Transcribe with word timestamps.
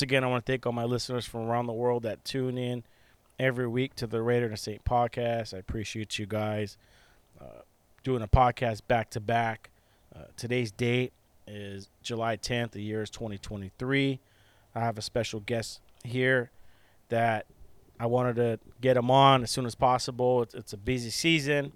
Once 0.00 0.04
again, 0.04 0.24
I 0.24 0.28
want 0.28 0.46
to 0.46 0.50
thank 0.50 0.64
all 0.64 0.72
my 0.72 0.84
listeners 0.84 1.26
from 1.26 1.42
around 1.42 1.66
the 1.66 1.74
world 1.74 2.04
that 2.04 2.24
tune 2.24 2.56
in 2.56 2.84
every 3.38 3.68
week 3.68 3.94
to 3.96 4.06
the 4.06 4.22
Raider 4.22 4.46
and 4.46 4.58
Saint 4.58 4.82
podcast. 4.82 5.52
I 5.52 5.58
appreciate 5.58 6.18
you 6.18 6.24
guys 6.24 6.78
uh, 7.38 7.60
doing 8.02 8.22
a 8.22 8.26
podcast 8.26 8.80
back 8.88 9.10
to 9.10 9.20
back. 9.20 9.68
Uh, 10.16 10.20
Today's 10.38 10.72
date 10.72 11.12
is 11.46 11.90
July 12.02 12.38
10th. 12.38 12.70
The 12.70 12.80
year 12.80 13.02
is 13.02 13.10
2023. 13.10 14.20
I 14.74 14.80
have 14.80 14.96
a 14.96 15.02
special 15.02 15.40
guest 15.40 15.82
here 16.02 16.50
that 17.10 17.44
I 17.98 18.06
wanted 18.06 18.36
to 18.36 18.58
get 18.80 18.96
him 18.96 19.10
on 19.10 19.42
as 19.42 19.50
soon 19.50 19.66
as 19.66 19.74
possible. 19.74 20.40
It's, 20.40 20.54
it's 20.54 20.72
a 20.72 20.78
busy 20.78 21.10
season, 21.10 21.72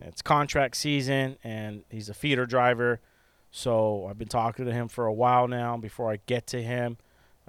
it's 0.00 0.22
contract 0.22 0.78
season, 0.78 1.36
and 1.44 1.82
he's 1.90 2.08
a 2.08 2.14
feeder 2.14 2.46
driver. 2.46 3.00
So 3.50 4.06
I've 4.08 4.18
been 4.18 4.28
talking 4.28 4.64
to 4.64 4.72
him 4.72 4.88
for 4.88 5.04
a 5.04 5.12
while 5.12 5.46
now. 5.46 5.76
Before 5.76 6.10
I 6.10 6.20
get 6.24 6.46
to 6.46 6.62
him, 6.62 6.96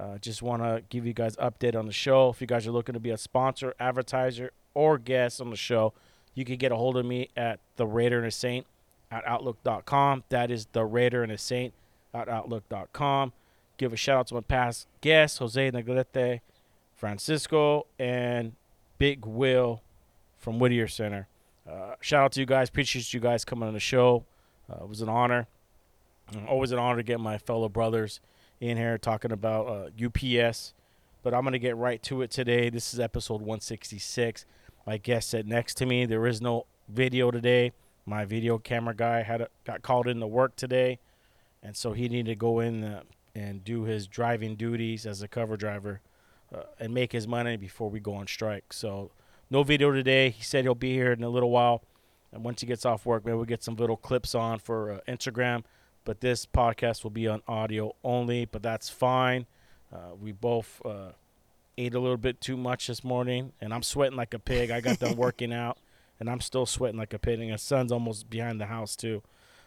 uh, 0.02 0.18
just 0.18 0.42
want 0.42 0.64
to 0.64 0.82
give 0.90 1.06
you 1.06 1.14
guys 1.14 1.36
update 1.38 1.76
on 1.76 1.86
the 1.86 1.92
show. 1.92 2.30
If 2.30 2.42
you 2.42 2.48
guys 2.48 2.66
are 2.66 2.72
looking 2.72 2.94
to 2.94 3.00
be 3.00 3.12
a 3.12 3.18
sponsor, 3.18 3.76
advertiser, 3.80 4.52
or 4.74 4.98
guest 4.98 5.40
on 5.40 5.52
the 5.52 5.56
show, 5.56 5.94
you 6.34 6.44
can 6.44 6.56
get 6.56 6.72
a 6.72 6.76
hold 6.76 6.98
of 6.98 7.06
me 7.06 7.30
at 7.38 7.60
the 7.76 7.86
Raider 7.86 8.18
and 8.18 8.26
a 8.26 8.32
Saint 8.32 8.66
at 9.12 9.26
outlook.com. 9.28 10.24
That 10.30 10.50
is 10.50 10.68
the 10.72 10.86
Raider 10.86 11.22
and 11.22 11.32
a 11.32 11.38
Saint 11.38 11.74
at 12.16 12.28
outlook.com. 12.28 13.34
Give 13.78 13.94
a 13.94 13.98
shout 13.98 14.18
out 14.18 14.28
to 14.28 14.36
my 14.36 14.42
past 14.42 14.88
guests, 15.02 15.38
Jose 15.38 15.72
Negrete, 15.72 16.42
Francisco, 16.96 17.86
and 18.00 18.54
Big 18.98 19.26
Will 19.26 19.84
from 20.40 20.58
Whittier 20.58 20.88
Center. 20.88 21.28
Uh, 21.70 21.94
shout 22.00 22.24
out 22.24 22.32
to 22.34 22.40
you 22.40 22.48
guys. 22.48 22.70
Appreciate 22.70 23.14
you 23.14 23.20
guys 23.20 23.46
coming 23.46 23.68
on 23.68 23.74
the 23.76 23.80
show. 23.80 24.26
Uh, 24.68 24.84
it 24.84 24.90
was 24.90 25.02
an 25.02 25.10
honor. 25.10 25.48
Uh, 26.36 26.46
Always 26.48 26.72
an 26.72 26.80
honor 26.80 26.98
to 26.98 27.04
get 27.04 27.20
my 27.20 27.38
fellow 27.38 27.70
brothers 27.70 28.20
in 28.62 28.78
here 28.78 28.98
talking 28.98 29.32
about 29.32 29.68
uh, 29.68 30.06
UPS. 30.06 30.74
But 31.24 31.34
I'm 31.34 31.42
going 31.42 31.54
to 31.54 31.60
get 31.60 31.76
right 31.76 32.02
to 32.04 32.22
it 32.22 32.32
today. 32.32 32.70
This 32.70 32.94
is 32.94 33.00
episode 33.00 33.42
166. 33.42 34.46
My 34.88 34.98
guest 34.98 35.32
sat 35.32 35.46
next 35.46 35.76
to 35.78 35.86
me. 35.86 36.06
There 36.06 36.26
is 36.26 36.42
no 36.42 36.68
video 36.88 37.32
today. 37.32 37.74
My 38.06 38.24
video 38.24 38.58
camera 38.58 38.96
guy 38.96 39.24
had 39.24 39.42
a, 39.42 39.48
got 39.66 39.82
called 39.82 40.08
into 40.08 40.26
work 40.26 40.56
today, 40.56 41.00
and 41.62 41.76
so 41.76 41.94
he 41.94 42.10
needed 42.10 42.32
to 42.32 42.36
go 42.36 42.60
in 42.60 42.84
uh, 42.84 43.02
and 43.36 43.64
do 43.64 43.84
his 43.84 44.08
driving 44.08 44.56
duties 44.56 45.06
as 45.06 45.22
a 45.22 45.28
cover 45.28 45.56
driver 45.56 46.02
uh, 46.54 46.64
and 46.80 46.94
make 46.94 47.12
his 47.12 47.28
money 47.28 47.58
before 47.58 47.90
we 47.90 48.00
go 48.00 48.16
on 48.16 48.26
strike. 48.26 48.74
So 48.74 49.12
no 49.52 49.62
video 49.62 49.92
today. 49.92 50.32
He 50.32 50.44
said 50.44 50.66
he'll 50.66 50.74
be 50.74 50.94
here 50.94 51.12
in 51.12 51.24
a 51.24 51.30
little 51.30 51.52
while, 51.52 51.84
and 52.32 52.44
once 52.44 52.62
he 52.62 52.68
gets 52.68 52.86
off 52.86 53.06
work, 53.06 53.24
maybe 53.24 53.36
we'll 53.36 53.46
get 53.46 53.64
some 53.64 53.76
little 53.76 53.98
clips 53.98 54.34
on 54.34 54.58
for 54.58 54.94
uh, 54.94 55.00
Instagram. 55.08 55.64
But 56.04 56.22
this 56.22 56.46
podcast 56.46 57.04
will 57.04 57.12
be 57.12 57.28
on 57.28 57.42
audio 57.48 57.96
only, 58.04 58.46
but 58.46 58.64
that's 58.64 58.90
fine. 58.90 59.46
Uh, 59.94 60.16
we 60.20 60.32
both 60.32 60.82
uh, 60.84 61.12
ate 61.78 61.94
a 61.94 62.00
little 62.00 62.18
bit 62.18 62.42
too 62.42 62.58
much 62.58 62.88
this 62.88 63.04
morning, 63.04 63.54
and 63.62 63.74
I'm 63.74 63.84
sweating 63.84 64.18
like 64.18 64.34
a 64.34 64.40
pig. 64.40 64.72
I 64.72 64.82
got 64.82 65.00
done 65.00 65.16
working 65.18 65.54
out, 65.54 65.78
and 66.20 66.30
I'm 66.30 66.42
still 66.42 66.66
sweating 66.66 66.98
like 66.98 67.14
a 67.14 67.20
pig. 67.20 67.40
And 67.40 67.52
the 67.52 67.58
sun's 67.58 67.92
almost 67.92 68.30
behind 68.30 68.60
the 68.60 68.66
house 68.66 68.96
too. 68.96 69.22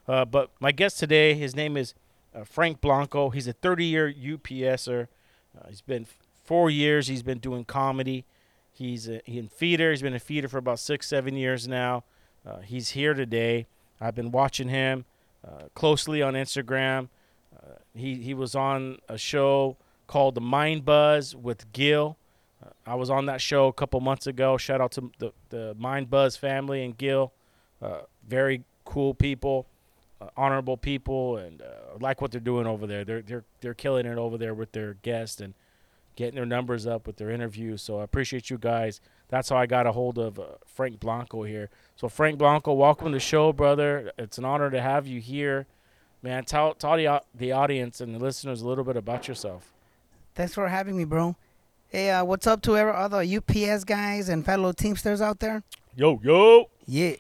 Uh, 0.09 0.25
but 0.25 0.50
my 0.61 0.72
guest 0.72 0.99
today, 0.99 1.34
his 1.34 1.55
name 1.55 1.77
is 1.77 1.95
uh, 2.34 2.45
Frank 2.45 2.81
Blanco. 2.81 3.31
He's 3.31 3.49
a 3.49 3.55
30-year 3.55 4.12
UPSer. 4.12 5.09
Uh, 5.56 5.69
he's 5.69 5.81
been 5.81 6.06
four 6.43 6.69
years. 6.69 7.06
He's 7.06 7.22
been 7.22 7.39
doing 7.39 7.65
comedy. 7.65 8.25
He's 8.72 9.09
a, 9.09 9.25
in 9.31 9.49
feeder. 9.49 9.91
He's 9.91 10.03
been 10.03 10.15
a 10.15 10.21
feeder 10.21 10.49
for 10.49 10.59
about 10.59 10.81
six, 10.81 11.06
seven 11.06 11.37
years 11.37 11.69
now. 11.69 12.05
Uh, 12.45 12.59
he's 12.59 12.91
here 12.91 13.15
today. 13.15 13.66
I've 14.01 14.15
been 14.15 14.33
watching 14.33 14.69
him 14.69 15.05
uh, 15.47 15.69
closely 15.75 16.22
on 16.22 16.34
Instagram. 16.34 17.09
Uh, 17.55 17.75
he 17.94 18.16
he 18.16 18.34
was 18.34 18.55
on 18.55 18.99
a 19.09 19.19
show 19.19 19.77
called 20.06 20.34
The 20.34 20.41
Mind 20.41 20.84
Buzz 20.84 21.34
with 21.34 21.71
Gil. 21.72 22.16
Uh, 22.65 22.71
I 22.87 22.94
was 22.94 23.10
on 23.10 23.27
that 23.27 23.41
show 23.41 23.66
a 23.66 23.72
couple 23.72 24.00
months 24.00 24.27
ago. 24.27 24.56
Shout 24.56 24.81
out 24.81 24.93
to 24.93 25.10
the 25.19 25.33
the 25.50 25.75
Mind 25.78 26.10
Buzz 26.10 26.37
family 26.37 26.84
and 26.84 26.97
Gil. 26.97 27.33
Uh, 27.83 28.03
very 28.27 28.65
cool 28.84 29.15
people, 29.15 29.66
uh, 30.21 30.28
honorable 30.37 30.77
people, 30.77 31.37
and 31.37 31.62
like 32.00 32.21
what 32.21 32.31
they're 32.31 32.41
doing 32.41 32.66
over 32.66 32.87
there. 32.87 33.04
They're 33.04 33.22
they're 33.22 33.44
they're 33.60 33.75
killing 33.75 34.06
it 34.06 34.19
over 34.19 34.38
there 34.38 34.54
with 34.54 34.72
their 34.72 34.94
guests 34.94 35.41
and 35.41 35.54
getting 36.16 36.37
their 36.37 36.47
numbers 36.47 36.87
up 36.87 37.06
with 37.06 37.16
their 37.16 37.31
interviews. 37.31 37.83
So 37.83 38.00
I 38.00 38.04
appreciate 38.04 38.50
you 38.50 38.59
guys. 38.59 39.00
That's 39.34 39.49
how 39.49 39.56
I 39.56 39.67
got 39.67 39.84
a 39.84 39.91
hold 39.91 40.17
of 40.17 40.39
uh, 40.39 40.45
Frank 40.65 41.00
Blanco 41.00 41.43
here. 41.43 41.69
So 41.97 42.09
Frank 42.09 42.39
Blanco, 42.39 42.72
welcome 42.72 43.09
to 43.09 43.15
the 43.15 43.19
show, 43.19 43.53
brother. 43.53 44.12
It's 44.17 44.39
an 44.39 44.45
honor 44.45 44.71
to 44.71 44.81
have 44.81 45.09
you 45.09 45.21
here, 45.21 45.67
man. 46.22 46.45
Tell 46.45 46.72
tell 46.75 46.97
the 46.97 47.21
the 47.34 47.50
audience 47.50 48.00
and 48.00 48.15
the 48.15 48.21
listeners 48.21 48.62
a 48.62 48.69
little 48.69 48.84
bit 48.84 48.97
about 48.97 49.27
yourself. 49.27 49.72
Thanks 50.37 50.55
for 50.55 50.69
having 50.69 50.97
me, 50.97 51.05
bro. 51.05 51.34
Hey, 51.89 52.11
uh, 52.11 52.22
what's 52.25 52.47
up 52.47 52.62
to 52.62 52.77
every 52.77 52.93
other 52.93 53.25
UPS 53.25 53.83
guys 53.83 54.28
and 54.28 54.47
fellow 54.47 54.71
Teamsters 54.71 55.21
out 55.21 55.41
there? 55.41 55.65
Yo 55.97 56.21
yo. 56.22 56.71
Yeah. 56.87 57.16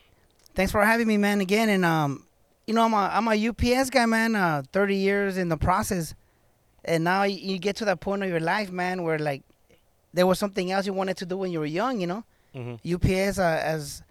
Thanks 0.54 0.70
for 0.70 0.84
having 0.84 1.08
me, 1.08 1.16
man, 1.16 1.40
again. 1.40 1.68
And 1.68 1.84
um, 1.84 2.28
you 2.68 2.74
know, 2.74 2.84
I'm 2.84 2.94
a 2.94 3.10
I'm 3.12 3.26
a 3.26 3.48
UPS 3.48 3.90
guy, 3.90 4.06
man. 4.06 4.36
Uh, 4.36 4.62
30 4.72 4.94
years 4.94 5.36
in 5.36 5.48
the 5.48 5.56
process, 5.56 6.14
and 6.84 7.02
now 7.02 7.24
you, 7.24 7.54
you 7.54 7.58
get 7.58 7.74
to 7.78 7.84
that 7.86 7.98
point 7.98 8.22
of 8.22 8.28
your 8.28 8.38
life, 8.38 8.70
man, 8.70 9.02
where 9.02 9.18
like 9.18 9.42
there 10.14 10.26
was 10.26 10.38
something 10.38 10.70
else 10.70 10.86
you 10.86 10.92
wanted 10.94 11.16
to 11.18 11.26
do 11.26 11.36
when 11.36 11.50
you 11.50 11.58
were 11.60 11.66
young, 11.66 12.00
you 12.00 12.06
know. 12.06 12.24
Mm-hmm. 12.54 12.94
UPS, 12.94 13.38
uh, 13.38 13.60
as 13.62 14.02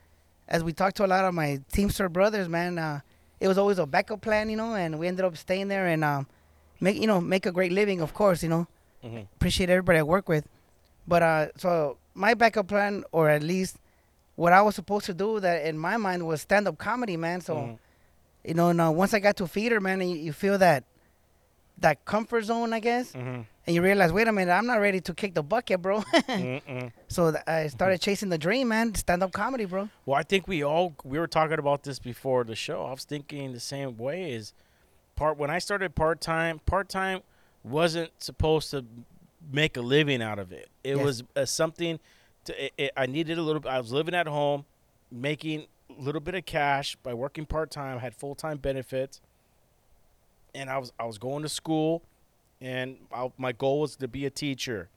as 0.48 0.64
we 0.64 0.74
talked 0.74 0.98
to 0.98 1.06
a 1.06 1.08
lot 1.08 1.24
of 1.26 1.34
my 1.34 1.60
Teamster 1.72 2.10
brothers, 2.10 2.48
man, 2.50 2.78
uh, 2.78 3.00
it 3.40 3.48
was 3.48 3.58
always 3.58 3.80
a 3.80 3.86
backup 3.86 4.22
plan, 4.22 4.50
you 4.50 4.58
know, 4.58 4.76
and 4.76 5.00
we 5.00 5.08
ended 5.08 5.24
up 5.26 5.36
staying 5.38 5.70
there 5.70 5.88
and 5.88 6.04
um, 6.04 6.28
make 6.82 6.98
you 7.00 7.08
know 7.08 7.22
make 7.22 7.46
a 7.46 7.52
great 7.52 7.72
living, 7.72 8.02
of 8.02 8.14
course, 8.14 8.44
you 8.44 8.50
know. 8.50 8.68
Mm-hmm. 9.04 9.20
Appreciate 9.38 9.70
everybody 9.70 10.00
I 10.00 10.04
work 10.04 10.28
with, 10.30 10.46
but 11.08 11.24
uh, 11.24 11.48
so 11.58 11.98
my 12.14 12.34
backup 12.36 12.68
plan, 12.68 13.04
or 13.12 13.30
at 13.30 13.42
least 13.44 13.78
what 14.36 14.52
I 14.54 14.62
was 14.62 14.76
supposed 14.76 15.06
to 15.08 15.14
do, 15.14 15.40
that 15.40 15.66
in 15.66 15.78
my 15.78 15.98
mind 15.98 16.26
was 16.28 16.42
stand 16.42 16.68
up 16.68 16.78
comedy, 16.78 17.18
man. 17.18 17.42
So 17.42 17.56
Mhm. 17.56 17.78
you 18.44 18.54
know, 18.56 18.70
and, 18.70 18.96
once 18.98 19.14
I 19.14 19.20
got 19.20 19.38
to 19.38 19.48
feeder, 19.48 19.80
man, 19.80 20.02
you, 20.02 20.18
you 20.18 20.34
feel 20.34 20.58
that 20.58 20.84
that 21.80 22.06
comfort 22.06 22.44
zone, 22.46 22.72
I 22.74 22.80
guess, 22.80 23.12
Mm-hmm. 23.14 23.42
and 23.68 23.76
you 23.76 23.82
realize, 23.82 24.12
wait 24.14 24.28
a 24.28 24.32
minute, 24.32 24.52
I'm 24.52 24.66
not 24.66 24.80
ready 24.80 25.02
to 25.02 25.14
kick 25.14 25.34
the 25.34 25.44
bucket, 25.44 25.82
bro. 25.82 26.04
So 27.08 27.32
th- 27.32 27.44
I 27.48 27.68
started 27.68 28.02
chasing 28.02 28.30
the 28.30 28.38
dream, 28.38 28.70
man. 28.70 28.96
Stand 28.96 29.22
up 29.24 29.32
comedy, 29.32 29.66
bro. 29.66 29.90
Well, 30.06 30.18
I 30.18 30.24
think 30.24 30.48
we 30.48 30.64
all 30.64 30.96
we 31.04 31.20
were 31.20 31.28
talking 31.28 31.60
about 31.60 31.84
this 31.84 32.00
before 32.00 32.44
the 32.44 32.56
show. 32.56 32.86
I 32.86 32.92
was 32.92 33.04
thinking 33.06 33.54
the 33.54 33.60
same 33.60 33.98
way. 33.98 34.32
Is 34.34 34.54
part 35.16 35.38
when 35.38 35.50
I 35.50 35.60
started 35.60 35.94
part 35.96 36.22
time. 36.22 36.60
Part 36.66 36.90
time 36.90 37.22
wasn't 37.64 38.12
supposed 38.22 38.72
to 38.72 38.86
make 39.52 39.78
a 39.78 39.82
living 39.82 40.22
out 40.22 40.40
of 40.40 40.52
it. 40.52 40.70
It 40.84 40.96
Yes. 40.98 41.06
was 41.06 41.24
uh, 41.36 41.46
something. 41.46 42.00
To, 42.46 42.66
it, 42.66 42.74
it, 42.78 42.92
I 42.98 43.06
needed 43.06 43.38
a 43.38 43.42
little. 43.42 43.62
I 43.70 43.80
was 43.80 43.92
living 43.92 44.16
at 44.16 44.28
home, 44.28 44.66
making 45.12 45.66
a 45.90 46.02
little 46.02 46.22
bit 46.22 46.34
of 46.36 46.46
cash 46.46 46.96
by 47.04 47.14
working 47.14 47.46
part 47.46 47.70
time. 47.72 48.00
Had 48.00 48.16
full 48.16 48.36
time 48.36 48.58
benefits, 48.58 49.22
and 50.56 50.70
I 50.70 50.78
was 50.78 50.92
I 51.00 51.06
was 51.06 51.18
going 51.18 51.44
to 51.44 51.50
school, 51.50 52.04
and 52.62 52.98
I, 53.14 53.32
my 53.38 53.52
goal 53.52 53.82
was 53.82 53.96
to 53.98 54.08
be 54.08 54.26
a 54.26 54.30
teacher. 54.30 54.90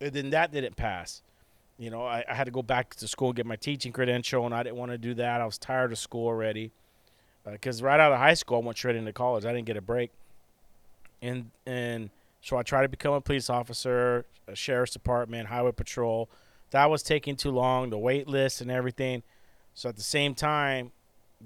And 0.00 0.12
then 0.12 0.30
that 0.30 0.52
didn't 0.52 0.76
pass. 0.76 1.22
You 1.78 1.90
know, 1.90 2.04
I, 2.04 2.24
I 2.28 2.34
had 2.34 2.44
to 2.44 2.50
go 2.50 2.62
back 2.62 2.94
to 2.96 3.08
school 3.08 3.32
get 3.32 3.46
my 3.46 3.56
teaching 3.56 3.92
credential, 3.92 4.44
and 4.46 4.54
I 4.54 4.62
didn't 4.62 4.76
want 4.76 4.92
to 4.92 4.98
do 4.98 5.14
that. 5.14 5.40
I 5.40 5.46
was 5.46 5.58
tired 5.58 5.92
of 5.92 5.98
school 5.98 6.26
already, 6.26 6.72
uh, 7.46 7.52
because 7.52 7.82
right 7.82 8.00
out 8.00 8.12
of 8.12 8.18
high 8.18 8.34
school, 8.34 8.58
I 8.58 8.64
went 8.64 8.78
straight 8.78 8.96
into 8.96 9.12
college. 9.12 9.44
I 9.44 9.52
didn't 9.52 9.66
get 9.66 9.76
a 9.76 9.82
break, 9.82 10.10
and 11.22 11.50
and 11.66 12.10
so 12.40 12.56
I 12.56 12.62
tried 12.62 12.82
to 12.82 12.88
become 12.88 13.14
a 13.14 13.20
police 13.20 13.50
officer, 13.50 14.24
a 14.48 14.56
sheriff's 14.56 14.92
department, 14.92 15.48
highway 15.48 15.72
patrol. 15.72 16.30
That 16.70 16.88
was 16.88 17.02
taking 17.02 17.36
too 17.36 17.50
long, 17.50 17.90
the 17.90 17.98
wait 17.98 18.28
list 18.28 18.60
and 18.60 18.70
everything. 18.70 19.22
So 19.74 19.88
at 19.88 19.96
the 19.96 20.02
same 20.02 20.34
time, 20.34 20.92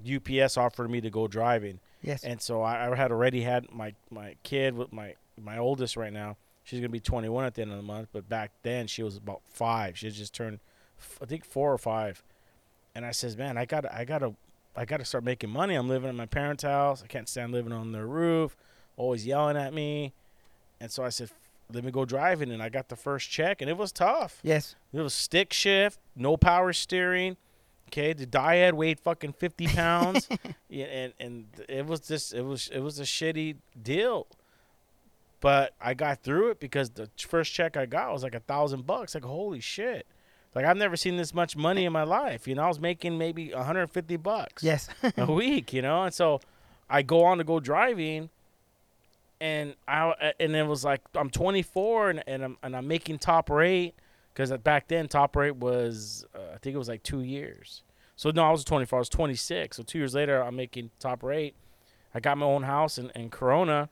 UPS 0.05 0.57
offered 0.57 0.91
me 0.91 1.01
to 1.01 1.11
go 1.11 1.27
driving. 1.27 1.81
Yes. 2.05 2.23
And 2.25 2.41
so 2.41 2.63
I, 2.63 2.91
I 2.91 2.95
had 2.95 3.11
already 3.11 3.41
had 3.43 3.73
my, 3.73 3.95
my 4.11 4.37
kid 4.43 4.75
with 4.77 4.93
my 4.93 5.15
my 5.43 5.59
oldest 5.59 5.97
right 5.97 6.13
now. 6.13 6.37
She's 6.63 6.79
gonna 6.81 6.89
be 6.91 7.01
21 7.01 7.45
at 7.45 7.55
the 7.55 7.63
end 7.63 7.71
of 7.73 7.77
the 7.77 7.83
month, 7.83 8.09
but 8.13 8.29
back 8.29 8.53
then 8.63 8.87
she 8.87 9.03
was 9.03 9.17
about 9.17 9.41
five. 9.51 9.99
She 9.99 10.07
had 10.07 10.15
just 10.15 10.33
turned, 10.35 10.61
f- 10.99 11.19
I 11.23 11.27
think 11.27 11.45
four 11.45 11.73
or 11.73 11.79
five. 11.79 12.23
And 12.95 13.05
I 13.05 13.11
says, 13.11 13.37
man, 13.37 13.59
I 13.59 13.65
gotta 13.65 13.95
I 13.95 14.05
gotta 14.05 14.35
I 14.77 14.85
gotta 14.85 15.05
start 15.05 15.25
making 15.25 15.51
money. 15.51 15.75
I'm 15.75 15.89
living 15.89 16.09
in 16.09 16.17
my 16.17 16.27
parents' 16.27 16.63
house. 16.63 17.03
I 17.03 17.07
can't 17.07 17.29
stand 17.29 17.53
living 17.53 17.73
on 17.73 17.93
their 17.93 18.07
roof, 18.07 18.57
always 18.97 19.27
yelling 19.27 19.57
at 19.57 19.73
me. 19.75 20.13
And 20.81 20.91
so 20.91 21.05
I 21.05 21.09
said, 21.09 21.31
let 21.73 21.83
me 21.85 21.91
go 21.91 22.05
driving. 22.05 22.51
And 22.53 22.63
I 22.63 22.69
got 22.69 22.89
the 22.89 22.97
first 22.97 23.31
check, 23.31 23.61
and 23.61 23.71
it 23.71 23.77
was 23.77 23.91
tough. 23.93 24.39
yes. 24.43 24.77
It 24.93 25.01
was 25.01 25.15
stick 25.15 25.53
shift, 25.53 25.99
no 26.15 26.37
power 26.37 26.73
steering. 26.73 27.37
Okay, 27.95 28.13
the 28.13 28.27
DIAD 28.27 28.75
weighed 28.75 28.99
fucking 28.99 29.35
fifty 29.35 29.67
pounds, 29.69 30.29
yeah, 30.69 30.87
and 30.87 31.13
and 31.21 31.47
it 31.69 31.87
was 31.87 32.01
just 32.01 32.35
it 32.35 32.43
was 32.43 32.69
it 32.73 32.81
was 32.81 32.99
a 32.99 33.05
shitty 33.05 33.55
deal. 33.81 34.27
But 35.41 35.75
I 35.81 35.95
got 35.95 36.23
through 36.25 36.51
it 36.51 36.59
because 36.59 36.91
the 36.91 37.09
first 37.17 37.53
check 37.53 37.77
I 37.77 37.87
got 37.87 38.13
was 38.13 38.25
like 38.25 38.35
a 38.35 38.41
thousand 38.41 38.85
bucks. 38.85 39.15
Like 39.15 39.23
holy 39.23 39.61
shit! 39.61 40.07
Like 40.57 40.65
I've 40.65 40.77
never 40.77 40.97
seen 40.97 41.17
this 41.17 41.33
much 41.33 41.57
money 41.57 41.85
in 41.85 41.93
my 41.93 42.03
life. 42.03 42.49
You 42.49 42.57
know, 42.57 42.65
I 42.65 42.69
was 42.69 42.81
making 42.81 43.17
maybe 43.17 43.53
150 43.53 44.17
bucks 44.17 44.65
Yes. 44.65 44.89
a 45.17 45.31
week, 45.33 45.73
you 45.73 45.83
know. 45.83 46.03
And 46.03 46.13
so 46.13 46.41
I 46.91 47.03
go 47.03 47.23
on 47.23 47.39
to 47.39 47.45
go 47.45 47.61
driving, 47.61 48.29
and 49.41 49.77
I 49.87 50.33
and 50.41 50.57
it 50.57 50.67
was 50.67 50.85
like 50.85 51.01
I'm 51.15 51.31
24 51.31 52.11
and, 52.11 52.25
and 52.27 52.45
I'm 52.45 52.57
and 52.61 52.77
I'm 52.77 52.89
making 52.89 53.19
top 53.19 53.51
rate 53.51 53.95
because 54.35 54.51
back 54.59 54.89
then 54.89 55.09
top 55.09 55.37
rate 55.37 55.57
was 55.57 56.27
uh, 56.35 56.55
I 56.55 56.59
think 56.59 56.75
it 56.75 56.79
was 56.79 56.89
like 56.89 57.03
two 57.03 57.21
years. 57.21 57.83
So 58.17 58.31
no, 58.31 58.45
I 58.45 58.51
was 58.51 58.65
24. 58.65 58.99
I 58.99 59.01
was 59.01 59.09
26. 59.09 59.77
So 59.77 59.83
two 59.83 59.99
years 59.99 60.15
later, 60.15 60.43
I'm 60.43 60.57
making 60.57 60.91
top 61.01 61.23
rate. 61.23 61.55
I 62.15 62.21
got 62.21 62.37
my 62.39 62.47
own 62.47 62.63
house 62.65 62.97
in, 62.99 63.11
in 63.17 63.29
Corona, 63.31 63.89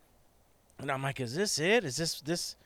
and 0.79 0.91
I'm 0.93 1.03
like, 1.03 1.19
is 1.21 1.35
this 1.35 1.59
it? 1.59 1.85
Is 1.85 1.97
this 1.97 2.21
this 2.21 2.57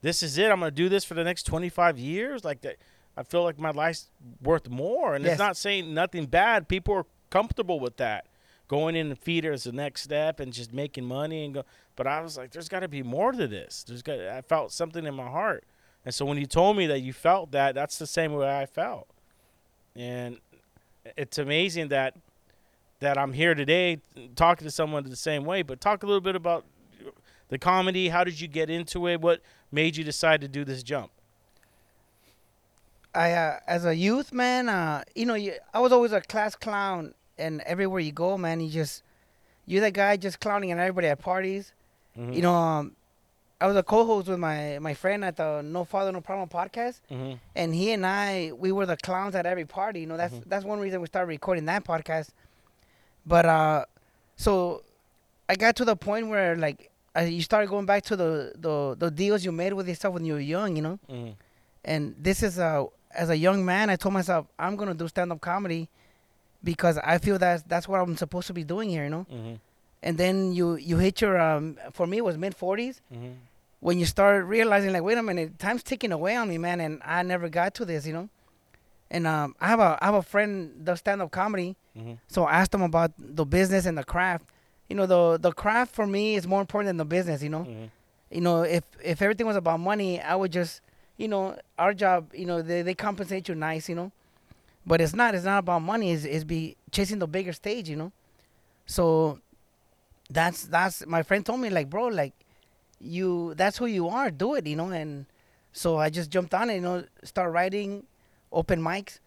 this 0.00 0.22
is 0.22 0.38
it? 0.38 0.50
I'm 0.50 0.60
gonna 0.60 0.70
do 0.70 0.88
this 0.88 1.04
for 1.04 1.14
the 1.14 1.24
next 1.24 1.42
25 1.44 1.98
years? 1.98 2.44
Like 2.44 2.60
that? 2.62 2.76
I 3.16 3.22
feel 3.24 3.42
like 3.44 3.58
my 3.58 3.70
life's 3.72 4.08
worth 4.42 4.70
more. 4.70 5.14
And 5.14 5.22
Yes. 5.24 5.32
it's 5.34 5.38
not 5.38 5.56
saying 5.58 5.92
nothing 5.92 6.24
bad. 6.26 6.66
People 6.66 6.94
are 6.94 7.06
comfortable 7.28 7.78
with 7.78 7.98
that. 7.98 8.26
Going 8.68 8.96
in 8.96 9.10
the 9.10 9.16
feeder 9.16 9.52
is 9.52 9.64
the 9.64 9.72
next 9.72 10.02
step 10.04 10.40
and 10.40 10.50
just 10.50 10.72
making 10.72 11.04
money 11.04 11.44
and 11.44 11.52
go. 11.52 11.64
But 11.94 12.06
I 12.06 12.22
was 12.22 12.38
like, 12.38 12.52
there's 12.52 12.70
got 12.70 12.80
to 12.80 12.88
be 12.88 13.02
more 13.02 13.32
to 13.32 13.46
this. 13.46 13.84
There's 13.86 14.00
got. 14.00 14.18
I 14.18 14.40
felt 14.40 14.72
something 14.72 15.04
in 15.04 15.14
my 15.14 15.28
heart, 15.28 15.64
and 16.04 16.14
so 16.14 16.24
when 16.24 16.38
you 16.38 16.46
told 16.46 16.76
me 16.76 16.86
that 16.88 17.00
you 17.00 17.12
felt 17.12 17.52
that, 17.52 17.74
that's 17.74 17.98
the 17.98 18.06
same 18.06 18.32
way 18.34 18.58
I 18.58 18.66
felt. 18.66 19.06
And 19.94 20.38
it's 21.16 21.38
amazing 21.38 21.88
that 21.88 22.14
that 23.00 23.18
I'm 23.18 23.32
here 23.32 23.54
today 23.54 23.98
talking 24.36 24.64
to 24.64 24.70
someone 24.70 25.02
the 25.04 25.16
same 25.16 25.44
way. 25.44 25.62
But 25.62 25.80
talk 25.80 26.02
a 26.02 26.06
little 26.06 26.20
bit 26.20 26.36
about 26.36 26.64
the 27.48 27.58
comedy. 27.58 28.08
How 28.08 28.22
did 28.24 28.40
you 28.40 28.46
get 28.48 28.70
into 28.70 29.08
it? 29.08 29.20
What 29.20 29.40
made 29.72 29.96
you 29.96 30.04
decide 30.04 30.40
to 30.42 30.48
do 30.48 30.64
this 30.64 30.82
jump? 30.82 31.10
I 33.14 33.32
uh, 33.32 33.58
as 33.66 33.84
a 33.84 33.94
youth 33.94 34.32
man, 34.32 34.68
uh, 34.68 35.02
you 35.14 35.26
know, 35.26 35.34
you, 35.34 35.54
I 35.74 35.80
was 35.80 35.92
always 35.92 36.12
a 36.12 36.20
class 36.20 36.54
clown, 36.54 37.14
and 37.36 37.60
everywhere 37.62 38.00
you 38.00 38.12
go, 38.12 38.38
man, 38.38 38.60
you 38.60 38.70
just 38.70 39.02
you're 39.66 39.82
that 39.82 39.92
guy 39.92 40.16
just 40.16 40.40
clowning 40.40 40.70
at 40.72 40.78
everybody 40.78 41.08
at 41.08 41.18
parties. 41.18 41.72
Mhm. 42.16 42.34
You 42.34 42.42
know, 42.42 42.54
um, 42.54 42.96
I 43.62 43.66
was 43.66 43.76
a 43.76 43.82
co-host 43.82 44.26
with 44.28 44.38
my 44.48 44.78
my 44.80 44.94
friend 45.02 45.24
at 45.24 45.36
the 45.36 45.62
No 45.62 45.84
Father 45.84 46.10
No 46.12 46.20
Problem 46.20 46.48
podcast, 46.48 46.96
Mm-hmm. 47.10 47.34
and 47.60 47.68
he 47.74 47.92
and 47.96 48.04
I 48.04 48.52
we 48.62 48.70
were 48.76 48.86
the 48.86 48.96
clowns 48.96 49.34
at 49.34 49.44
every 49.46 49.64
party. 49.78 50.00
You 50.00 50.06
know, 50.10 50.16
that's 50.22 50.34
that's 50.46 50.64
one 50.64 50.80
reason 50.84 51.00
we 51.00 51.06
started 51.06 51.28
recording 51.28 51.66
that 51.66 51.84
podcast. 51.84 52.28
But 53.32 53.46
uh, 53.46 53.84
so 54.36 54.82
I 55.48 55.54
got 55.54 55.76
to 55.76 55.84
the 55.84 55.96
point 55.96 56.28
where 56.28 56.56
like 56.56 56.90
I, 57.14 57.24
you 57.36 57.42
started 57.42 57.68
going 57.70 57.86
back 57.86 58.02
to 58.10 58.16
the, 58.16 58.32
the 58.58 58.96
the 58.98 59.10
deals 59.10 59.44
you 59.44 59.52
made 59.52 59.72
with 59.74 59.86
yourself 59.88 60.14
when 60.14 60.24
you 60.24 60.34
were 60.34 60.40
young. 60.56 60.76
You 60.76 60.82
know 60.82 60.98
Mm-hmm. 61.10 61.32
and 61.84 62.14
this 62.18 62.42
is 62.42 62.58
a 62.58 62.86
as 63.22 63.28
a 63.28 63.36
young 63.36 63.62
man 63.72 63.90
i 63.90 63.96
told 64.02 64.14
myself 64.14 64.46
i'm 64.58 64.74
gonna 64.74 64.94
do 65.02 65.06
stand-up 65.06 65.38
comedy 65.50 65.82
because 66.64 66.96
i 67.12 67.18
feel 67.18 67.38
that 67.38 67.58
that's 67.68 67.86
what 67.86 68.00
i'm 68.00 68.16
supposed 68.16 68.46
to 68.46 68.54
be 68.54 68.64
doing 68.64 68.88
here 68.94 69.04
you 69.04 69.10
know 69.10 69.26
Mm-hmm. 69.30 69.54
and 70.06 70.16
then 70.22 70.52
you 70.58 70.76
you 70.90 70.96
hit 70.96 71.20
your 71.20 71.36
um 71.48 71.76
for 71.92 72.06
me 72.06 72.16
it 72.22 72.24
was 72.24 72.38
mid 72.38 72.54
40s 72.56 72.96
Mm-hmm. 73.12 73.32
When 73.82 73.98
you 74.00 74.06
start 74.06 74.46
realizing 74.46 74.92
like 74.92 75.02
wait 75.02 75.18
a 75.18 75.22
minute 75.22 75.58
time's 75.58 75.82
ticking 75.82 76.12
away 76.12 76.34
on 76.40 76.48
me 76.48 76.56
man 76.66 76.78
and 76.80 77.00
i 77.04 77.22
never 77.22 77.48
got 77.48 77.74
to 77.74 77.84
this 77.84 78.06
you 78.06 78.12
know 78.18 78.28
and 79.10 79.26
um 79.26 79.54
i 79.60 79.66
have 79.72 79.80
a 79.80 79.98
i 80.00 80.06
have 80.06 80.14
a 80.14 80.22
friend 80.32 80.84
does 80.84 80.98
stand-up 81.00 81.30
comedy 81.30 81.70
Mm-hmm. 81.98 82.14
so 82.26 82.44
i 82.44 82.52
asked 82.60 82.72
him 82.72 82.80
about 82.80 83.12
the 83.18 83.44
business 83.44 83.84
and 83.84 83.98
the 83.98 84.04
craft 84.14 84.44
you 84.88 84.96
know 84.96 85.04
the 85.14 85.22
the 85.46 85.52
craft 85.52 85.94
for 85.94 86.06
me 86.06 86.36
is 86.36 86.46
more 86.46 86.60
important 86.62 86.86
than 86.88 86.96
the 86.96 87.04
business 87.16 87.42
you 87.42 87.50
know 87.56 87.64
Mm-hmm. 87.68 87.88
you 88.36 88.40
know, 88.46 88.62
if 88.78 88.84
if 89.12 89.20
everything 89.20 89.46
was 89.52 89.56
about 89.64 89.78
money, 89.90 90.10
I 90.32 90.34
would 90.40 90.52
just, 90.60 90.80
you 91.22 91.28
know, 91.28 91.44
our 91.82 91.92
job, 92.02 92.18
you 92.40 92.46
know, 92.46 92.62
they, 92.68 92.80
they 92.80 92.94
compensate 92.94 93.44
you 93.50 93.54
nice, 93.54 93.90
you 93.90 93.94
know, 94.00 94.08
but 94.90 95.02
it's 95.02 95.12
not. 95.20 95.34
It's 95.34 95.44
not 95.52 95.58
about 95.58 95.82
money. 95.82 96.12
It's, 96.14 96.24
it's 96.24 96.44
be 96.54 96.76
chasing 96.96 97.18
the 97.18 97.26
bigger 97.36 97.52
stage, 97.52 97.90
you 97.92 97.96
know. 98.00 98.10
So 98.86 99.38
that's 100.30 100.64
that's 100.64 101.04
my 101.06 101.22
friend 101.22 101.44
told 101.44 101.60
me 101.60 101.68
like, 101.68 101.90
bro, 101.90 102.06
like 102.06 102.32
you 103.02 103.54
that's 103.54 103.78
who 103.78 103.86
you 103.86 104.08
are. 104.08 104.30
Do 104.30 104.54
it, 104.54 104.66
you 104.66 104.76
know. 104.76 104.90
And 104.90 105.26
so 105.72 105.96
I 105.98 106.10
just 106.10 106.30
jumped 106.30 106.54
on 106.54 106.70
it, 106.70 106.76
you 106.76 106.80
know, 106.80 107.04
start 107.24 107.52
writing, 107.52 108.04
open 108.52 108.80
mics, 108.80 109.18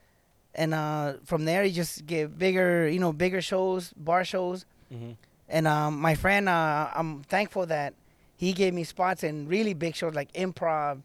and 0.54 0.74
uh, 0.74 1.13
from 1.25 1.45
there 1.45 1.63
you 1.63 1.74
just 1.74 2.06
get 2.06 2.38
bigger, 2.38 2.88
you 2.88 3.00
know, 3.00 3.12
bigger 3.13 3.42
shows, 3.42 3.94
bar 3.98 4.24
shows. 4.24 4.66
Mm-hmm. 4.94 5.12
And 5.50 5.68
um, 5.68 6.00
my 6.00 6.16
friend, 6.16 6.50
uh, 6.50 6.89
I'm 6.95 7.24
thankful 7.24 7.66
that 7.68 7.94
he 8.38 8.54
gave 8.54 8.74
me 8.74 8.83
spots 8.83 9.24
in 9.24 9.48
really 9.48 9.74
big 9.74 9.95
shows 9.95 10.16
like 10.16 10.31
Improv, 10.33 11.01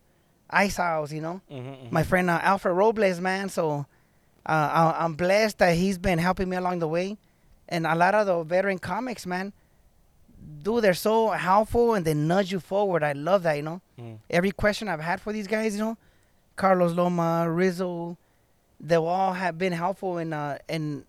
Ice 0.49 0.77
House, 0.77 1.13
you 1.13 1.21
know. 1.21 1.41
Mm-hmm. 1.51 1.93
My 1.93 2.03
friend 2.03 2.31
uh, 2.31 2.39
Alfred 2.43 2.75
Robles, 2.75 3.21
man. 3.21 3.49
So 3.49 3.87
uh, 4.47 4.71
I- 4.73 5.05
I'm 5.05 5.15
blessed 5.15 5.59
that 5.59 5.77
he's 5.77 5.99
been 5.99 6.19
helping 6.19 6.49
me 6.49 6.57
along 6.57 6.79
the 6.79 6.89
way. 6.89 7.19
And 7.69 7.87
a 7.87 7.95
lot 7.95 8.15
of 8.15 8.27
the 8.27 8.43
veteran 8.43 8.79
comics, 8.79 9.27
man, 9.27 9.53
dude, 10.63 10.83
they're 10.85 10.95
so 10.95 11.31
helpful 11.31 11.95
and 11.95 12.05
they 12.05 12.15
nudge 12.15 12.53
you 12.53 12.61
forward. 12.61 13.03
I 13.03 13.13
love 13.13 13.43
that, 13.45 13.55
you 13.57 13.63
know. 13.63 13.81
Mhm. 13.99 14.19
Every 14.29 14.51
question 14.51 14.89
I've 14.89 15.01
had 15.01 15.21
for 15.21 15.33
these 15.33 15.47
guys, 15.47 15.75
you 15.75 15.81
know, 15.81 15.97
Carlos 16.57 16.93
Loma, 16.93 17.51
Rizzo, 17.51 18.17
they 18.81 18.97
all 18.97 19.33
have 19.35 19.59
been 19.59 19.73
helpful 19.73 20.19
in 20.19 20.33
uh 20.33 20.59
in 20.69 21.05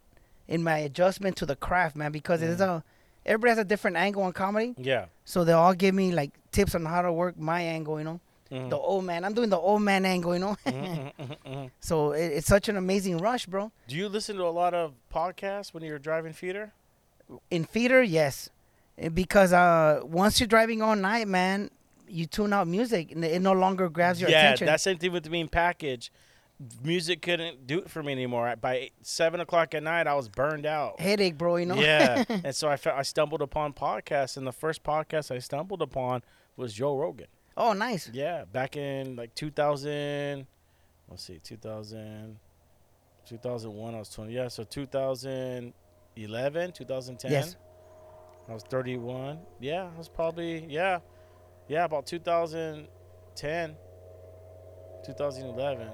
in 0.48 0.64
my 0.64 0.78
adjustment 0.80 1.38
to 1.38 1.46
the 1.46 1.56
craft, 1.56 1.96
man. 1.96 2.12
Because 2.12 2.42
it's 2.42 2.62
a 2.62 2.84
everybody 3.26 3.50
has 3.52 3.60
a 3.60 3.64
different 3.66 3.98
angle 3.98 4.24
on 4.24 4.34
comedy. 4.34 4.74
Yeah. 4.78 5.06
So 5.26 5.44
they 5.44 5.54
all 5.54 5.74
give 5.74 5.94
me 5.96 6.12
like 6.12 6.32
tips 6.52 6.76
on 6.76 6.86
how 6.86 7.02
to 7.02 7.12
work 7.14 7.38
my 7.38 7.62
angle, 7.62 7.98
you 8.00 8.04
know. 8.06 8.20
Mhm. 8.52 8.70
The 8.70 8.78
old 8.78 9.06
man. 9.06 9.24
I'm 9.24 9.34
doing 9.34 9.50
the 9.50 9.58
old 9.58 9.82
man 9.82 10.04
angle, 10.06 10.34
you 10.34 10.40
know. 10.40 10.58
Mhm, 10.66 10.74
mhm, 10.74 11.12
mhm, 11.18 11.38
mhm. 11.46 11.72
so 11.80 12.12
it, 12.12 12.26
it's 12.38 12.48
such 12.48 12.68
an 12.68 12.76
amazing 12.76 13.18
rush, 13.20 13.46
bro. 13.46 13.72
Do 13.88 13.96
you 13.96 14.10
listen 14.10 14.36
to 14.38 14.44
a 14.46 14.52
lot 14.52 14.74
of 14.74 14.94
podcasts 15.14 15.74
when 15.74 15.84
you're 15.84 16.00
driving 16.00 16.34
feeder? 16.34 16.74
In 17.50 17.64
feeder, 17.64 18.04
yes, 18.04 18.50
because 19.14 19.54
uh, 19.54 20.02
once 20.04 20.40
you're 20.40 20.48
driving 20.48 20.82
all 20.82 20.96
night, 20.96 21.28
man, 21.28 21.70
you 22.08 22.26
tune 22.26 22.54
out 22.54 22.68
music 22.68 23.12
and 23.12 23.24
it 23.24 23.42
no 23.42 23.54
longer 23.54 23.90
grabs 23.90 24.20
your 24.20 24.30
attention. 24.30 24.68
yeah, 24.68 24.74
that 24.74 24.82
same 24.82 24.98
thing 24.98 25.12
with 25.12 25.24
the 25.24 25.30
being 25.30 25.48
packaged. 25.48 26.10
Music 26.84 27.24
couldn't 27.24 27.66
do 27.66 27.80
it 27.80 27.90
for 27.90 28.04
me 28.04 28.12
anymore. 28.12 28.54
By 28.62 28.92
seven 29.02 29.40
o'clock 29.40 29.74
at 29.74 29.82
night, 29.82 30.06
I 30.06 30.14
was 30.14 30.30
burned 30.30 30.68
out. 30.68 31.00
headache, 31.00 31.36
bro. 31.38 31.56
You 31.56 31.66
know. 31.66 31.76
Yeah, 31.76 32.24
and 32.30 32.56
so 32.56 32.70
I 32.70 32.78
fe- 32.78 32.92
I 32.92 33.02
stumbled 33.02 33.42
upon 33.42 33.74
podcasts, 33.74 34.38
and 34.38 34.46
the 34.46 34.52
first 34.52 34.84
podcast 34.84 35.34
I 35.34 35.40
stumbled 35.40 35.82
upon 35.82 36.22
was 36.58 36.74
Joe 36.74 36.96
Rogan. 36.96 37.28
oh, 37.58 37.74
nice. 37.74 38.10
Yeah, 38.14 38.46
back 38.46 38.78
in 38.78 39.16
like 39.16 39.34
2000. 39.34 40.46
Let's 41.10 41.24
see, 41.24 41.40
2000, 41.44 42.38
2001. 43.26 43.96
I 43.96 44.00
was 44.00 44.10
20. 44.10 44.32
Yeah, 44.32 44.48
so 44.48 44.64
2011, 44.64 46.72
2010. 46.74 47.32
Yes. 47.32 47.56
I 48.50 48.54
was 48.54 48.64
31. 48.64 49.40
Yeah, 49.60 49.90
I 49.94 49.98
was 49.98 50.10
probably 50.10 50.66
yeah, 50.68 51.00
yeah, 51.68 51.86
about 51.86 52.06
2010, 52.06 53.76
2011. 55.06 55.88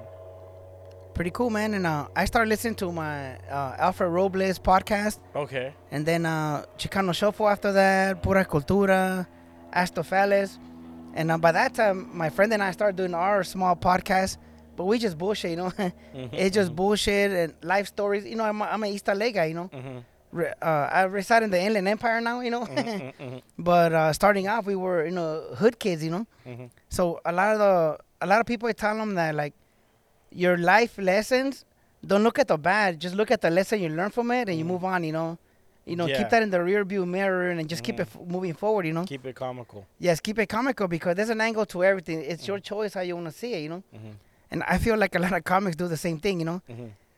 Pretty 1.13 1.31
cool, 1.31 1.49
man. 1.49 1.73
And 1.73 1.87
uh, 1.87 2.07
I 2.15 2.25
started 2.25 2.49
listening 2.49 2.75
to 2.75 2.91
my 2.91 3.37
uh, 3.49 3.75
Alfred 3.79 4.11
Robles 4.11 4.59
podcast, 4.59 5.19
Okay. 5.35 5.73
and 5.91 6.05
then 6.05 6.25
uh, 6.25 6.65
Chicano 6.77 7.13
Shuffle 7.13 7.47
after 7.47 7.71
that, 7.73 8.21
Pura 8.21 8.45
Cultura, 8.45 9.25
the 9.73 10.49
And 11.15 11.31
uh, 11.31 11.37
by 11.39 11.51
that 11.51 11.73
time, 11.73 12.15
my 12.15 12.29
friend 12.29 12.53
and 12.53 12.61
I 12.61 12.71
started 12.71 12.95
doing 12.97 13.15
our 13.15 13.43
small 13.43 13.75
podcast, 13.75 14.37
but 14.75 14.85
we 14.85 14.99
just 14.99 15.17
bullshit, 15.17 15.51
you 15.51 15.57
know. 15.57 15.71
it's 16.13 16.53
just 16.53 16.75
bullshit 16.75 17.31
and 17.31 17.53
life 17.63 17.87
stories. 17.87 18.23
You 18.25 18.35
know, 18.35 18.43
I'm 18.43 18.61
a, 18.61 18.65
I'm 18.65 18.83
an 18.83 18.89
East 18.89 19.07
LA 19.07 19.31
guy, 19.31 19.45
you 19.45 19.55
know. 19.55 19.69
Mm-hmm. 19.73 19.97
Re- 20.37 20.53
uh, 20.61 20.87
I 20.99 21.01
reside 21.03 21.43
in 21.43 21.49
the 21.55 21.61
Inland 21.67 21.87
Empire 21.87 22.19
now, 22.21 22.37
you 22.45 22.51
know. 22.55 22.65
Mm-hmm. 22.65 23.37
but 23.71 23.91
uh, 23.93 24.13
starting 24.13 24.47
off, 24.47 24.65
we 24.65 24.75
were 24.75 24.99
you 25.05 25.11
know 25.19 25.29
hood 25.61 25.75
kids, 25.83 26.03
you 26.03 26.11
know. 26.11 26.25
Mhm. 26.45 26.69
So 26.89 27.19
a 27.25 27.31
lot 27.39 27.49
of 27.53 27.59
the 27.65 27.75
a 28.21 28.27
lot 28.31 28.39
of 28.39 28.45
people 28.45 28.67
I 28.69 28.73
tell 28.73 28.95
them 28.97 29.15
that 29.15 29.33
like 29.35 29.53
your 30.31 30.57
life 30.57 30.97
lessons 30.97 31.65
don't 32.05 32.23
look 32.23 32.37
at 32.39 32.47
the 32.47 32.57
bad, 32.57 32.99
just 32.99 33.15
look 33.15 33.31
at 33.31 33.41
the 33.41 33.49
lesson 33.49 33.81
you 33.81 33.89
learn 33.89 34.11
from 34.11 34.31
it 34.31 34.47
and 34.49 34.57
you 34.59 34.65
move 34.65 34.83
on, 34.85 35.03
you 35.03 35.11
know. 35.11 35.37
You 35.85 35.95
know, 35.95 36.05
Yeah. 36.05 36.17
keep 36.17 36.29
that 36.31 36.43
in 36.43 36.49
the 36.49 36.61
rear 36.61 36.83
view 36.83 37.05
mirror 37.05 37.49
and 37.49 37.67
just 37.69 37.81
keep 37.81 37.97
it 37.99 38.07
f- 38.13 38.17
moving 38.35 38.53
forward, 38.53 38.85
you 38.85 38.91
know. 38.93 39.05
Keep 39.05 39.25
it 39.25 39.35
comical. 39.35 39.85
Yes, 39.99 40.19
keep 40.19 40.37
it 40.37 40.47
comical 40.47 40.87
because 40.89 41.15
there's 41.15 41.29
an 41.29 41.39
angle 41.39 41.65
to 41.67 41.83
everything. 41.83 42.19
It's 42.21 42.45
your 42.45 42.59
choice 42.59 42.93
how 42.93 43.01
you 43.01 43.15
want 43.15 43.27
to 43.27 43.31
see 43.41 43.53
it, 43.53 43.61
you 43.65 43.69
know. 43.69 43.83
And 44.51 44.63
I 44.67 44.77
feel 44.79 44.97
like 44.97 45.15
a 45.15 45.19
lot 45.19 45.31
of 45.33 45.43
comics 45.45 45.75
do 45.77 45.87
the 45.87 45.97
same 46.07 46.19
thing, 46.19 46.39
you 46.41 46.45
know. 46.45 46.61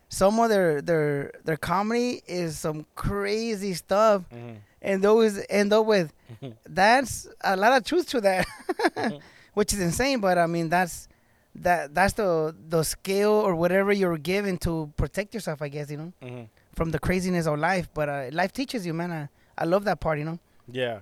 Some 0.09 0.39
of 0.39 0.49
their 0.49 0.81
their 0.81 1.31
their 1.45 1.57
comedy 1.57 2.21
is 2.27 2.57
some 2.57 2.85
crazy 2.95 3.73
stuff, 3.75 4.23
Mhm. 4.31 4.57
and 4.81 5.03
those 5.03 5.39
end 5.49 5.71
up 5.71 5.85
with 5.85 6.11
Mhm. 6.41 6.55
that's 6.67 7.27
a 7.41 7.55
lot 7.55 7.73
of 7.77 7.83
truth 7.83 8.07
to 8.09 8.21
that, 8.21 8.47
Mhm. 8.95 9.21
which 9.53 9.71
is 9.73 9.79
insane. 9.79 10.19
But 10.19 10.37
I 10.39 10.47
mean, 10.47 10.67
that's 10.69 11.07
that 11.55 11.93
that's 11.93 12.13
the 12.13 12.55
the 12.69 12.83
skill 12.83 13.31
or 13.31 13.55
whatever 13.55 13.91
you're 13.91 14.17
given 14.17 14.57
to 14.59 14.91
protect 14.97 15.33
yourself. 15.35 15.61
I 15.61 15.67
guess 15.69 15.91
you 15.91 15.97
know 15.97 16.13
Mhm. 16.23 16.47
from 16.73 16.89
the 16.91 16.99
craziness 16.99 17.45
of 17.45 17.59
life. 17.59 17.87
But 17.93 18.09
uh, 18.09 18.29
life 18.31 18.51
teaches 18.51 18.85
you, 18.87 18.93
man. 18.95 19.11
I, 19.11 19.29
I 19.57 19.65
love 19.65 19.83
that 19.85 19.99
part. 19.99 20.17
You 20.17 20.25
know. 20.25 20.39
Yeah, 20.71 21.01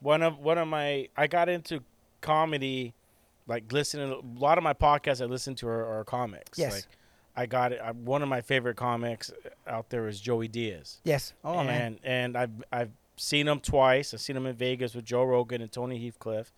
one 0.00 0.22
of 0.22 0.38
one 0.38 0.58
of 0.58 0.68
my 0.68 1.08
I 1.16 1.26
got 1.26 1.48
into 1.48 1.82
comedy, 2.20 2.94
like 3.48 3.72
listening. 3.72 4.12
A 4.12 4.40
lot 4.40 4.56
of 4.56 4.62
my 4.62 4.72
podcasts 4.72 5.20
I 5.20 5.24
listen 5.26 5.56
to 5.56 5.68
are, 5.68 5.84
are 6.00 6.04
comics. 6.04 6.58
Yes. 6.58 6.72
Like, 6.74 6.84
I 7.36 7.46
got 7.46 7.72
it. 7.72 7.80
I, 7.82 7.92
one 7.92 8.22
of 8.22 8.28
my 8.28 8.40
favorite 8.40 8.76
comics 8.76 9.30
out 9.66 9.90
there 9.90 10.08
is 10.08 10.20
Joey 10.20 10.48
Diaz. 10.48 11.00
Yes. 11.04 11.34
Oh 11.44 11.58
and 11.58 11.66
man. 11.66 11.98
and 12.02 12.36
I've 12.36 12.50
I've 12.72 12.90
seen 13.16 13.46
him 13.46 13.60
twice. 13.60 14.14
I've 14.14 14.20
seen 14.20 14.36
him 14.36 14.46
in 14.46 14.56
Vegas 14.56 14.94
with 14.94 15.04
Joe 15.04 15.24
Rogan 15.24 15.60
and 15.60 15.70
Tony 15.70 15.98
Hinchcliffe, 15.98 16.52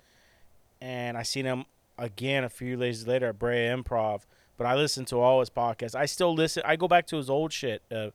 and 0.81 1.17
I 1.19 1.23
seen 1.23 1.45
him 1.45 1.65
again 1.99 2.45
a 2.45 2.49
few 2.49 2.77
days 2.77 3.07
later 3.07 3.27
at 3.29 3.39
Brea 3.39 3.67
Improv. 3.69 4.23
But 4.57 4.67
I 4.67 4.75
listen 4.75 5.05
to 5.07 5.21
all 5.21 5.41
his 5.41 5.51
podcasts. 5.51 5.95
I 5.95 6.07
still 6.07 6.35
listen. 6.35 6.63
I 6.67 6.77
go 6.77 6.89
back 6.89 7.07
to 7.09 7.17
his 7.17 7.29
old 7.31 7.53
shit, 7.53 7.83
uh, 7.91 8.11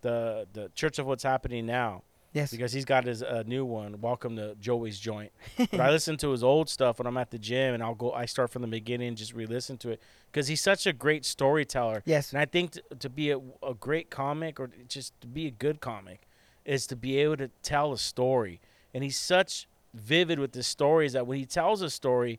the 0.00 0.46
the 0.52 0.70
Church 0.74 0.98
of 0.98 1.06
What's 1.06 1.22
Happening 1.22 1.66
Now 1.66 2.02
Yes. 2.36 2.50
because 2.50 2.70
he's 2.70 2.84
got 2.84 3.04
his 3.04 3.22
uh, 3.22 3.44
new 3.46 3.64
one, 3.64 3.98
Welcome 4.02 4.36
to 4.36 4.54
Joey's 4.60 4.98
Joint. 4.98 5.32
but 5.56 5.80
I 5.80 5.90
listen 5.90 6.18
to 6.18 6.30
his 6.30 6.44
old 6.44 6.68
stuff 6.68 6.98
when 6.98 7.06
I'm 7.06 7.16
at 7.16 7.30
the 7.30 7.38
gym, 7.38 7.72
and 7.72 7.82
I'll 7.82 7.94
go. 7.94 8.12
I 8.12 8.26
start 8.26 8.50
from 8.50 8.60
the 8.60 8.68
beginning, 8.68 9.08
and 9.08 9.16
just 9.16 9.32
re-listen 9.32 9.78
to 9.78 9.90
it 9.90 10.02
because 10.30 10.46
he's 10.48 10.60
such 10.60 10.86
a 10.86 10.92
great 10.92 11.24
storyteller. 11.24 12.02
Yes. 12.04 12.32
And 12.32 12.38
I 12.38 12.44
think 12.44 12.72
t- 12.72 12.80
to 12.98 13.08
be 13.08 13.30
a, 13.30 13.38
a 13.62 13.72
great 13.72 14.10
comic, 14.10 14.60
or 14.60 14.70
just 14.86 15.18
to 15.22 15.26
be 15.26 15.46
a 15.46 15.50
good 15.50 15.80
comic, 15.80 16.28
is 16.66 16.86
to 16.88 16.96
be 16.96 17.16
able 17.18 17.38
to 17.38 17.50
tell 17.62 17.94
a 17.94 17.98
story. 17.98 18.60
And 18.92 19.02
he's 19.02 19.16
such 19.16 19.66
vivid 19.94 20.38
with 20.38 20.52
the 20.52 20.62
stories 20.62 21.14
that 21.14 21.26
when 21.26 21.38
he 21.38 21.46
tells 21.46 21.80
a 21.80 21.88
story, 21.88 22.38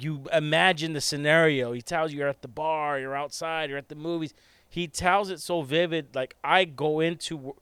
you 0.00 0.24
imagine 0.32 0.94
the 0.94 1.00
scenario. 1.00 1.72
He 1.72 1.80
tells 1.80 2.10
you 2.10 2.18
you're 2.18 2.28
at 2.28 2.42
the 2.42 2.48
bar, 2.48 2.98
you're 2.98 3.14
outside, 3.14 3.70
you're 3.70 3.78
at 3.78 3.88
the 3.88 3.94
movies. 3.94 4.34
He 4.68 4.88
tells 4.88 5.30
it 5.30 5.40
so 5.40 5.62
vivid. 5.62 6.08
Like 6.14 6.34
I 6.42 6.64
go 6.64 6.98
into 6.98 7.54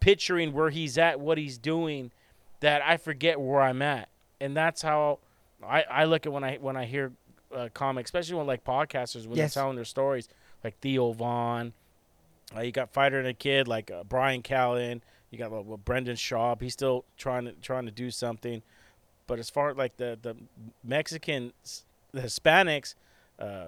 picturing 0.00 0.52
where 0.52 0.70
he's 0.70 0.98
at, 0.98 1.20
what 1.20 1.38
he's 1.38 1.58
doing, 1.58 2.12
that 2.60 2.82
I 2.82 2.96
forget 2.96 3.40
where 3.40 3.60
I'm 3.60 3.82
at. 3.82 4.08
And 4.40 4.56
that's 4.56 4.82
how 4.82 5.18
I, 5.64 5.82
I 5.82 6.04
look 6.04 6.26
at 6.26 6.32
when 6.32 6.44
I 6.44 6.56
when 6.56 6.76
I 6.76 6.84
hear 6.84 7.12
uh, 7.54 7.68
comics, 7.72 8.08
especially 8.08 8.36
when 8.36 8.46
like 8.46 8.64
podcasters 8.64 9.26
when 9.26 9.36
Yes. 9.36 9.54
they're 9.54 9.62
telling 9.62 9.76
their 9.76 9.84
stories, 9.84 10.28
like 10.62 10.78
Theo 10.80 11.12
Von. 11.12 11.72
Uh, 12.54 12.60
you 12.60 12.70
got 12.72 12.92
Fighter 12.92 13.18
and 13.18 13.26
a 13.28 13.34
Kid, 13.34 13.66
like 13.66 13.90
uh, 13.90 14.04
Bryan 14.04 14.42
Callen. 14.42 15.00
You 15.30 15.38
got 15.38 15.50
well, 15.50 15.76
Brendan 15.78 16.16
Schaub. 16.16 16.60
He's 16.60 16.72
still 16.74 17.04
trying 17.16 17.46
to 17.46 17.52
trying 17.54 17.86
to 17.86 17.90
do 17.92 18.10
something. 18.10 18.62
But 19.26 19.38
as 19.38 19.50
far 19.50 19.74
like 19.74 19.96
the 19.96 20.18
the 20.20 20.36
Mexicans, 20.84 21.84
the 22.12 22.20
Hispanics, 22.22 22.94
uh, 23.38 23.66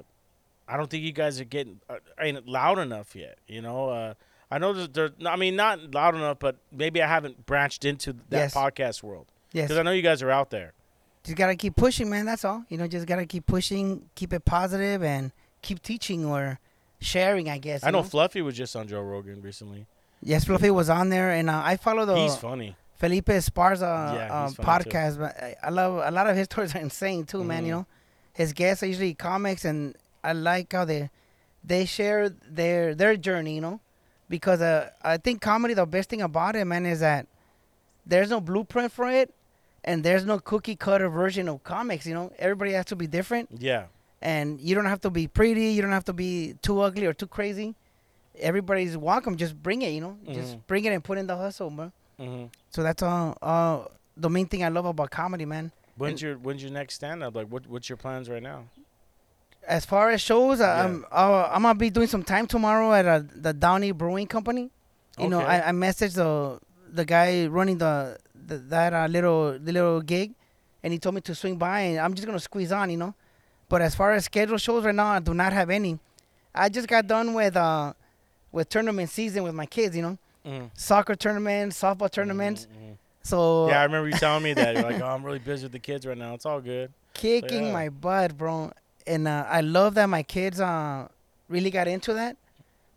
I 0.69 0.77
don't 0.77 0.89
think 0.89 1.03
you 1.03 1.13
guys 1.13 1.41
are 1.41 1.45
getting 1.45 1.81
uh, 1.89 1.97
ain't 2.21 2.47
loud 2.47 2.79
enough 2.79 3.17
yet. 3.17 3.39
You 3.49 3.63
know, 3.63 3.89
uh, 3.89 4.15
I 4.51 4.59
know 4.59 4.73
that 4.73 4.95
they're. 4.95 5.11
I 5.27 5.37
mean, 5.37 5.57
not 5.57 5.93
loud 5.95 6.15
enough, 6.15 6.39
but 6.39 6.57
maybe 6.73 7.03
I 7.03 7.07
haven't 7.07 7.45
branched 7.47 7.85
into 7.85 8.15
that 8.31 8.53
Yes. 8.53 8.55
podcast 8.55 9.03
world 9.03 9.27
Yes. 9.53 9.65
because 9.69 9.79
I 9.79 9.83
know 9.83 9.91
you 9.93 10.03
guys 10.03 10.23
are 10.23 10.31
out 10.31 10.51
there. 10.51 10.73
just 11.25 11.37
gotta 11.37 11.57
keep 11.57 11.77
pushing, 11.77 12.09
man. 12.09 12.25
That's 12.25 12.45
all. 12.45 12.65
You 12.71 12.79
know, 12.79 12.87
just 12.89 13.07
gotta 13.07 13.27
keep 13.27 13.47
pushing, 13.47 14.09
keep 14.15 14.33
it 14.33 14.45
positive, 14.47 15.03
and 15.03 15.33
keep 15.61 15.83
teaching 15.83 16.25
or 16.25 16.59
sharing. 17.01 17.51
I 17.51 17.59
guess. 17.59 17.85
I 17.85 17.89
you 17.89 17.93
know 17.93 18.03
Fluffy 18.03 18.41
was 18.41 18.57
just 18.57 18.75
on 18.75 18.89
Joe 18.89 19.03
Rogan 19.03 19.43
recently. 19.43 19.87
Yes, 20.23 20.45
Fluffy 20.45 20.71
was 20.71 20.89
on 20.89 21.11
there, 21.11 21.31
and 21.33 21.51
uh, 21.51 21.61
I 21.65 21.77
follow 21.77 22.07
the 22.07 22.17
He's 22.17 22.35
funny. 22.37 22.75
Felipe 22.97 23.27
Esparza 23.27 24.15
Yeah, 24.15 24.35
uh, 24.35 24.49
too. 24.49 24.63
podcast. 24.63 25.19
But 25.19 25.37
I, 25.63 25.69
love 25.71 26.03
a 26.05 26.11
lot 26.11 26.27
of 26.29 26.35
his 26.37 26.45
stories 26.51 26.75
are 26.75 26.81
insane 26.81 27.25
too, 27.25 27.45
man. 27.45 27.65
You 27.67 27.73
Mhm. 27.73 27.77
know, 27.77 27.87
his 28.33 28.53
guests 28.55 28.83
are 28.83 28.87
usually 28.87 29.13
comics, 29.15 29.65
and 29.67 29.95
I 30.25 30.33
like 30.33 30.73
how 30.73 30.85
they 30.87 31.11
they 31.63 31.85
share 31.85 32.31
their 32.31 32.95
their 32.95 33.17
journey. 33.17 33.55
You 33.57 33.61
know, 33.61 33.81
because 34.29 34.61
uh, 34.61 34.91
I 35.03 35.17
think 35.17 35.41
comedy 35.41 35.75
the 35.75 35.87
best 35.87 36.09
thing 36.11 36.23
about 36.23 36.57
it, 36.57 36.65
man, 36.65 36.87
is 36.87 37.01
that 37.01 37.27
there's 38.07 38.31
no 38.31 38.41
blueprint 38.41 38.93
for 38.93 39.11
it, 39.11 39.33
and 39.85 40.03
there's 40.05 40.25
no 40.25 40.39
cookie 40.39 40.77
cutter 40.77 41.09
version 41.09 41.49
of 41.49 41.63
comics. 41.65 42.07
You 42.07 42.15
know, 42.15 42.33
everybody 42.39 42.73
has 42.73 42.87
to 42.87 42.97
be 42.97 43.07
different, 43.07 43.49
Yeah. 43.59 43.85
and 44.23 44.61
you 44.61 44.75
don't 44.75 44.87
have 44.87 45.01
to 45.03 45.11
be 45.11 45.27
pretty. 45.29 45.69
You 45.73 45.83
don't 45.83 45.93
have 45.93 46.05
to 46.07 46.13
be 46.13 46.55
too 46.63 46.81
ugly 46.81 47.07
or 47.07 47.13
too 47.13 47.27
crazy. 47.27 47.75
Everybody's 48.41 48.97
welcome. 48.97 49.37
Just 49.37 49.61
bring 49.63 49.83
it. 49.83 49.91
You 49.91 50.01
know, 50.01 50.17
just 50.33 50.57
Mhm. 50.57 50.67
bring 50.67 50.85
it 50.85 50.93
and 50.93 51.03
put 51.03 51.19
in 51.19 51.27
the 51.27 51.37
hustle, 51.37 51.71
bro. 51.71 51.93
hmm 52.19 52.45
So 52.71 52.83
that's 52.83 53.03
all. 53.03 53.37
Uh, 53.43 53.85
the 54.17 54.31
main 54.31 54.47
thing 54.47 54.63
I 54.65 54.69
love 54.69 54.85
about 54.87 55.11
comedy, 55.11 55.45
man. 55.45 55.73
When's 55.97 56.23
your 56.23 56.37
When's 56.37 56.63
your 56.63 56.71
next 56.73 56.95
stand 56.95 57.23
up? 57.23 57.35
Like, 57.35 57.49
what 57.49 57.67
What's 57.67 57.89
your 57.89 57.97
plans 57.97 58.29
right 58.29 58.43
now? 58.43 58.65
As 59.69 59.85
far 59.85 60.09
as 60.11 60.21
shows, 60.23 60.61
Yeah. 60.61 60.85
I'm 60.85 61.05
uh, 61.13 61.49
I'm 61.53 61.63
gonna 61.63 61.75
be 61.79 61.91
doing 61.91 62.09
some 62.09 62.23
time 62.23 62.47
tomorrow 62.47 62.93
at 62.95 63.05
uh, 63.07 63.21
the 63.35 63.53
Downey 63.53 63.93
Brewing 63.93 64.27
Company. 64.27 64.71
You 65.19 65.29
know, 65.29 65.41
I, 65.41 65.69
I 65.69 65.73
messaged 65.73 66.15
the 66.15 66.59
the 66.91 67.05
guy 67.05 67.47
running 67.49 67.77
the, 67.79 68.17
the 68.47 68.57
that 68.73 68.95
uh, 68.95 69.07
little 69.09 69.59
the 69.59 69.73
little 69.73 70.01
gig, 70.01 70.33
and 70.83 70.93
he 70.93 70.99
told 70.99 71.15
me 71.17 71.21
to 71.23 71.35
swing 71.35 71.57
by, 71.57 71.81
and 71.81 71.99
I'm 72.01 72.15
just 72.15 72.27
gonna 72.27 72.41
squeeze 72.41 72.73
on, 72.73 72.89
you 72.89 72.97
know. 72.97 73.15
But 73.69 73.83
as 73.83 73.95
far 73.95 74.13
as 74.13 74.25
scheduled 74.25 74.61
shows 74.63 74.85
right 74.87 74.95
now, 74.95 75.09
I 75.09 75.19
do 75.21 75.35
not 75.35 75.53
have 75.53 75.69
any. 75.69 75.99
I 76.55 76.71
just 76.71 76.89
got 76.89 77.07
done 77.07 77.35
with 77.35 77.55
uh 77.57 77.93
with 78.53 78.71
tournament 78.71 79.11
season 79.11 79.43
with 79.43 79.55
my 79.55 79.67
kids, 79.67 79.95
you 79.95 80.03
know, 80.03 80.19
Mhm. 80.47 80.71
soccer 80.73 81.15
tournaments, 81.15 81.79
softball 81.83 82.11
tournaments. 82.11 82.67
Mhm, 82.73 82.93
mhm. 82.93 82.97
So 83.23 83.69
Yeah, 83.69 83.81
I 83.81 83.85
remember 83.85 84.09
you 84.09 84.15
telling 84.17 84.43
me 84.45 84.55
that. 84.55 84.75
You're 84.75 84.85
like, 84.91 85.03
oh, 85.03 85.07
I'm 85.07 85.23
really 85.23 85.41
busy 85.41 85.65
with 85.67 85.73
the 85.73 85.79
kids 85.79 86.07
right 86.07 86.17
now. 86.17 86.33
It's 86.33 86.47
all 86.47 86.63
good. 86.63 86.91
kicking 87.13 87.67
Yeah. 87.67 87.73
my 87.73 87.89
butt, 87.91 88.39
bro. 88.39 88.73
And 89.09 89.27
uh, 89.27 89.45
I 89.49 89.61
love 89.63 89.95
that 89.95 90.07
my 90.07 90.23
kids 90.23 90.61
uh, 90.61 91.09
really 91.49 91.71
got 91.71 91.89
into 91.89 92.13
that. 92.15 92.37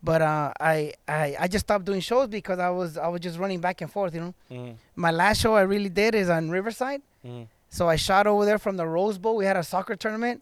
But 0.03 0.21
uh, 0.21 0.51
I, 0.59 0.93
I 1.07 1.35
I 1.41 1.47
just 1.47 1.65
stopped 1.67 1.85
doing 1.85 2.01
shows 2.01 2.27
because 2.27 2.59
I 2.59 2.69
was 2.69 2.97
I 2.97 3.07
was 3.07 3.21
just 3.21 3.37
running 3.37 3.61
back 3.61 3.81
and 3.81 3.91
forth. 3.91 4.13
You 4.15 4.21
know, 4.21 4.33
Mhm, 4.51 4.75
my 4.95 5.11
last 5.11 5.39
show 5.41 5.53
I 5.55 5.61
really 5.61 5.89
did 5.89 6.15
is 6.15 6.27
on 6.29 6.49
Riverside. 6.49 7.01
mhm. 7.25 7.47
So 7.69 7.87
I 7.87 7.95
shot 7.97 8.27
over 8.27 8.43
there 8.45 8.57
from 8.59 8.75
the 8.77 8.85
Rose 8.87 9.17
Bowl. 9.17 9.35
We 9.37 9.45
had 9.45 9.55
a 9.57 9.63
soccer 9.63 9.95
tournament, 9.95 10.41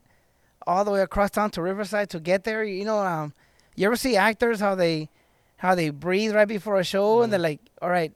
all 0.65 0.83
the 0.85 0.91
way 0.91 1.01
across 1.01 1.29
town 1.31 1.51
to 1.51 1.61
Riverside 1.61 2.09
to 2.11 2.19
get 2.19 2.43
there. 2.45 2.63
You 2.63 2.85
know, 2.85 2.99
um, 2.99 3.33
you 3.75 3.85
ever 3.85 3.97
see 3.97 4.15
actors 4.15 4.59
how 4.61 4.75
they 4.75 5.09
how 5.57 5.75
they 5.75 5.89
breathe 5.89 6.33
right 6.33 6.47
before 6.47 6.79
a 6.79 6.83
show 6.85 7.21
and 7.21 7.27
Mhm. 7.27 7.31
they're 7.31 7.47
like, 7.51 7.59
all 7.81 7.89
right, 7.89 8.13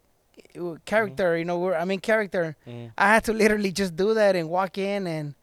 character. 0.86 1.38
You 1.38 1.46
know, 1.46 1.60
we're 1.60 1.76
I'm 1.76 1.92
in 1.92 2.00
character. 2.00 2.56
Mhm. 2.66 2.92
I 2.98 3.08
had 3.14 3.24
to 3.26 3.34
literally 3.34 3.72
just 3.72 3.96
do 3.96 4.14
that 4.14 4.36
and 4.36 4.50
walk 4.50 4.78
in 4.78 5.08
and 5.08 5.36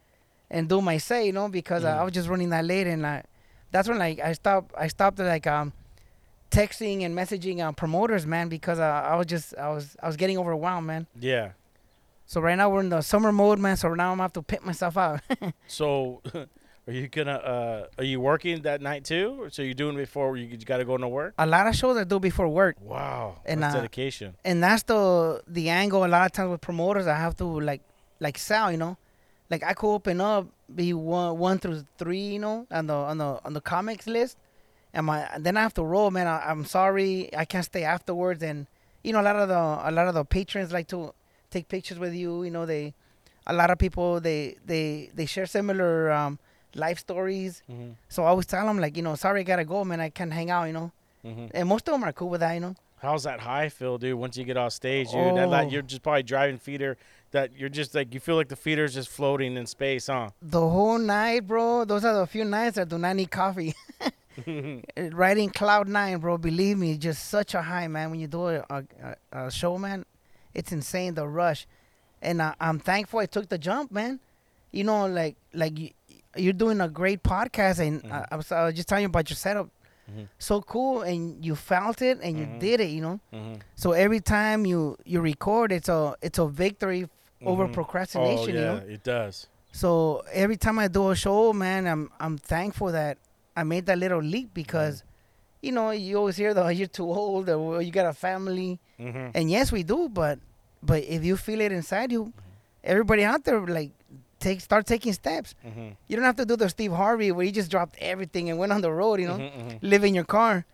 and 0.51 0.69
do 0.69 0.81
my 0.81 0.97
say, 0.99 1.25
you 1.25 1.31
know, 1.31 1.47
because 1.49 1.83
uh, 1.83 1.87
I 1.87 1.91
Mhm. 2.01 2.03
was 2.05 2.13
just 2.13 2.29
running 2.29 2.49
that 2.51 2.65
late 2.65 2.85
and 2.85 3.07
I, 3.07 3.23
that's 3.71 3.87
when 3.89 3.97
like 3.97 4.19
I 4.19 4.33
stopped. 4.33 4.71
I 4.77 4.87
stopped 4.87 5.17
like 5.19 5.47
um, 5.47 5.73
texting 6.49 7.03
and 7.03 7.17
messaging 7.17 7.59
uh, 7.61 7.71
promoters, 7.71 8.25
man, 8.25 8.49
because 8.49 8.79
uh, 8.79 8.83
I 9.11 9.15
was 9.15 9.25
just 9.27 9.55
I 9.57 9.69
was 9.69 9.95
I 10.03 10.07
was 10.07 10.17
getting 10.17 10.37
overwhelmed, 10.37 10.87
man. 10.87 11.07
Yeah. 11.19 11.51
So 12.25 12.39
right 12.41 12.55
now 12.55 12.69
we're 12.69 12.81
in 12.81 12.89
the 12.89 13.01
summer 13.01 13.31
mode, 13.31 13.59
man. 13.59 13.77
So 13.77 13.93
now 13.93 14.11
I'm 14.11 14.17
gonna 14.17 14.23
have 14.23 14.33
to 14.33 14.41
pimp 14.41 14.63
myself 14.65 14.97
out. 14.97 15.21
So, 15.67 16.21
are 16.87 16.91
you 16.93 17.07
gonna? 17.07 17.33
Uh, 17.35 17.87
are 17.97 18.03
you 18.03 18.19
working 18.19 18.61
that 18.63 18.81
night 18.81 19.05
too? 19.05 19.37
Or 19.41 19.49
so 19.49 19.61
you're 19.61 19.73
doing 19.73 19.95
before 19.95 20.35
you, 20.37 20.47
you 20.47 20.57
got 20.57 20.77
to 20.77 20.85
go 20.85 20.95
into 20.95 21.07
work? 21.07 21.33
a 21.37 21.45
lot 21.45 21.67
of 21.67 21.75
shows 21.75 21.95
I 21.97 22.03
do 22.03 22.19
before 22.19 22.47
work, 22.49 22.75
Wow. 22.81 23.39
And, 23.45 23.63
that's 23.63 23.75
uh, 23.75 23.79
dedication. 23.79 24.35
and 24.43 24.61
that's 24.61 24.83
the 24.83 25.41
the 25.47 25.69
angle. 25.69 26.03
A 26.05 26.07
lot 26.07 26.25
of 26.25 26.31
times 26.33 26.51
with 26.51 26.61
promoters, 26.61 27.07
I 27.07 27.15
have 27.15 27.35
to 27.37 27.45
like 27.45 27.81
like 28.19 28.37
sell, 28.37 28.69
you 28.71 28.77
know, 28.77 28.97
like 29.51 29.63
I 29.63 29.73
could 29.73 29.93
open 29.93 30.19
up 30.21 30.47
be 30.73 30.93
one 30.93 31.37
one 31.37 31.57
through 31.59 31.83
three, 31.99 32.25
you 32.35 32.39
know, 32.39 32.65
on 32.71 32.87
the 32.87 32.93
on 33.11 33.17
the 33.17 33.39
on 33.45 33.53
the 33.53 33.61
comics 33.61 34.07
list, 34.07 34.37
and 34.93 35.05
my 35.05 35.27
then 35.37 35.57
I 35.57 35.61
have 35.61 35.73
to 35.75 35.83
roll, 35.83 36.09
man. 36.11 36.27
I, 36.27 36.37
I'm 36.49 36.65
sorry, 36.65 37.29
I 37.35 37.45
can't 37.45 37.65
stay 37.65 37.83
afterwards, 37.83 38.41
and 38.41 38.65
you 39.03 39.11
know 39.13 39.21
a 39.21 39.27
lot 39.29 39.35
of 39.35 39.47
the 39.49 39.55
a 39.89 39.91
lot 39.91 40.07
of 40.07 40.13
the 40.15 40.23
patrons 40.25 40.71
like 40.71 40.87
to 40.87 41.13
take 41.51 41.67
pictures 41.67 41.99
with 41.99 42.13
you, 42.13 42.43
you 42.43 42.51
know 42.51 42.65
they. 42.65 42.93
a 43.47 43.53
lot 43.61 43.69
of 43.73 43.77
people 43.85 44.19
they 44.21 44.55
they 44.71 45.09
they 45.17 45.25
share 45.25 45.47
similar 45.57 46.11
um, 46.19 46.37
life 46.75 46.99
stories. 46.99 47.53
Mhm. 47.69 47.95
So 48.07 48.23
I 48.23 48.27
always 48.27 48.45
tell 48.45 48.65
them 48.69 48.77
like, 48.79 48.95
you 48.95 49.03
know, 49.03 49.15
sorry, 49.15 49.39
I 49.41 49.43
gotta 49.43 49.65
go, 49.65 49.83
man. 49.83 49.99
I 49.99 50.09
can't 50.17 50.31
hang 50.39 50.49
out, 50.55 50.65
you 50.69 50.73
know. 50.79 50.91
Mhm. 51.25 51.49
And 51.57 51.67
most 51.67 51.87
of 51.87 51.91
them 51.93 52.03
are 52.07 52.13
cool 52.13 52.29
with 52.29 52.41
that, 52.45 52.53
you 52.53 52.59
know. 52.65 52.75
How's 53.01 53.23
that 53.29 53.39
high 53.39 53.69
feel, 53.69 53.97
dude? 53.97 54.13
Once 54.25 54.37
you 54.37 54.45
get 54.45 54.57
off 54.57 54.73
stage, 54.73 55.09
dude, 55.11 55.35
that, 55.37 55.49
like, 55.49 55.67
Oh. 55.67 55.71
you're 55.71 55.81
just 55.93 56.03
probably 56.03 56.21
driving 56.33 56.59
feeder. 56.59 56.97
That 57.31 57.51
you're 57.57 57.69
just 57.69 57.95
like 57.95 58.13
you 58.13 58.19
feel 58.19 58.35
like 58.35 58.49
the 58.49 58.55
feeder's 58.57 58.93
just 58.93 59.09
floating 59.09 59.55
in 59.55 59.65
space, 59.65 60.07
huh? 60.07 60.29
The 60.41 60.59
whole 60.59 60.97
night, 60.99 61.47
bro. 61.47 61.85
Those 61.85 62.03
are 62.03 62.13
the 62.13 62.27
few 62.27 62.43
nights 62.43 62.75
that 62.75 62.89
do 62.89 62.97
not 62.97 63.15
need 63.15 63.31
coffee. 63.31 63.73
Riding 64.97 65.49
cloud 65.49 65.87
nine, 65.87 66.19
bro. 66.19 66.37
Believe 66.37 66.77
me, 66.77 66.97
just 66.97 67.29
such 67.29 67.53
a 67.53 67.61
high, 67.61 67.87
man. 67.87 68.11
When 68.11 68.19
you 68.19 68.27
do 68.27 68.47
a, 68.47 68.65
a, 68.69 69.15
a 69.31 69.51
show, 69.51 69.77
man, 69.77 70.05
it's 70.53 70.71
insane 70.71 71.13
the 71.13 71.27
rush, 71.27 71.67
and 72.21 72.41
I, 72.41 72.53
I'm 72.59 72.79
thankful 72.79 73.19
I 73.19 73.25
took 73.25 73.49
the 73.49 73.57
jump, 73.57 73.91
man. 73.91 74.19
You 74.71 74.83
know, 74.83 75.07
like 75.07 75.35
like 75.53 75.77
you, 75.77 75.89
you're 76.35 76.53
doing 76.53 76.81
a 76.81 76.89
great 76.89 77.23
podcast, 77.23 77.79
and 77.79 78.11
I, 78.11 78.25
I, 78.31 78.35
was, 78.37 78.51
I 78.51 78.65
was 78.65 78.73
just 78.75 78.87
telling 78.87 79.03
you 79.03 79.07
about 79.09 79.29
your 79.29 79.37
setup. 79.37 79.69
Mhm. 80.11 80.27
So 80.39 80.61
cool, 80.61 81.01
and 81.03 81.43
you 81.45 81.55
felt 81.55 82.01
it, 82.01 82.19
and 82.21 82.37
you 82.37 82.45
Mhm. 82.45 82.59
did 82.59 82.79
it. 82.81 82.89
You 82.89 83.01
know, 83.01 83.19
hmm 83.31 83.53
so 83.75 83.91
every 83.93 84.19
time 84.19 84.65
you 84.65 84.97
you 85.05 85.21
record, 85.21 85.71
it's 85.71 85.89
a 85.89 86.15
it's 86.21 86.39
a 86.39 86.47
victory 86.47 87.07
over 87.45 87.67
Mhm. 87.67 87.73
procrastination. 87.73 88.37
Oh 88.37 88.47
You 88.57 88.59
yeah, 88.65 88.71
know. 88.79 88.85
it 88.87 89.03
does. 89.03 89.47
So 89.71 90.23
every 90.31 90.57
time 90.57 90.79
I 90.79 90.87
do 90.87 91.09
a 91.09 91.15
show, 91.15 91.53
man, 91.53 91.87
I'm 91.87 92.09
I'm 92.19 92.37
thankful 92.37 92.91
that 92.91 93.17
I 93.55 93.63
made 93.63 93.85
that 93.87 93.97
little 93.97 94.21
leap 94.21 94.53
because, 94.53 95.03
you 95.61 95.71
know, 95.71 95.91
you 95.91 96.17
always 96.17 96.37
hear 96.37 96.53
that 96.53 96.75
you're 96.75 96.87
too 96.87 97.05
old 97.09 97.49
or 97.49 97.57
"Well, 97.59 97.81
you 97.81 97.91
got 97.91 98.05
a 98.05 98.13
family, 98.13 98.79
hmm 98.97 99.29
and 99.33 99.49
yes, 99.49 99.71
we 99.71 99.83
do, 99.83 100.09
but 100.09 100.39
but 100.83 101.03
if 101.03 101.23
you 101.23 101.37
feel 101.37 101.61
it 101.61 101.71
inside 101.71 102.11
you, 102.11 102.33
everybody 102.83 103.23
out 103.23 103.43
there 103.43 103.59
like 103.65 103.91
take 104.39 104.59
start 104.61 104.85
taking 104.85 105.13
steps. 105.13 105.55
hmm 105.63 105.89
You 106.07 106.15
don't 106.17 106.25
have 106.25 106.35
to 106.37 106.45
do 106.45 106.55
the 106.57 106.67
Steve 106.69 106.91
Harvey 106.91 107.31
where 107.31 107.45
you 107.45 107.51
just 107.51 107.71
dropped 107.71 107.95
everything 107.99 108.49
and 108.49 108.57
went 108.59 108.71
on 108.73 108.81
the 108.81 108.91
road, 108.91 109.19
you 109.21 109.27
know, 109.27 109.37
hmm 109.37 109.77
live 109.81 110.03
in 110.03 110.13
your 110.13 110.25
car, 110.25 110.65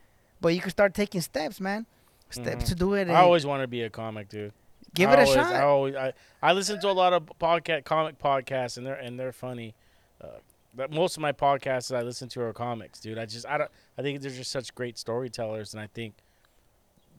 but 0.41 0.49
you 0.55 0.61
can 0.61 0.71
start 0.71 0.93
taking 0.93 1.21
steps, 1.21 1.59
man, 1.61 1.85
steps 2.29 2.65
to 2.69 2.75
do 2.75 2.93
it. 2.93 3.07
I 3.09 3.19
always 3.21 3.45
want 3.45 3.61
to 3.63 3.67
be 3.67 3.83
a 3.83 3.89
comic, 3.89 4.29
dude. 4.29 4.53
Give 4.97 5.09
I 5.09 5.13
it 5.13 5.19
a 5.19 5.21
always, 5.21 5.35
shot. 5.35 5.53
I 5.53 5.61
always, 5.63 5.95
I, 5.95 6.13
I 6.41 6.53
listen 6.53 6.79
to 6.81 6.89
a 6.89 6.91
lot 6.91 7.13
of 7.13 7.25
podcast, 7.39 7.83
comic 7.85 8.17
podcasts, 8.19 8.77
and 8.77 8.85
they're 8.85 8.95
and 8.95 9.19
they're 9.19 9.31
funny. 9.31 9.75
Uh, 10.21 10.27
but 10.75 10.91
most 10.91 11.15
of 11.17 11.21
my 11.21 11.31
podcasts 11.31 11.89
that 11.89 11.97
I 11.97 12.01
listen 12.01 12.27
to 12.29 12.41
are 12.41 12.53
comics, 12.53 12.99
dude. 12.99 13.17
I 13.17 13.25
just, 13.25 13.45
I 13.47 13.57
don't, 13.57 13.71
I 13.97 14.01
think 14.01 14.21
they're 14.21 14.29
just 14.31 14.51
such 14.51 14.75
great 14.75 14.97
storytellers, 14.97 15.73
and 15.73 15.81
I 15.81 15.87
think 15.87 16.13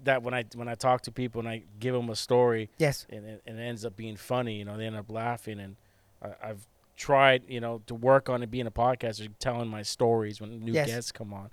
that 0.04 0.22
when 0.22 0.32
I 0.34 0.44
when 0.54 0.68
I 0.68 0.74
talk 0.74 1.02
to 1.02 1.12
people 1.12 1.40
and 1.40 1.48
I 1.48 1.62
give 1.80 1.94
them 1.94 2.08
a 2.10 2.16
story, 2.16 2.70
yes, 2.78 3.06
and 3.10 3.24
it, 3.26 3.42
and 3.46 3.58
it 3.58 3.62
ends 3.62 3.84
up 3.84 3.96
being 3.96 4.16
funny, 4.16 4.56
you 4.58 4.64
know, 4.64 4.76
they 4.76 4.86
end 4.86 4.96
up 4.96 5.10
laughing, 5.10 5.58
and 5.58 5.76
I, 6.22 6.50
I've 6.50 6.66
tried, 6.96 7.42
you 7.48 7.60
know, 7.60 7.80
to 7.86 7.94
work 7.94 8.28
on 8.28 8.42
it 8.42 8.50
being 8.50 8.66
a 8.66 8.70
podcaster, 8.70 9.28
telling 9.38 9.68
my 9.68 9.82
stories 9.82 10.40
when 10.40 10.60
new 10.64 10.72
Yes. 10.72 10.86
guests 10.88 11.12
come 11.12 11.32
on. 11.32 11.50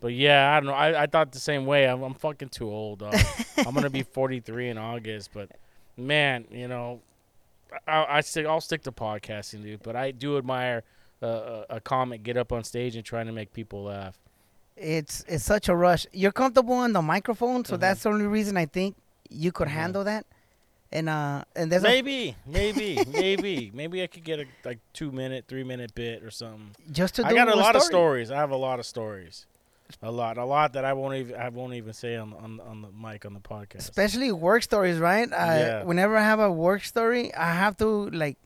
But 0.00 0.12
yeah, 0.12 0.54
I 0.54 0.60
don't 0.60 0.66
know. 0.66 0.74
I, 0.74 1.02
I 1.04 1.06
thought 1.06 1.32
the 1.32 1.38
same 1.38 1.64
way. 1.64 1.86
I'm, 1.88 2.02
I'm 2.02 2.14
fucking 2.14 2.50
too 2.50 2.68
old. 2.70 3.02
I'm 3.56 3.74
gonna 3.74 3.88
be 3.90 4.02
43 4.02 4.68
in 4.70 4.78
August, 4.78 5.30
but 5.32 5.50
man, 5.96 6.44
you 6.50 6.68
know, 6.68 7.00
I, 7.86 8.06
I 8.18 8.20
stick. 8.20 8.46
I'll 8.46 8.60
stick 8.60 8.82
to 8.82 8.92
podcasting, 8.92 9.62
dude. 9.62 9.82
But 9.82 9.96
I 9.96 10.10
do 10.10 10.38
admire 10.38 10.82
uh, 11.22 11.26
a, 11.26 11.76
a 11.76 11.80
comic 11.80 12.22
get 12.22 12.36
up 12.36 12.52
on 12.52 12.64
stage 12.64 12.96
and 12.96 13.04
trying 13.04 13.26
to 13.26 13.32
make 13.32 13.52
people 13.52 13.84
laugh. 13.84 14.18
it's 14.76 15.24
it's 15.26 15.44
such 15.44 15.68
a 15.68 15.74
rush. 15.74 16.06
You're 16.12 16.32
comfortable 16.32 16.74
on 16.74 16.92
the 16.92 17.02
microphone, 17.02 17.64
so 17.64 17.76
Mhm. 17.76 17.80
that's 17.80 18.02
the 18.02 18.10
only 18.10 18.26
reason 18.26 18.56
I 18.56 18.66
think 18.66 18.94
you 19.30 19.50
could 19.52 19.68
Mhm. 19.68 19.72
handle 19.72 20.04
that. 20.04 20.26
And 20.92 21.08
uh, 21.08 21.44
and 21.56 21.72
there's 21.72 21.82
a, 21.82 21.86
Maybe, 21.88 22.36
maybe, 22.46 23.02
maybe, 23.10 23.70
maybe 23.74 24.02
I 24.02 24.06
could 24.06 24.22
get 24.22 24.38
a 24.38 24.46
like 24.64 24.78
two 24.92 25.10
minute, 25.10 25.46
three 25.48 25.64
minute 25.64 25.94
bit 25.94 26.22
or 26.22 26.30
something. 26.30 26.70
just 26.92 27.16
to 27.16 27.22
do 27.22 27.28
I 27.28 27.34
got 27.34 27.48
a 27.48 27.56
lot 27.56 27.74
of 27.74 27.82
stories. 27.82 28.30
I 28.30 28.36
have 28.36 28.50
a 28.52 28.56
lot 28.56 28.78
of 28.78 28.86
stories. 28.86 29.46
A 30.02 30.10
lot, 30.10 30.36
a 30.38 30.44
lot 30.44 30.72
that 30.74 30.84
I 30.84 30.92
won't 30.92 31.14
even 31.16 31.36
I 31.36 31.48
won't 31.48 31.74
even 31.74 31.92
say 31.92 32.16
on 32.16 32.32
on 32.34 32.60
on 32.60 32.82
the 32.82 32.88
mic 32.90 33.24
on 33.24 33.34
the 33.34 33.40
podcast. 33.40 33.76
especially 33.78 34.32
work 34.32 34.62
stories, 34.62 34.98
right? 34.98 35.28
Uh, 35.32 35.36
Yeah. 35.36 35.82
Whenever 35.84 36.16
I 36.16 36.22
have 36.22 36.40
a 36.40 36.50
work 36.50 36.82
story, 36.84 37.32
I 37.34 37.52
have 37.54 37.76
to 37.78 38.10
like 38.10 38.36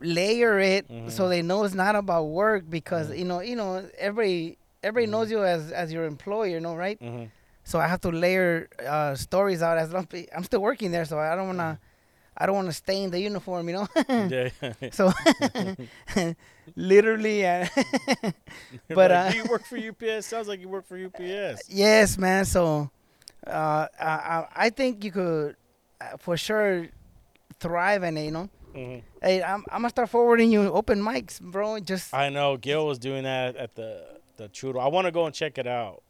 layer 0.00 0.58
it 0.58 0.86
so 1.08 1.24
Mhm. 1.24 1.28
they 1.28 1.42
know 1.42 1.64
it's 1.64 1.74
not 1.74 1.94
about 1.96 2.24
work 2.24 2.64
because 2.68 3.10
Mhm. 3.10 3.18
you 3.18 3.24
know 3.24 3.40
you 3.40 3.56
know 3.56 3.84
everybody 3.98 4.58
everybody 4.82 5.06
Mhm. 5.06 5.10
knows 5.10 5.30
you 5.30 5.42
as 5.44 5.72
as 5.72 5.92
your 5.92 6.04
employer, 6.04 6.46
you 6.48 6.60
know, 6.60 6.74
right? 6.76 6.98
hmm 7.00 7.24
So 7.66 7.80
I 7.80 7.86
have 7.88 8.00
to 8.02 8.10
layer 8.10 8.68
uh, 8.86 9.14
stories 9.14 9.62
out 9.62 9.78
as 9.78 9.90
long 9.92 10.06
I'm 10.36 10.44
still 10.44 10.60
working 10.60 10.90
there, 10.90 11.06
so 11.06 11.18
I 11.18 11.34
don't 11.34 11.46
wanna 11.46 11.78
I 12.36 12.46
don't 12.46 12.56
wanna 12.56 12.72
stain 12.72 13.10
the 13.10 13.20
uniform, 13.20 13.68
you 13.68 13.74
know. 13.76 13.88
Yeah. 14.30 14.50
so 14.92 15.12
literally, 16.76 17.46
uh, 17.46 17.66
But, 18.88 19.10
Like, 19.10 19.10
uh, 19.10 19.30
do 19.32 19.36
you 19.38 19.44
work 19.44 19.64
for 19.64 19.76
UPS? 19.76 20.26
Sounds 20.26 20.48
like 20.48 20.60
you 20.60 20.68
work 20.68 20.86
for 20.86 20.96
UPS. 20.96 21.68
yes, 21.68 22.18
man. 22.18 22.44
So 22.44 22.90
uh, 23.46 23.86
I, 24.00 24.46
I 24.54 24.70
think 24.70 25.04
you 25.04 25.12
could 25.12 25.56
uh, 26.00 26.16
for 26.18 26.36
sure 26.36 26.88
thrive 27.60 28.02
in 28.02 28.16
it, 28.16 28.24
you 28.24 28.30
know. 28.30 28.48
hmm 28.74 28.98
Hey, 29.22 29.42
I'm, 29.42 29.64
I'm 29.70 29.80
gonna 29.82 29.90
start 29.90 30.10
forwarding 30.10 30.50
you 30.52 30.62
open 30.72 31.00
mics, 31.00 31.40
bro. 31.40 31.78
Just 31.80 32.12
I 32.14 32.28
know 32.30 32.56
Gil 32.56 32.86
was 32.86 32.98
doing 32.98 33.24
that 33.24 33.56
at 33.56 33.74
the 33.74 34.04
the 34.36 34.48
Chudo. 34.48 34.80
I 34.80 34.88
want 34.88 35.06
to 35.06 35.12
go 35.12 35.26
and 35.26 35.34
check 35.34 35.58
it 35.58 35.66
out. 35.66 36.02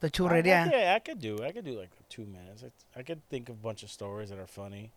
the 0.00 0.08
I, 0.08 0.10
churreria. 0.10 0.70
yeah, 0.70 0.92
I 0.96 0.98
could 0.98 1.20
do. 1.20 1.38
I 1.42 1.52
could 1.52 1.64
do 1.64 1.78
like 1.78 1.90
two 2.08 2.26
minutes. 2.26 2.64
I, 2.64 3.00
I 3.00 3.02
could 3.02 3.26
think 3.28 3.48
of 3.48 3.54
a 3.54 3.58
bunch 3.62 3.82
of 3.82 3.90
stories 3.90 4.30
that 4.30 4.38
are 4.38 4.46
funny. 4.46 4.90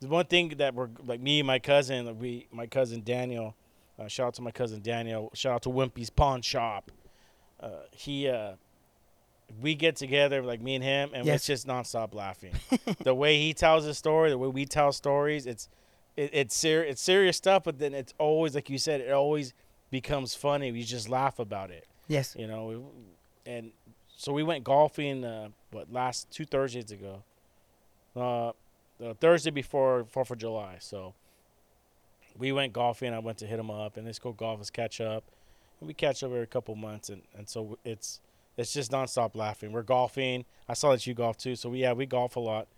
The 0.00 0.08
one 0.08 0.26
thing 0.26 0.50
that 0.58 0.74
we're 0.74 0.88
like 1.06 1.20
me 1.20 1.40
and 1.40 1.46
my 1.46 1.58
cousin, 1.58 2.06
like 2.06 2.20
we, 2.20 2.46
my 2.52 2.66
cousin 2.66 3.02
Daniel. 3.04 3.54
Uh, 3.98 4.06
shout 4.06 4.28
out 4.28 4.34
to 4.34 4.42
my 4.42 4.52
cousin 4.52 4.80
Daniel. 4.80 5.30
Shout 5.34 5.54
out 5.54 5.62
to 5.62 5.70
Wimpy's 5.70 6.08
Pawn 6.10 6.40
Shop. 6.40 6.92
Uh, 7.58 7.70
he, 7.90 8.28
uh, 8.28 8.52
we 9.60 9.74
get 9.74 9.96
together 9.96 10.40
like 10.42 10.60
me 10.60 10.76
and 10.76 10.84
him, 10.84 11.10
and 11.14 11.26
Yes. 11.26 11.36
it's 11.36 11.46
just 11.46 11.66
nonstop 11.66 12.14
laughing. 12.14 12.52
the 13.02 13.14
way 13.14 13.38
he 13.38 13.52
tells 13.54 13.84
his 13.84 13.98
story, 13.98 14.30
the 14.30 14.38
way 14.38 14.46
we 14.48 14.64
tell 14.66 14.92
stories, 14.92 15.46
it's 15.46 15.68
it, 16.16 16.30
it's 16.32 16.54
ser- 16.54 16.84
it's 16.84 17.02
serious 17.02 17.36
stuff, 17.36 17.64
but 17.64 17.78
then 17.80 17.92
it's 17.94 18.14
always 18.18 18.54
like 18.54 18.70
you 18.70 18.78
said, 18.78 19.00
it 19.00 19.10
always 19.12 19.52
becomes 19.90 20.34
funny. 20.34 20.70
We 20.70 20.82
just 20.84 21.08
laugh 21.08 21.38
about 21.40 21.70
it 21.70 21.86
Yes. 22.08 22.36
you 22.38 22.46
know 22.46 22.90
and 23.46 23.72
so 24.16 24.32
we 24.32 24.42
went 24.42 24.62
golfing 24.64 25.24
uh 25.24 25.48
what 25.70 25.90
last 25.92 26.30
two 26.30 26.44
thursdays 26.44 26.90
ago 26.92 27.22
uh 28.16 28.52
the 28.98 29.14
thursday 29.14 29.50
before 29.50 30.04
fourth 30.04 30.30
of 30.30 30.38
july. 30.38 30.76
So 30.80 31.14
we 32.36 32.52
went 32.52 32.72
golfing. 32.72 33.12
I 33.12 33.18
went 33.18 33.38
to 33.38 33.46
hit 33.46 33.58
him 33.58 33.70
up 33.70 33.96
and 33.96 34.06
let's 34.06 34.18
go 34.18 34.32
golf 34.32 34.58
let's 34.58 34.70
catch 34.70 35.00
up. 35.00 35.24
And 35.80 35.86
we 35.86 35.94
catch 35.94 36.22
up 36.22 36.30
every 36.30 36.46
couple 36.46 36.74
months 36.74 37.08
and 37.08 37.22
and 37.36 37.48
so 37.48 37.78
it's 37.84 38.20
it's 38.56 38.72
just 38.72 38.90
nonstop 38.90 39.36
laughing. 39.36 39.72
We're 39.72 39.82
golfing. 39.82 40.44
I 40.68 40.74
saw 40.74 40.90
that 40.92 41.06
you 41.06 41.14
golf 41.14 41.36
too. 41.36 41.56
So 41.56 41.68
we 41.70 41.80
yeah 41.80 41.92
we 41.92 42.06
golf 42.06 42.36
a 42.36 42.40
lot. 42.40 42.68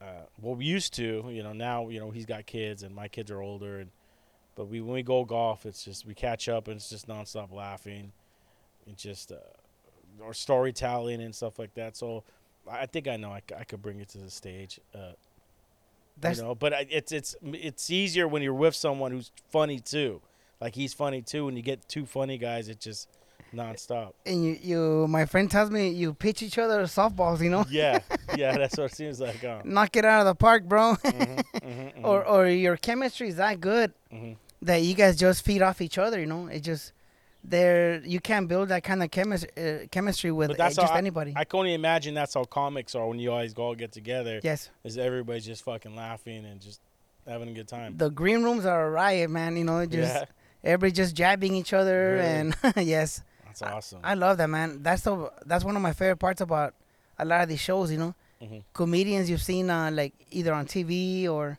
Uh 0.00 0.26
well 0.40 0.54
we 0.54 0.64
used 0.64 0.94
to 0.94 1.24
you 1.30 1.42
know 1.42 1.52
now 1.52 1.88
you 1.88 2.00
know 2.00 2.10
he's 2.10 2.26
got 2.26 2.46
kids 2.46 2.82
and 2.82 2.94
my 2.94 3.08
kids 3.08 3.30
are 3.30 3.40
older 3.40 3.78
and 3.78 3.90
but 4.56 4.66
we 4.68 4.80
when 4.80 4.94
we 4.94 5.02
go 5.02 5.24
golf 5.24 5.66
it's 5.66 5.84
just 5.84 6.06
we 6.06 6.14
catch 6.14 6.48
up 6.48 6.68
and 6.68 6.76
it's 6.76 6.90
just 6.90 7.08
nonstop 7.08 7.52
laughing. 7.52 8.12
And 8.86 8.98
just 8.98 9.32
uh, 9.32 9.36
or 10.20 10.34
storytelling 10.34 11.20
and 11.22 11.34
stuff 11.34 11.58
like 11.58 11.74
that. 11.74 11.96
So 11.96 12.22
I 12.70 12.86
think 12.86 13.08
I 13.08 13.16
know 13.16 13.30
I, 13.30 13.42
I 13.58 13.64
could 13.64 13.82
bring 13.82 14.00
it 14.00 14.08
to 14.10 14.18
the 14.18 14.30
stage. 14.30 14.80
Uh, 14.94 15.12
That's 16.16 16.38
you 16.38 16.44
know, 16.44 16.54
but 16.54 16.72
I, 16.72 16.86
it's 16.90 17.12
it's 17.12 17.36
it's 17.42 17.90
easier 17.90 18.28
when 18.28 18.42
you're 18.42 18.54
with 18.54 18.74
someone 18.74 19.10
who's 19.12 19.32
funny 19.50 19.80
too. 19.80 20.20
Like 20.60 20.74
he's 20.74 20.94
funny 20.94 21.22
too. 21.22 21.46
When 21.46 21.56
you 21.56 21.62
get 21.62 21.88
two 21.88 22.06
funny 22.06 22.38
guys, 22.38 22.68
it 22.68 22.80
just 22.80 23.08
nonstop. 23.54 24.12
and 24.26 24.44
you, 24.44 24.58
you 24.62 25.06
my 25.08 25.26
friend 25.26 25.50
tells 25.50 25.70
me 25.70 25.88
you 25.88 26.14
pitch 26.14 26.42
each 26.42 26.58
other 26.58 26.82
softballs, 26.84 27.40
you 27.40 27.50
know. 27.50 27.64
Yeah, 27.70 28.00
yeah, 28.36 28.56
that's 28.56 28.76
what 28.76 28.92
it 28.92 28.94
seems 28.94 29.20
like. 29.20 29.40
Huh? 29.42 29.62
Knock 29.64 29.96
it 29.96 30.04
out 30.04 30.20
of 30.20 30.26
the 30.26 30.34
park, 30.34 30.64
bro. 30.64 30.94
Mhm, 31.04 31.42
mhm, 31.54 31.94
mhm, 31.94 32.04
or 32.04 32.24
or 32.24 32.46
your 32.48 32.76
chemistry 32.76 33.28
is 33.28 33.36
that 33.36 33.60
good 33.60 33.92
mhm. 34.12 34.36
that 34.62 34.82
you 34.82 34.94
guys 34.94 35.16
just 35.16 35.44
feed 35.44 35.62
off 35.62 35.80
each 35.80 35.98
other, 35.98 36.20
you 36.20 36.26
know. 36.26 36.46
It 36.46 36.60
just 36.60 36.92
there 37.46 38.00
you 38.04 38.20
can't 38.20 38.48
build 38.48 38.68
that 38.70 38.82
kind 38.82 39.02
of 39.02 39.10
chemis- 39.10 39.44
uh, 39.58 39.86
chemistry 39.90 40.30
with 40.32 40.56
just 40.56 40.78
anybody. 40.94 41.34
I 41.36 41.44
can 41.44 41.58
only 41.60 41.74
imagine 41.74 42.14
that's 42.14 42.34
how 42.34 42.44
comics 42.44 42.94
are 42.94 43.06
when 43.06 43.18
you 43.18 43.30
always 43.32 43.52
go 43.52 43.74
get 43.74 43.92
together. 43.92 44.40
yes. 44.42 44.70
Is 44.82 44.96
everybody's 44.98 45.44
just 45.44 45.62
fucking 45.64 45.94
laughing 45.94 46.44
and 46.46 46.60
just 46.60 46.80
having 47.26 47.48
a 47.48 47.52
good 47.52 47.68
time. 47.68 47.96
The 47.96 48.10
green 48.10 48.42
rooms 48.42 48.64
are 48.64 48.86
a 48.86 48.90
riot, 48.90 49.30
man. 49.30 49.56
You 49.56 49.64
know, 49.64 49.84
just 49.86 50.14
yeah, 50.14 50.24
everybody 50.64 50.92
just 50.92 51.14
jabbing 51.14 51.54
each 51.54 51.72
other, 51.72 52.14
Really? 52.14 52.24
and 52.26 52.56
yes, 52.76 53.22
that's 53.44 53.62
awesome. 53.62 54.00
I 54.02 54.14
love 54.14 54.38
that, 54.38 54.48
man. 54.48 54.82
That's 54.82 55.02
the 55.02 55.30
that's 55.44 55.64
one 55.64 55.76
of 55.76 55.82
my 55.82 55.92
favorite 55.92 56.16
parts 56.18 56.40
about 56.40 56.74
a 57.18 57.24
lot 57.24 57.42
of 57.42 57.48
these 57.48 57.60
shows. 57.60 57.92
You 57.92 57.98
know, 57.98 58.14
Mhm. 58.42 58.62
comedians 58.72 59.28
you've 59.30 59.42
seen 59.42 59.68
uh, 59.70 59.90
like 59.92 60.14
either 60.30 60.52
on 60.54 60.66
TV 60.66 61.28
or 61.28 61.58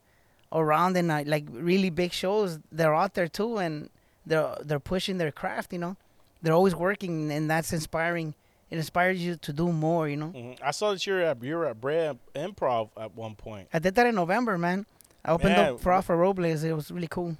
around 0.52 0.98
in 0.98 1.10
uh, 1.12 1.24
like 1.26 1.46
really 1.52 1.90
big 1.90 2.12
shows. 2.12 2.60
They're 2.72 2.94
out 2.96 3.14
there 3.14 3.28
too, 3.28 3.58
and 3.58 3.90
they're 4.26 4.56
they're 4.62 4.80
pushing 4.80 5.18
their 5.18 5.32
craft. 5.32 5.74
You 5.74 5.80
know, 5.80 5.98
they're 6.42 6.54
always 6.54 6.76
working, 6.76 7.32
and 7.32 7.50
that's 7.50 7.72
inspiring. 7.74 8.34
It 8.72 8.78
inspires 8.78 9.24
you 9.24 9.36
to 9.36 9.54
do 9.54 9.72
more. 9.72 10.10
You 10.10 10.18
know, 10.18 10.28
Mhm. 10.36 10.58
I 10.62 10.72
saw 10.72 10.92
that 10.92 11.06
you're 11.06 11.22
at 11.22 11.42
you 11.44 11.56
were 11.56 11.68
at 11.68 11.80
Brea 11.80 12.12
Improv 12.36 12.90
at 12.98 13.16
one 13.16 13.36
point. 13.36 13.68
I 13.74 13.80
did 13.80 13.96
that 13.96 14.08
in 14.08 14.16
November, 14.16 14.58
man. 14.58 14.86
I 15.24 15.32
opened 15.32 15.54
Man, 15.56 15.74
up 15.74 15.80
for 15.82 15.92
Alfred 15.92 16.20
Robles. 16.20 16.64
It 16.64 16.74
was 16.76 16.92
really 16.92 17.08
cool. 17.08 17.38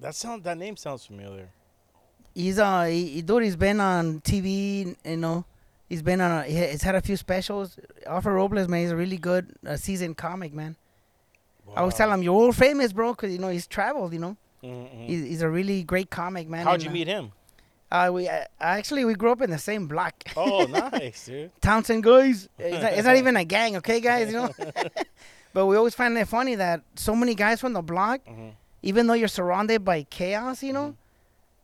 That 0.00 0.14
sound 0.14 0.44
that 0.44 0.58
name 0.58 0.76
sounds 0.76 1.04
familiar. 1.06 1.48
He's 2.34 2.58
uh, 2.58 2.84
he, 2.84 3.06
he- 3.08 3.22
dude, 3.22 3.42
he's 3.42 3.56
been 3.56 3.80
on 3.80 4.20
TV. 4.20 4.96
You 5.04 5.16
know, 5.16 5.44
he's 5.88 6.02
been 6.02 6.20
on. 6.20 6.30
A, 6.30 6.42
he- 6.44 6.66
he's 6.68 6.82
had 6.82 6.94
a 6.94 7.00
few 7.00 7.16
specials. 7.16 7.78
Alfred 8.06 8.34
Robles, 8.34 8.68
man, 8.68 8.82
he's 8.82 8.92
a 8.92 8.96
really 8.96 9.18
good 9.18 9.54
uh, 9.66 9.76
seasoned 9.76 10.16
comic, 10.16 10.52
man. 10.52 10.76
I 11.76 11.80
always 11.80 11.94
tell 11.94 12.12
him, 12.12 12.22
"You're 12.22 12.34
all 12.34 12.52
famous, 12.52 12.92
bro," 12.92 13.12
because 13.12 13.30
you 13.32 13.38
know 13.38 13.48
he's 13.48 13.66
traveled. 13.66 14.12
You 14.12 14.18
know, 14.20 14.36
Mhm. 14.62 15.06
he's, 15.06 15.24
he's 15.24 15.42
a 15.42 15.48
really 15.48 15.82
great 15.82 16.10
comic, 16.10 16.48
man. 16.48 16.64
How'd 16.64 16.74
and, 16.74 16.82
you 16.84 16.90
uh, 16.90 16.92
meet 16.92 17.06
him? 17.08 17.32
Uh, 17.90 18.10
we 18.12 18.28
uh, 18.28 18.44
actually 18.60 19.04
we 19.04 19.14
grew 19.14 19.32
up 19.32 19.40
in 19.42 19.50
the 19.50 19.58
same 19.58 19.88
block. 19.88 20.14
Oh, 20.36 20.64
nice, 20.92 21.26
dude. 21.26 21.50
Townsend 21.60 22.04
guys. 22.04 22.48
It's 22.58 22.82
not, 22.82 22.92
it's 22.92 23.06
not 23.06 23.16
even 23.22 23.36
a 23.36 23.44
gang, 23.44 23.76
okay, 23.78 24.00
guys. 24.00 24.28
You 24.30 24.38
know. 24.38 24.50
but 25.52 25.66
we 25.66 25.76
always 25.76 25.94
find 25.94 26.16
it 26.16 26.28
funny 26.28 26.54
that 26.56 26.82
so 26.94 27.14
many 27.16 27.34
guys 27.34 27.60
from 27.60 27.72
the 27.72 27.82
block, 27.82 28.20
Mhm. 28.26 28.52
even 28.82 29.06
though 29.06 29.14
you're 29.14 29.28
surrounded 29.28 29.84
by 29.84 30.04
chaos, 30.04 30.62
you 30.62 30.72
know, 30.72 30.88
Mhm. 30.90 30.94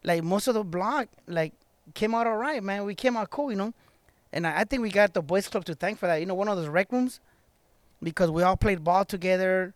like 0.05 0.23
most 0.25 0.49
of 0.49 0.55
the 0.55 0.65
block, 0.65 1.09
like 1.29 1.53
came 1.95 2.15
out 2.15 2.27
all 2.27 2.37
right, 2.37 2.63
man. 2.63 2.85
We 2.85 2.95
came 2.97 3.17
out 3.17 3.31
cool, 3.31 3.51
you 3.51 3.57
know. 3.57 3.73
And 4.33 4.47
I, 4.47 4.61
I 4.61 4.65
think 4.65 4.83
we 4.83 4.91
got 4.91 5.15
the 5.15 5.23
boys 5.23 5.47
club 5.49 5.65
to 5.67 5.75
thank 5.77 5.99
for 6.01 6.07
that. 6.09 6.17
You 6.17 6.27
know, 6.27 6.35
one 6.35 6.49
of 6.49 6.57
those 6.57 6.67
rec 6.69 6.91
rooms, 6.91 7.21
because 8.03 8.31
we 8.33 8.43
all 8.43 8.57
played 8.57 8.83
ball 8.83 9.05
together, 9.05 9.75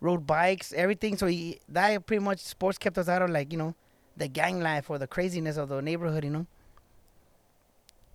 rode 0.00 0.26
bikes, 0.26 0.72
everything. 0.72 1.16
So 1.16 1.26
he, 1.26 1.60
that 1.68 2.06
pretty 2.06 2.22
much 2.24 2.40
sports 2.40 2.78
kept 2.78 2.98
us 2.98 3.08
out 3.08 3.22
of 3.22 3.30
like 3.30 3.52
you 3.52 3.58
know, 3.58 3.74
the 4.16 4.28
gang 4.28 4.60
life 4.60 4.90
or 4.90 4.98
the 4.98 5.06
craziness 5.06 5.56
of 5.56 5.68
the 5.68 5.80
neighborhood, 5.82 6.24
you 6.24 6.30
know. 6.30 6.46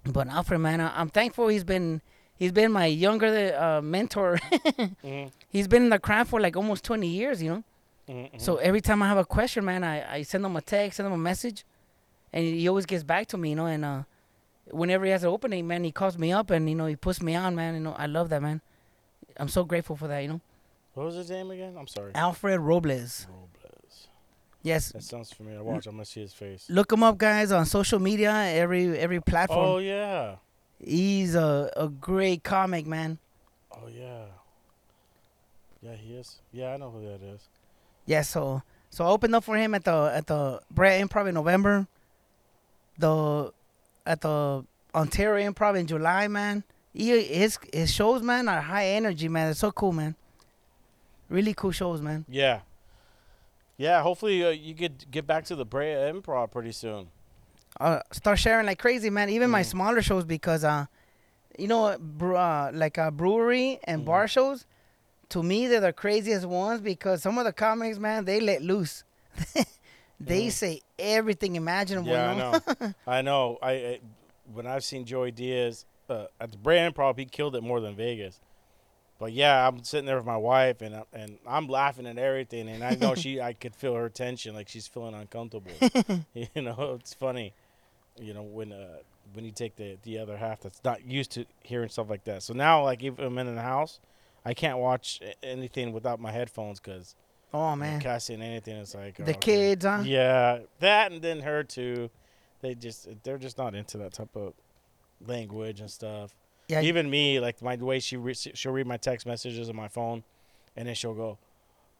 But 0.05 0.27
Alfred, 0.27 0.59
man, 0.59 0.81
I, 0.81 0.99
I'm 0.99 1.09
thankful 1.09 1.47
he's 1.47 1.63
been 1.63 2.01
he's 2.35 2.51
been 2.51 2.71
my 2.71 2.85
younger 2.87 3.55
uh, 3.57 3.81
mentor. 3.81 4.39
Mhm. 5.03 5.31
he's 5.49 5.67
been 5.67 5.83
in 5.83 5.89
the 5.89 5.99
craft 5.99 6.29
for 6.31 6.39
like 6.41 6.55
almost 6.55 6.83
20 6.83 7.07
years, 7.07 7.41
you 7.41 7.49
know. 7.49 7.63
Mhm. 8.09 8.39
So 8.41 8.57
every 8.57 8.81
time 8.81 9.01
I 9.01 9.07
have 9.07 9.17
a 9.17 9.25
question, 9.25 9.63
man, 9.65 9.83
I, 9.83 10.15
I 10.15 10.21
send 10.23 10.45
him 10.45 10.55
a 10.55 10.61
text, 10.61 10.97
send 10.97 11.07
him 11.07 11.13
a 11.13 11.17
message, 11.17 11.63
and 12.33 12.43
he 12.43 12.67
always 12.67 12.85
gets 12.85 13.03
back 13.03 13.27
to 13.27 13.37
me, 13.37 13.51
you 13.51 13.55
know. 13.55 13.65
And 13.67 13.85
uh, 13.85 14.03
whenever 14.71 15.05
he 15.05 15.11
has 15.11 15.23
an 15.23 15.29
opening, 15.29 15.67
man, 15.67 15.83
he 15.83 15.91
calls 15.91 16.17
me 16.17 16.31
up 16.33 16.49
and 16.49 16.67
you 16.69 16.75
know 16.75 16.85
he 16.87 16.95
puts 16.95 17.21
me 17.21 17.35
on, 17.35 17.55
man. 17.55 17.75
You 17.75 17.79
know, 17.81 17.93
I 17.97 18.07
love 18.07 18.29
that, 18.29 18.41
man. 18.41 18.61
I'm 19.37 19.47
so 19.49 19.63
grateful 19.63 19.95
for 19.95 20.07
that, 20.07 20.19
you 20.19 20.27
know. 20.27 20.41
What 20.93 21.05
was 21.07 21.15
his 21.15 21.29
name 21.29 21.49
again? 21.51 21.75
I'm 21.77 21.87
sorry. 21.87 22.11
Alfred 22.15 22.59
Robles. 22.59 23.27
Robles. 23.29 24.07
Yes, 24.61 24.93
That 24.93 25.03
sounds 25.03 25.31
familiar. 25.33 25.61
Watch, 25.63 25.87
I'm 25.87 25.93
gonna 25.95 26.05
see 26.05 26.21
his 26.21 26.33
face. 26.33 26.65
look 26.69 26.91
him 26.91 27.03
up, 27.03 27.17
guys, 27.17 27.51
on 27.51 27.65
social 27.65 27.99
media, 27.99 28.31
every 28.31 28.97
every 28.97 29.19
platform. 29.19 29.67
Oh 29.67 29.77
yeah. 29.79 30.35
He's 30.79 31.35
a 31.35 31.69
a 31.75 31.89
great 31.89 32.43
comic, 32.43 32.85
man. 32.87 33.17
Oh 33.71 33.87
yeah. 33.93 34.25
Yeah, 35.81 35.95
he 35.95 36.13
is. 36.15 36.39
Yeah, 36.53 36.73
I 36.73 36.77
know 36.77 36.89
who 36.91 37.01
that 37.01 37.21
is. 37.21 37.41
Yeah, 38.05 38.21
so 38.21 38.61
so 38.89 39.03
I 39.03 39.09
opened 39.09 39.35
up 39.35 39.43
for 39.43 39.57
him 39.57 39.75
at 39.75 39.83
the 39.83 40.11
at 40.15 40.27
the 40.27 40.61
Brea 40.71 41.01
Improv 41.01 41.27
in 41.27 41.33
November. 41.35 41.87
The 42.97 43.51
at 44.05 44.21
the 44.21 44.63
Ontario 44.95 45.51
Improv 45.51 45.77
in 45.77 45.87
July, 45.87 46.29
man. 46.29 46.63
He, 46.93 47.21
his 47.21 47.57
his 47.73 47.91
shows, 47.93 48.21
man, 48.21 48.47
are 48.47 48.61
high 48.61 48.87
energy, 48.89 49.27
man. 49.27 49.47
They're 49.47 49.55
so 49.55 49.71
cool, 49.71 49.91
man. 49.91 50.15
Really 51.33 51.55
cool 51.55 51.71
shows, 51.71 51.99
man. 51.99 52.25
Yeah. 52.29 52.59
Yeah, 53.75 54.03
hopefully 54.03 54.45
uh, 54.45 54.49
you 54.49 54.75
could 54.75 55.09
get 55.09 55.25
back 55.25 55.45
to 55.45 55.55
the 55.55 55.65
Brea 55.65 55.95
Improv 56.11 56.51
pretty 56.51 56.71
soon. 56.71 57.07
Uh, 57.79 58.01
start 58.11 58.37
sharing 58.37 58.67
like 58.67 58.77
crazy, 58.77 59.09
man. 59.09 59.29
Even 59.31 59.49
my 59.49 59.61
Mhm. 59.63 59.65
smaller 59.65 60.01
shows 60.03 60.25
because 60.25 60.63
uh, 60.63 60.85
you 61.57 61.67
know, 61.67 61.85
uh, 61.87 62.69
like 62.71 62.99
a 62.99 63.09
brewery 63.09 63.79
and 63.85 64.01
Mhm. 64.01 64.05
bar 64.05 64.27
shows. 64.27 64.67
To 65.29 65.41
me, 65.41 65.65
they're 65.65 65.79
the 65.81 65.91
craziest 65.91 66.45
ones 66.45 66.81
because 66.81 67.23
some 67.23 67.39
of 67.39 67.45
the 67.45 67.53
comics, 67.53 67.97
man, 67.97 68.25
they 68.25 68.39
let 68.39 68.61
loose. 68.61 69.03
they 70.19 70.47
Mhm. 70.47 70.51
say 70.51 70.81
everything 70.99 71.55
imaginable. 71.55 72.09
Yeah, 72.11 72.29
you 72.31 72.37
know? 72.37 72.51
I 72.51 72.83
know. 72.85 72.93
I 73.17 73.21
know. 73.23 73.57
I, 73.59 73.71
I 73.71 73.99
when 74.53 74.67
I've 74.67 74.83
seen 74.83 75.03
Joey 75.03 75.31
Diaz 75.31 75.85
uh, 76.09 76.27
at 76.39 76.51
the 76.51 76.57
Brea 76.59 76.77
Improv, 76.77 77.17
he 77.17 77.25
killed 77.25 77.55
it 77.55 77.63
more 77.63 77.79
than 77.79 77.95
Vegas. 77.95 78.39
But 79.23 79.31
yeah, 79.31 79.65
I'm 79.65 79.81
sitting 79.85 80.05
there 80.05 80.17
with 80.17 80.25
my 80.25 80.35
wife, 80.35 80.81
and 80.81 80.93
I- 80.97 81.05
and 81.13 81.37
I'm 81.47 81.67
laughing 81.69 82.05
at 82.07 82.17
everything, 82.17 82.67
and 82.67 82.83
I 82.83 82.95
know 82.95 83.15
she, 83.23 83.39
I 83.39 83.53
could 83.53 83.73
feel 83.73 83.95
her 83.95 84.09
tension, 84.09 84.53
like 84.53 84.67
she's 84.67 84.85
feeling 84.85 85.13
uncomfortable. 85.15 85.71
you 86.33 86.61
know, 86.61 86.97
it's 86.99 87.13
funny. 87.13 87.53
You 88.19 88.33
know 88.33 88.43
when 88.43 88.73
uh, 88.73 88.97
when 89.33 89.45
you 89.45 89.51
take 89.51 89.77
the 89.77 89.97
the 90.03 90.19
other 90.19 90.35
half 90.35 90.59
that's 90.59 90.83
not 90.83 91.05
used 91.05 91.31
to 91.31 91.45
hearing 91.61 91.87
stuff 91.87 92.09
like 92.09 92.25
that. 92.25 92.43
So 92.43 92.53
now, 92.53 92.83
like 92.83 93.01
if 93.01 93.17
I'm 93.17 93.37
in 93.37 93.55
the 93.55 93.61
house, 93.61 94.01
I 94.43 94.53
can't 94.53 94.79
watch 94.79 95.21
anything 95.41 95.93
without 95.93 96.19
my 96.19 96.33
headphones 96.33 96.81
because 96.81 97.15
oh 97.53 97.77
man. 97.77 98.01
casting 98.01 98.41
anything 98.41 98.75
it's 98.75 98.93
like 98.93 99.15
The 99.15 99.23
okay. 99.31 99.35
kids, 99.37 99.85
huh? 99.85 100.01
Yeah, 100.03 100.59
that 100.81 101.13
and 101.13 101.21
then 101.21 101.39
her 101.43 101.63
too. 101.63 102.09
They 102.59 102.75
just 102.75 103.07
they're 103.23 103.37
just 103.37 103.57
not 103.57 103.73
into 103.73 103.97
that 103.99 104.11
type 104.11 104.35
of 104.35 104.51
language 105.25 105.79
and 105.79 105.89
stuff. 105.89 106.35
Yeah, 106.67 106.81
Even 106.81 107.09
me, 107.09 107.39
like 107.39 107.61
my 107.61 107.75
way 107.75 107.99
she 107.99 108.15
re- 108.17 108.33
she'll 108.33 108.71
read 108.71 108.87
my 108.87 108.97
text 108.97 109.25
messages 109.25 109.69
on 109.69 109.75
my 109.75 109.87
phone, 109.89 110.23
and 110.77 110.87
then 110.87 110.95
she'll 110.95 111.13
go, 111.13 111.37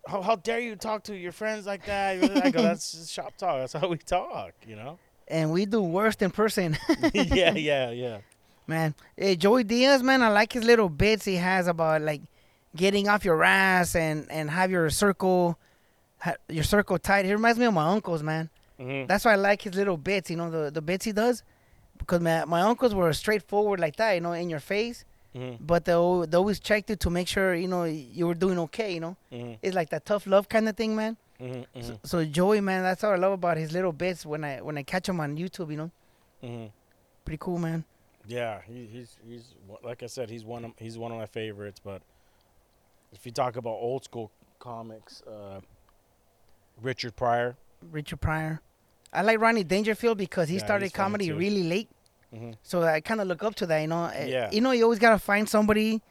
"How 0.07 0.21
how 0.21 0.35
dare 0.37 0.59
you 0.59 0.75
talk 0.75 1.03
to 1.05 1.15
your 1.15 1.31
friends 1.33 1.65
like 1.65 1.85
that?" 1.85 2.17
I 2.45 2.49
go, 2.49 2.61
"That's 2.61 3.11
shop 3.11 3.35
talk. 3.37 3.59
That's 3.59 3.73
how 3.73 3.87
we 3.89 3.97
talk." 3.97 4.53
You 4.65 4.75
know? 4.77 4.99
and 5.27 5.51
we 5.51 5.65
do 5.65 5.81
worst 5.81 6.21
in 6.21 6.31
person, 6.31 6.77
yeah, 7.13 7.53
yeah, 7.53 7.91
yeah. 7.91 8.17
man. 8.67 8.93
Hey, 9.17 9.35
Joey 9.37 9.63
Diaz, 9.63 10.03
man, 10.03 10.21
I 10.21 10.29
like 10.29 10.51
his 10.53 10.63
little 10.65 10.89
bits 10.89 11.23
he 11.25 11.35
has 11.35 11.67
about 11.67 12.01
like 12.01 12.21
getting 12.75 13.07
off 13.07 13.23
your 13.25 13.43
ass 13.43 13.95
and 13.95 14.29
and 14.31 14.49
have 14.49 14.69
your 14.71 14.89
circle, 14.89 15.57
ha- 16.19 16.35
your 16.49 16.63
circle 16.63 16.97
tight. 16.99 17.25
He 17.25 17.33
reminds 17.33 17.57
me 17.59 17.65
of 17.65 17.73
my 17.73 17.87
uncles, 17.89 18.23
man. 18.23 18.49
hmm 18.79 19.05
That's 19.07 19.25
why 19.25 19.33
I 19.33 19.35
like 19.35 19.61
his 19.61 19.75
little 19.75 19.97
bits. 19.97 20.29
You 20.29 20.37
know 20.37 20.49
the 20.49 20.71
the 20.71 20.81
bits 20.81 21.05
he 21.05 21.11
does, 21.13 21.43
because 22.05 22.21
my 22.21 22.45
my 22.45 22.61
uncles 22.61 22.93
were 22.93 23.11
straightforward 23.13 23.79
like 23.79 23.95
that. 23.97 24.11
You 24.13 24.21
know, 24.21 24.33
in 24.33 24.49
your 24.49 24.59
face, 24.59 25.05
hmm 25.35 25.55
but 25.59 25.85
they 25.85 25.93
al- 25.93 26.25
they 26.27 26.37
always 26.37 26.59
checked 26.59 26.89
you 26.89 26.95
to 26.97 27.09
make 27.09 27.27
sure 27.27 27.55
you 27.55 27.67
know 27.67 27.83
you 27.85 28.27
were 28.27 28.35
doing 28.45 28.59
okay. 28.67 28.93
You 28.93 28.99
know, 29.05 29.17
hmm 29.31 29.53
it's 29.61 29.75
like 29.75 29.89
that 29.89 30.05
tough 30.05 30.27
love 30.27 30.47
kind 30.49 30.67
of 30.69 30.75
thing, 30.75 30.95
man. 30.95 31.17
hmm 31.39 31.63
So, 31.81 31.93
so 32.03 32.25
Joey, 32.25 32.61
man, 32.61 32.83
that's 32.83 33.01
what 33.03 33.13
I 33.13 33.17
love 33.17 33.33
about 33.33 33.57
his 33.57 33.71
little 33.71 33.91
bits 33.93 34.25
when 34.25 34.43
I 34.43 34.61
when 34.61 34.77
I 34.77 34.83
catch 34.83 35.09
him 35.09 35.19
on 35.19 35.37
YouTube. 35.37 35.69
You 35.71 35.77
know, 35.77 35.91
hmm 36.41 36.65
pretty 37.25 37.37
cool, 37.39 37.57
man. 37.59 37.83
Yeah, 38.27 38.61
he, 38.67 38.85
he's 38.85 39.17
he's 39.27 39.45
like 39.83 40.03
I 40.03 40.07
said, 40.07 40.29
he's 40.29 40.45
one 40.45 40.63
of 40.65 40.71
he's 40.77 40.97
one 40.97 41.11
of 41.11 41.17
my 41.17 41.25
favorites. 41.41 41.79
But 41.83 42.01
if 43.11 43.25
you 43.25 43.31
talk 43.31 43.55
about 43.57 43.77
old 43.89 44.03
school 44.03 44.31
comics, 44.59 45.21
uh, 45.23 45.59
Richard 46.81 47.15
Pryor. 47.15 47.55
Richard 47.91 48.21
Pryor. 48.21 48.61
I 49.13 49.21
like 49.21 49.39
Rodney 49.39 49.63
Dangerfield 49.63 50.17
because 50.17 50.49
he 50.49 50.55
Yeah, 50.55 50.65
started 50.65 50.93
comedy 50.93 51.31
really 51.31 51.63
late. 51.63 51.89
hmm 52.33 52.51
So 52.63 52.81
I 52.83 52.99
kind 53.01 53.21
of 53.21 53.27
look 53.27 53.43
up 53.43 53.55
to 53.55 53.65
that, 53.67 53.79
you 53.81 53.87
know. 53.87 54.05
Uh, 54.05 54.25
Yeah. 54.27 54.49
You 54.51 54.61
know, 54.61 54.71
you 54.71 54.83
always 54.83 54.99
gotta 54.99 55.19
find 55.19 55.47
somebody 55.47 56.01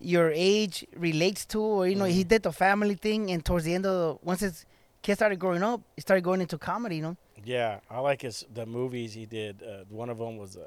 your 0.00 0.30
age 0.34 0.86
relates 0.94 1.44
to, 1.46 1.60
or 1.60 1.86
you 1.86 1.96
know, 1.96 2.04
he 2.06 2.22
Mhm. 2.24 2.28
did 2.28 2.42
the 2.42 2.52
family 2.52 2.94
thing, 2.94 3.30
and 3.30 3.44
towards 3.44 3.64
the 3.64 3.74
end 3.74 3.86
of 3.86 3.92
the, 4.20 4.26
once 4.26 4.40
his 4.40 4.64
kid 5.02 5.14
started 5.16 5.38
growing 5.38 5.62
up, 5.62 5.80
he 5.94 6.00
started 6.02 6.22
going 6.22 6.40
into 6.40 6.58
comedy, 6.58 6.96
you 6.96 7.02
know. 7.02 7.16
Yeah, 7.44 7.80
I 7.90 8.00
like 8.00 8.22
his 8.22 8.44
the 8.52 8.66
movies 8.66 9.14
he 9.14 9.26
did. 9.26 9.62
Uh, 9.62 9.84
one 9.88 10.10
of 10.10 10.18
them 10.18 10.36
was 10.38 10.56
uh, 10.56 10.64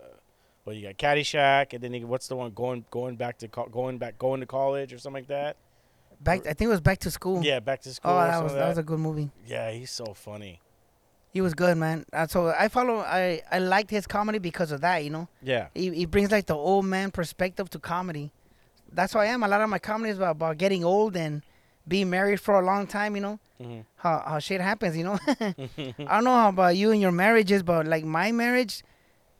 well, 0.66 0.76
you 0.76 0.84
got 0.88 0.98
Caddyshack, 0.98 1.74
and 1.74 1.82
then 1.84 1.94
he, 1.94 2.04
what's 2.04 2.28
the 2.28 2.36
one 2.36 2.52
going 2.52 2.86
going 2.92 3.16
back 3.18 3.38
to 3.40 3.48
co- 3.48 3.68
going 3.70 3.98
back 3.98 4.18
going 4.18 4.40
to 4.42 4.46
college 4.46 4.94
or 4.94 4.98
something 5.00 5.22
like 5.24 5.28
that. 5.28 5.58
Back, 6.22 6.40
I 6.48 6.54
think 6.54 6.68
it 6.70 6.76
was 6.78 6.82
Back 6.82 7.00
to 7.00 7.12
School. 7.12 7.44
Yeah, 7.44 7.60
back 7.60 7.82
to 7.82 7.94
school. 7.94 8.12
Oh, 8.12 8.18
that 8.20 8.44
was 8.44 8.54
like 8.54 8.60
that 8.62 8.68
was 8.68 8.78
a 8.78 8.84
good 8.84 9.00
movie. 9.00 9.30
yeah, 9.48 9.72
he's 9.72 9.92
so 9.92 10.14
funny. 10.14 10.60
He 11.32 11.42
was 11.42 11.54
good, 11.54 11.78
man. 11.78 12.06
So 12.28 12.48
I 12.48 12.68
follow. 12.70 13.00
I 13.00 13.42
I 13.52 13.60
liked 13.60 13.92
his 13.92 14.08
comedy 14.08 14.40
because 14.40 14.72
of 14.72 14.82
that, 14.82 15.04
you 15.04 15.10
know. 15.12 15.28
Yeah, 15.44 15.68
He 15.76 15.90
he 15.94 16.06
brings 16.06 16.32
like 16.32 16.48
the 16.48 16.56
old 16.56 16.86
man 16.86 17.12
perspective 17.12 17.70
to 17.72 17.80
comedy. 17.80 18.32
That's 18.92 19.14
why 19.14 19.24
I 19.26 19.28
am. 19.28 19.44
A 19.44 19.48
lot 19.48 19.62
of 19.62 19.70
my 19.70 19.78
comedy 19.80 20.10
is 20.10 20.18
about, 20.18 20.32
about 20.32 20.58
getting 20.58 20.84
old 20.84 21.16
and 21.16 21.44
being 21.88 22.10
married 22.10 22.40
for 22.42 22.60
a 22.60 22.66
long 22.66 22.88
time, 22.88 23.16
you 23.16 23.22
know. 23.22 23.40
hmm 23.62 23.82
how 23.98 24.24
how 24.26 24.40
shit 24.40 24.62
happens, 24.62 24.98
you 24.98 25.04
know. 25.04 25.20
I 25.28 26.16
don't 26.16 26.24
know 26.24 26.34
how 26.36 26.50
about 26.50 26.76
you 26.76 26.92
and 26.92 27.00
your 27.02 27.12
marriages, 27.12 27.62
but 27.64 27.86
like 27.86 28.04
my 28.06 28.32
marriage, 28.32 28.84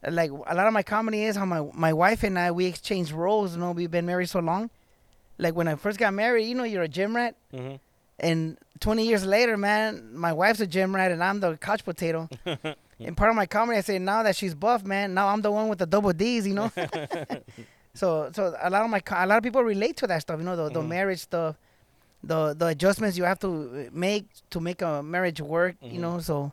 like 0.08 0.30
a 0.32 0.54
lot 0.56 0.68
of 0.68 0.74
my 0.74 0.84
comedy 0.84 1.24
is 1.24 1.36
how 1.36 1.46
my 1.46 1.62
my 1.74 1.94
wife 1.94 2.22
and 2.24 2.38
I 2.38 2.52
we 2.52 2.66
exchange 2.68 3.12
roles. 3.12 3.56
You 3.56 3.62
know, 3.62 3.72
we've 3.72 3.90
been 3.92 4.06
married 4.06 4.30
so 4.30 4.40
long. 4.40 4.70
Like 5.40 5.56
when 5.56 5.68
I 5.68 5.76
first 5.76 5.98
got 5.98 6.14
married, 6.14 6.46
you 6.46 6.54
know, 6.56 6.66
you're 6.66 6.84
a 6.84 6.88
gym 6.88 7.16
rat, 7.16 7.36
hmm 7.52 7.76
and 8.20 8.58
20 8.80 9.06
years 9.06 9.26
later, 9.26 9.58
man, 9.58 10.16
my 10.16 10.32
wife's 10.34 10.60
a 10.62 10.68
gym 10.68 10.96
rat 10.96 11.12
and 11.12 11.24
I'm 11.24 11.40
the 11.40 11.58
couch 11.58 11.84
potato. 11.84 12.30
and 12.46 13.18
part 13.18 13.30
of 13.30 13.36
my 13.36 13.46
comedy, 13.46 13.78
I 13.78 13.82
say 13.82 14.00
now 14.00 14.24
that 14.24 14.36
she's 14.36 14.56
buff, 14.56 14.84
man, 14.86 15.14
now 15.14 15.28
I'm 15.30 15.42
the 15.42 15.52
one 15.52 15.68
with 15.70 15.80
the 15.80 15.86
double 15.86 16.14
D's, 16.14 16.48
you 16.48 16.54
know. 16.54 16.72
so 17.94 18.30
so 18.34 18.56
a 18.62 18.70
lot 18.70 18.84
of 18.84 18.90
my 18.90 19.02
a 19.12 19.26
lot 19.28 19.38
of 19.38 19.44
people 19.44 19.64
relate 19.64 19.98
to 19.98 20.08
that 20.08 20.22
stuff, 20.22 20.40
you 20.40 20.46
know, 20.46 20.56
the 20.56 20.70
the 20.70 20.82
Mhm. 20.82 20.88
marriage 20.88 21.20
stuff, 21.20 21.58
the 22.24 22.54
the 22.54 22.68
adjustments 22.68 23.18
you 23.18 23.24
have 23.24 23.40
to 23.40 23.90
make 23.92 24.26
to 24.52 24.60
make 24.60 24.82
a 24.82 25.02
marriage 25.04 25.42
work, 25.42 25.76
Mhm. 25.84 25.94
you 25.94 26.00
know. 26.00 26.20
So 26.20 26.52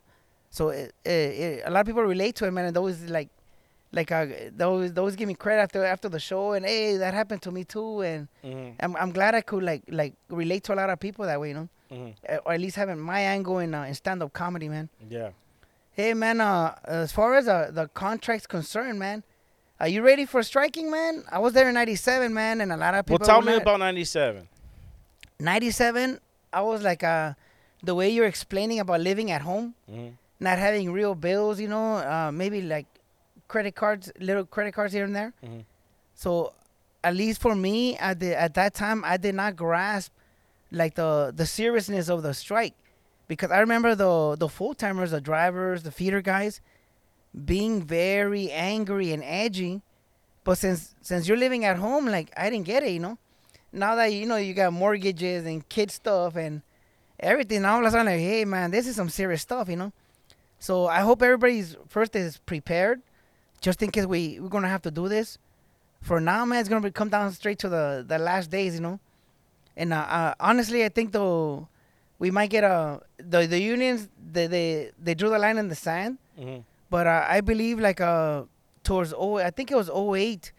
so 0.49 0.69
it, 0.69 0.93
it, 1.05 1.09
it, 1.11 1.63
a 1.65 1.69
lot 1.71 1.81
of 1.81 1.85
people 1.87 2.03
relate 2.03 2.35
to 2.37 2.45
it, 2.45 2.51
man, 2.51 2.65
and 2.65 2.75
those 2.75 3.01
like 3.03 3.29
like 3.91 4.11
uh, 4.11 4.25
those 4.55 4.93
those 4.93 5.15
give 5.15 5.27
me 5.27 5.33
credit 5.33 5.61
after 5.61 5.83
after 5.85 6.09
the 6.09 6.19
show, 6.19 6.53
and 6.53 6.65
hey, 6.65 6.97
that 6.97 7.13
happened 7.13 7.41
to 7.43 7.51
me 7.51 7.63
too, 7.63 8.01
and 8.01 8.27
hmm 8.43 8.69
I'm 8.79 8.95
I'm 8.95 9.11
glad 9.11 9.33
I 9.35 9.41
could 9.41 9.63
like 9.63 9.83
like 9.89 10.13
relate 10.29 10.63
to 10.65 10.73
a 10.73 10.77
lot 10.81 10.89
of 10.89 10.99
people 10.99 11.25
that 11.25 11.39
way, 11.39 11.49
you 11.49 11.53
know. 11.55 11.69
Mhm. 11.91 12.13
Uh, 12.27 12.37
or 12.45 12.51
at 12.53 12.59
least 12.59 12.75
having 12.75 12.99
my 12.99 13.21
angle 13.21 13.59
in 13.59 13.73
uh, 13.73 13.83
in 13.83 13.93
stand 13.93 14.21
up 14.21 14.33
comedy, 14.33 14.67
man. 14.67 14.89
Yeah. 15.09 15.29
Hey, 15.93 16.13
man. 16.13 16.41
Uh, 16.41 16.75
as 16.83 17.11
far 17.13 17.35
as 17.35 17.47
uh, 17.47 17.71
the 17.71 17.87
contract's 17.87 18.45
concerned, 18.45 18.99
man, 18.99 19.23
are 19.79 19.87
you 19.87 20.01
ready 20.03 20.25
for 20.25 20.43
striking, 20.43 20.91
man? 20.91 21.23
I 21.31 21.39
was 21.39 21.53
there 21.53 21.67
in 21.69 21.73
'97, 21.75 22.33
man, 22.33 22.59
and 22.61 22.73
a 22.73 22.77
lot 22.77 22.93
of 22.93 23.05
people. 23.05 23.19
Well, 23.25 23.27
tell 23.27 23.41
me 23.41 23.53
not- 23.53 23.61
about 23.61 23.79
'97. 23.79 24.47
97 25.39 26.19
i 26.51 26.61
was 26.61 26.81
like 26.81 27.03
uh 27.03 27.33
the 27.83 27.93
way 27.93 28.09
you're 28.09 28.25
explaining 28.25 28.79
about 28.79 28.99
living 29.01 29.29
at 29.31 29.41
home 29.41 29.73
hmm 29.89 30.09
not 30.39 30.57
having 30.59 30.91
real 30.91 31.15
bills 31.15 31.59
you 31.59 31.67
know 31.67 31.97
uh 31.97 32.31
maybe 32.31 32.61
like 32.61 32.85
credit 33.47 33.75
cards 33.75 34.11
little 34.19 34.45
credit 34.45 34.73
cards 34.73 34.93
here 34.93 35.05
and 35.05 35.15
there. 35.15 35.33
Mhm. 35.43 35.63
so 36.15 36.53
at 37.03 37.15
least 37.15 37.39
for 37.41 37.55
me 37.55 37.95
at 37.97 38.19
the 38.19 38.35
at 38.39 38.53
that 38.55 38.73
time 38.73 39.03
i 39.05 39.15
did 39.17 39.35
not 39.35 39.55
grasp 39.55 40.11
like 40.71 40.95
the 40.95 41.31
the 41.35 41.45
seriousness 41.45 42.09
of 42.09 42.23
the 42.23 42.33
strike. 42.33 42.73
Because 43.27 43.51
i 43.51 43.59
remember 43.59 43.93
the 43.95 44.35
the 44.37 44.49
full-timers 44.49 45.11
the 45.11 45.21
drivers 45.21 45.83
the 45.83 45.91
feeder 45.91 46.21
guys 46.21 46.59
being 47.45 47.81
very 47.83 48.51
angry 48.51 49.11
and 49.13 49.23
edgy. 49.23 49.81
But 50.43 50.57
since 50.57 50.95
since 51.01 51.27
you're 51.27 51.37
living 51.37 51.63
at 51.65 51.77
home 51.77 52.05
like 52.07 52.31
i 52.37 52.49
didn't 52.49 52.65
get 52.65 52.83
it 52.83 52.91
you 52.91 52.99
know? 52.99 53.17
Now 53.71 53.95
that 53.95 54.07
you 54.13 54.25
know 54.25 54.37
you 54.37 54.53
got 54.53 54.73
mortgages 54.73 55.45
and 55.45 55.67
kid 55.69 55.91
stuff 55.91 56.35
and 56.35 56.61
everything 57.19 57.63
all 57.65 57.79
of 57.79 57.85
a 57.85 57.91
sudden 57.91 58.05
like 58.07 58.19
hey 58.19 58.45
man 58.45 58.71
this 58.71 58.87
is 58.87 58.95
some 58.95 59.09
serious 59.09 59.41
stuff 59.41 59.69
you 59.69 59.75
know? 59.75 59.91
So 60.59 60.87
i 60.87 61.01
hope 61.01 61.21
everybody's 61.21 61.75
first 61.87 62.15
is 62.15 62.37
prepared 62.39 63.01
just 63.61 63.81
in 63.83 63.89
case 63.91 64.05
we 64.05 64.39
we're 64.39 64.49
gonna 64.49 64.67
have 64.69 64.81
to 64.83 64.91
do 64.91 65.07
this 65.07 65.37
for 66.01 66.19
now 66.19 66.45
man 66.45 66.59
it's 66.59 66.69
gonna 66.69 66.81
be, 66.81 66.91
come 66.91 67.09
down 67.09 67.31
straight 67.31 67.59
to 67.59 67.69
the 67.69 68.03
the 68.07 68.17
last 68.17 68.49
days 68.49 68.75
you 68.75 68.81
know? 68.81 68.99
And 69.75 69.93
uh, 69.93 69.97
uh, 69.97 70.33
honestly 70.39 70.83
i 70.85 70.89
think 70.89 71.11
though 71.11 71.67
we 72.19 72.31
might 72.31 72.49
get 72.49 72.63
a 72.63 73.01
the 73.17 73.45
the 73.47 73.59
unions 73.59 74.09
they 74.31 74.47
they, 74.47 74.91
they 75.01 75.13
drew 75.15 75.29
the 75.29 75.39
line 75.39 75.57
in 75.57 75.67
the 75.69 75.75
sand 75.75 76.17
hmm 76.37 76.57
but 76.89 77.05
uh, 77.05 77.25
I 77.27 77.41
believe 77.41 77.79
like 77.81 77.99
uh 77.99 78.43
towards 78.83 79.13
oh 79.17 79.37
I 79.39 79.49
think 79.51 79.71
it 79.71 79.75
was 79.75 79.89
08 79.89 80.53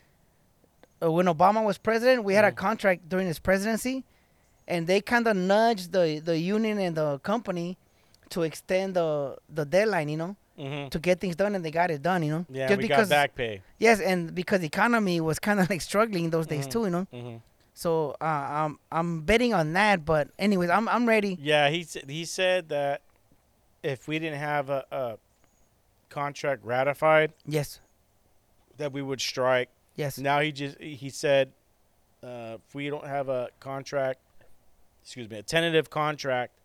uh, 1.02 1.10
when 1.10 1.26
Obama 1.26 1.64
was 1.64 1.78
president, 1.78 2.24
we 2.24 2.34
had 2.34 2.44
a 2.44 2.50
Mhm. 2.52 2.56
contract 2.56 3.08
during 3.08 3.26
his 3.28 3.38
presidency, 3.38 4.04
and 4.66 4.86
they 4.86 5.00
kind 5.00 5.26
of 5.26 5.36
nudged 5.36 5.92
the 5.92 6.20
the 6.22 6.36
union 6.38 6.78
and 6.78 6.96
the 6.96 7.18
company 7.20 7.78
to 8.30 8.42
extend 8.42 8.94
the 8.94 9.36
the 9.48 9.64
deadline, 9.64 10.08
you 10.10 10.16
know, 10.18 10.36
hmm 10.58 10.88
to 10.88 10.98
get 10.98 11.20
things 11.20 11.36
done, 11.36 11.54
and 11.54 11.64
they 11.64 11.70
got 11.70 11.90
it 11.90 12.02
done, 12.02 12.22
you 12.22 12.30
know. 12.32 12.46
Yeah, 12.50 12.68
Just 12.68 12.78
we 12.78 12.82
because 12.88 13.08
got 13.08 13.14
back 13.14 13.34
pay. 13.34 13.62
yes, 13.78 14.00
and 14.00 14.34
because 14.34 14.60
the 14.60 14.66
economy 14.66 15.20
was 15.20 15.38
kind 15.38 15.60
of 15.60 15.70
like 15.70 15.80
struggling 15.80 16.30
those 16.30 16.46
days 16.46 16.66
Mhm. 16.66 16.70
too, 16.72 16.84
you 16.84 16.90
know. 16.90 17.06
hmm 17.12 17.36
So 17.74 18.16
uh, 18.20 18.24
I'm 18.24 18.78
I'm 18.90 19.22
betting 19.22 19.54
on 19.54 19.72
that, 19.74 20.04
but 20.04 20.28
anyways, 20.38 20.70
I'm 20.70 20.88
I'm 20.88 21.06
ready. 21.06 21.38
Yeah, 21.40 21.68
he 21.70 21.84
said 21.84 22.10
he 22.10 22.24
said 22.24 22.68
that 22.70 23.02
if 23.82 24.08
we 24.08 24.18
didn't 24.18 24.40
have 24.40 24.68
a, 24.70 24.84
a 24.90 25.18
contract 26.08 26.64
ratified, 26.64 27.32
Yes, 27.46 27.80
that 28.78 28.92
we 28.92 29.02
would 29.02 29.20
strike. 29.20 29.68
yes, 29.94 30.18
Now 30.18 30.40
he 30.40 30.50
just 30.52 30.78
he 30.80 31.10
said 31.10 31.52
uh, 32.22 32.56
if 32.66 32.74
we 32.74 32.88
don't 32.90 33.06
have 33.06 33.28
a 33.28 33.50
contract, 33.60 34.18
excuse 35.02 35.28
me, 35.30 35.38
a 35.38 35.42
tentative 35.42 35.90
contract 35.90 36.57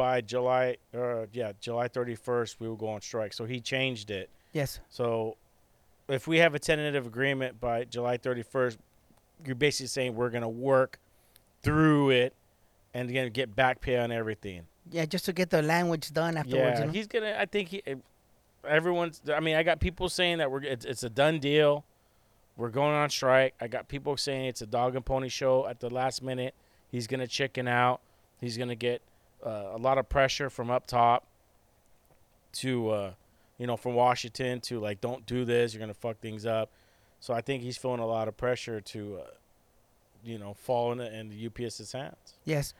by 0.00 0.22
July 0.22 0.78
or 0.94 1.28
yeah 1.30 1.52
July 1.60 1.86
thirty 1.86 2.14
first, 2.14 2.58
we 2.58 2.66
will 2.66 2.74
go 2.74 2.88
on 2.88 3.02
strike. 3.02 3.34
So 3.34 3.44
he 3.44 3.60
changed 3.60 4.10
it. 4.10 4.30
yes, 4.54 4.80
So 4.88 5.36
if 6.08 6.26
we 6.26 6.38
have 6.38 6.54
a 6.54 6.58
tentative 6.58 7.06
agreement 7.06 7.60
by 7.60 7.84
July 7.84 8.16
thirty 8.16 8.42
first, 8.42 8.78
you're 9.44 9.54
basically 9.54 9.88
saying 9.88 10.14
we're 10.14 10.30
gonna 10.30 10.48
work 10.48 10.98
through 11.62 12.08
it 12.10 12.32
and 12.94 13.10
again 13.10 13.30
get 13.30 13.54
back 13.54 13.82
pay 13.82 13.98
on 13.98 14.10
everything. 14.10 14.62
yeah, 14.90 15.04
just 15.04 15.26
to 15.26 15.34
get 15.34 15.50
the 15.50 15.60
language 15.60 16.14
done 16.14 16.38
afterwards. 16.38 16.78
Yeah, 16.78 16.80
you 16.80 16.86
know? 16.86 16.92
he's 16.92 17.06
gonna. 17.06 17.36
I 17.38 17.44
think 17.44 17.68
he. 17.68 17.82
Eh, 17.86 17.96
everyone's. 18.66 19.20
I 19.30 19.40
mean, 19.40 19.56
I 19.56 19.62
got 19.62 19.80
people 19.80 20.08
saying 20.08 20.38
that 20.38 20.50
we're. 20.50 20.62
It's, 20.62 20.86
it's 20.86 21.02
a 21.02 21.10
done 21.10 21.40
deal. 21.40 21.84
We're 22.56 22.70
going 22.70 22.94
on 22.94 23.10
strike. 23.10 23.52
I 23.60 23.68
got 23.68 23.86
people 23.88 24.16
saying 24.16 24.46
it's 24.46 24.62
a 24.62 24.66
dog 24.66 24.96
and 24.96 25.04
pony 25.04 25.28
show 25.28 25.66
at 25.66 25.78
the 25.80 25.90
last 25.90 26.22
minute. 26.22 26.54
He's 26.90 27.06
gonna 27.06 27.26
chicken 27.26 27.68
out. 27.68 28.00
He's 28.40 28.56
gonna 28.56 28.74
get 28.74 29.02
uh, 29.44 29.72
a 29.72 29.78
lot 29.78 29.98
of 29.98 30.08
pressure 30.08 30.50
from 30.50 30.70
up 30.70 30.86
top. 30.86 31.26
To, 32.54 32.90
uh, 32.90 33.12
you 33.58 33.68
know, 33.68 33.76
from 33.76 33.94
Washington 33.94 34.60
to 34.62 34.80
like, 34.80 35.00
don't 35.00 35.24
do 35.24 35.44
this. 35.44 35.72
You're 35.72 35.80
gonna 35.80 35.94
fuck 35.94 36.18
things 36.18 36.44
up. 36.44 36.72
So 37.20 37.32
I 37.32 37.42
think 37.42 37.62
he's 37.62 37.76
feeling 37.76 38.00
a 38.00 38.06
lot 38.06 38.26
of 38.26 38.36
pressure 38.36 38.80
to, 38.80 39.18
uh, 39.18 39.30
you 40.24 40.38
know, 40.38 40.54
fall 40.54 40.90
in 40.90 40.98
the, 40.98 41.14
in 41.16 41.28
the 41.28 41.46
UPS's 41.46 41.92
hands. 41.92 42.34
Yes. 42.44 42.74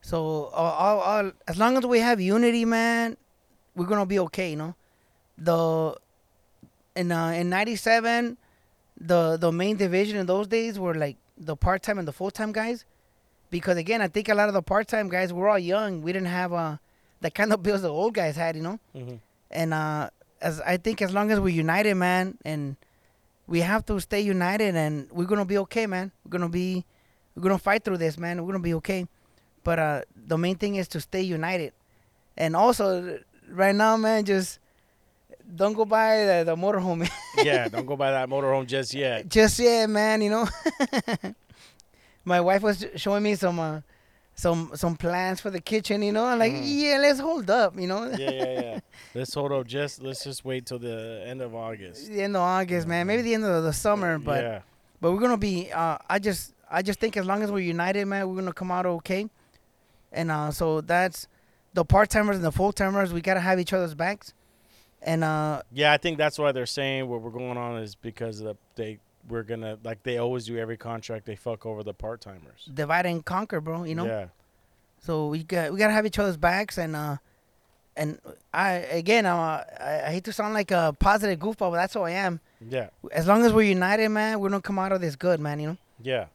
So 0.00 0.50
uh, 0.54 1.30
as 1.46 1.56
long 1.56 1.78
as 1.78 1.86
we 1.86 2.00
have 2.00 2.20
unity, 2.20 2.64
man, 2.64 3.16
we're 3.74 3.86
gonna 3.86 4.04
be 4.04 4.18
okay. 4.18 4.50
You 4.50 4.56
know, 4.56 4.74
the 5.38 5.96
in 6.94 7.10
uh, 7.10 7.28
in 7.28 7.48
'97, 7.48 8.36
the 9.00 9.36
the 9.36 9.50
main 9.50 9.76
division 9.76 10.18
in 10.18 10.26
those 10.26 10.46
days 10.46 10.78
were 10.78 10.94
like 10.94 11.16
the 11.38 11.56
part 11.56 11.82
time 11.82 11.98
and 11.98 12.06
the 12.06 12.12
full 12.12 12.30
time 12.30 12.52
guys, 12.52 12.84
because 13.54 13.76
again, 13.78 14.02
I 14.02 14.08
think 14.08 14.28
a 14.28 14.34
lot 14.34 14.48
of 14.48 14.54
the 14.58 14.62
part 14.62 14.88
time 14.88 15.08
guys 15.08 15.32
were 15.32 15.48
all 15.48 15.58
young. 15.74 16.02
We 16.02 16.10
didn't 16.12 16.34
have 16.40 16.52
uh 16.52 16.76
the 17.20 17.30
kind 17.30 17.52
of 17.54 17.62
bills 17.62 17.82
the 17.82 17.88
old 17.88 18.12
guys 18.14 18.34
had. 18.36 18.56
You 18.56 18.62
know, 18.62 18.78
Mm-hmm. 18.96 19.16
and 19.50 19.70
uh, 19.72 20.10
as 20.42 20.60
I 20.60 20.76
think 20.76 21.00
as 21.00 21.12
long 21.14 21.30
as 21.30 21.38
we're 21.38 21.54
united, 21.66 21.94
man, 21.94 22.36
and 22.44 22.74
we 23.46 23.60
have 23.60 23.86
to 23.86 24.00
stay 24.00 24.20
united, 24.20 24.74
and 24.74 25.06
we're 25.12 25.30
gonna 25.30 25.44
be 25.54 25.58
okay, 25.68 25.86
man. 25.86 26.10
We're 26.24 26.34
gonna 26.36 26.48
be, 26.50 26.84
we're 27.36 27.42
gonna 27.46 27.58
fight 27.70 27.84
through 27.84 27.98
this, 27.98 28.18
man. 28.18 28.42
We're 28.42 28.50
gonna 28.52 28.62
be 28.72 28.74
okay. 28.82 29.06
But 29.62 29.78
uh, 29.78 30.00
the 30.26 30.36
main 30.36 30.56
thing 30.56 30.74
is 30.74 30.88
to 30.88 31.00
stay 31.00 31.22
united, 31.22 31.72
and 32.36 32.56
also 32.56 33.20
right 33.48 33.74
now, 33.74 33.96
man, 33.96 34.24
just 34.24 34.58
don't 35.56 35.74
go 35.74 35.84
by 35.84 36.24
the, 36.24 36.36
the 36.50 36.56
motorhome. 36.56 37.08
yeah, 37.44 37.68
don't 37.68 37.86
go 37.86 37.96
by 37.96 38.10
that 38.10 38.28
motorhome 38.28 38.66
just 38.66 38.92
yet. 38.92 39.28
just 39.28 39.58
yet, 39.60 39.88
man. 39.88 40.20
You 40.20 40.30
know, 40.30 40.44
my 42.24 42.40
wife 42.40 42.62
was 42.62 42.86
showing 42.96 43.22
me 43.22 43.34
some 43.34 43.58
uh, 43.58 43.80
some 44.34 44.70
some 44.74 44.96
plans 44.96 45.40
for 45.40 45.50
the 45.50 45.60
kitchen. 45.60 46.02
You 46.02 46.12
know, 46.12 46.24
I'm 46.24 46.38
like, 46.38 46.52
Mhm. 46.52 46.62
yeah, 46.64 46.98
let's 47.00 47.20
hold 47.20 47.48
up. 47.50 47.78
You 47.78 47.86
know. 47.86 48.06
yeah, 48.16 48.30
yeah, 48.30 48.60
yeah. 48.60 48.80
Let's 49.14 49.32
hold 49.32 49.52
up. 49.52 49.66
Just 49.66 50.02
let's 50.02 50.24
just 50.24 50.44
wait 50.44 50.66
till 50.66 50.78
the 50.80 51.22
end 51.26 51.40
of 51.40 51.54
August. 51.54 52.08
the 52.08 52.20
end 52.22 52.34
of 52.36 52.42
August, 52.42 52.88
man. 52.88 53.06
Maybe 53.06 53.22
the 53.22 53.34
end 53.34 53.44
of 53.44 53.62
the 53.62 53.72
summer, 53.72 54.18
but 54.18 54.42
yeah, 54.42 54.60
but 55.00 55.12
we're 55.12 55.20
gonna 55.20 55.36
be. 55.36 55.70
Uh, 55.70 55.98
I 56.10 56.18
just 56.18 56.52
I 56.70 56.82
just 56.82 56.98
think 56.98 57.16
as 57.16 57.24
long 57.26 57.42
as 57.42 57.52
we're 57.52 57.60
united, 57.60 58.06
man, 58.06 58.28
we're 58.28 58.34
gonna 58.34 58.52
come 58.52 58.72
out 58.72 58.86
okay. 58.86 59.28
And 60.10 60.30
uh, 60.32 60.50
so 60.50 60.80
that's 60.80 61.28
the 61.74 61.84
part 61.84 62.10
timers 62.10 62.36
and 62.36 62.44
the 62.44 62.50
full 62.52 62.72
timers. 62.72 63.12
We 63.12 63.20
gotta 63.20 63.40
have 63.40 63.60
each 63.60 63.72
other's 63.72 63.94
backs. 63.94 64.32
And 65.02 65.22
uh, 65.22 65.62
yeah. 65.72 65.92
I 65.92 65.96
think 65.98 66.18
that's 66.18 66.38
why 66.38 66.50
they're 66.52 66.66
saying 66.66 67.08
what 67.08 67.20
we're 67.20 67.30
going 67.30 67.56
on 67.58 67.78
is 67.82 67.94
because 67.94 68.40
of 68.40 68.56
they 68.74 68.98
we're 69.28 69.42
gonna 69.42 69.78
like 69.84 70.02
they 70.02 70.18
always 70.18 70.46
do 70.46 70.58
every 70.58 70.76
contract. 70.76 71.26
They 71.26 71.36
fuck 71.36 71.64
over 71.66 71.82
the 71.82 71.94
part 71.94 72.20
timers. 72.20 72.68
divide 72.72 73.06
and 73.06 73.24
conquer, 73.24 73.60
bro. 73.60 73.84
You 73.84 73.94
know. 73.94 74.06
Yeah, 74.06 74.26
So 75.00 75.28
we 75.28 75.42
got 75.42 75.72
we 75.72 75.78
gotta 75.78 75.92
have 75.92 76.06
each 76.06 76.18
other's 76.18 76.36
backs. 76.36 76.78
And 76.78 76.94
uh, 76.96 77.16
and 77.96 78.18
I 78.52 78.72
again, 78.72 79.24
uh, 79.26 79.64
I, 79.80 80.02
I 80.06 80.10
hate 80.12 80.24
to 80.24 80.32
sound 80.32 80.52
like 80.54 80.70
a 80.70 80.94
positive 80.98 81.38
goofball, 81.38 81.70
but 81.70 81.76
that's 81.76 81.94
who 81.94 82.00
I 82.00 82.10
am. 82.10 82.40
yeah, 82.60 82.88
As 83.12 83.26
long 83.26 83.44
as 83.44 83.52
we're 83.52 83.62
united, 83.62 84.08
man, 84.10 84.40
we're 84.40 84.50
gonna 84.50 84.60
come 84.62 84.78
out 84.78 84.92
of 84.92 85.00
this 85.00 85.16
good, 85.16 85.40
man. 85.40 85.60
You 85.60 85.66
know. 85.68 85.76
yeah. 86.02 86.26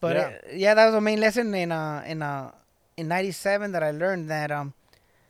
But 0.00 0.16
Yeah. 0.16 0.30
yeah, 0.48 0.54
yeah 0.54 0.74
that 0.74 0.86
was 0.86 0.94
a 0.94 1.00
main 1.00 1.18
lesson 1.20 1.54
in 1.54 1.72
uh 1.72 2.02
in 2.06 2.22
uh 2.22 2.50
in 2.96 3.08
'97 3.08 3.72
that 3.72 3.82
I 3.82 3.90
learned 3.90 4.28
that 4.30 4.50
um 4.50 4.74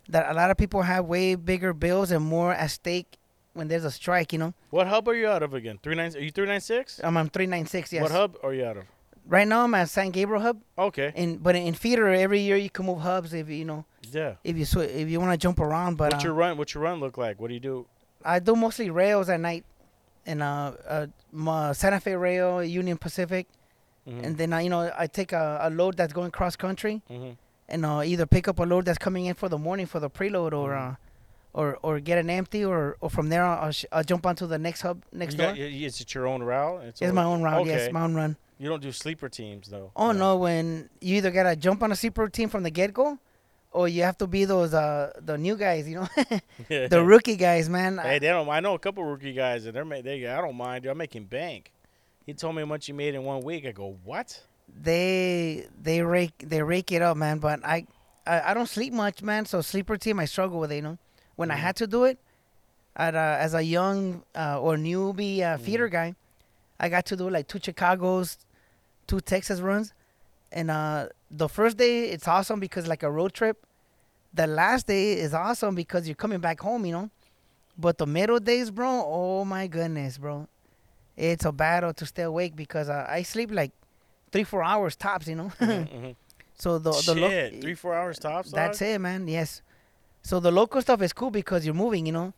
that 0.09 0.31
a 0.31 0.35
lot 0.35 0.51
of 0.51 0.57
people 0.57 0.83
have 0.83 1.07
way 1.07 1.35
bigger 1.37 1.73
bills 1.73 2.11
and 2.11 2.25
more 2.25 2.53
at 2.53 2.71
stake 2.71 3.17
when 3.55 3.69
there's 3.69 3.85
a 3.85 3.91
strike. 3.91 4.33
You 4.33 4.39
know, 4.41 4.55
What 4.71 4.87
hub 4.87 5.09
are 5.09 5.15
you 5.15 5.27
out 5.29 5.43
of 5.43 5.55
again? 5.55 5.79
Three 5.83 5.95
nine? 5.95 6.15
Are 6.15 6.21
you 6.21 6.31
three 6.31 6.47
nine 6.47 6.61
six? 6.61 7.01
I'm 7.03 7.17
on 7.17 7.31
396. 7.31 7.93
Yes. 7.93 8.03
What 8.03 8.11
hub 8.13 8.37
are 8.43 8.53
you 8.53 8.65
out 8.67 8.77
of? 8.77 8.85
Right 9.27 9.49
now 9.49 9.65
I'm 9.65 9.75
at 9.75 9.89
San 9.89 10.11
Gabriel 10.11 10.43
hub, 10.43 10.61
Okay. 10.79 11.11
and 11.17 11.43
but 11.43 11.57
in 11.57 11.73
feeder 11.73 12.09
every 12.09 12.41
year 12.41 12.57
you 12.59 12.69
can 12.69 12.85
move 12.85 12.99
hubs 13.01 13.33
if 13.33 13.49
you 13.49 13.65
know 13.65 13.87
Yeah. 14.13 14.35
if 14.45 14.59
you 14.59 14.67
sw- 14.67 14.85
if 15.03 15.09
you 15.09 15.19
want 15.19 15.33
to 15.33 15.39
jump 15.39 15.59
around. 15.61 15.97
But 15.97 16.13
What's 16.13 16.25
uh, 16.25 16.29
your 16.29 16.35
run? 16.35 16.59
What's 16.59 16.75
your 16.75 16.83
run 16.83 17.01
look 17.01 17.17
like? 17.17 17.41
What 17.41 17.49
do 17.49 17.55
you 17.55 17.61
do? 17.61 17.87
I 18.23 18.39
do 18.39 18.55
mostly 18.55 18.91
rails 18.91 19.31
at 19.31 19.41
night, 19.41 19.65
and 20.27 20.43
uh, 20.43 20.73
uh 20.87 21.07
my 21.33 21.73
Santa 21.73 22.01
Fe 22.01 22.17
Rail, 22.17 22.63
Union 22.63 22.99
Pacific, 22.99 23.47
Mhm. 24.07 24.25
and 24.25 24.37
then 24.37 24.53
I, 24.53 24.61
you 24.61 24.69
know 24.69 24.93
I 24.99 25.07
take 25.07 25.33
a, 25.33 25.59
a 25.63 25.71
load 25.71 25.97
that's 25.97 26.13
going 26.13 26.31
cross 26.31 26.55
country. 26.57 27.01
Mhm. 27.11 27.37
and 27.67 27.87
uh, 27.87 28.03
either 28.05 28.27
pick 28.27 28.47
up 28.47 28.59
a 28.59 28.63
load 28.65 28.85
that's 28.85 28.99
coming 28.99 29.25
in 29.25 29.33
for 29.35 29.49
the 29.49 29.57
morning 29.57 29.87
for 29.87 29.99
the 29.99 30.11
preload, 30.11 30.53
or 30.53 30.73
Mhm. 30.73 30.97
Or 31.55 31.79
or 31.83 32.01
get 32.01 32.19
an 32.19 32.29
empty, 32.31 32.65
or 32.65 32.97
or 33.01 33.09
from 33.09 33.29
there 33.29 33.45
I'll, 33.45 33.71
sh- 33.71 33.85
I'll 33.93 34.03
jump 34.03 34.27
onto 34.27 34.45
the 34.47 34.59
next 34.59 34.81
hub 34.83 35.05
next 35.13 35.35
You 35.35 35.39
door. 35.39 35.47
got- 35.53 35.59
is 35.59 36.01
it 36.01 36.13
your 36.13 36.27
own 36.27 36.43
route? 36.43 36.83
it's 36.85 37.01
my 37.01 37.23
own 37.23 37.43
route. 37.43 37.67
Yes, 37.67 37.93
my 37.93 38.03
own 38.03 38.15
run. 38.17 38.37
You 38.59 38.69
don't 38.69 38.83
do 38.83 38.91
sleeper 38.91 39.29
teams 39.29 39.69
though. 39.69 39.93
Oh 39.95 40.11
no, 40.11 40.37
when 40.37 40.89
you 41.01 41.17
either 41.19 41.31
gotta 41.31 41.55
jump 41.55 41.83
on 41.85 41.93
a 41.93 41.97
sleeper 41.97 42.29
team 42.29 42.49
from 42.49 42.65
the 42.65 42.71
get 42.71 42.93
go, 42.93 43.19
or 43.71 43.87
you 43.87 44.03
have 44.03 44.19
to 44.19 44.27
be 44.27 44.45
those 44.47 44.75
uh 44.75 45.13
the 45.25 45.39
new 45.39 45.55
guys, 45.57 45.89
you 45.89 45.95
know, 46.01 46.09
the 46.69 47.03
rookie 47.05 47.37
guys, 47.37 47.69
man. 47.69 47.99
Hey, 47.99 48.19
they 48.19 48.27
don't. 48.29 48.49
I 48.49 48.59
know 48.59 48.75
a 48.75 48.79
couple 48.81 49.05
rookie 49.05 49.33
guys, 49.33 49.65
and 49.67 49.75
they're 49.77 49.85
ma- 49.85 50.01
they. 50.03 50.27
I 50.27 50.41
don't 50.41 50.57
mind. 50.57 50.83
dude, 50.83 50.91
I'm 50.91 50.99
making 50.99 51.27
bank. 51.27 51.71
He 52.27 52.35
told 52.35 52.57
me 52.57 52.63
how 52.63 52.67
much 52.67 52.87
he 52.87 52.93
made 52.93 53.15
in 53.15 53.23
one 53.23 53.43
week. 53.45 53.65
I 53.65 53.71
go, 53.71 53.97
what? 54.03 54.41
they 54.83 55.67
they 55.81 56.03
rake 56.03 56.35
they 56.39 56.63
rake 56.63 56.91
it 56.91 57.01
up, 57.03 57.17
man. 57.17 57.39
But 57.39 57.65
I 57.65 57.87
I, 58.27 58.51
I 58.51 58.55
don't 58.55 58.69
sleep 58.69 58.93
much, 58.93 59.23
man. 59.23 59.47
So 59.47 59.61
sleeper 59.61 59.97
team, 59.97 60.19
I 60.19 60.25
struggle 60.25 60.59
with 60.59 60.73
it. 60.73 60.77
You 60.77 60.83
know, 60.83 60.99
when 61.37 61.51
I 61.51 61.57
had 61.57 61.77
to 61.77 61.87
do 61.87 62.05
it, 62.05 62.19
at 62.97 63.15
uh, 63.15 63.37
as 63.41 63.55
a 63.55 63.63
young 63.63 64.23
uh, 64.37 64.61
or 64.61 64.77
newbie 64.77 65.41
uh, 65.41 65.57
Mhm. 65.57 65.61
feeder 65.61 65.89
guy, 65.89 66.15
I 66.79 66.89
got 66.89 67.05
to 67.07 67.17
do 67.17 67.29
like 67.29 67.49
two 67.49 67.59
Chicago's, 67.63 68.39
two 69.07 69.21
Texas 69.21 69.61
runs, 69.61 69.93
and 70.53 70.71
uh, 70.71 71.09
the 71.31 71.49
first 71.49 71.77
day 71.77 72.05
it's 72.11 72.29
awesome 72.29 72.61
because 72.61 72.87
like 72.87 73.03
a 73.03 73.11
road 73.11 73.33
trip. 73.33 73.67
The 74.33 74.47
last 74.49 74.87
day 74.89 75.13
is 75.13 75.33
awesome 75.35 75.75
because 75.77 76.09
you're 76.09 76.17
coming 76.17 76.41
back 76.41 76.61
home, 76.61 76.85
you 76.87 76.93
know. 76.93 77.11
But 77.79 77.99
the 77.99 78.07
middle 78.07 78.39
days, 78.41 78.71
bro, 78.71 79.03
oh 79.07 79.45
my 79.45 79.67
goodness, 79.69 80.19
bro, 80.19 80.47
it's 81.17 81.45
a 81.45 81.53
battle 81.53 81.93
to 81.95 82.07
stay 82.07 82.23
awake 82.23 82.55
because 82.57 82.89
uh, 82.89 83.07
I 83.09 83.23
sleep 83.23 83.51
like 83.53 83.73
three, 84.33 84.45
four 84.45 84.63
hours 84.65 84.95
tops, 84.97 85.27
you 85.29 85.37
know. 85.37 85.53
Mhm, 85.61 85.89
mhm. 85.89 86.17
so 86.59 86.79
the 86.79 86.93
the 87.07 87.15
lo- 87.15 87.61
three 87.61 87.75
four 87.75 87.95
hours 87.95 88.19
tops. 88.19 88.51
that's 88.53 88.79
dog? 88.79 88.89
it, 88.89 88.99
man. 89.01 89.27
Yes. 89.29 89.63
So 90.25 90.41
the 90.41 90.51
local 90.51 90.81
stuff 90.83 91.01
is 91.03 91.13
cool 91.13 91.31
because 91.31 91.65
you're 91.65 91.75
moving, 91.75 92.07
you 92.07 92.13
know. 92.13 92.33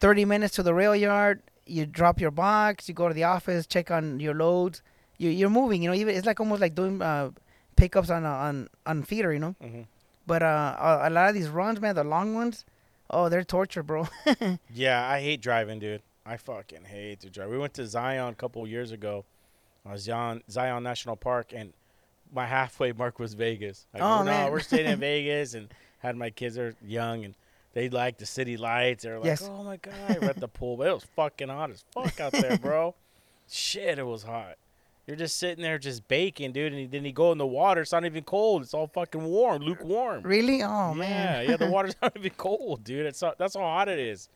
30 0.00 0.24
minutes 0.26 0.54
to 0.56 0.62
the 0.62 0.74
rail 0.74 0.94
yard, 0.94 1.40
you 1.66 1.86
drop 1.86 2.20
your 2.20 2.30
box, 2.30 2.88
you 2.88 2.94
go 2.94 3.08
to 3.08 3.14
the 3.14 3.24
office, 3.24 3.66
check 3.66 3.90
on 3.90 4.20
your 4.20 4.34
loads. 4.34 4.82
You 5.18 5.30
you're 5.30 5.50
moving, 5.50 5.82
you 5.82 5.88
know, 5.88 5.94
even 5.96 6.14
it's 6.14 6.26
like 6.26 6.40
almost 6.40 6.60
like 6.60 6.74
doing 6.74 7.00
uh 7.00 7.30
pickups 7.76 8.10
on 8.10 8.24
a, 8.24 8.28
on 8.28 8.68
on 8.84 9.02
feeder, 9.02 9.32
you 9.32 9.38
know. 9.38 9.54
Mhm. 9.62 9.86
But 10.26 10.42
uh 10.42 10.76
a, 10.78 11.08
a 11.08 11.10
lot 11.10 11.28
of 11.28 11.34
these 11.34 11.48
runs, 11.48 11.80
man, 11.80 11.94
the 11.94 12.04
long 12.04 12.34
ones, 12.34 12.64
oh, 13.08 13.28
they're 13.28 13.44
torture, 13.44 13.82
bro. 13.82 14.08
Yeah, 14.70 15.08
I 15.08 15.20
hate 15.20 15.40
driving, 15.40 15.78
dude. 15.78 16.02
I 16.26 16.36
fucking 16.36 16.84
hate 16.84 17.20
to 17.20 17.30
drive. 17.30 17.48
We 17.50 17.58
went 17.58 17.74
to 17.74 17.86
Zion 17.86 18.32
a 18.32 18.34
couple 18.34 18.66
years 18.66 18.90
ago. 18.92 19.24
I 19.86 19.92
was 19.92 20.02
Zion 20.02 20.42
Zion 20.50 20.82
National 20.82 21.16
Park, 21.16 21.52
and 21.54 21.72
my 22.34 22.46
halfway 22.46 22.92
mark 22.92 23.18
was 23.18 23.34
Vegas. 23.34 23.86
Like, 23.94 24.02
Oh, 24.02 24.18
no, 24.18 24.24
man. 24.24 24.50
we're 24.50 24.60
staying 24.60 24.90
in 24.90 24.98
Vegas, 25.10 25.54
and 25.54 25.68
had 26.04 26.16
my 26.16 26.30
kids 26.30 26.58
are 26.58 26.74
young, 26.84 27.24
and 27.24 27.34
they 27.72 27.88
like 27.88 28.18
the 28.18 28.26
city 28.26 28.56
lights. 28.56 29.02
They're 29.04 29.16
like, 29.18 29.26
Yes. 29.26 29.42
oh 29.50 29.64
my 29.64 29.76
god, 29.78 30.18
we're 30.20 30.28
at 30.30 30.36
the 30.38 30.48
pool, 30.48 30.76
but 30.76 30.86
it 30.86 30.92
was 30.94 31.04
fucking 31.16 31.48
hot 31.48 31.70
as 31.70 31.82
fuck 31.92 32.20
out 32.20 32.32
there, 32.32 32.58
bro. 32.58 32.94
Shit, 33.50 33.98
it 33.98 34.06
was 34.06 34.22
hot. 34.22 34.56
You're 35.06 35.16
just 35.16 35.38
sitting 35.38 35.62
there 35.62 35.78
just 35.78 36.06
baking, 36.08 36.52
dude, 36.52 36.72
and 36.72 36.90
then 36.90 37.04
you 37.04 37.12
go 37.12 37.30
in 37.32 37.36
the 37.38 37.46
water. 37.46 37.82
It's 37.82 37.92
not 37.92 38.04
even 38.06 38.24
cold. 38.24 38.62
It's 38.62 38.72
all 38.72 38.86
fucking 38.86 39.22
warm, 39.22 39.60
lukewarm. 39.62 40.22
really? 40.22 40.62
Oh 40.62 40.92
yeah, 40.92 40.94
man. 40.94 41.48
yeah, 41.50 41.56
the 41.56 41.66
water's 41.70 41.94
not 42.02 42.16
even 42.16 42.30
cold, 42.36 42.84
dude. 42.84 43.06
It's 43.06 43.20
that's 43.38 43.54
how 43.54 43.60
hot 43.60 43.88
it 43.88 43.98
is. 43.98 44.28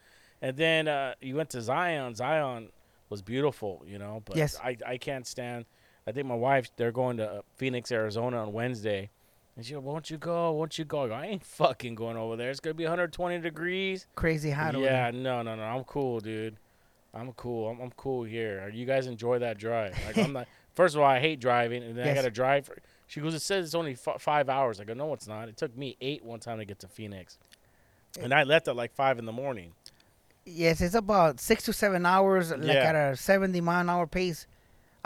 And 0.43 0.57
then 0.57 0.87
uh, 0.89 1.15
you 1.21 1.37
went 1.37 1.51
to 1.51 1.63
Zion. 1.63 2.15
Zion 2.15 2.69
was 3.09 3.23
beautiful, 3.23 3.83
you 3.87 3.99
know. 3.99 4.23
But 4.25 4.37
Yes. 4.37 4.59
I, 4.63 4.77
I 4.87 4.97
can't 4.99 5.27
stand. 5.27 5.65
I 6.07 6.13
think 6.13 6.27
my 6.27 6.35
wife 6.35 6.71
they're 6.77 6.93
going 6.93 7.17
to 7.19 7.43
Phoenix, 7.57 7.91
Arizona 7.91 8.43
on 8.43 8.53
Wednesday, 8.53 9.11
and 9.59 9.67
she, 9.67 9.75
won't 9.75 10.09
you 10.09 10.19
go? 10.19 10.53
Won't 10.53 10.79
you 10.79 10.85
go? 10.85 11.03
I, 11.03 11.09
go, 11.09 11.15
I 11.15 11.27
ain't 11.27 11.45
fucking 11.45 11.97
going 11.97 12.17
over 12.17 12.37
there. 12.37 12.49
It's 12.49 12.61
gonna 12.61 12.75
be 12.75 12.85
120 12.85 13.41
degrees. 13.41 14.07
Crazy 14.15 14.51
hot. 14.53 14.79
yeah, 14.79 15.11
there. 15.11 15.21
no, 15.21 15.43
no, 15.43 15.57
no. 15.57 15.63
I'm 15.65 15.83
cool, 15.83 16.21
dude. 16.21 16.57
I'm 17.13 17.33
cool. 17.33 17.69
I'm, 17.69 17.81
I'm 17.81 17.91
cool 17.97 18.23
here. 18.23 18.71
You 18.73 18.87
guys 18.87 19.09
enjoy 19.09 19.41
that 19.41 19.59
drive. 19.59 19.99
Like 20.07 20.17
I'm 20.17 20.33
not. 20.33 20.49
First 20.75 20.95
of 20.95 21.01
all, 21.01 21.09
I 21.09 21.19
hate 21.19 21.41
driving, 21.41 21.83
and 21.83 21.99
then 21.99 22.07
I 22.07 22.15
gotta 22.15 22.31
drive. 22.31 22.67
For, 22.67 22.77
she 23.09 23.21
goes, 23.21 23.35
it 23.35 23.43
says 23.43 23.65
it's 23.65 23.75
only 23.75 23.95
f- 23.95 24.21
five 24.23 24.49
hours. 24.49 24.79
I 24.79 24.85
go, 24.85 24.95
no, 24.95 25.13
it's 25.13 25.27
not. 25.27 25.49
It 25.49 25.57
took 25.57 25.77
me 25.77 25.97
eight 26.01 26.25
one 26.25 26.39
time 26.39 26.59
to 26.59 26.65
get 26.65 26.79
to 26.79 26.87
Phoenix, 26.89 27.37
eh. 28.17 28.23
and 28.23 28.33
I 28.33 28.45
left 28.45 28.69
at 28.69 28.77
like 28.77 28.95
five 28.95 29.19
in 29.19 29.25
the 29.25 29.33
morning. 29.33 29.73
Yes, 30.45 30.81
it's 30.81 30.95
about 30.95 31.41
six 31.41 31.65
to 31.65 31.73
seven 31.73 32.07
hours, 32.07 32.53
like 32.53 32.63
Yeah. 32.63 32.75
at 32.91 32.95
a 32.95 33.17
70 33.17 33.61
mile 33.61 33.81
an 33.81 33.91
hour 33.91 34.07
pace. 34.07 34.47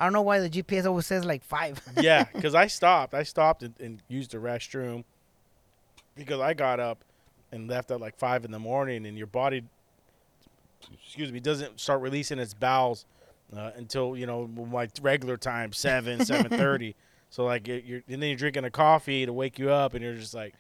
I 0.02 0.06
don't 0.06 0.14
know 0.14 0.22
why 0.22 0.40
the 0.40 0.50
GPS 0.50 0.84
always 0.84 1.06
says 1.06 1.24
like 1.24 1.44
five. 1.44 1.80
yeah, 2.00 2.24
because 2.34 2.56
I 2.56 2.66
stopped. 2.66 3.14
I 3.14 3.22
stopped 3.22 3.62
and, 3.62 3.72
and 3.78 4.02
used 4.08 4.32
the 4.32 4.38
restroom 4.38 5.04
because 6.16 6.40
I 6.40 6.54
got 6.54 6.80
up 6.80 7.04
and 7.52 7.68
left 7.68 7.88
at 7.92 8.00
like 8.00 8.18
five 8.18 8.44
in 8.44 8.50
the 8.50 8.58
morning, 8.58 9.06
and 9.06 9.16
your 9.16 9.28
body, 9.28 9.62
excuse 11.04 11.30
me, 11.30 11.38
doesn't 11.38 11.78
start 11.78 12.00
releasing 12.00 12.40
its 12.40 12.52
bowels 12.52 13.04
uh, 13.56 13.70
until 13.76 14.16
you 14.16 14.26
know 14.26 14.48
my 14.48 14.88
regular 15.00 15.36
time, 15.36 15.72
seven, 15.72 16.24
seven 16.24 16.50
thirty. 16.50 16.96
So 17.30 17.44
like 17.44 17.68
you're, 17.68 18.02
and 18.08 18.20
then 18.20 18.28
you're 18.30 18.36
drinking 18.36 18.64
a 18.64 18.72
coffee 18.72 19.24
to 19.24 19.32
wake 19.32 19.56
you 19.56 19.70
up, 19.70 19.94
and 19.94 20.02
you're 20.02 20.16
just 20.16 20.34
like, 20.34 20.54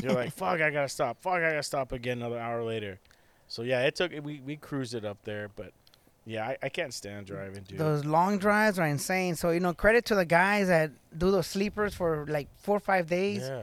you're 0.00 0.12
like, 0.12 0.32
fuck, 0.36 0.60
I 0.60 0.70
gotta 0.70 0.88
stop. 0.88 1.20
Fuck, 1.22 1.34
I 1.34 1.50
gotta 1.50 1.62
stop 1.64 1.90
again 1.90 2.18
another 2.18 2.38
hour 2.38 2.62
later. 2.62 3.00
So 3.48 3.62
yeah, 3.62 3.82
it 3.82 3.96
took 3.96 4.12
we 4.22 4.40
we 4.46 4.54
cruised 4.54 4.94
it 4.94 5.04
up 5.04 5.18
there, 5.24 5.50
but 5.56 5.72
yeah, 6.26 6.48
I, 6.48 6.56
I 6.64 6.68
can't 6.68 6.92
stand 6.92 7.26
driving, 7.26 7.62
dude. 7.62 7.78
Those 7.78 8.04
long 8.04 8.38
drives 8.38 8.78
are 8.78 8.86
insane. 8.86 9.36
So 9.36 9.50
you 9.50 9.60
know, 9.60 9.72
credit 9.72 10.04
to 10.06 10.14
the 10.16 10.24
guys 10.24 10.66
that 10.68 10.90
do 11.16 11.30
those 11.30 11.46
sleepers 11.46 11.94
for 11.94 12.26
like 12.28 12.48
four 12.58 12.76
or 12.76 12.80
five 12.80 13.06
days. 13.06 13.42
yeah. 13.48 13.62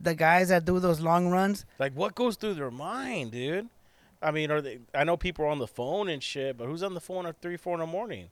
The 0.00 0.14
guys 0.14 0.48
that 0.48 0.64
do 0.66 0.80
those 0.80 1.00
long 1.00 1.30
runs. 1.30 1.64
Like, 1.78 1.94
what 1.94 2.14
goes 2.14 2.36
through 2.36 2.54
their 2.54 2.70
mind, 2.70 3.30
dude? 3.30 3.68
I 4.20 4.32
mean, 4.32 4.50
are 4.50 4.60
they? 4.60 4.80
I 4.94 5.04
know 5.04 5.16
people 5.16 5.44
are 5.46 5.48
on 5.48 5.60
the 5.60 5.66
phone 5.66 6.08
and 6.08 6.22
shit, 6.22 6.58
but 6.58 6.66
who's 6.66 6.82
on 6.82 6.94
the 6.94 7.00
phone 7.00 7.26
at 7.26 7.40
three, 7.40 7.56
four 7.56 7.74
in 7.74 7.80
the 7.80 7.86
morning? 7.86 8.28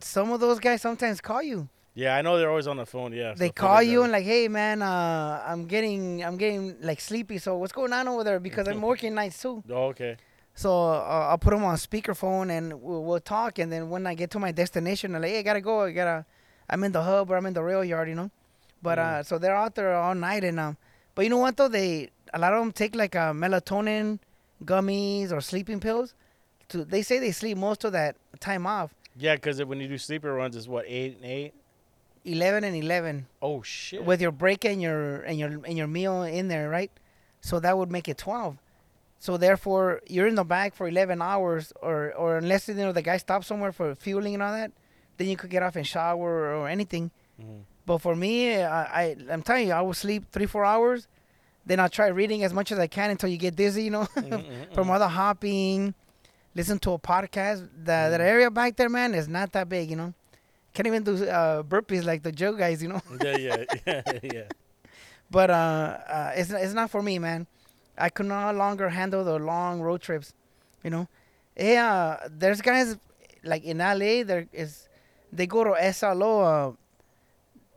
Some 0.00 0.32
of 0.32 0.40
those 0.40 0.58
guys 0.58 0.82
sometimes 0.82 1.20
call 1.20 1.42
you. 1.42 1.68
Yeah, 1.94 2.16
I 2.16 2.22
know 2.22 2.38
they're 2.38 2.48
always 2.48 2.66
on 2.66 2.78
the 2.78 2.86
phone. 2.86 3.12
Yeah, 3.12 3.34
they 3.36 3.48
so 3.48 3.52
call 3.52 3.82
you 3.82 4.02
and 4.02 4.10
like, 4.10 4.24
hey 4.24 4.48
man, 4.48 4.80
uh, 4.82 5.42
I'm 5.46 5.66
getting, 5.66 6.24
I'm 6.24 6.38
getting 6.38 6.76
like 6.80 7.00
sleepy. 7.00 7.38
So 7.38 7.56
what's 7.58 7.72
going 7.72 7.92
on 7.92 8.08
over 8.08 8.24
there? 8.24 8.40
Because 8.40 8.66
I'm 8.66 8.80
working 8.90 9.14
nights 9.14 9.40
too. 9.40 9.62
Oh, 9.68 9.88
okay. 9.88 10.16
So 10.54 10.70
uh, 10.70 11.28
I'll 11.30 11.38
put 11.38 11.50
them 11.50 11.64
on 11.64 11.76
speakerphone 11.76 12.50
and 12.50 12.82
we'll, 12.82 13.02
we'll 13.04 13.20
talk. 13.20 13.58
And 13.58 13.72
then 13.72 13.88
when 13.90 14.06
I 14.06 14.14
get 14.14 14.30
to 14.32 14.38
my 14.38 14.52
destination, 14.52 15.14
I'm 15.14 15.22
like, 15.22 15.30
hey, 15.30 15.38
I 15.38 15.42
gotta 15.42 15.60
go. 15.60 15.82
I 15.82 15.92
gotta, 15.92 16.26
I'm 16.68 16.84
in 16.84 16.92
the 16.92 17.02
hub 17.02 17.30
or 17.30 17.36
I'm 17.36 17.46
in 17.46 17.54
the 17.54 17.62
rail 17.62 17.82
yard, 17.84 18.08
you 18.08 18.14
know. 18.14 18.30
But 18.82 18.98
Mm. 18.98 19.02
uh, 19.02 19.22
so 19.22 19.38
they're 19.38 19.56
out 19.56 19.74
there 19.76 19.94
all 19.94 20.14
night 20.14 20.44
and 20.44 20.58
um, 20.60 20.76
but 21.14 21.22
you 21.24 21.30
know 21.30 21.38
what 21.38 21.56
though? 21.56 21.68
They 21.68 22.10
a 22.34 22.38
lot 22.38 22.52
of 22.52 22.58
them 22.60 22.72
take 22.72 22.94
like 22.96 23.14
uh, 23.14 23.32
melatonin 23.32 24.18
gummies 24.64 25.32
or 25.32 25.40
sleeping 25.40 25.80
pills. 25.80 26.14
To 26.70 26.84
they 26.84 27.02
say 27.02 27.18
they 27.18 27.32
sleep 27.32 27.56
most 27.58 27.84
of 27.84 27.92
that 27.92 28.16
time 28.40 28.66
off. 28.66 28.94
Yeah, 29.16 29.34
because 29.36 29.62
when 29.64 29.78
you 29.80 29.88
do 29.88 29.98
sleeper 29.98 30.32
runs, 30.34 30.56
it's 30.56 30.66
what 30.68 30.84
eight 30.88 31.16
and 31.16 31.24
eight. 31.24 31.54
Eleven 32.24 32.62
and 32.64 32.76
eleven 32.76 33.26
Oh 33.40 33.62
shit. 33.62 34.04
with 34.04 34.20
your 34.20 34.30
break 34.32 34.64
and 34.64 34.80
your 34.80 35.22
and 35.22 35.38
your 35.38 35.48
and 35.64 35.76
your 35.76 35.86
meal 35.88 36.22
in 36.22 36.48
there, 36.48 36.68
right? 36.68 36.90
So 37.40 37.58
that 37.60 37.76
would 37.78 37.90
make 37.90 38.08
it 38.08 38.16
twelve. 38.18 38.56
So 39.22 39.38
therefore, 39.38 40.00
you're 40.08 40.26
in 40.26 40.34
the 40.34 40.44
bag 40.44 40.74
for 40.74 40.88
eleven 40.88 41.22
hours, 41.22 41.72
or 41.82 42.12
or 42.22 42.38
unless 42.42 42.68
you 42.68 42.74
know 42.74 42.92
the 42.92 43.02
guy 43.06 43.18
stops 43.18 43.46
somewhere 43.46 43.72
for 43.72 43.94
fueling 43.94 44.34
and 44.34 44.42
all 44.42 44.52
that, 44.52 44.72
then 45.16 45.28
you 45.30 45.36
could 45.36 45.50
get 45.50 45.62
off 45.62 45.76
and 45.76 45.86
shower 45.86 46.32
or 46.58 46.68
anything. 46.68 47.10
Mhm. 47.40 47.62
But 47.86 47.98
for 47.98 48.14
me, 48.16 48.58
I, 48.62 48.82
I 49.02 49.04
I'm 49.30 49.42
telling 49.42 49.68
you, 49.68 49.74
I 49.74 49.82
will 49.86 49.94
sleep 49.94 50.22
three 50.32 50.46
four 50.46 50.64
hours, 50.64 51.06
then 51.66 51.78
I'll 51.80 51.88
try 51.98 52.08
reading 52.08 52.42
as 52.44 52.52
much 52.52 52.72
as 52.72 52.78
I 52.78 52.88
can 52.88 53.10
until 53.10 53.28
you 53.30 53.38
get 53.38 53.54
dizzy, 53.56 53.84
you 53.84 53.90
know, 53.90 54.08
Mhm, 54.20 54.42
mhm, 54.70 54.74
from 54.74 54.88
the 54.88 55.08
hopping. 55.08 55.94
Listen 56.54 56.78
to 56.80 56.92
a 56.92 56.98
podcast. 56.98 57.68
That 57.84 58.10
that 58.10 58.20
Mm. 58.20 58.32
area 58.34 58.50
back 58.50 58.76
there, 58.76 58.88
man, 58.90 59.14
is 59.14 59.28
not 59.28 59.52
that 59.52 59.68
big, 59.68 59.90
you 59.90 59.96
know. 59.96 60.12
Can't 60.74 60.86
even 60.86 61.04
do 61.04 61.14
uh, 61.28 61.62
burpees 61.62 62.04
like 62.04 62.22
the 62.22 62.32
Joe 62.32 62.54
guys, 62.54 62.82
you 62.82 62.88
know. 62.90 63.02
yeah, 63.22 63.34
yeah, 63.34 63.64
yeah, 63.86 64.02
yeah. 64.22 64.48
But 65.30 65.50
uh, 65.50 65.98
uh, 66.16 66.32
it's 66.36 66.50
it's 66.50 66.74
not 66.74 66.90
for 66.90 67.02
me, 67.02 67.18
man. 67.18 67.46
I 67.98 68.08
could 68.08 68.26
no 68.26 68.52
longer 68.52 68.88
handle 68.90 69.24
the 69.24 69.38
long 69.38 69.80
road 69.80 70.00
trips. 70.00 70.32
You 70.82 70.90
know, 70.90 71.08
yeah. 71.56 72.18
There's 72.30 72.60
guys 72.60 72.96
like 73.44 73.64
in 73.64 73.78
LA. 73.78 74.22
There 74.24 74.46
is 74.52 74.88
they 75.32 75.46
go 75.46 75.64
to 75.64 75.72
SLO, 75.92 76.40
uh, 76.42 76.72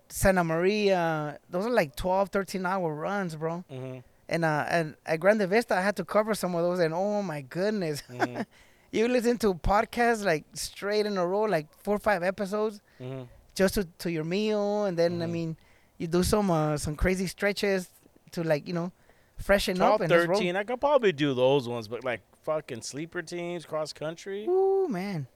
Santa 0.10 0.44
Maria. 0.44 1.40
Those 1.50 1.66
are 1.66 1.70
like 1.72 1.96
12, 1.96 2.30
13 2.30 2.66
hour 2.66 2.94
runs, 2.94 3.36
bro. 3.36 3.64
Mhm, 3.72 4.04
And 4.30 4.46
uh, 4.46 4.66
and 4.70 4.96
at 5.06 5.20
Grande 5.20 5.48
Vista, 5.50 5.76
I 5.76 5.82
had 5.82 5.96
to 5.98 6.06
cover 6.06 6.34
some 6.34 6.56
of 6.56 6.64
those. 6.64 6.80
And 6.80 6.94
oh 6.94 7.22
my 7.22 7.42
goodness, 7.42 8.04
mhm, 8.10 8.46
you 8.92 9.08
listen 9.08 9.38
to 9.40 9.54
podcasts 9.56 10.24
like 10.24 10.46
straight 10.54 11.06
in 11.06 11.18
a 11.18 11.26
row, 11.26 11.42
like 11.44 11.68
four 11.84 11.96
or 11.96 12.00
five 12.00 12.24
episodes 12.24 12.82
mhm. 13.02 13.28
just 13.56 13.76
to, 13.76 13.84
to 14.00 14.12
your 14.12 14.24
meal, 14.24 14.86
and 14.86 14.98
then 14.98 15.22
I 15.22 15.26
Mhm. 15.26 15.32
mean, 15.32 15.58
you 15.98 16.08
do 16.08 16.24
some 16.24 16.50
uh, 16.52 16.78
some 16.78 16.96
crazy 16.96 17.28
stretches 17.28 17.90
to 18.32 18.44
like 18.44 18.68
you 18.68 18.74
know 18.74 18.92
freshen 19.38 19.82
up 19.82 20.02
and 20.02 20.10
13. 20.10 20.56
I 20.56 20.64
could 20.64 20.80
probably 20.80 21.12
do 21.12 21.34
those 21.34 21.68
ones, 21.68 21.88
but 21.88 22.04
like 22.04 22.22
fucking 22.44 22.82
sleeper 22.82 23.22
teams, 23.22 23.66
cross 23.66 23.94
country. 23.94 24.46
Ooh 24.48 24.88
man, 24.90 25.28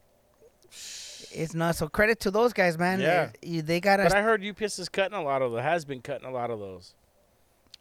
it's 0.71 1.53
not 1.53 1.75
so 1.75 1.87
credit 1.87 2.19
to 2.21 2.31
those 2.31 2.53
guys, 2.53 2.77
man. 2.77 2.99
Yeah. 2.99 3.31
You- 3.41 3.61
they 3.61 3.79
gotta 3.79 4.03
But 4.03 4.15
I 4.15 4.21
heard 4.21 4.43
UPS 4.43 4.79
is 4.79 4.89
cutting 4.89 5.17
a 5.17 5.21
lot 5.23 5.41
of 5.41 5.51
the 5.51 5.61
has 5.61 5.85
been 5.85 6.01
cutting 6.01 6.27
a 6.27 6.31
lot 6.31 6.49
of 6.51 6.59
those. 6.59 6.93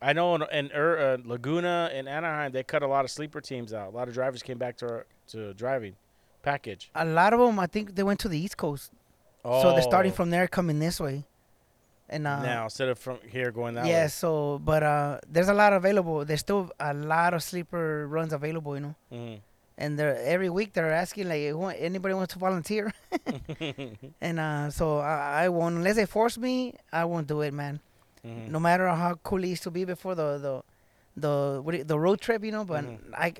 I 0.01 0.13
know 0.13 0.37
in, 0.37 0.43
in 0.53 0.71
uh, 0.73 1.17
Laguna 1.25 1.91
and 1.93 2.09
Anaheim 2.09 2.53
they 2.53 2.63
cut 2.63 2.83
a 2.83 2.87
lot 2.87 3.05
of 3.05 3.11
sleeper 3.11 3.41
teams 3.41 3.73
out. 3.73 3.89
A 3.93 3.97
lot 3.97 4.07
of 4.09 4.15
drivers 4.15 4.43
came 4.43 4.59
back 4.59 4.77
to 4.79 5.05
to 5.29 5.53
driving 5.55 5.97
package. 6.43 6.91
a 6.95 7.05
lot 7.05 7.33
of 7.33 7.41
them. 7.41 7.59
I 7.59 7.67
think 7.67 7.97
they 7.97 8.03
went 8.05 8.21
to 8.21 8.29
the 8.29 8.39
East 8.39 8.57
Coast, 8.57 8.93
so 9.43 9.73
they're 9.73 9.83
starting 9.83 10.13
Oh, 10.13 10.15
from 10.15 10.31
there, 10.31 10.47
coming 10.47 10.79
this 10.79 11.01
way, 11.01 11.25
and 12.09 12.27
uh, 12.27 12.43
now 12.43 12.65
instead 12.65 12.89
of 12.89 12.99
from 12.99 13.19
here 13.29 13.51
going 13.51 13.75
that 13.75 13.87
yeah. 13.87 14.05
way. 14.05 14.09
So, 14.09 14.59
but 14.65 14.83
uh, 14.83 15.19
there's 15.31 15.49
a 15.49 15.55
lot 15.55 15.73
available. 15.73 16.25
There's 16.25 16.41
still 16.41 16.71
a 16.81 16.95
lot 16.95 17.35
of 17.35 17.43
sleeper 17.43 18.07
runs 18.09 18.33
available, 18.33 18.75
you 18.77 18.81
know. 18.87 18.95
Mhm. 19.13 19.41
and 19.81 19.97
they're 19.99 20.17
every 20.35 20.51
week 20.51 20.73
they're 20.73 20.91
asking 20.93 21.29
like, 21.29 21.51
"Who- 21.51 21.69
anybody 21.89 22.15
wants 22.15 22.33
to 22.35 22.39
volunteer? 22.41 22.93
and 24.21 24.41
uh, 24.41 24.71
so 24.71 24.99
I, 24.99 25.45
I 25.45 25.49
won't 25.49 25.77
unless 25.77 25.97
they 25.97 26.07
force 26.07 26.37
me. 26.39 26.75
I 26.93 27.05
won't 27.05 27.27
do 27.27 27.41
it, 27.43 27.53
man. 27.55 27.81
Mhm. 28.25 28.49
No 28.51 28.59
matter 28.59 28.89
how 28.89 29.15
cool 29.23 29.45
it 29.45 29.49
used 29.49 29.63
to 29.65 29.71
be 29.71 29.85
before 29.85 30.15
the 30.15 30.39
the 30.39 30.63
the 31.17 31.61
what 31.63 31.87
the 31.87 31.99
road 31.99 32.21
trip, 32.21 32.43
you 32.45 32.53
know. 32.53 32.65
But 32.65 32.85
Mhm. 32.85 32.99
I 33.15 33.33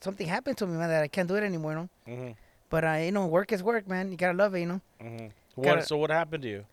something 0.00 0.26
happened 0.26 0.56
to 0.58 0.66
me, 0.66 0.76
man, 0.76 0.88
that 0.88 1.02
I 1.02 1.08
can't 1.08 1.28
do 1.28 1.36
it 1.36 1.44
anymore, 1.44 1.72
you 1.72 1.78
know. 1.78 1.88
Mhm. 2.08 2.34
But 2.68 2.84
uh, 2.84 2.92
you 3.06 3.12
know, 3.12 3.26
work 3.26 3.52
is 3.52 3.62
work, 3.62 3.88
man. 3.88 4.10
You 4.10 4.16
gotta 4.18 4.36
love 4.36 4.54
it, 4.54 4.60
you 4.60 4.66
know. 4.66 4.80
Mhm. 5.00 5.30
What? 5.54 5.64
Gotta- 5.64 5.86
So 5.86 5.96
what 5.96 6.10
happened 6.10 6.42
to 6.44 6.48
you? 6.48 6.64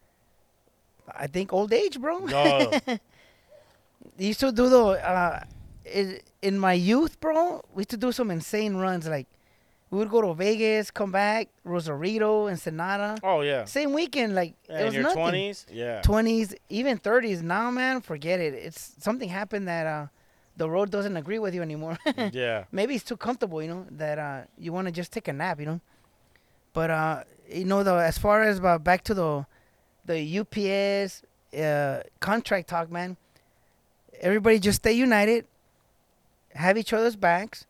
I 1.16 1.28
think 1.28 1.54
old 1.54 1.74
age, 1.74 2.00
bro. 2.00 2.20
No. 2.20 2.72
used 4.18 4.40
to 4.42 4.52
do 4.52 4.70
the 4.70 4.84
uh, 4.86 5.44
in 6.42 6.60
my 6.60 6.74
youth, 6.74 7.20
bro. 7.20 7.64
We 7.74 7.82
used 7.82 7.90
to 7.92 7.98
do 7.98 8.12
some 8.12 8.32
insane 8.32 8.76
runs. 8.76 9.08
Like 9.08 9.28
we 9.90 9.98
would 9.98 10.10
go 10.10 10.22
to 10.22 10.34
Vegas, 10.34 10.92
come 10.92 11.12
back, 11.12 11.50
Rosarito, 11.64 12.48
Ensenada. 12.48 13.18
oh 13.24 13.42
yeah. 13.42 13.66
Same 13.66 13.94
weekend, 13.94 14.36
like 14.36 14.54
it 14.68 14.76
in 14.80 14.86
was 14.86 14.94
your 14.94 15.04
nothing. 15.04 15.18
twenties, 15.22 15.66
yeah. 15.72 16.02
Twenties, 16.02 16.56
even 16.70 16.98
thirties. 16.98 17.42
Now, 17.42 17.72
man, 17.72 18.02
forget 18.02 18.40
it. 18.40 18.54
It's 18.54 18.94
something 19.00 19.30
happened 19.30 19.68
that 19.68 19.88
uh, 19.88 20.08
the 20.58 20.70
road 20.70 20.92
doesn't 20.92 21.18
agree 21.18 21.40
with 21.40 21.56
you 21.56 21.62
anymore. 21.62 21.98
yeah. 22.32 22.66
Maybe 22.72 22.96
it's 22.96 23.04
too 23.04 23.18
comfortable, 23.18 23.62
you 23.64 23.70
know, 23.70 23.86
that 23.92 24.20
uh, 24.20 24.42
you 24.58 24.72
want 24.74 24.88
to 24.88 24.92
just 24.92 25.12
take 25.12 25.28
a 25.28 25.34
nap, 25.34 25.60
you 25.60 25.66
know. 25.66 25.82
But 26.74 26.92
uh, 26.92 27.24
you 27.52 27.66
know, 27.66 27.84
the 27.84 27.96
as 27.96 28.18
far 28.18 28.44
as 28.44 28.60
uh, 28.60 28.78
back 28.78 29.04
to 29.06 29.14
the 29.14 29.46
the 30.10 30.40
UPS 30.42 31.22
uh, 31.58 32.02
contract 32.20 32.68
talk, 32.68 32.92
man. 32.92 33.16
Everybody 34.22 34.60
just 34.60 34.78
stay 34.84 34.94
united, 34.94 35.46
have 36.56 36.78
each 36.78 36.92
other's 36.94 37.16
backs, 37.16 37.66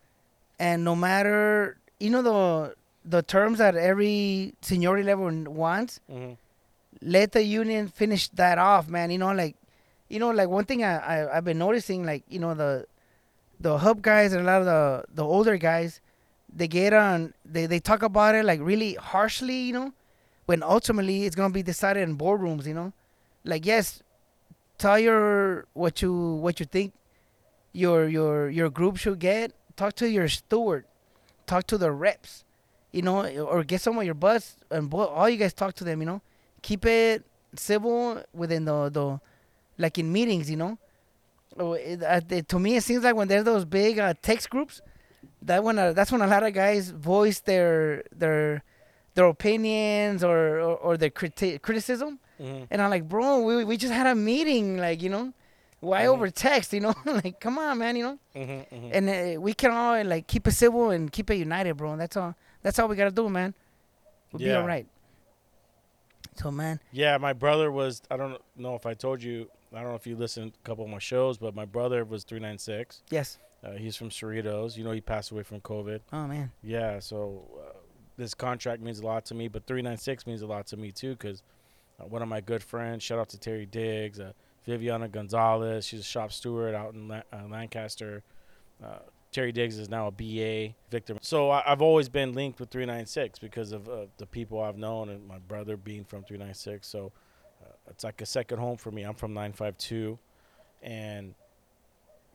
and 0.57 0.83
no 0.83 0.95
matter 0.95 1.77
you 1.99 2.09
know 2.09 2.21
the 2.21 2.75
the 3.05 3.21
terms 3.21 3.57
that 3.59 3.75
every 3.75 4.53
seniority 4.61 5.03
level 5.03 5.29
wants, 5.51 5.99
Mhm. 6.11 6.37
let 7.01 7.31
the 7.33 7.43
union 7.43 7.87
finish 7.87 8.29
that 8.29 8.57
off, 8.57 8.87
man. 8.87 9.09
You 9.11 9.17
know, 9.17 9.31
like, 9.33 9.55
you 10.09 10.19
know, 10.19 10.31
like 10.31 10.49
one 10.49 10.65
thing 10.65 10.83
I, 10.83 10.93
I 10.97 11.37
I've 11.37 11.45
been 11.45 11.57
noticing, 11.59 12.05
like, 12.05 12.23
you 12.29 12.39
know, 12.39 12.53
the 12.53 12.85
the 13.59 13.77
hub 13.79 14.01
guys 14.01 14.31
and 14.33 14.41
a 14.41 14.45
lot 14.51 14.59
of 14.61 14.65
the 14.65 15.03
the 15.13 15.23
older 15.25 15.57
guys, 15.57 15.99
they 16.55 16.67
get 16.67 16.93
on, 16.93 17.33
they 17.45 17.65
they 17.67 17.79
talk 17.79 18.01
about 18.01 18.33
it 18.35 18.45
like 18.45 18.59
really 18.61 18.93
harshly, 18.95 19.59
you 19.69 19.73
know, 19.73 19.93
when 20.49 20.63
ultimately 20.63 21.25
it's 21.25 21.35
gonna 21.35 21.53
be 21.53 21.63
decided 21.63 22.01
in 22.07 22.17
boardrooms, 22.17 22.65
you 22.65 22.73
know, 22.73 22.91
like 23.43 23.65
yes, 23.65 24.01
tell 24.77 24.97
your 24.97 25.65
what 25.73 26.01
you 26.01 26.11
what 26.45 26.59
you 26.59 26.65
think 26.65 26.93
your 27.71 28.07
your 28.07 28.49
your 28.49 28.69
group 28.69 28.97
should 28.97 29.19
get. 29.19 29.53
Talk 29.75 29.93
to 30.01 30.09
your 30.09 30.27
steward, 30.27 30.85
talk 31.45 31.63
to 31.67 31.77
the 31.77 31.91
reps, 31.91 32.43
you 32.91 33.01
know, 33.01 33.25
or 33.51 33.63
get 33.63 33.79
some 33.79 33.97
of 33.97 34.03
your 34.03 34.19
butts 34.27 34.57
and 34.71 34.91
all 34.93 35.29
you 35.29 35.37
guys 35.37 35.53
talk 35.53 35.73
to 35.75 35.83
them, 35.83 36.01
you 36.01 36.07
know 36.07 36.21
keep 36.61 36.85
it 36.85 37.23
civil 37.55 38.21
within 38.33 38.65
the 38.65 38.89
the 38.89 39.19
like 39.77 39.97
in 39.97 40.11
meetings, 40.11 40.49
you 40.49 40.57
know. 40.57 40.77
Oh, 41.57 41.73
uh, 41.75 42.21
to 42.47 42.59
me, 42.59 42.75
it 42.75 42.83
seems 42.83 43.03
like 43.03 43.15
when 43.15 43.27
there's 43.27 43.43
those 43.43 43.65
big 43.65 43.99
uh, 43.99 44.13
text 44.21 44.49
groups, 44.49 44.81
that 45.41 45.63
when 45.63 45.79
uh, 45.79 45.93
that's 45.93 46.11
when 46.11 46.21
a 46.21 46.27
lot 46.27 46.43
of 46.43 46.53
guys 46.53 46.91
voice 46.91 47.39
their 47.39 48.03
their 48.15 48.63
their 49.19 49.27
opinions 49.27 50.23
or 50.23 50.37
or, 50.67 50.75
or 50.85 50.97
their 50.97 51.09
criti- 51.19 51.59
criticism. 51.61 52.19
Mhm. 52.39 52.67
And 52.71 52.81
I'm 52.81 52.89
like, 52.95 53.05
bro, 53.13 53.41
we 53.47 53.65
we 53.65 53.75
just 53.85 53.93
had 53.93 54.07
a 54.07 54.15
meeting, 54.15 54.77
like 54.77 54.99
you 55.05 55.09
know, 55.15 55.25
why 55.81 56.01
Mhm. 56.03 56.13
over 56.13 56.29
text, 56.29 56.71
you 56.73 56.79
know? 56.85 56.93
like, 57.05 57.35
come 57.45 57.57
on, 57.59 57.77
man, 57.81 57.95
you 57.97 58.03
know. 58.07 58.17
Mhm. 58.35 58.59
Mhm. 58.75 58.89
And 58.95 59.03
uh, 59.09 59.41
we 59.41 59.53
can 59.53 59.71
all 59.71 60.03
like 60.13 60.25
keep 60.33 60.47
it 60.47 60.53
civil 60.63 60.85
and 60.95 61.11
keep 61.11 61.29
it 61.29 61.35
united, 61.35 61.73
bro. 61.75 61.91
And 61.91 62.01
That's 62.01 62.15
all. 62.17 62.33
That's 62.63 62.77
all 62.79 62.87
we 62.87 62.95
gotta 62.95 63.11
do, 63.21 63.27
man. 63.29 63.53
We'll 64.31 64.39
be 64.39 64.51
all 64.53 64.67
right. 64.75 64.87
So, 66.35 66.51
man, 66.51 66.79
Yeah, 66.91 67.17
my 67.17 67.33
brother 67.33 67.71
was. 67.71 68.01
I 68.09 68.15
don't 68.17 68.37
know 68.55 68.75
if 68.75 68.85
I 68.85 68.93
told 68.93 69.21
you. 69.21 69.49
I 69.73 69.81
don't 69.81 69.89
know 69.89 69.95
if 70.03 70.07
you 70.07 70.15
listened 70.15 70.53
to 70.53 70.59
a 70.63 70.65
couple 70.67 70.83
of 70.85 70.89
my 70.91 70.99
shows, 70.99 71.37
but 71.37 71.53
my 71.53 71.65
brother 71.65 72.03
was 72.05 72.23
three 72.23 72.39
nine 72.39 72.57
six. 72.57 73.03
yes. 73.09 73.37
Uh, 73.61 73.71
he's 73.73 73.97
from 73.97 74.09
Cerritos. 74.09 74.77
You 74.77 74.85
know, 74.85 74.91
he 74.91 75.01
passed 75.01 75.31
away 75.31 75.43
from 75.43 75.59
COVID. 75.59 75.99
Oh 76.13 76.25
man. 76.27 76.51
Yeah, 76.63 76.99
so 76.99 77.43
uh, 77.59 77.78
this 78.19 78.33
contract 78.33 78.81
means 78.81 78.99
a 78.99 79.05
lot 79.05 79.25
to 79.25 79.33
me, 79.33 79.47
but 79.47 79.65
396 79.65 80.27
means 80.27 80.41
a 80.41 80.47
lot 80.47 80.67
to 80.67 80.77
me 80.77 80.91
too 80.91 81.11
because 81.11 81.41
uh, 81.99 82.05
one 82.05 82.21
of 82.21 82.27
my 82.27 82.41
good 82.41 82.61
friends, 82.61 83.01
shout 83.01 83.17
out 83.17 83.29
to 83.29 83.39
Terry 83.39 83.65
Diggs, 83.65 84.19
uh, 84.19 84.33
Viviana 84.65 85.07
Gonzalez, 85.07 85.85
she's 85.85 86.01
a 86.01 86.03
shop 86.03 86.31
steward 86.31 86.75
out 86.75 86.93
in 86.93 87.07
La- 87.07 87.21
uh, 87.33 87.47
Lancaster. 87.49 88.21
Uh, 88.83 88.99
Terry 89.31 89.51
Diggs 89.51 89.77
is 89.77 89.89
now 89.89 90.07
a 90.07 90.11
BA 90.11 90.73
victim. 90.89 91.17
So 91.21 91.49
I, 91.49 91.63
I've 91.71 91.81
always 91.81 92.09
been 92.09 92.33
linked 92.33 92.59
with 92.59 92.69
396 92.69 93.39
because 93.39 93.71
of 93.71 93.87
uh, 93.87 94.05
the 94.17 94.25
people 94.25 94.61
I've 94.61 94.77
known 94.77 95.09
and 95.09 95.27
my 95.27 95.37
brother 95.39 95.77
being 95.77 96.03
from 96.03 96.23
396. 96.23 96.87
So 96.87 97.11
uh, 97.61 97.71
it's 97.89 98.03
like 98.03 98.21
a 98.21 98.25
second 98.25 98.59
home 98.59 98.77
for 98.77 98.91
me. 98.91 99.03
I'm 99.03 99.13
from 99.13 99.33
952 99.33 100.17
and 100.81 101.35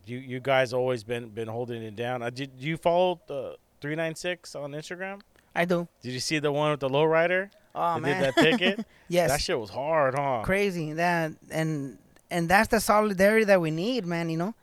you 0.06 0.18
you 0.18 0.38
guys 0.38 0.72
always 0.72 1.02
been 1.02 1.30
been 1.30 1.48
holding 1.48 1.82
it 1.82 1.96
down. 1.96 2.22
Uh, 2.22 2.30
did 2.30 2.50
you 2.58 2.76
follow 2.76 3.20
the 3.26 3.56
396 3.80 4.54
on 4.54 4.72
Instagram? 4.72 5.20
I 5.54 5.64
do. 5.64 5.86
Did 6.02 6.12
you 6.12 6.20
see 6.20 6.38
the 6.40 6.50
one 6.52 6.70
with 6.72 6.80
the 6.80 6.88
lowrider? 6.88 7.50
Oh 7.74 7.94
They 7.94 8.00
man. 8.00 8.22
did 8.22 8.34
that 8.34 8.40
ticket. 8.58 8.86
yes. 9.08 9.30
That 9.30 9.40
shit 9.40 9.58
was 9.58 9.70
hard, 9.70 10.14
huh? 10.16 10.42
crazy 10.44 10.92
that 10.94 11.32
and 11.50 11.98
and 12.30 12.48
that's 12.48 12.68
the 12.68 12.80
solidarity 12.80 13.44
that 13.44 13.60
we 13.60 13.70
need 13.70 14.06
man 14.06 14.28
you 14.30 14.36
know 14.36 14.54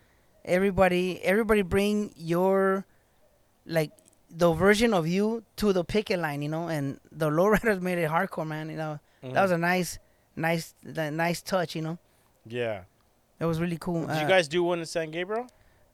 everybody 0.43 1.21
everybody 1.23 1.61
bring 1.61 2.11
your 2.17 2.85
like 3.65 3.91
the 4.29 4.51
version 4.53 4.93
of 4.93 5.07
you 5.07 5.43
to 5.55 5.71
the 5.71 5.83
picket 5.83 6.19
line 6.19 6.41
you 6.41 6.49
know 6.49 6.67
and 6.67 6.99
the 7.11 7.29
lowriders 7.39 7.79
made 7.81 7.97
it 7.97 8.09
hardcore 8.09 8.47
man 8.47 8.69
you 8.69 8.77
know 8.77 8.99
Mhm. 9.23 9.33
that 9.33 9.41
was 9.43 9.51
a 9.51 9.57
nice 9.57 9.99
nice 10.35 10.73
the 10.81 11.11
nice 11.11 11.43
touch 11.43 11.75
you 11.75 11.83
know 11.83 11.99
yeah. 12.47 12.81
it 13.39 13.45
was 13.45 13.59
really 13.61 13.77
cool 13.79 14.07
Did 14.07 14.17
you 14.17 14.25
Uh, 14.25 14.27
guys 14.27 14.47
do 14.47 14.63
one 14.63 14.79
in 14.79 14.85
San 14.87 15.11
Gabriel? 15.11 15.45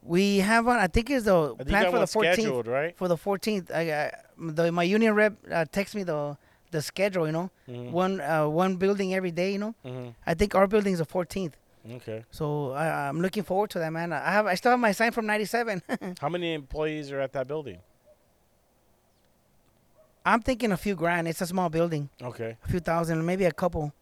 We 0.02 0.38
have 0.40 0.66
one 0.66 0.78
i 0.78 0.88
think 0.88 1.10
it's 1.10 1.26
the 1.26 1.56
I 1.60 1.64
plan 1.64 1.92
for 1.92 2.00
the 2.00 2.06
14th 2.06 2.68
right? 2.68 2.96
for 2.98 3.08
the 3.08 3.18
14th 3.18 3.72
I, 3.74 3.82
I 4.06 4.12
the 4.38 4.72
my 4.72 4.84
union 4.84 5.14
rep 5.16 5.34
uh, 5.52 5.66
text 5.72 5.96
me 5.96 6.04
the 6.04 6.38
the 6.72 6.82
schedule 6.82 7.26
you 7.26 7.32
know 7.32 7.50
Mhm. 7.68 7.92
one 7.92 8.22
uh, 8.22 8.48
one 8.48 8.76
building 8.78 9.14
every 9.14 9.32
day 9.32 9.52
you 9.54 9.58
know 9.60 9.74
Mhm. 9.86 10.14
i 10.26 10.34
think 10.34 10.56
our 10.56 10.68
building 10.68 10.94
is 10.94 11.00
the 11.00 11.06
14th 11.06 11.54
Okay. 11.90 12.26
So 12.32 12.72
I, 12.72 13.08
I'm 13.08 13.22
looking 13.22 13.44
forward 13.44 13.70
to 13.70 13.80
that, 13.80 13.92
man. 13.94 14.12
I 14.12 14.30
have 14.30 14.46
I 14.46 14.56
still 14.56 14.72
have 14.72 14.80
my 14.80 14.92
sign 14.92 15.14
from 15.14 15.26
'97. 15.26 15.82
How 16.20 16.28
many 16.28 16.54
employees 16.54 17.14
are 17.14 17.22
at 17.22 17.32
that 17.32 17.48
building? 17.48 17.78
I'm 20.26 20.42
thinking 20.42 20.74
a 20.74 20.78
few 20.78 20.96
grand. 20.96 21.30
It's 21.30 21.40
a 21.40 21.46
small 21.48 21.70
building, 21.70 22.10
Okay. 22.22 22.58
a 22.62 22.68
few 22.68 22.82
thousand, 22.82 23.26
maybe 23.26 23.46
a 23.46 23.54
couple. 23.54 23.94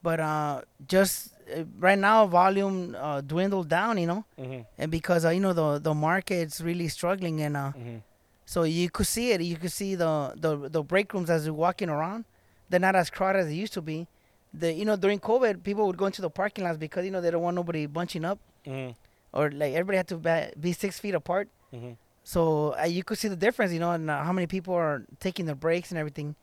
But 0.00 0.20
uh, 0.20 0.60
just 0.86 1.33
right 1.78 1.98
now, 1.98 2.26
volume 2.26 2.96
uh, 2.98 3.20
dwindled 3.20 3.68
down, 3.68 3.98
you 3.98 4.06
know, 4.06 4.24
Mhm. 4.38 4.66
and 4.78 4.90
because 4.90 5.24
uh, 5.24 5.30
you 5.30 5.40
know 5.40 5.52
the 5.52 5.78
the 5.78 5.94
market's 5.94 6.60
really 6.60 6.88
struggling, 6.88 7.40
and 7.42 7.56
uh, 7.56 7.72
Mhm. 7.72 8.02
so 8.46 8.62
you 8.64 8.90
could 8.90 9.06
see 9.06 9.32
it. 9.32 9.40
You 9.40 9.56
could 9.56 9.72
see 9.72 9.94
the 9.94 10.34
the 10.36 10.68
the 10.68 10.82
break 10.82 11.12
rooms 11.14 11.30
as 11.30 11.44
you're 11.46 11.54
walking 11.54 11.88
around. 11.88 12.24
They're 12.70 12.80
not 12.80 12.96
as 12.96 13.10
crowded 13.10 13.40
as 13.40 13.46
they 13.46 13.54
used 13.54 13.74
to 13.74 13.82
be. 13.82 14.06
The 14.52 14.72
you 14.72 14.84
know 14.84 14.96
during 14.96 15.20
COVID, 15.20 15.62
people 15.62 15.86
would 15.86 15.96
go 15.96 16.06
into 16.06 16.22
the 16.22 16.30
parking 16.30 16.64
lots 16.64 16.78
because 16.78 17.04
you 17.04 17.10
know 17.10 17.20
they 17.20 17.30
don't 17.30 17.42
want 17.42 17.56
nobody 17.56 17.86
bunching 17.86 18.24
up, 18.24 18.38
Mhm. 18.66 18.94
or 19.32 19.50
like 19.50 19.72
everybody 19.74 19.96
had 19.98 20.08
to 20.08 20.18
be 20.58 20.72
six 20.72 20.98
feet 20.98 21.14
apart. 21.14 21.48
Mhm. 21.72 21.96
So 22.22 22.74
uh, 22.80 22.84
you 22.84 23.04
could 23.04 23.18
see 23.18 23.28
the 23.28 23.36
difference, 23.36 23.72
you 23.72 23.80
know, 23.80 23.90
and 23.92 24.08
uh, 24.10 24.22
how 24.24 24.32
many 24.32 24.46
people 24.46 24.74
are 24.74 25.04
taking 25.20 25.44
their 25.46 25.54
breaks 25.66 25.90
and 25.90 25.98
everything. 25.98 26.36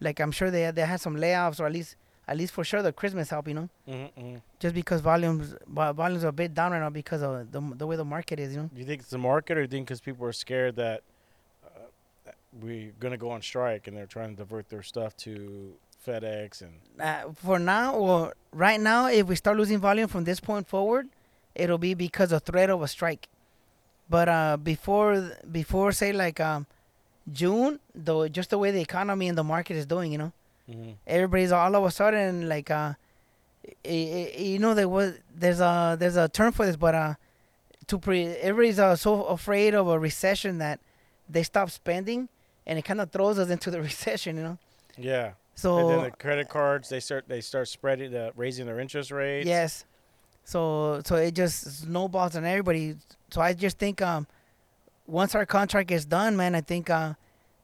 Like 0.00 0.20
I'm 0.20 0.30
sure 0.30 0.50
they 0.50 0.70
they 0.70 0.82
had 0.82 1.00
some 1.00 1.16
layoffs, 1.16 1.58
or 1.60 1.66
at 1.66 1.72
least 1.72 1.96
at 2.26 2.36
least 2.36 2.52
for 2.52 2.64
sure 2.64 2.82
the 2.82 2.92
Christmas 2.92 3.30
help, 3.30 3.48
you 3.48 3.54
know, 3.54 3.68
Mhm. 3.88 4.10
Mhm. 4.16 4.42
just 4.58 4.74
because 4.74 5.00
volumes 5.00 5.54
volumes 5.66 6.24
are 6.24 6.28
a 6.28 6.32
bit 6.32 6.54
down 6.54 6.72
right 6.72 6.78
now 6.80 6.90
because 6.90 7.22
of 7.22 7.50
the 7.52 7.60
the 7.76 7.86
way 7.86 7.96
the 7.96 8.04
market 8.04 8.38
is, 8.40 8.54
you 8.54 8.62
know. 8.62 8.70
Do 8.72 8.80
you 8.80 8.86
think 8.86 9.02
it's 9.02 9.10
the 9.10 9.18
market, 9.18 9.52
or 9.58 9.60
do 9.60 9.62
you 9.62 9.68
think 9.68 9.86
because 9.88 10.00
people 10.00 10.26
are 10.26 10.32
scared 10.32 10.76
that 10.76 11.02
uh, 11.66 12.30
we're 12.62 12.92
gonna 13.00 13.16
go 13.18 13.30
on 13.30 13.42
strike 13.42 13.86
and 13.86 13.96
they're 13.96 14.06
trying 14.06 14.30
to 14.30 14.36
divert 14.36 14.68
their 14.68 14.82
stuff 14.82 15.16
to 15.18 15.74
FedEx 16.06 16.62
and 16.62 16.72
Uh, 17.00 17.32
for 17.32 17.58
now, 17.58 17.94
or 17.94 18.34
right 18.52 18.80
now, 18.80 19.06
if 19.08 19.26
we 19.26 19.36
start 19.36 19.56
losing 19.56 19.78
volume 19.78 20.08
from 20.08 20.24
this 20.24 20.40
point 20.40 20.66
forward, 20.68 21.08
it'll 21.54 21.78
be 21.78 21.94
because 21.94 22.30
of 22.32 22.42
threat 22.42 22.70
of 22.70 22.82
a 22.82 22.88
strike. 22.88 23.28
But 24.08 24.28
uh, 24.28 24.56
before 24.58 25.32
before 25.50 25.92
say 25.92 26.12
like 26.12 26.38
um, 26.40 26.66
June, 27.32 27.80
though, 27.94 28.28
just 28.28 28.50
the 28.50 28.58
way 28.58 28.70
the 28.70 28.80
economy 28.82 29.28
and 29.28 29.36
the 29.38 29.44
market 29.44 29.76
is 29.76 29.86
doing, 29.86 30.12
you 30.12 30.18
know. 30.18 30.32
Mhm. 30.70 30.96
everybody's 31.06 31.52
all 31.52 31.74
of 31.76 31.84
a 31.84 31.90
sudden 31.90 32.48
like 32.48 32.70
uh 32.70 32.94
you 33.84 34.58
know 34.58 34.74
there 34.74 34.88
was 34.88 35.14
there's 35.34 35.60
a 35.60 35.96
there's 35.98 36.16
a 36.16 36.28
term 36.28 36.52
for 36.52 36.64
this 36.66 36.76
but 36.76 36.94
uh 36.94 37.14
to 37.86 37.98
pre 37.98 38.26
everybody's 38.26 38.78
uh, 38.78 38.96
so 38.96 39.24
afraid 39.24 39.74
of 39.74 39.88
a 39.88 39.98
recession 39.98 40.58
that 40.58 40.80
they 41.28 41.42
stop 41.42 41.70
spending 41.70 42.28
and 42.66 42.78
it 42.78 42.82
kind 42.82 43.00
of 43.00 43.10
throws 43.10 43.38
us 43.38 43.50
into 43.50 43.70
the 43.70 43.80
recession 43.90 44.36
you 44.36 44.42
know 44.42 44.58
yeah. 44.96 45.32
So 45.56 45.76
and 45.78 45.88
then 45.90 46.02
the 46.02 46.10
credit 46.12 46.48
cards 46.48 46.88
they 46.88 47.00
start 47.00 47.28
they 47.28 47.40
start 47.40 47.68
spreading 47.68 48.14
uh, 48.14 48.30
raising 48.36 48.66
their 48.66 48.80
interest 48.80 49.10
rates. 49.10 49.46
yes 49.46 49.84
so 50.44 51.02
so 51.04 51.16
it 51.16 51.34
just 51.34 51.82
snowballs 51.82 52.36
on 52.36 52.44
everybody 52.44 52.96
so 53.30 53.40
i 53.40 53.52
just 53.52 53.78
think 53.78 54.00
um 54.02 54.26
once 55.06 55.34
our 55.34 55.44
contract 55.44 55.90
is 55.90 56.06
done, 56.06 56.34
man, 56.34 56.54
I 56.54 56.62
think 56.62 56.88
uh, 56.88 57.12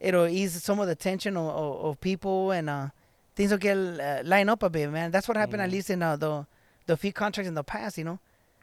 it'll 0.01 0.27
ease 0.27 0.61
some 0.63 0.79
of 0.81 0.87
the 0.87 0.95
tension 0.95 1.37
of, 1.37 1.45
of, 1.47 1.85
of 1.85 2.01
people 2.01 2.51
and 2.51 2.69
uh, 2.69 2.87
things 3.35 3.51
will 3.51 3.57
get 3.59 3.77
uh, 3.77 4.21
line 4.25 4.49
up 4.49 4.63
a 4.63 4.69
bit, 4.69 4.89
man. 4.91 5.11
That's 5.11 5.27
what 5.27 5.37
happened 5.37 5.61
at 5.61 5.69
Mhm. 5.69 5.71
least 5.73 5.89
in 5.89 6.01
uh, 6.03 6.15
the 6.17 6.45
the 6.87 6.97
few 6.97 7.13
contracts 7.13 7.47
in 7.47 7.53
the 7.53 7.63
past, 7.63 7.97
you 7.97 8.03
know. 8.03 8.19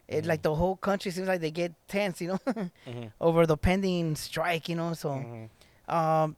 It 0.08 0.26
like 0.26 0.42
the 0.42 0.54
whole 0.54 0.76
country 0.76 1.10
seems 1.12 1.28
like 1.28 1.40
they 1.40 1.50
get 1.52 1.72
tense, 1.86 2.20
you 2.20 2.28
know, 2.28 2.38
Mhm. 2.86 3.12
over 3.20 3.46
the 3.46 3.56
pending 3.56 4.16
strike, 4.16 4.68
you 4.68 4.76
know. 4.76 4.92
So, 4.94 5.10
Mhm. 5.10 5.48
um, 5.94 6.36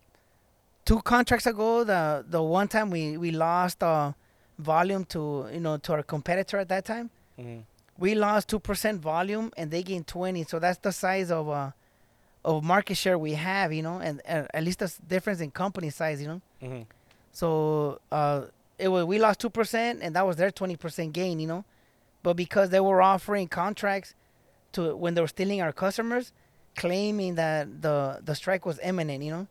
two 0.84 1.00
contracts 1.02 1.46
ago, 1.46 1.84
the 1.84 2.24
the 2.28 2.42
one 2.42 2.68
time 2.68 2.90
we 2.90 3.16
we 3.16 3.30
lost 3.30 3.82
uh, 3.82 4.12
volume 4.58 5.04
to 5.06 5.48
you 5.52 5.60
know 5.60 5.76
to 5.78 5.92
our 5.94 6.02
competitor 6.02 6.58
at 6.58 6.68
that 6.68 6.84
time, 6.84 7.10
Mhm. 7.38 7.62
we 7.98 8.14
lost 8.14 8.48
two 8.48 8.58
percent 8.60 9.00
volume 9.00 9.50
and 9.56 9.70
they 9.70 9.82
gained 9.82 10.06
twenty. 10.06 10.44
So 10.44 10.58
that's 10.58 10.78
the 10.78 10.92
size 10.92 11.30
of 11.30 11.48
uh 11.48 11.70
of 12.44 12.64
market 12.64 12.96
share 12.96 13.18
we 13.18 13.34
have, 13.34 13.72
you 13.72 13.82
know, 13.82 13.98
and, 13.98 14.20
and 14.24 14.48
at 14.54 14.62
least 14.64 14.78
that's 14.78 14.96
difference 14.98 15.40
in 15.40 15.50
company 15.50 15.90
size, 15.90 16.20
you 16.22 16.28
know. 16.28 16.40
Mhm. 16.62 16.86
So 17.32 18.00
uh, 18.10 18.46
it 18.78 18.88
was 18.88 19.04
we 19.04 19.18
lost 19.18 19.40
two 19.40 19.50
percent, 19.50 20.00
and 20.02 20.14
that 20.16 20.26
was 20.26 20.36
their 20.36 20.50
twenty 20.50 20.76
percent 20.76 21.12
gain, 21.12 21.38
you 21.40 21.46
know. 21.46 21.64
But 22.22 22.34
because 22.34 22.70
they 22.70 22.80
were 22.80 23.00
offering 23.02 23.48
contracts 23.48 24.14
to 24.72 24.94
when 24.96 25.14
they 25.14 25.20
were 25.20 25.28
stealing 25.28 25.60
our 25.62 25.72
customers, 25.72 26.32
claiming 26.76 27.34
that 27.36 27.82
the 27.82 28.20
the 28.24 28.34
strike 28.34 28.64
was 28.66 28.78
imminent, 28.82 29.22
you 29.22 29.30
know. 29.30 29.46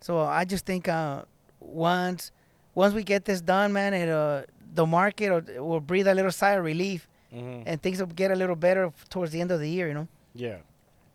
So 0.00 0.20
I 0.20 0.44
just 0.44 0.64
think 0.66 0.88
uh, 0.88 1.22
once 1.60 2.32
once 2.74 2.92
we 2.94 3.02
get 3.02 3.24
this 3.24 3.40
done, 3.40 3.72
man, 3.72 3.94
it 3.94 4.08
uh, 4.08 4.42
the 4.74 4.86
market 4.86 5.30
will, 5.30 5.64
will 5.66 5.80
breathe 5.80 6.06
a 6.08 6.14
little 6.14 6.32
sigh 6.32 6.52
of 6.52 6.64
relief, 6.64 7.08
Mhm. 7.32 7.62
and 7.66 7.80
things 7.82 7.98
will 8.00 8.06
get 8.08 8.30
a 8.30 8.34
little 8.36 8.56
better 8.56 8.92
towards 9.10 9.32
the 9.32 9.40
end 9.40 9.50
of 9.50 9.60
the 9.60 9.68
year, 9.68 9.88
you 9.88 9.94
know. 9.94 10.08
Yeah. 10.34 10.58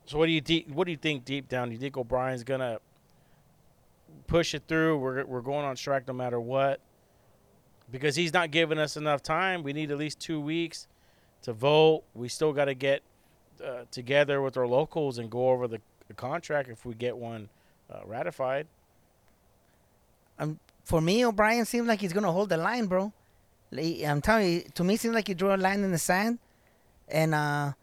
So 0.05 0.17
what 0.17 0.25
do 0.25 0.31
you 0.31 0.41
de- 0.41 0.65
what 0.73 0.85
do 0.85 0.91
you 0.91 0.97
think 0.97 1.25
deep 1.25 1.47
down? 1.47 1.69
Do 1.69 1.73
you 1.73 1.79
think 1.79 1.97
O'Brien's 1.97 2.43
gonna 2.43 2.79
push 4.27 4.53
it 4.53 4.63
through? 4.67 4.97
We're 4.97 5.25
we're 5.25 5.41
going 5.41 5.65
on 5.65 5.75
strike 5.75 6.07
no 6.07 6.13
matter 6.13 6.39
what 6.39 6.81
because 7.91 8.15
he's 8.15 8.33
not 8.33 8.51
giving 8.51 8.79
us 8.79 8.97
enough 8.97 9.21
time. 9.21 9.63
We 9.63 9.73
need 9.73 9.91
at 9.91 9.97
least 9.97 10.19
two 10.19 10.39
weeks 10.39 10.87
to 11.43 11.53
vote. 11.53 12.03
We 12.13 12.29
still 12.29 12.53
got 12.53 12.65
to 12.65 12.73
get 12.73 13.01
uh, 13.63 13.83
together 13.91 14.41
with 14.41 14.57
our 14.57 14.67
locals 14.67 15.17
and 15.17 15.29
go 15.29 15.49
over 15.49 15.67
the, 15.67 15.79
the 16.07 16.13
contract 16.13 16.69
if 16.69 16.85
we 16.85 16.93
get 16.93 17.17
one 17.17 17.49
uh, 17.91 17.99
ratified. 18.05 18.67
For 20.85 21.01
me, 21.01 21.23
O'Brien 21.25 21.65
seems 21.65 21.87
like 21.87 22.01
he's 22.01 22.13
gonna 22.13 22.31
hold 22.31 22.49
the 22.49 22.57
line, 22.57 22.87
bro. 22.87 23.13
I'm 23.73 24.21
telling 24.21 24.51
you, 24.51 24.61
to 24.73 24.83
me, 24.83 24.97
seems 24.97 25.13
like 25.13 25.27
he 25.27 25.33
drew 25.33 25.53
a 25.53 25.55
line 25.55 25.83
in 25.83 25.91
the 25.91 25.97
sand, 25.97 26.39
and 27.07 27.33
uh, 27.35 27.73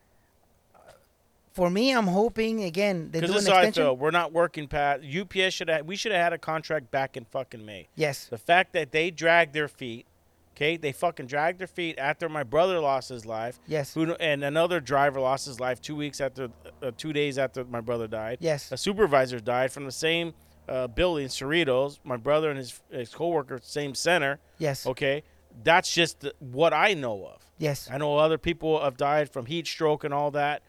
for 1.59 1.69
me, 1.71 1.91
I'm 1.93 2.07
hoping 2.07 2.63
again 2.63 3.11
they 3.11 3.19
Because 3.19 3.31
do 3.31 3.35
this 3.35 3.43
is 3.43 3.49
how 3.49 3.57
I 3.57 3.63
extension. 3.65 3.83
feel. 3.83 3.97
We're 3.97 4.13
not 4.13 4.33
working 4.33 4.69
past 4.69 5.03
UPS. 5.05 5.53
Should 5.55 5.69
have 5.69 5.85
we 5.87 5.97
should 5.97 6.13
have 6.13 6.23
had 6.23 6.33
a 6.33 6.39
contract 6.39 6.93
back 6.93 7.17
in 7.17 7.25
fucking 7.25 7.67
May. 7.67 7.89
Yes, 7.97 8.27
The 8.27 8.39
fact 8.39 8.73
that 8.75 8.93
they 8.93 9.11
dragged 9.11 9.55
their 9.55 9.67
feet, 9.67 10.07
okay, 10.55 10.77
they 10.77 10.93
fucking 10.93 11.27
dragged 11.27 11.59
their 11.59 11.67
feet 11.67 11.99
after 11.99 12.29
my 12.29 12.45
brother 12.45 12.79
lost 12.79 13.09
his 13.09 13.27
life, 13.27 13.59
yes, 13.67 13.93
who 13.95 14.13
and 14.15 14.45
another 14.45 14.79
driver 14.79 15.19
lost 15.21 15.47
his 15.47 15.59
life 15.59 15.81
two 15.83 15.97
weeks 15.97 16.21
after, 16.21 16.49
uh, 16.81 16.93
two 16.97 17.13
days 17.13 17.39
after 17.39 17.65
my 17.65 17.81
brother 17.81 18.07
died. 18.07 18.39
yes, 18.41 18.71
A 18.71 18.77
supervisor 18.77 19.41
died 19.41 19.73
from 19.73 19.85
the 19.85 19.91
same 19.93 20.35
uh, 20.69 20.87
building, 20.87 21.27
Cerritos. 21.27 21.99
My 22.05 22.17
brother 22.17 22.51
and 22.51 22.59
his 22.59 22.81
his 22.91 23.13
coworker, 23.13 23.59
same 23.63 23.97
center. 23.97 24.39
yes, 24.59 24.87
Okay, 24.87 25.25
that's 25.65 25.93
just 25.93 26.21
the, 26.21 26.35
what 26.39 26.73
I 26.73 26.95
know 26.95 27.27
of. 27.27 27.43
yes, 27.59 27.89
I 27.93 27.99
know 27.99 28.17
other 28.17 28.39
people 28.39 28.81
have 28.81 28.97
died 28.97 29.29
from 29.33 29.47
heat 29.47 29.67
stroke 29.67 30.05
and 30.05 30.15
all 30.15 30.31
that, 30.33 30.63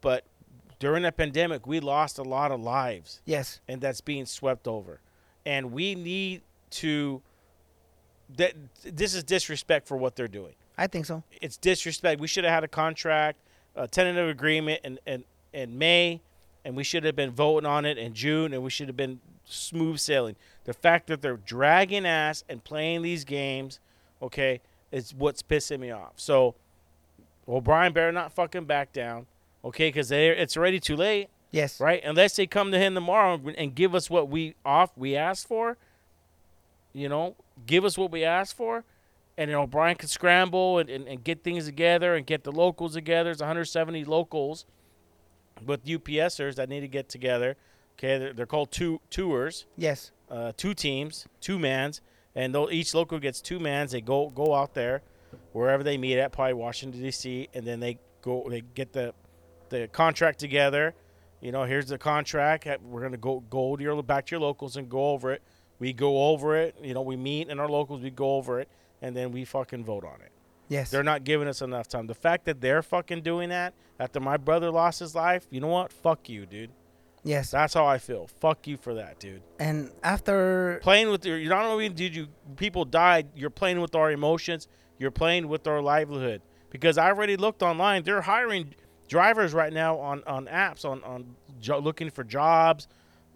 but 0.00 0.24
during 0.78 1.02
the 1.02 1.12
pandemic, 1.12 1.66
we 1.66 1.80
lost 1.80 2.18
a 2.18 2.22
lot 2.22 2.50
of 2.50 2.60
lives 2.60 3.20
yes, 3.24 3.60
and 3.68 3.80
that's 3.80 4.00
being 4.00 4.26
swept 4.26 4.66
over. 4.66 5.00
And 5.46 5.72
we 5.72 5.94
need 5.94 6.42
to 6.70 7.22
that 8.36 8.54
this 8.84 9.14
is 9.14 9.24
disrespect 9.24 9.86
for 9.88 9.96
what 9.96 10.16
they're 10.16 10.28
doing. 10.28 10.54
I 10.78 10.86
think 10.86 11.06
so. 11.06 11.22
It's 11.42 11.56
disrespect. 11.56 12.20
We 12.20 12.28
should 12.28 12.44
have 12.44 12.54
had 12.54 12.64
a 12.64 12.68
contract, 12.68 13.38
a 13.74 13.86
tentative 13.86 14.28
agreement 14.28 14.80
in, 14.84 14.98
in, 15.06 15.24
in 15.52 15.76
May, 15.76 16.20
and 16.64 16.76
we 16.76 16.84
should 16.84 17.04
have 17.04 17.16
been 17.16 17.32
voting 17.32 17.68
on 17.68 17.84
it 17.84 17.98
in 17.98 18.14
June, 18.14 18.54
and 18.54 18.62
we 18.62 18.70
should 18.70 18.88
have 18.88 18.96
been 18.96 19.20
smooth 19.44 19.98
sailing. 19.98 20.36
The 20.64 20.72
fact 20.72 21.08
that 21.08 21.22
they're 21.22 21.36
dragging 21.36 22.06
ass 22.06 22.44
and 22.48 22.62
playing 22.62 23.02
these 23.02 23.24
games, 23.24 23.80
okay, 24.22 24.60
is 24.92 25.14
what's 25.14 25.42
pissing 25.42 25.80
me 25.80 25.90
off. 25.90 26.12
So 26.16 26.54
O'Brien 27.48 27.92
better 27.92 28.12
not 28.12 28.32
fucking 28.32 28.64
back 28.64 28.92
down, 28.92 29.26
okay, 29.64 29.88
because 29.88 30.10
it's 30.10 30.56
already 30.56 30.80
too 30.80 30.96
late 30.96 31.28
Yes, 31.50 31.80
right? 31.80 32.02
Unless 32.04 32.36
they 32.36 32.46
come 32.46 32.70
to 32.70 32.78
him 32.78 32.94
tomorrow 32.94 33.40
and 33.56 33.74
give 33.74 33.94
us 33.94 34.08
what 34.08 34.28
we 34.28 34.54
off 34.64 34.92
we 34.96 35.16
asked 35.16 35.48
for, 35.48 35.76
you 36.92 37.08
know, 37.08 37.36
give 37.66 37.84
us 37.84 37.98
what 37.98 38.12
we 38.12 38.24
asked 38.24 38.56
for, 38.56 38.84
and 39.36 39.50
then 39.50 39.56
O'Brien 39.56 39.96
can 39.96 40.08
scramble 40.08 40.78
and, 40.78 40.88
and, 40.88 41.08
and 41.08 41.24
get 41.24 41.42
things 41.42 41.64
together 41.64 42.14
and 42.14 42.24
get 42.24 42.44
the 42.44 42.52
locals 42.52 42.94
together. 42.94 43.30
There's 43.30 43.40
170 43.40 44.04
locals 44.04 44.64
with 45.64 45.84
UPSers 45.84 46.54
that 46.54 46.68
need 46.68 46.80
to 46.80 46.88
get 46.88 47.08
together. 47.08 47.56
Okay, 47.98 48.18
they're, 48.18 48.32
they're 48.32 48.46
called 48.46 48.70
two 48.70 49.00
tours, 49.10 49.66
yes, 49.76 50.12
uh, 50.30 50.52
two 50.56 50.72
teams, 50.72 51.26
two 51.40 51.58
mans, 51.58 52.00
and 52.36 52.54
they'll, 52.54 52.70
each 52.70 52.94
local 52.94 53.18
gets 53.18 53.40
two 53.40 53.58
mans. 53.58 53.90
They 53.90 54.00
go 54.00 54.30
go 54.30 54.54
out 54.54 54.74
there 54.74 55.02
wherever 55.52 55.82
they 55.82 55.98
meet 55.98 56.16
at, 56.18 56.30
probably 56.30 56.54
Washington 56.54 57.02
D.C., 57.02 57.48
and 57.52 57.66
then 57.66 57.80
they 57.80 57.98
go 58.22 58.46
they 58.48 58.60
get 58.60 58.92
the 58.92 59.12
the 59.70 59.88
contract 59.88 60.38
together. 60.38 60.94
You 61.40 61.52
know, 61.52 61.64
here's 61.64 61.86
the 61.86 61.96
contract. 61.98 62.68
We're 62.82 63.00
gonna 63.00 63.16
go 63.16 63.40
go 63.48 63.76
to 63.76 63.82
your 63.82 64.02
back 64.02 64.26
to 64.26 64.32
your 64.32 64.40
locals 64.40 64.76
and 64.76 64.88
go 64.88 65.10
over 65.10 65.32
it. 65.32 65.42
We 65.78 65.92
go 65.94 66.28
over 66.30 66.56
it. 66.56 66.76
You 66.82 66.92
know, 66.92 67.00
we 67.02 67.16
meet 67.16 67.48
in 67.48 67.58
our 67.58 67.68
locals. 67.68 68.02
We 68.02 68.10
go 68.10 68.34
over 68.36 68.60
it, 68.60 68.68
and 69.00 69.16
then 69.16 69.32
we 69.32 69.46
fucking 69.46 69.84
vote 69.84 70.04
on 70.04 70.20
it. 70.20 70.30
yes, 70.68 70.90
They're 70.90 71.02
not 71.02 71.24
giving 71.24 71.48
us 71.48 71.62
enough 71.62 71.88
time. 71.88 72.06
The 72.06 72.14
fact 72.14 72.44
that 72.44 72.60
they're 72.60 72.82
fucking 72.82 73.22
doing 73.22 73.48
that 73.48 73.72
after 73.98 74.20
my 74.20 74.36
brother 74.36 74.70
lost 74.70 75.00
his 75.00 75.14
life, 75.14 75.46
you 75.50 75.60
know 75.60 75.68
what? 75.68 75.90
Fuck 75.92 76.28
you, 76.28 76.44
dude. 76.44 76.70
yes. 77.24 77.50
That's 77.52 77.72
how 77.72 77.86
I 77.86 77.96
feel. 77.98 78.26
Fuck 78.26 78.66
you 78.66 78.76
for 78.76 78.92
that, 78.94 79.18
dude. 79.18 79.40
And 79.58 79.90
after 80.02 80.78
Playing 80.82 81.08
with 81.10 81.24
your, 81.24 81.38
you 81.38 81.48
not 81.48 81.64
only 81.64 81.88
did 81.88 82.14
you 82.14 82.28
people 82.56 82.84
died, 82.84 83.28
you're 83.34 83.48
playing 83.50 83.80
with 83.80 83.94
our 83.94 84.10
emotions. 84.12 84.68
You're 84.98 85.10
playing 85.10 85.48
with 85.48 85.66
our 85.66 85.80
livelihood. 85.80 86.42
Because 86.68 86.98
I 86.98 87.06
already 87.08 87.36
looked 87.36 87.62
online. 87.62 88.02
They're 88.04 88.20
hiring 88.20 88.74
drivers 89.14 89.52
right 89.52 89.72
now 89.72 89.98
on 89.98 90.22
on 90.26 90.46
apps 90.46 90.84
on 90.86 91.02
on 91.04 91.26
jo- 91.60 91.80
looking 91.80 92.08
for 92.10 92.22
jobs, 92.24 92.86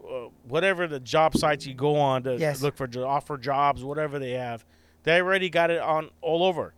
uh, 0.09 0.29
whatever 0.49 0.87
the 0.87 1.01
job 1.01 1.37
sites 1.37 1.67
you 1.67 1.75
go 1.75 1.97
on 1.97 2.23
to 2.23 2.37
Yes. 2.37 2.63
look 2.63 2.77
for 2.77 2.87
jo- 2.87 3.07
offer 3.07 3.37
jobs, 3.37 3.83
whatever 3.85 4.19
they 4.21 4.31
have. 4.31 4.65
They 5.03 5.21
already 5.21 5.51
got 5.51 5.71
it 5.71 5.81
on 5.83 6.11
all 6.23 6.45
over, 6.45 6.73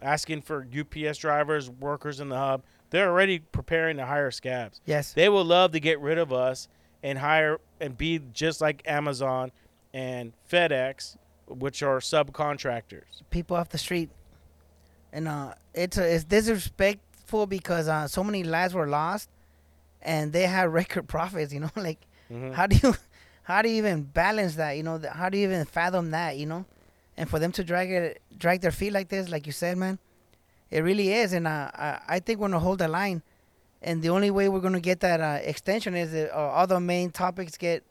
asking 0.00 0.42
for 0.42 0.64
UPS 0.72 1.18
drivers, 1.18 1.68
workers 1.68 2.20
in 2.20 2.28
the 2.30 2.38
hub. 2.38 2.62
They're 2.90 3.10
already 3.10 3.40
preparing 3.40 3.96
to 3.98 4.06
hire 4.06 4.30
scabs. 4.30 4.80
yes, 4.86 5.12
They 5.12 5.28
would 5.28 5.46
love 5.46 5.72
to 5.72 5.80
get 5.80 6.00
rid 6.00 6.16
of 6.16 6.32
us 6.32 6.68
and 7.02 7.18
hire 7.18 7.58
and 7.80 7.98
be 7.98 8.20
just 8.32 8.60
like 8.62 8.82
Amazon 8.86 9.50
and 9.92 10.32
FedEx, 10.50 11.16
which 11.48 11.82
are 11.82 11.98
subcontractors. 11.98 13.22
people 13.30 13.56
off 13.56 13.68
the 13.68 13.76
street, 13.78 14.08
and 15.12 15.26
uh, 15.28 15.52
it's 15.74 15.98
a, 15.98 16.14
it's 16.14 16.24
because 17.46 17.88
uh, 17.88 18.06
so 18.08 18.24
many 18.24 18.42
lives 18.42 18.74
were 18.74 18.86
lost, 18.86 19.28
and 20.02 20.32
they 20.32 20.42
had 20.46 20.72
record 20.80 21.08
profits. 21.08 21.52
You 21.52 21.60
know, 21.60 21.70
like 21.76 21.98
Mhm. 22.30 22.52
how 22.54 22.66
do 22.66 22.76
you 22.82 22.94
how 23.44 23.62
do 23.62 23.68
you 23.68 23.76
even 23.76 24.02
balance 24.02 24.54
that? 24.56 24.72
You 24.72 24.82
know, 24.82 25.00
how 25.12 25.28
do 25.28 25.38
you 25.38 25.46
even 25.48 25.64
fathom 25.64 26.10
that? 26.10 26.36
You 26.36 26.46
know, 26.46 26.64
and 27.16 27.28
for 27.28 27.38
them 27.38 27.52
to 27.52 27.64
drag 27.64 27.90
it 27.90 28.20
drag 28.36 28.60
their 28.60 28.70
feet 28.72 28.92
like 28.92 29.08
this, 29.08 29.28
like 29.28 29.46
you 29.46 29.52
said, 29.52 29.76
man, 29.78 29.98
it 30.70 30.80
really 30.80 31.12
is. 31.12 31.32
And 31.32 31.46
uh, 31.46 31.70
I 31.74 32.00
I 32.08 32.18
think 32.20 32.38
we're 32.40 32.48
gonna 32.48 32.58
hold 32.60 32.78
the 32.80 32.88
line, 32.88 33.22
and 33.82 34.02
the 34.02 34.10
only 34.10 34.30
way 34.30 34.48
we're 34.48 34.60
gonna 34.60 34.80
get 34.80 35.00
that 35.00 35.20
uh, 35.20 35.38
extension 35.42 35.94
is 35.94 36.12
that 36.12 36.34
uh, 36.36 36.38
all 36.56 36.66
the 36.66 36.80
main 36.80 37.10
topics 37.10 37.56
get 37.56 37.82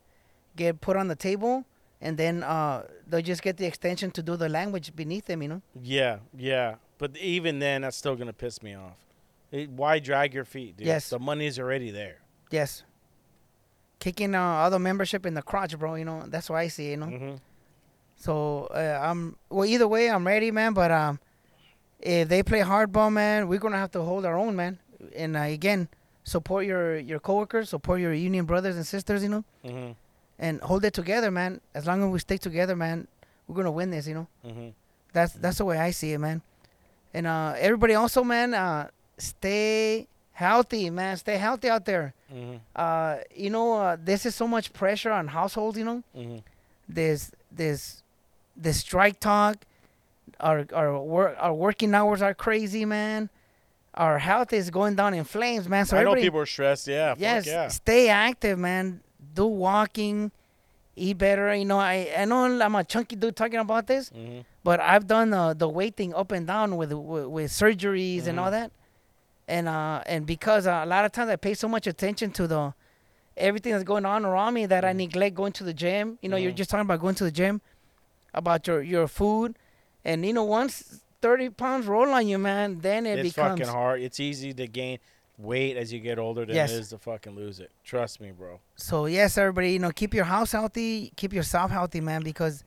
get 0.55 0.81
put 0.81 0.95
on 0.97 1.07
the 1.07 1.15
table. 1.15 1.63
And 1.99 2.15
then 2.15 2.43
uh, 2.43 2.83
they'll 3.07 3.23
just 3.23 3.41
get 3.41 3.57
the 3.57 3.65
extension 3.65 4.11
to 4.11 4.21
do 4.21 4.35
the 4.37 4.47
language 4.47 4.95
beneath 4.95 5.25
them, 5.25 5.41
you 5.41 5.47
know. 5.47 5.61
Yeah, 5.81 6.19
yeah. 6.37 6.75
But 6.99 7.17
even 7.17 7.57
then, 7.57 7.81
that's 7.81 7.97
still 7.97 8.13
going 8.15 8.27
to 8.27 8.33
piss 8.33 8.61
me 8.61 8.75
off. 8.75 8.93
It, 9.51 9.69
why 9.69 9.99
drag 9.99 10.33
your 10.33 10.45
feet, 10.45 10.77
dude? 10.77 10.87
Yes. 10.87 11.09
The 11.09 11.19
money's 11.19 11.57
already 11.59 11.91
there. 11.91 12.17
Yes. 12.51 12.83
Kicking 13.99 14.35
uh, 14.35 14.41
other 14.41 14.77
membership 14.79 15.25
in 15.25 15.33
the 15.33 15.41
crotch, 15.41 15.77
bro. 15.77 15.95
You 15.95 16.05
know 16.05 16.23
that's 16.27 16.49
why 16.49 16.61
I 16.61 16.67
see. 16.67 16.91
You 16.91 16.97
know. 16.97 17.05
hmm 17.07 17.35
So 18.17 18.67
uh, 18.73 18.99
I'm 19.01 19.35
well. 19.49 19.65
Either 19.65 19.87
way, 19.87 20.09
I'm 20.09 20.25
ready, 20.27 20.51
man. 20.51 20.73
But 20.73 20.91
um, 20.91 21.19
if 21.99 22.29
they 22.29 22.43
play 22.43 22.59
hardball, 22.61 23.11
man, 23.11 23.47
we're 23.47 23.59
gonna 23.59 23.77
have 23.77 23.91
to 23.91 24.01
hold 24.01 24.25
our 24.25 24.37
own, 24.37 24.55
man. 24.55 24.77
And 25.15 25.35
uh, 25.35 25.41
again, 25.41 25.87
support 26.23 26.65
your 26.65 26.97
your 26.99 27.19
coworkers, 27.19 27.69
support 27.69 27.99
your 27.99 28.13
union 28.13 28.45
brothers 28.45 28.75
and 28.75 28.85
sisters, 28.85 29.23
you 29.23 29.29
know, 29.29 29.43
hmm 29.65 29.91
and 30.39 30.61
hold 30.61 30.85
it 30.85 30.93
together, 30.93 31.31
man. 31.31 31.59
As 31.73 31.87
long 31.87 32.03
as 32.03 32.09
we 32.11 32.19
stick 32.19 32.39
together, 32.41 32.75
man, 32.75 33.07
we're 33.47 33.55
gonna 33.55 33.71
win 33.71 33.89
this, 33.89 34.07
you 34.07 34.13
know. 34.13 34.27
hmm 34.43 34.69
That's 35.11 35.33
that's 35.33 35.57
the 35.57 35.65
way 35.65 35.79
I 35.79 35.89
see 35.89 36.13
it, 36.13 36.19
man. 36.19 36.43
And 37.15 37.25
uh, 37.25 37.55
everybody 37.57 37.95
also, 37.95 38.23
man, 38.23 38.53
uh, 38.53 38.89
stay 39.17 40.07
healthy, 40.33 40.89
man. 40.89 41.17
Stay 41.17 41.37
healthy 41.37 41.69
out 41.69 41.85
there. 41.85 42.13
Mhm. 42.33 42.59
Uh, 42.75 43.17
you 43.35 43.49
know, 43.49 43.73
uh, 43.73 43.97
this 43.99 44.25
is 44.25 44.35
so 44.35 44.47
much 44.47 44.73
pressure 44.73 45.11
on 45.11 45.27
households. 45.27 45.77
You 45.77 45.85
know, 45.85 46.03
Mhm. 46.15 46.43
this 46.87 47.31
this 47.51 48.03
this 48.55 48.79
strike 48.79 49.19
talk. 49.19 49.55
Our 50.39 50.65
our 50.73 50.99
work 50.99 51.35
our 51.39 51.53
working 51.53 51.93
hours 51.95 52.21
are 52.21 52.33
crazy, 52.33 52.85
man. 52.85 53.29
Our 53.93 54.19
health 54.19 54.53
is 54.53 54.69
going 54.69 54.95
down 54.95 55.13
in 55.15 55.23
flames, 55.23 55.67
man. 55.67 55.85
So 55.85 55.97
I 55.97 56.03
know 56.03 56.13
people 56.15 56.39
are 56.41 56.45
stressed. 56.45 56.87
Yeah. 56.87 57.11
fuck 57.13 57.19
yes, 57.19 57.47
Yeah. 57.47 57.67
stay 57.69 58.09
active, 58.09 58.59
man. 58.59 59.01
Do 59.33 59.47
walking, 59.47 60.31
eat 60.95 61.17
better. 61.17 61.53
You 61.55 61.65
know, 61.65 61.79
I 61.79 62.11
I 62.15 62.25
know 62.25 62.45
I'm 62.45 62.75
a 62.75 62.83
chunky 62.83 63.15
dude 63.15 63.35
talking 63.35 63.59
about 63.59 63.87
this, 63.87 64.11
Mhm. 64.11 64.45
but 64.63 64.79
I've 64.79 65.07
done 65.07 65.33
uh, 65.33 65.55
the 65.55 65.67
weight 65.67 65.95
thing 65.95 66.13
up 66.13 66.31
and 66.31 66.45
down 66.45 66.77
with 66.77 66.91
with, 66.93 67.25
with 67.25 67.49
surgeries 67.51 68.27
and 68.27 68.39
all 68.39 68.47
Mhm. 68.49 68.51
that, 68.51 68.71
and 69.47 69.67
uh 69.67 70.01
and 70.05 70.25
because 70.25 70.67
uh, 70.67 70.81
a 70.83 70.85
lot 70.85 71.05
of 71.05 71.11
times 71.11 71.29
I 71.29 71.35
pay 71.35 71.53
so 71.53 71.67
much 71.67 71.87
attention 71.87 72.31
to 72.31 72.47
the 72.47 72.73
everything 73.35 73.71
that's 73.71 73.83
going 73.83 74.05
on 74.05 74.25
around 74.25 74.53
me 74.53 74.65
that 74.65 74.83
I 74.83 74.93
Mhm. 74.93 74.97
neglect 74.97 75.35
going 75.35 75.53
to 75.53 75.63
the 75.63 75.73
gym. 75.73 76.17
You 76.21 76.29
know, 76.29 76.37
you're 76.37 76.51
Mhm. 76.51 76.55
just 76.55 76.69
talking 76.69 76.81
about 76.85 76.99
going 76.99 77.15
to 77.15 77.23
the 77.23 77.31
gym, 77.31 77.61
about 78.33 78.67
your 78.67 78.81
your 78.81 79.07
food, 79.07 79.57
and 80.03 80.25
you 80.25 80.33
know 80.33 80.43
once 80.43 81.01
thirty 81.21 81.49
pounds 81.49 81.85
roll 81.87 82.09
on 82.13 82.27
you, 82.27 82.37
man, 82.37 82.79
then 82.79 83.05
it 83.05 83.19
it's 83.19 83.33
becomes 83.33 83.59
fucking 83.59 83.73
hard. 83.73 84.01
It's 84.01 84.19
easy 84.19 84.53
to 84.53 84.67
gain 84.67 84.99
weight 85.37 85.77
as 85.77 85.93
you 85.93 85.99
get 85.99 86.17
older 86.17 86.45
than 86.45 86.55
Yes. 86.55 86.71
it 86.71 86.79
is 86.79 86.89
to 86.89 86.97
fucking 86.97 87.35
lose 87.35 87.59
it. 87.59 87.71
Trust 87.83 88.19
me, 88.19 88.31
bro. 88.31 88.59
So 88.75 89.05
yes, 89.05 89.37
everybody, 89.37 89.71
you 89.71 89.79
know, 89.79 89.91
keep 89.91 90.13
your 90.13 90.25
house 90.25 90.51
healthy, 90.51 91.11
keep 91.15 91.31
yourself 91.33 91.71
healthy, 91.71 92.01
man, 92.01 92.23
because 92.23 92.63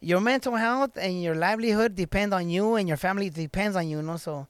your 0.00 0.20
mental 0.20 0.54
health 0.56 0.96
and 0.96 1.22
your 1.22 1.34
livelihood 1.36 1.94
depend 1.94 2.34
on 2.34 2.48
you, 2.48 2.74
and 2.74 2.86
your 2.88 2.96
family 2.96 3.30
depends 3.30 3.76
on 3.76 3.88
you, 3.88 3.96
you 3.98 4.02
know. 4.02 4.16
So, 4.16 4.46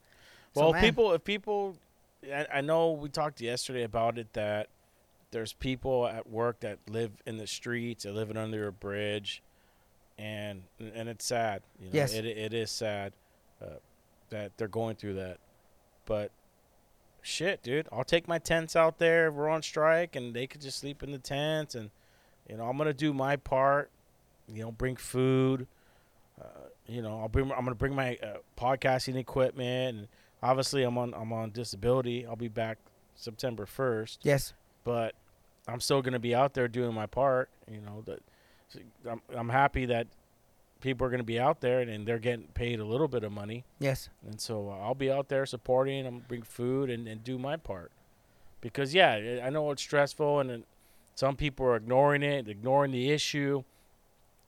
so, 0.55 0.61
Well, 0.63 0.73
man, 0.73 0.83
people, 0.83 1.13
if 1.13 1.25
people, 1.25 1.77
I, 2.33 2.47
I 2.55 2.61
know 2.61 2.93
we 2.93 3.09
talked 3.09 3.41
yesterday 3.41 3.83
about 3.85 4.19
it 4.19 4.33
that 4.33 4.69
there's 5.31 5.53
people 5.53 6.07
at 6.07 6.29
work 6.29 6.61
that 6.61 6.79
live 6.89 7.13
in 7.27 7.37
the 7.37 7.47
streets, 7.47 8.05
that 8.05 8.15
living 8.15 8.37
under 8.37 8.67
a 8.67 8.73
bridge, 8.73 9.43
and 10.19 10.63
and 10.81 11.09
it's 11.09 11.25
sad. 11.25 11.63
You 11.79 11.87
know, 11.87 11.93
Yes. 11.95 12.15
it 12.15 12.25
it 12.25 12.55
is 12.55 12.71
sad 12.71 13.13
uh, 13.63 13.75
that 14.31 14.53
they're 14.57 14.69
going 14.69 14.97
through 14.97 15.15
that. 15.15 15.39
But 16.07 16.31
shit, 17.23 17.63
dude, 17.63 17.89
I'll 17.93 18.05
take 18.05 18.27
my 18.27 18.39
tents 18.39 18.75
out 18.75 18.99
there. 18.99 19.29
if 19.29 19.35
We're 19.35 19.49
on 19.49 19.63
strike, 19.63 20.17
and 20.17 20.35
they 20.35 20.47
could 20.47 20.61
just 20.63 20.79
sleep 20.79 21.03
in 21.03 21.13
the 21.13 21.19
tents, 21.19 21.75
and 21.75 21.91
you 22.49 22.57
know, 22.57 22.65
I'm 22.69 22.77
gonna 22.79 22.95
do 22.95 23.13
my 23.13 23.37
part. 23.37 23.91
You 24.53 24.63
know, 24.63 24.73
bring 24.73 24.97
food. 24.97 25.67
Uh, 26.41 26.45
you 26.87 27.03
know, 27.03 27.21
I'll 27.21 27.29
bring. 27.29 27.51
I'm 27.53 27.65
gonna 27.65 27.75
bring 27.75 27.95
my 27.95 28.17
uh, 28.23 28.39
podcasting 28.59 29.17
equipment, 29.17 29.99
and 29.99 30.09
obviously, 30.43 30.83
I'm 30.83 30.99
on. 30.99 31.15
I'm 31.15 31.33
on 31.33 31.51
disability. 31.51 32.27
I'll 32.27 32.37
be 32.37 32.49
back 32.49 32.79
September 33.15 33.67
first, 33.67 34.21
yes, 34.23 34.53
but 34.85 35.15
I'm 35.67 35.81
still 35.81 36.03
gonna 36.03 36.19
be 36.19 36.35
out 36.35 36.55
there 36.55 36.69
doing 36.69 36.95
my 36.95 37.07
part. 37.07 37.51
You 37.71 37.81
know, 37.81 38.03
that 38.07 38.21
I'm. 39.09 39.23
I'm 39.35 39.49
happy 39.49 39.87
that 39.87 40.07
people 40.81 41.07
are 41.07 41.11
gonna 41.11 41.23
be 41.25 41.39
out 41.41 41.61
there, 41.61 41.81
and, 41.81 41.91
and 41.91 42.07
they're 42.07 42.19
getting 42.19 42.47
paid 42.55 42.81
a 42.81 42.85
little 42.85 43.09
bit 43.09 43.25
of 43.25 43.33
money, 43.33 43.65
yes, 43.79 44.09
and 44.27 44.41
so 44.41 44.71
uh, 44.71 44.85
I'll 44.85 44.95
be 44.95 45.11
out 45.11 45.29
there 45.29 45.47
supporting. 45.47 46.07
I'm 46.07 46.21
bring 46.21 46.43
food 46.43 46.91
and, 46.91 47.09
and 47.09 47.25
do 47.25 47.39
my 47.39 47.57
part, 47.57 47.91
because 48.61 48.95
yeah, 48.95 49.41
I 49.45 49.51
know 49.51 49.71
it's 49.71 49.83
stressful, 49.83 50.41
and, 50.41 50.51
and 50.51 50.65
some 51.15 51.35
people 51.35 51.67
are 51.67 51.77
ignoring 51.77 52.23
it, 52.23 52.49
ignoring 52.49 52.93
the 52.93 53.11
issue. 53.11 53.65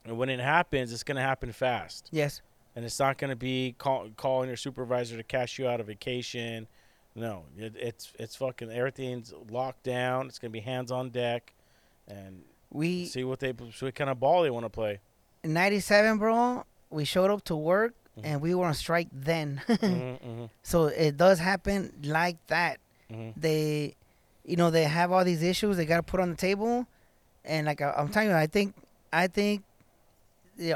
And 0.03 0.17
when 0.17 0.31
it 0.31 0.41
happens, 0.41 0.95
it's 0.95 1.03
going 1.03 1.17
to 1.17 1.23
happen 1.23 1.53
fast. 1.53 2.09
yes, 2.11 2.41
And 2.77 2.85
it's 2.85 2.99
not 3.01 3.19
going 3.19 3.31
to 3.31 3.37
be 3.37 3.75
call, 3.79 4.09
calling 4.17 4.49
your 4.49 4.57
supervisor 4.57 5.17
to 5.17 5.23
cash 5.25 5.59
you 5.59 5.69
out 5.69 5.81
of 5.81 5.87
vacation. 5.89 6.69
No, 7.17 7.45
it, 7.59 7.75
it's 7.77 8.13
it's 8.19 8.37
fucking 8.37 8.71
everything's 8.71 9.33
locked 9.51 9.83
down. 9.83 10.27
It's 10.29 10.39
going 10.39 10.51
to 10.51 10.53
be 10.53 10.61
hands 10.61 10.93
on 10.93 11.11
deck, 11.11 11.53
and 12.07 12.43
we 12.71 13.07
see 13.07 13.25
what 13.25 13.41
they 13.41 13.53
see 13.75 13.87
what 13.87 13.95
kind 13.97 14.09
of 14.09 14.21
ball 14.21 14.43
they 14.43 14.51
want 14.51 14.65
to 14.67 14.71
play. 14.71 15.01
in 15.43 15.53
'97, 15.53 16.19
bro. 16.19 16.65
We 16.91 17.05
showed 17.05 17.31
up 17.31 17.43
to 17.47 17.57
work, 17.57 17.95
Mhm. 18.17 18.23
and 18.25 18.41
we 18.41 18.55
were 18.55 18.67
on 18.67 18.75
strike 18.75 19.09
then. 19.13 19.61
mm-hmm, 19.69 20.45
so 20.63 20.87
it 20.87 21.17
does 21.17 21.39
happen 21.41 21.93
like 22.05 22.37
that. 22.47 22.79
mm-hmm, 23.11 23.31
They, 23.39 23.95
you 24.45 24.57
know, 24.57 24.71
they 24.71 24.85
have 24.85 25.11
all 25.13 25.25
these 25.25 25.43
issues 25.43 25.77
they 25.77 25.87
got 25.87 25.97
to 25.97 26.03
put 26.05 26.21
on 26.21 26.31
the 26.31 26.37
table, 26.37 26.87
and 27.45 27.67
like 27.67 27.81
I, 27.83 27.93
I'm 27.97 28.09
telling 28.09 28.31
you, 28.31 28.37
I 28.37 28.47
think, 28.47 28.75
I 29.13 29.27
think, 29.27 29.63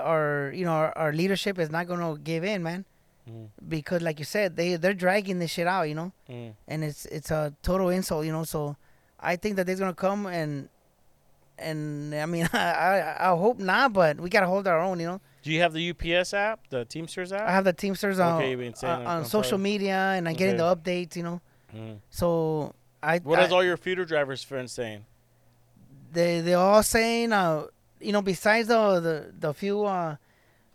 our 0.01 0.53
you 0.55 0.65
know 0.65 0.73
our, 0.73 0.93
our 0.97 1.13
leadership 1.13 1.59
is 1.59 1.71
not 1.71 1.87
gonna 1.87 2.17
give 2.19 2.45
in, 2.45 2.63
man. 2.63 2.85
mm-hmm, 3.29 3.45
because 3.69 4.03
like 4.03 4.19
you 4.19 4.25
said 4.25 4.57
they 4.57 4.77
they're 4.77 4.95
dragging 4.95 5.39
this 5.39 5.51
shit 5.51 5.67
out 5.67 5.85
you 5.89 5.95
know 5.95 6.13
mm-hmm. 6.29 6.51
and 6.69 6.85
it's 6.85 7.07
it's 7.07 7.31
a 7.31 7.53
total 7.63 7.89
insult 7.91 8.25
you 8.27 8.33
know 8.33 8.45
so 8.45 8.77
i 9.21 9.37
think 9.37 9.57
that 9.57 9.65
they're 9.67 9.77
gonna 9.85 9.95
come 9.95 10.27
and 10.27 10.69
and 11.59 12.15
i 12.15 12.27
mean 12.27 12.49
i 12.53 12.59
i, 12.59 13.31
I 13.33 13.37
hope 13.37 13.59
not 13.59 13.93
but 13.93 14.21
we 14.21 14.29
gotta 14.29 14.47
hold 14.47 14.67
our 14.67 14.81
own 14.81 15.01
you 15.01 15.07
know 15.07 15.21
Do 15.43 15.51
you 15.53 15.61
have 15.61 15.73
the 15.73 15.85
UPS 15.93 16.35
app, 16.35 16.61
the 16.69 16.85
Teamsters 16.85 17.33
app? 17.33 17.49
i 17.49 17.53
have 17.53 17.65
the 17.65 17.73
teamsters 17.73 18.19
on, 18.19 18.43
Okay, 18.43 18.57
saying 18.75 18.93
on, 18.93 19.07
on 19.07 19.25
social 19.25 19.59
media 19.59 19.97
and 20.17 20.29
i'm 20.29 20.35
getting 20.35 20.57
the 20.57 20.69
updates 20.75 21.17
you 21.17 21.23
know 21.23 21.41
Mhm. 21.75 21.99
so 22.11 22.75
i 23.03 23.19
What 23.19 23.39
I, 23.41 23.45
is 23.47 23.53
all 23.53 23.65
your 23.65 23.77
feeder 23.77 24.05
drivers 24.05 24.43
friends 24.45 24.73
saying? 24.73 25.05
they 26.13 26.41
they're 26.41 26.59
all 26.59 26.83
saying 26.83 27.33
uh 27.33 27.67
you 28.01 28.13
know 28.13 28.23
besides 28.23 28.69
the 28.69 29.01
the, 29.01 29.33
the 29.39 29.55
few 29.55 29.85
uh 29.85 30.17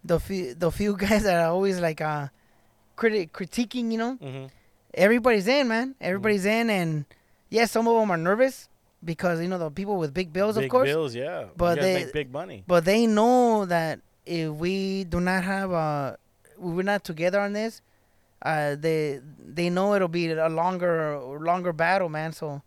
the 0.04 0.20
few 0.20 0.54
the 0.54 0.72
few 0.72 0.96
guys 1.06 1.24
that 1.24 1.36
are 1.46 1.50
always 1.52 1.80
like 1.80 2.02
uh 2.02 2.28
criti- 2.98 3.30
critiquing 3.32 3.92
you 3.92 3.98
know 3.98 4.18
Mm-hmm. 4.22 4.46
everybody's 4.94 5.48
in, 5.48 5.68
man. 5.68 5.96
Everybody's 6.02 6.46
in, 6.46 6.70
and 6.70 7.06
yes, 7.50 7.72
some 7.72 7.88
of 7.88 8.00
them 8.00 8.12
are 8.12 8.18
nervous 8.18 8.70
because 9.04 9.42
you 9.42 9.48
know 9.48 9.58
the 9.58 9.70
people 9.72 9.98
with 9.98 10.14
big 10.14 10.34
bills, 10.34 10.56
big 10.56 10.66
of 10.66 10.72
course. 10.72 10.88
bills, 10.90 11.16
yeah. 11.16 11.46
But 11.56 11.80
they- 11.80 12.04
make 12.06 12.14
big 12.14 12.32
money. 12.32 12.64
But 12.68 12.86
they 12.86 13.06
know 13.08 13.66
that 13.66 14.00
if 14.26 14.50
we 14.52 15.04
do 15.06 15.20
not 15.20 15.44
have 15.44 15.72
uh 15.72 16.16
we're 16.58 16.84
not 16.84 17.04
together 17.06 17.40
on 17.40 17.54
this, 17.54 17.82
uh, 18.42 18.76
they 18.76 19.22
they 19.48 19.70
know 19.70 19.96
it'll 19.96 20.08
be 20.10 20.30
a 20.32 20.50
longer 20.50 21.18
longer 21.40 21.72
battle, 21.74 22.10
man. 22.10 22.34
So 22.34 22.62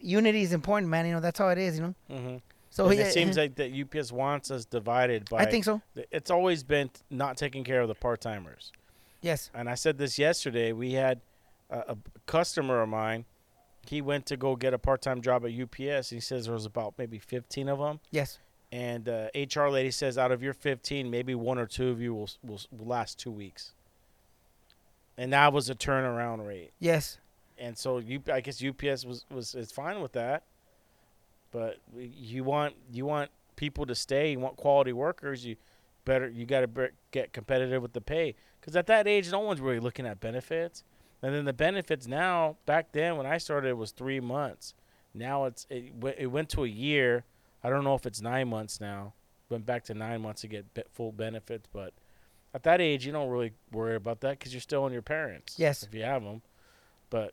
unity 0.00 0.42
is 0.42 0.52
important, 0.52 0.90
man. 0.90 1.06
You 1.06 1.12
know 1.14 1.20
that's 1.20 1.38
how 1.38 1.48
it 1.48 1.58
is, 1.58 1.78
you 1.78 1.82
know. 1.84 1.94
Mm-hmm. 2.10 2.36
So 2.80 2.88
and 2.88 2.98
yeah, 2.98 3.04
it 3.06 3.12
seems 3.12 3.36
like 3.36 3.56
that 3.56 3.72
UPS 3.74 4.10
wants 4.10 4.50
us 4.50 4.64
divided 4.64 5.28
by. 5.28 5.40
I 5.40 5.44
think 5.44 5.64
so. 5.64 5.82
it's 6.10 6.30
always 6.30 6.62
been 6.62 6.88
not 7.10 7.36
taking 7.36 7.62
care 7.62 7.82
of 7.82 7.88
the 7.88 7.94
part 7.94 8.22
timers. 8.22 8.72
Yes. 9.20 9.50
And 9.52 9.68
I 9.68 9.74
said 9.74 9.98
this 9.98 10.18
yesterday. 10.18 10.72
We 10.72 10.92
had 10.94 11.20
a, 11.68 11.78
a 11.88 11.96
customer 12.24 12.80
of 12.80 12.88
mine. 12.88 13.26
He 13.86 14.00
went 14.00 14.24
to 14.26 14.38
go 14.38 14.56
get 14.56 14.72
a 14.72 14.78
part 14.78 15.02
time 15.02 15.20
job 15.20 15.44
at 15.44 15.52
UPS. 15.52 16.10
And 16.10 16.16
he 16.16 16.20
says 16.20 16.46
there 16.46 16.54
was 16.54 16.64
about 16.64 16.94
maybe 16.96 17.18
15 17.18 17.68
of 17.68 17.78
them. 17.78 18.00
Yes. 18.10 18.38
And 18.72 19.10
uh, 19.10 19.28
HR 19.34 19.66
lady 19.66 19.90
says 19.90 20.16
out 20.16 20.32
of 20.32 20.42
your 20.42 20.54
15, 20.54 21.10
maybe 21.10 21.34
one 21.34 21.58
or 21.58 21.66
two 21.66 21.90
of 21.90 22.00
you 22.00 22.14
will, 22.14 22.30
will, 22.42 22.60
will 22.70 22.86
last 22.86 23.18
two 23.18 23.30
weeks. 23.30 23.72
And 25.18 25.34
that 25.34 25.52
was 25.52 25.68
a 25.68 25.74
turnaround 25.74 26.46
rate. 26.46 26.70
Yes. 26.78 27.18
And 27.58 27.76
so 27.76 27.98
you, 27.98 28.22
I 28.32 28.40
guess 28.40 28.64
UPS 28.64 29.04
was, 29.04 29.26
was 29.30 29.54
is 29.54 29.70
fine 29.70 30.00
with 30.00 30.12
that. 30.12 30.44
But 31.50 31.78
you 31.96 32.44
want 32.44 32.74
you 32.92 33.06
want 33.06 33.30
people 33.56 33.86
to 33.86 33.94
stay. 33.94 34.32
You 34.32 34.38
want 34.38 34.56
quality 34.56 34.92
workers. 34.92 35.44
You 35.44 35.56
better 36.04 36.28
you 36.28 36.46
got 36.46 36.60
to 36.60 36.90
get 37.10 37.32
competitive 37.32 37.82
with 37.82 37.92
the 37.92 38.00
pay 38.00 38.34
because 38.60 38.76
at 38.76 38.86
that 38.86 39.06
age, 39.06 39.30
no 39.30 39.40
one's 39.40 39.60
really 39.60 39.80
looking 39.80 40.06
at 40.06 40.20
benefits. 40.20 40.84
And 41.22 41.34
then 41.34 41.44
the 41.44 41.52
benefits 41.52 42.06
now, 42.06 42.56
back 42.64 42.92
then 42.92 43.16
when 43.16 43.26
I 43.26 43.38
started, 43.38 43.68
it 43.68 43.76
was 43.76 43.90
three 43.90 44.20
months. 44.20 44.74
Now 45.12 45.44
it's 45.44 45.66
it, 45.68 45.92
it 46.18 46.26
went 46.28 46.48
to 46.50 46.64
a 46.64 46.68
year. 46.68 47.24
I 47.62 47.68
don't 47.68 47.84
know 47.84 47.94
if 47.94 48.06
it's 48.06 48.22
nine 48.22 48.48
months 48.48 48.80
now. 48.80 49.12
Went 49.48 49.66
back 49.66 49.84
to 49.84 49.94
nine 49.94 50.22
months 50.22 50.42
to 50.42 50.46
get 50.46 50.64
full 50.92 51.10
benefits, 51.12 51.68
but 51.72 51.92
at 52.52 52.62
that 52.64 52.80
age, 52.80 53.06
you 53.06 53.12
don't 53.12 53.28
really 53.28 53.52
worry 53.70 53.94
about 53.94 54.20
that 54.20 54.38
because 54.38 54.52
you're 54.52 54.60
still 54.60 54.84
on 54.84 54.92
your 54.92 55.02
parents. 55.02 55.54
Yes. 55.56 55.82
if 55.82 55.94
you 55.94 56.02
have 56.02 56.22
them. 56.22 56.42
But 57.08 57.32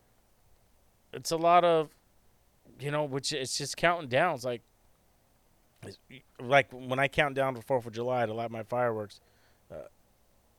it's 1.14 1.32
a 1.32 1.38
lot 1.38 1.64
of, 1.64 1.90
you 2.80 2.92
know, 2.92 3.04
which 3.04 3.34
it's 3.34 3.58
just 3.58 3.78
counting 3.78 4.10
down. 4.10 4.36
It's 4.36 4.44
like, 4.46 4.62
it's, 5.84 5.98
like 6.40 6.68
when 6.72 7.00
I 7.00 7.08
count 7.08 7.36
down 7.36 7.56
to 7.56 7.62
Fourth 7.62 7.86
of 7.86 7.94
July 7.94 8.26
to 8.26 8.34
light 8.34 8.52
my 8.52 8.64
fireworks, 8.64 9.20
uh, 9.72 9.88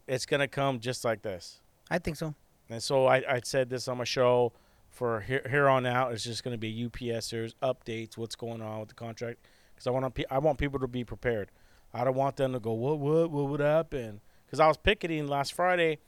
it's 0.07 0.27
gonna 0.27 0.49
come 0.49 0.81
just 0.81 1.05
like 1.05 1.23
this. 1.23 1.61
I 1.91 1.99
think 1.99 2.17
so. 2.17 2.35
And 2.71 2.83
so 2.83 3.07
I, 3.07 3.17
I 3.37 3.41
said 3.45 3.71
this 3.71 3.89
on 3.89 3.97
my 3.99 4.05
show 4.05 4.53
for 4.91 5.21
here, 5.21 5.47
here 5.49 5.69
on 5.69 5.87
out. 5.87 6.13
It's 6.13 6.25
just 6.25 6.45
going 6.45 6.53
to 6.53 6.59
be 6.59 6.87
UPSers 6.87 7.55
updates, 7.63 8.19
what's 8.19 8.37
going 8.37 8.61
on 8.61 8.81
with 8.81 8.89
the 8.91 8.95
contract, 8.95 9.39
because 9.75 9.87
I 9.87 9.91
want 9.91 10.19
I 10.31 10.39
want 10.39 10.59
people 10.59 10.79
to 10.81 10.87
be 10.87 11.05
prepared. 11.05 11.51
I 11.95 12.05
don't 12.05 12.15
want 12.15 12.37
them 12.37 12.53
to 12.53 12.61
go, 12.61 12.73
what, 12.73 12.99
what, 12.99 13.31
what 13.31 13.49
would 13.49 13.61
happen? 13.61 14.21
Because 14.45 14.61
I 14.61 14.67
was 14.67 14.77
picketing 14.77 15.29
last 15.29 15.55
Friday, 15.55 15.99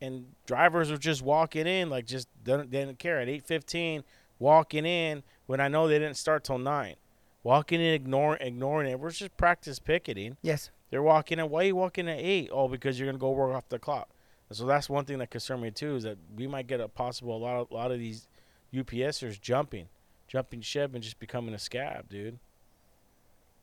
and 0.00 0.26
drivers 0.46 0.90
were 0.90 0.98
just 0.98 1.22
walking 1.22 1.66
in, 1.66 1.88
like 1.88 2.04
just 2.04 2.28
didn't, 2.44 2.70
didn't 2.70 2.98
care 2.98 3.18
at 3.18 3.28
eight 3.28 3.44
fifteen, 3.44 4.02
walking 4.40 4.84
in 4.84 5.22
when 5.46 5.60
I 5.60 5.68
know 5.68 5.86
they 5.86 6.00
didn't 6.00 6.16
start 6.16 6.42
till 6.42 6.58
nine, 6.58 6.96
walking 7.44 7.80
in, 7.80 7.94
ignoring, 7.94 8.40
ignoring 8.40 8.90
it. 8.90 8.98
We're 8.98 9.10
just 9.10 9.36
practice 9.36 9.78
picketing. 9.78 10.36
Yes. 10.42 10.70
They're 10.90 11.02
walking 11.02 11.38
in. 11.38 11.48
Why 11.48 11.62
are 11.62 11.66
you 11.66 11.76
walking 11.76 12.08
at 12.08 12.18
eight? 12.18 12.50
Oh, 12.52 12.66
because 12.66 12.98
you're 12.98 13.06
gonna 13.06 13.18
go 13.18 13.30
work 13.30 13.54
off 13.54 13.68
the 13.68 13.78
clock. 13.78 14.08
And 14.48 14.58
so 14.58 14.66
that's 14.66 14.88
one 14.90 15.04
thing 15.04 15.18
that 15.18 15.30
concerned 15.30 15.62
me 15.62 15.70
too 15.70 15.94
is 15.94 16.02
that 16.02 16.18
we 16.34 16.48
might 16.48 16.66
get 16.66 16.80
a 16.80 16.88
possible 16.88 17.36
a 17.36 17.38
lot 17.38 17.60
of 17.60 17.70
a 17.70 17.74
lot 17.74 17.92
of 17.92 18.00
these 18.00 18.26
UPSers 18.74 19.40
jumping, 19.40 19.86
jumping 20.26 20.60
ship 20.62 20.92
and 20.94 21.02
just 21.04 21.20
becoming 21.20 21.54
a 21.54 21.58
scab, 21.58 22.08
dude. 22.08 22.40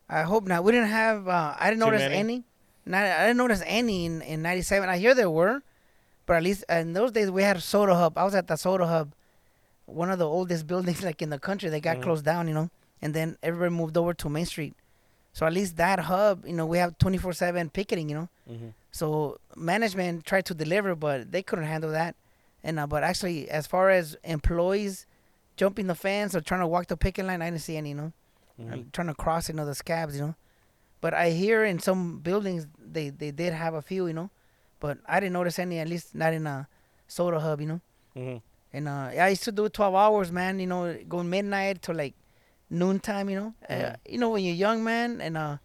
I 0.09 0.21
hope 0.21 0.47
not. 0.47 0.63
We 0.63 0.71
didn't 0.71 0.87
have. 0.89 1.27
Uh, 1.27 1.55
I 1.59 1.69
didn't 1.69 1.81
Too 1.81 1.85
notice 1.87 2.01
many? 2.03 2.15
any. 2.15 2.43
Not, 2.85 3.03
I 3.03 3.27
didn't 3.27 3.37
notice 3.37 3.61
any 3.65 4.05
in, 4.05 4.21
in 4.21 4.41
'97. 4.41 4.87
I 4.87 4.97
hear 4.97 5.13
there 5.13 5.29
were, 5.29 5.61
but 6.25 6.37
at 6.37 6.43
least 6.43 6.63
in 6.69 6.93
those 6.93 7.11
days 7.11 7.29
we 7.29 7.43
had 7.43 7.57
a 7.57 7.61
soda 7.61 7.93
hub. 7.95 8.17
I 8.17 8.23
was 8.23 8.33
at 8.33 8.47
the 8.47 8.55
soda 8.55 8.87
hub, 8.87 9.11
one 9.87 10.11
of 10.11 10.19
the 10.19 10.27
oldest 10.27 10.67
buildings 10.71 11.01
like 11.03 11.21
in 11.21 11.29
the 11.31 11.39
country. 11.39 11.69
They 11.69 11.81
got 11.81 11.97
Mhm. 11.97 12.03
closed 12.03 12.25
down, 12.25 12.47
you 12.47 12.53
know, 12.53 12.69
and 13.01 13.13
then 13.13 13.37
everybody 13.41 13.73
moved 13.73 13.97
over 13.97 14.13
to 14.13 14.29
Main 14.29 14.45
Street. 14.45 14.75
So 15.33 15.45
at 15.45 15.53
least 15.53 15.77
that 15.77 15.99
hub, 16.01 16.45
you 16.45 16.53
know, 16.53 16.65
we 16.65 16.77
have 16.77 16.97
24/7 16.97 17.69
picketing, 17.73 18.09
you 18.09 18.15
know. 18.15 18.29
Mm-hmm. 18.49 18.69
So 18.91 19.39
management 19.55 20.25
tried 20.25 20.45
to 20.45 20.53
deliver, 20.53 20.95
but 20.95 21.31
they 21.31 21.41
couldn't 21.43 21.65
handle 21.65 21.91
that. 21.91 22.15
And 22.63 22.79
uh, 22.79 22.87
but 22.87 23.03
actually, 23.03 23.49
as 23.49 23.67
far 23.67 23.89
as 23.89 24.15
employees 24.23 25.05
jumping 25.57 25.87
the 25.87 25.95
fence 25.95 26.35
or 26.35 26.41
trying 26.41 26.61
to 26.61 26.67
walk 26.67 26.87
the 26.87 26.97
picket 26.97 27.25
line, 27.25 27.41
I 27.41 27.49
didn't 27.49 27.61
see 27.61 27.77
any, 27.77 27.89
you 27.89 27.95
know 27.95 28.13
Mm-hmm. 28.59 28.89
trying 28.91 29.07
to 29.07 29.13
cross 29.13 29.49
you 29.49 29.53
know 29.53 29.67
the 29.67 29.75
scabs 29.75 30.15
you 30.15 30.21
know 30.25 30.35
but 30.99 31.13
i 31.13 31.29
hear 31.29 31.63
in 31.63 31.77
some 31.77 32.17
buildings 32.17 32.65
they 32.83 33.11
they 33.11 33.29
did 33.29 33.53
have 33.53 33.75
a 33.75 33.83
few 33.83 34.07
you 34.07 34.13
know 34.13 34.31
but 34.79 34.97
i 35.05 35.19
didn't 35.19 35.33
notice 35.33 35.59
any 35.59 35.77
at 35.77 35.87
least 35.87 36.15
not 36.15 36.33
in 36.33 36.47
a 36.47 36.67
soda 37.07 37.39
hub 37.39 37.61
you 37.61 37.67
know 37.67 37.81
Mm-hmm. 38.15 38.37
And 38.77 38.87
uh 38.87 39.09
i 39.25 39.29
used 39.35 39.43
to 39.43 39.51
do 39.51 39.67
12 39.69 39.95
hours 40.03 40.31
man 40.31 40.59
you 40.63 40.67
know 40.73 40.81
going 41.13 41.29
midnight 41.29 41.81
to 41.81 41.91
like 42.01 42.15
noontime 42.69 43.29
you 43.31 43.37
know 43.41 43.51
uh, 43.69 43.73
you 44.11 44.17
know 44.21 44.29
when 44.33 44.43
you're 44.43 44.55
young 44.67 44.83
man 44.83 45.21
and 45.21 45.37
uh 45.37 45.57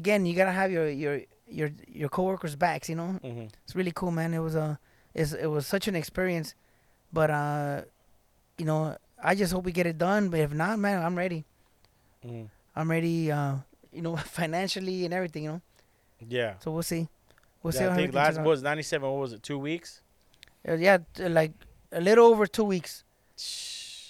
again 0.00 0.24
you 0.26 0.34
gotta 0.40 0.52
have 0.60 0.70
your 0.76 0.88
your 0.88 1.20
your 1.58 1.70
your 2.00 2.08
coworkers 2.08 2.54
backs 2.56 2.88
you 2.88 2.96
know 3.00 3.10
Mm-hmm. 3.24 3.46
it's 3.64 3.74
really 3.74 3.92
cool 4.00 4.12
man 4.18 4.32
it 4.34 4.38
was 4.48 4.54
a 4.54 4.78
it's, 5.14 5.32
it 5.32 5.46
was 5.56 5.66
such 5.66 5.88
an 5.88 5.96
experience 6.02 6.54
but 7.12 7.30
uh 7.30 7.82
you 8.58 8.64
know 8.70 8.96
i 9.30 9.34
just 9.34 9.52
hope 9.52 9.64
we 9.64 9.72
get 9.72 9.86
it 9.86 9.98
done 9.98 10.28
but 10.30 10.38
if 10.40 10.52
not 10.52 10.78
man 10.78 11.02
i'm 11.06 11.16
ready 11.24 11.44
Mm-hmm. 12.26 12.44
I'm 12.76 12.90
ready, 12.90 13.32
uh, 13.32 13.54
you 13.92 14.02
know, 14.02 14.14
financially 14.40 15.04
and 15.06 15.12
everything, 15.14 15.44
you 15.44 15.50
know. 15.52 15.60
Yeah. 16.28 16.54
So 16.62 16.70
we'll 16.70 16.82
see. 16.84 17.08
We'll 17.62 17.72
see 17.72 17.80
yeah 17.80 17.88
how 17.88 17.94
I 17.94 17.96
think 17.96 18.14
last 18.14 18.40
was 18.42 18.62
ninety 18.62 18.82
seven. 18.82 19.08
What 19.10 19.20
was 19.20 19.32
it? 19.32 19.42
Two 19.42 19.58
weeks. 19.58 20.02
Uh, 20.68 20.74
yeah, 20.74 20.98
like 21.18 21.52
a 21.92 22.00
little 22.00 22.26
over 22.26 22.46
two 22.46 22.64
weeks, 22.64 23.04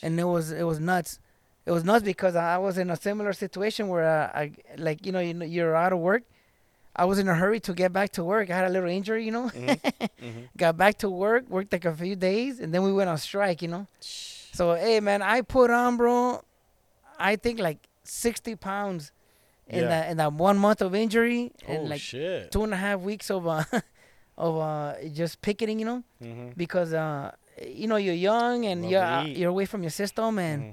and 0.03 0.19
it 0.19 0.25
was 0.25 0.51
it 0.53 0.65
was 0.65 0.81
nuts. 0.81 1.19
It 1.67 1.73
was 1.73 1.85
nuts 1.85 2.05
because 2.05 2.35
I 2.37 2.59
was 2.59 2.79
in 2.79 2.91
a 2.91 2.97
similar 2.97 3.33
situation 3.33 3.89
where 3.89 4.05
uh, 4.05 4.39
I 4.39 4.53
like 4.77 5.05
you 5.07 5.13
know 5.13 5.21
you 5.21 5.35
know 5.35 5.45
you're 5.45 5.77
out 5.77 5.93
of 5.93 5.99
work. 6.01 6.23
I 6.97 7.05
was 7.05 7.19
in 7.19 7.29
a 7.29 7.35
hurry 7.35 7.61
to 7.61 7.73
get 7.73 7.93
back 7.93 8.11
to 8.13 8.25
work. 8.25 8.51
I 8.51 8.57
had 8.57 8.67
a 8.67 8.69
little 8.71 8.89
injury, 8.89 9.25
you 9.25 9.31
know. 9.31 9.49
Mhm. 9.51 9.81
mm-hmm. 10.21 10.41
Got 10.57 10.77
back 10.77 10.99
to 10.99 11.09
work, 11.09 11.49
worked 11.49 11.73
like 11.73 11.85
a 11.85 11.95
few 11.95 12.17
days, 12.17 12.59
and 12.61 12.75
then 12.75 12.83
we 12.83 12.93
went 12.93 13.09
on 13.09 13.17
strike, 13.19 13.63
you 13.63 13.69
know. 13.69 13.87
So 14.01 14.75
hey, 14.75 15.01
man, 15.01 15.23
I 15.23 15.43
put 15.43 15.71
on, 15.71 15.97
bro. 15.97 16.43
I 17.19 17.37
think 17.37 17.61
like 17.61 17.79
sixty 18.05 18.57
pounds 18.57 19.13
in 19.69 19.83
Yeah. 19.85 19.89
that 19.89 20.11
in 20.11 20.17
that 20.17 20.33
one 20.33 20.59
month 20.59 20.83
of 20.83 20.95
injury, 20.95 21.53
Oh 21.69 21.73
and 21.73 21.89
like 21.89 22.01
shit. 22.01 22.51
two 22.51 22.65
and 22.65 22.73
a 22.75 22.77
half 22.77 23.01
weeks 23.01 23.31
of 23.31 23.47
uh, 23.47 23.63
of 24.37 24.59
uh, 24.59 24.95
just 25.15 25.41
picketing, 25.43 25.79
you 25.79 25.87
know, 25.87 26.03
Mm-hmm. 26.21 26.49
because 26.57 26.93
uh, 26.93 27.31
you 27.61 27.87
know 27.89 27.97
you're 27.97 28.15
young 28.15 28.65
and 28.67 28.83
Love 28.83 28.91
you're 28.91 29.03
uh, 29.03 29.25
you're 29.25 29.51
away 29.51 29.67
from 29.67 29.83
your 29.83 29.91
system, 29.91 30.39
and 30.39 30.63
Mm-hmm. 30.63 30.73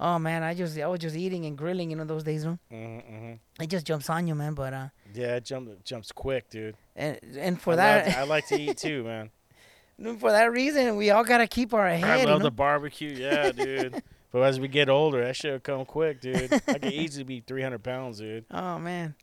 oh 0.00 0.18
man, 0.18 0.42
I 0.42 0.54
just 0.54 0.78
I 0.78 0.86
was 0.86 1.00
just 1.00 1.16
eating 1.16 1.44
and 1.46 1.56
grilling, 1.58 1.90
you 1.90 1.96
know, 1.96 2.04
those 2.04 2.22
days, 2.24 2.44
you 2.44 2.58
Mm-hmm. 2.72 3.14
mm-hmm. 3.14 3.62
it 3.62 3.68
just 3.68 3.84
jumps 3.86 4.08
on 4.10 4.26
you, 4.26 4.34
man. 4.34 4.54
But 4.54 4.72
uh, 4.72 4.88
Yeah, 5.14 5.36
it 5.36 5.44
jump, 5.44 5.84
jumps 5.84 6.12
quick, 6.12 6.48
dude. 6.50 6.76
and 6.96 7.18
and 7.36 7.60
for 7.60 7.72
I 7.72 7.76
that, 7.76 8.04
love 8.06 8.14
to- 8.14 8.20
I 8.20 8.22
like 8.24 8.46
to 8.48 8.60
eat 8.60 8.76
too, 8.78 9.02
man. 9.10 9.30
for 10.18 10.30
that 10.30 10.52
reason, 10.52 10.96
we 10.96 11.10
all 11.10 11.24
gotta 11.24 11.46
keep 11.48 11.74
our 11.74 11.88
head. 11.88 12.04
I 12.04 12.20
you 12.20 12.26
know? 12.26 12.38
the 12.38 12.50
barbecue, 12.52 13.10
yeah, 13.16 13.50
dude. 13.64 14.00
but 14.30 14.42
as 14.42 14.60
we 14.60 14.68
get 14.68 14.88
older, 14.88 15.24
that 15.24 15.34
shit 15.34 15.52
will 15.52 15.58
come 15.60 15.84
quick, 15.84 16.20
dude. 16.20 16.52
I 16.52 16.58
could 16.78 16.84
easily 16.92 17.24
be 17.24 17.40
300 17.40 17.82
pounds, 17.82 18.18
dude. 18.20 18.44
Oh 18.50 18.78
man. 18.78 19.14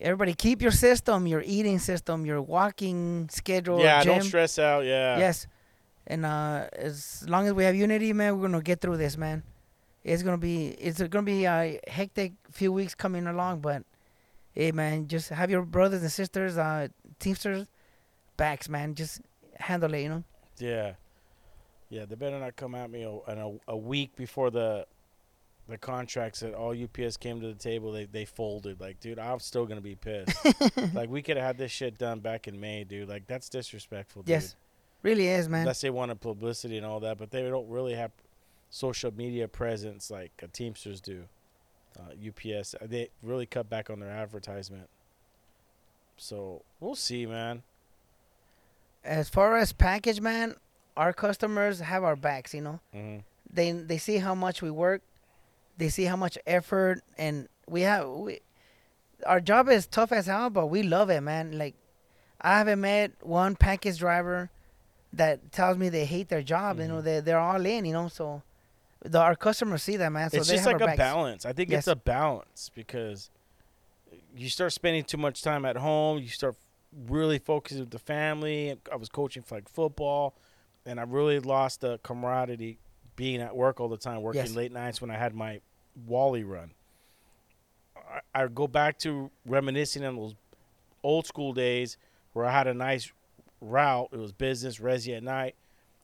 Everybody 0.00 0.34
keep 0.34 0.60
your 0.60 0.72
system, 0.72 1.26
your 1.28 1.42
eating 1.46 1.78
system, 1.78 2.26
your 2.26 2.42
walking 2.42 3.28
schedule. 3.30 3.78
yeah, 3.78 4.02
gym. 4.02 4.14
don't 4.14 4.22
stress 4.24 4.58
out. 4.58 4.84
Yeah. 4.84 5.18
Yes. 5.18 5.46
And 6.06 6.26
uh 6.26 6.68
as 6.72 7.24
long 7.28 7.46
as 7.46 7.52
we 7.54 7.64
have 7.64 7.74
unity, 7.74 8.12
man, 8.12 8.36
we're 8.36 8.48
gonna 8.48 8.62
get 8.62 8.80
through 8.80 8.98
this, 8.98 9.16
man. 9.16 9.42
It's 10.02 10.22
gonna 10.22 10.38
be 10.38 10.68
it's 10.68 11.00
gonna 11.02 11.22
be 11.22 11.44
a 11.46 11.80
hectic 11.88 12.32
few 12.50 12.72
weeks 12.72 12.94
coming 12.94 13.26
along, 13.26 13.60
but 13.60 13.84
hey 14.52 14.72
man, 14.72 15.08
just 15.08 15.30
have 15.30 15.50
your 15.50 15.62
brothers 15.62 16.02
and 16.02 16.12
sisters, 16.12 16.58
uh 16.58 16.88
teamsters 17.18 17.66
backs, 18.36 18.68
man. 18.68 18.94
Just 18.94 19.20
handle 19.58 19.92
it, 19.94 20.02
you 20.02 20.08
know? 20.08 20.24
Yeah. 20.58 20.94
Yeah, 21.90 22.06
they 22.06 22.14
better 22.14 22.38
not 22.38 22.56
come 22.56 22.74
at 22.74 22.90
me 22.90 23.02
a, 23.02 23.10
a, 23.10 23.52
a 23.68 23.76
week 23.76 24.16
before 24.16 24.50
the 24.50 24.86
the 25.66 25.78
contracts 25.78 26.40
that 26.40 26.52
all 26.52 26.74
UPS 26.76 27.16
came 27.16 27.40
to 27.40 27.46
the 27.46 27.54
table. 27.54 27.92
They 27.92 28.04
they 28.04 28.24
folded. 28.24 28.80
Like, 28.80 29.00
dude, 29.00 29.18
I'm 29.18 29.38
still 29.38 29.64
gonna 29.66 29.80
be 29.80 29.94
pissed. 29.94 30.36
like, 30.94 31.08
we 31.08 31.22
could 31.22 31.36
have 31.36 31.46
had 31.46 31.58
this 31.58 31.70
shit 31.70 31.98
done 31.98 32.20
back 32.20 32.48
in 32.48 32.60
May, 32.60 32.84
dude. 32.84 33.08
Like, 33.08 33.26
that's 33.26 33.48
disrespectful, 33.48 34.22
dude. 34.22 34.30
Yes. 34.30 34.56
Really 35.04 35.28
is, 35.28 35.48
man. 35.48 35.60
Unless 35.60 35.82
they 35.82 35.90
wanted 35.90 36.20
publicity 36.20 36.78
and 36.78 36.86
all 36.86 36.98
that, 37.00 37.18
but 37.18 37.30
they 37.30 37.42
don't 37.42 37.68
really 37.68 37.94
have 37.94 38.10
social 38.70 39.14
media 39.14 39.46
presence 39.46 40.10
like 40.10 40.32
uh, 40.42 40.46
Teamsters 40.52 41.00
do. 41.00 41.24
Uh, 41.96 42.10
UPS, 42.28 42.74
uh, 42.74 42.86
they 42.88 43.10
really 43.22 43.46
cut 43.46 43.68
back 43.68 43.90
on 43.90 44.00
their 44.00 44.10
advertisement. 44.10 44.88
So 46.16 46.62
we'll 46.80 46.96
see, 46.96 47.26
man. 47.26 47.62
As 49.04 49.28
far 49.28 49.56
as 49.58 49.72
package, 49.72 50.20
man, 50.20 50.56
our 50.96 51.12
customers 51.12 51.80
have 51.80 52.02
our 52.02 52.16
backs, 52.16 52.52
you 52.52 52.62
know? 52.62 52.80
hmm 52.92 53.18
they 53.52 53.70
they 53.70 53.98
see 53.98 54.16
how 54.16 54.34
much 54.34 54.62
we 54.62 54.70
work, 54.70 55.02
they 55.78 55.88
see 55.88 56.04
how 56.04 56.16
much 56.16 56.36
effort, 56.44 57.02
and 57.16 57.46
we 57.68 57.82
have 57.82 58.08
we, 58.08 58.40
our 59.26 59.40
job 59.40 59.68
is 59.68 59.86
tough 59.86 60.10
as 60.10 60.26
hell, 60.26 60.50
but 60.50 60.66
we 60.66 60.82
love 60.82 61.08
it, 61.10 61.20
man. 61.20 61.56
Like 61.56 61.74
I 62.40 62.58
haven't 62.58 62.80
met 62.80 63.12
one 63.22 63.54
package 63.54 63.98
driver 63.98 64.50
that 65.16 65.52
tells 65.52 65.76
me 65.78 65.88
they 65.88 66.04
hate 66.04 66.28
their 66.28 66.42
job. 66.42 66.78
You 66.78 66.88
know, 66.88 67.00
Mhm. 67.00 67.04
they 67.04 67.20
they're 67.20 67.38
all 67.38 67.64
in. 67.64 67.84
You 67.84 67.92
know, 67.92 68.08
so 68.08 68.42
the, 69.00 69.20
our 69.20 69.36
customers 69.36 69.82
see 69.82 69.96
that, 69.96 70.10
man. 70.10 70.30
So 70.30 70.38
it's 70.38 70.48
they 70.48 70.54
just 70.54 70.64
have 70.64 70.74
like 70.74 70.82
a 70.82 70.86
backs. 70.86 70.98
balance. 70.98 71.46
I 71.46 71.52
think 71.52 71.70
it's 71.70 71.86
a 71.88 71.96
balance 71.96 72.70
because 72.74 73.30
you 74.36 74.48
start 74.48 74.72
spending 74.72 75.04
too 75.04 75.18
much 75.18 75.42
time 75.42 75.64
at 75.64 75.76
home. 75.76 76.18
You 76.18 76.28
start 76.28 76.56
really 77.08 77.38
focusing 77.38 77.80
with 77.80 77.90
the 77.90 77.98
family. 77.98 78.78
I 78.90 78.96
was 78.96 79.08
coaching 79.08 79.44
like 79.50 79.68
football, 79.68 80.34
and 80.86 80.98
I 81.00 81.02
really 81.04 81.38
lost 81.40 81.80
the 81.80 81.98
camaraderie 82.02 82.78
being 83.16 83.40
at 83.40 83.54
work 83.56 83.80
all 83.80 83.88
the 83.88 83.96
time, 83.96 84.22
working 84.22 84.42
Yes. 84.42 84.54
late 84.54 84.72
nights 84.72 85.00
when 85.00 85.10
I 85.10 85.16
had 85.16 85.34
my 85.34 85.60
Wally 86.06 86.42
run. 86.44 86.72
I, 87.96 88.42
I 88.42 88.46
go 88.48 88.66
back 88.66 88.98
to 89.00 89.30
reminiscing 89.46 90.04
on 90.04 90.16
those 90.16 90.34
old 91.02 91.26
school 91.26 91.52
days 91.52 91.96
where 92.32 92.44
I 92.46 92.50
had 92.52 92.66
a 92.66 92.74
nice 92.74 93.12
route. 93.64 94.08
It 94.12 94.18
was 94.18 94.32
business, 94.32 94.78
resi 94.78 95.16
at 95.16 95.22
night, 95.22 95.54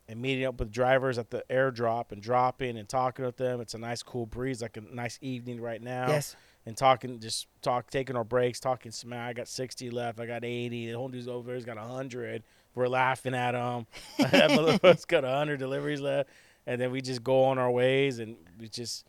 and 0.09 0.21
meeting 0.21 0.45
up 0.45 0.59
with 0.59 0.73
drivers 0.73 1.19
at 1.19 1.31
the 1.31 1.45
airdrop 1.51 2.13
and 2.13 2.23
dropping 2.23 2.77
and 2.77 2.89
talking 2.89 3.25
with 3.25 3.37
them. 3.37 3.61
It's 3.61 3.75
a 3.75 3.79
nice, 3.79 4.03
cool 4.03 4.27
breeze, 4.27 4.63
like 4.63 4.77
a 4.77 4.81
nice 4.81 5.19
evening 5.21 5.61
right 5.61 5.81
now. 5.81 6.09
Yes, 6.09 6.37
And 6.67 6.77
talking, 6.77 7.21
just 7.21 7.47
talk, 7.63 7.91
taking 7.91 8.17
our 8.17 8.25
breaks, 8.25 8.61
talking 8.61 8.93
smack. 8.93 9.31
I 9.31 9.33
got 9.33 9.49
60 9.49 9.91
left. 9.91 10.21
I 10.21 10.27
got 10.27 10.45
80. 10.45 10.87
The 10.91 10.93
whole 10.97 11.09
dude's 11.09 11.29
over 11.29 11.47
there. 11.47 11.57
He's 11.57 11.65
got 11.65 11.77
100. 11.77 12.43
We're 12.75 12.89
laughing 12.89 13.35
at 13.35 13.55
him. 13.55 13.87
that 14.19 14.51
motherfucker's 14.51 15.05
got 15.05 15.23
100 15.23 15.59
deliveries 15.59 16.01
left. 16.01 16.29
And 16.67 16.81
then 16.81 16.91
we 16.91 17.01
just 17.01 17.25
go 17.25 17.45
on 17.45 17.59
our 17.59 17.71
ways 17.71 18.19
and 18.19 18.37
we 18.59 18.69
just, 18.69 19.07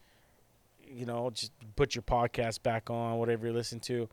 you 0.88 1.06
know, 1.06 1.30
just 1.30 1.52
put 1.76 1.96
your 1.96 2.02
podcast 2.02 2.64
back 2.64 2.90
on, 2.90 3.18
whatever 3.18 3.48
you 3.48 3.54
listen 3.54 3.80
to, 3.82 4.10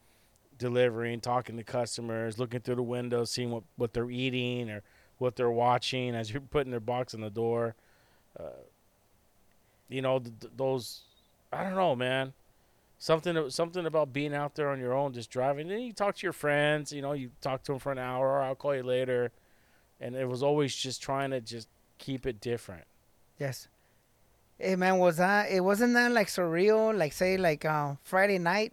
delivering, 0.59 1.21
talking 1.21 1.57
to 1.57 1.63
customers, 1.65 2.39
looking 2.39 2.61
through 2.61 2.77
the 2.77 2.83
window, 2.83 3.25
seeing 3.25 3.51
what, 3.51 3.63
what 3.77 3.93
they're 3.95 4.11
eating 4.11 4.69
or 4.71 4.83
what 5.19 5.37
they're 5.37 5.51
watching 5.51 6.15
as 6.15 6.31
you're 6.31 6.41
putting 6.41 6.71
their 6.71 6.81
box 6.81 7.15
in 7.15 7.21
the 7.21 7.31
door. 7.31 7.75
Uh, 8.39 8.65
you 9.89 10.03
know, 10.03 10.19
th- 10.19 10.35
th- 10.41 10.53
those, 10.57 11.03
I 11.53 11.63
don't 11.63 11.75
know, 11.75 11.97
man. 11.97 12.33
Something, 12.99 13.49
something 13.51 13.87
about 13.87 14.13
being 14.13 14.35
out 14.35 14.57
there 14.57 14.71
on 14.71 14.81
your 14.81 14.93
own, 14.93 15.13
just 15.13 15.31
driving. 15.31 15.69
Then 15.69 15.81
you 15.81 15.93
talk 15.93 16.17
to 16.17 16.27
your 16.27 16.33
friends. 16.33 16.93
You 16.93 17.01
know, 17.01 17.13
you 17.13 17.31
talk 17.41 17.63
to 17.65 17.73
them 17.73 17.79
for 17.79 17.93
an 17.93 17.99
hour. 17.99 18.27
Or 18.29 18.43
I'll 18.43 18.57
call 18.57 18.75
you 18.75 18.83
later, 18.83 19.31
and 20.01 20.17
it 20.17 20.29
was 20.29 20.43
always 20.43 20.75
just 20.75 21.01
trying 21.01 21.31
to 21.31 21.41
just 21.41 21.69
keep 21.99 22.27
it 22.27 22.41
different. 22.41 22.85
yes. 23.39 23.69
Hey 24.61 24.75
man, 24.75 24.99
was 24.99 25.19
that 25.19 25.53
it? 25.53 25.61
Wasn't 25.61 25.95
that 25.95 26.11
like 26.11 26.27
surreal? 26.27 26.93
Like 26.97 27.13
say 27.13 27.37
like 27.37 27.65
uh, 27.65 27.95
Friday 28.03 28.39
night, 28.39 28.73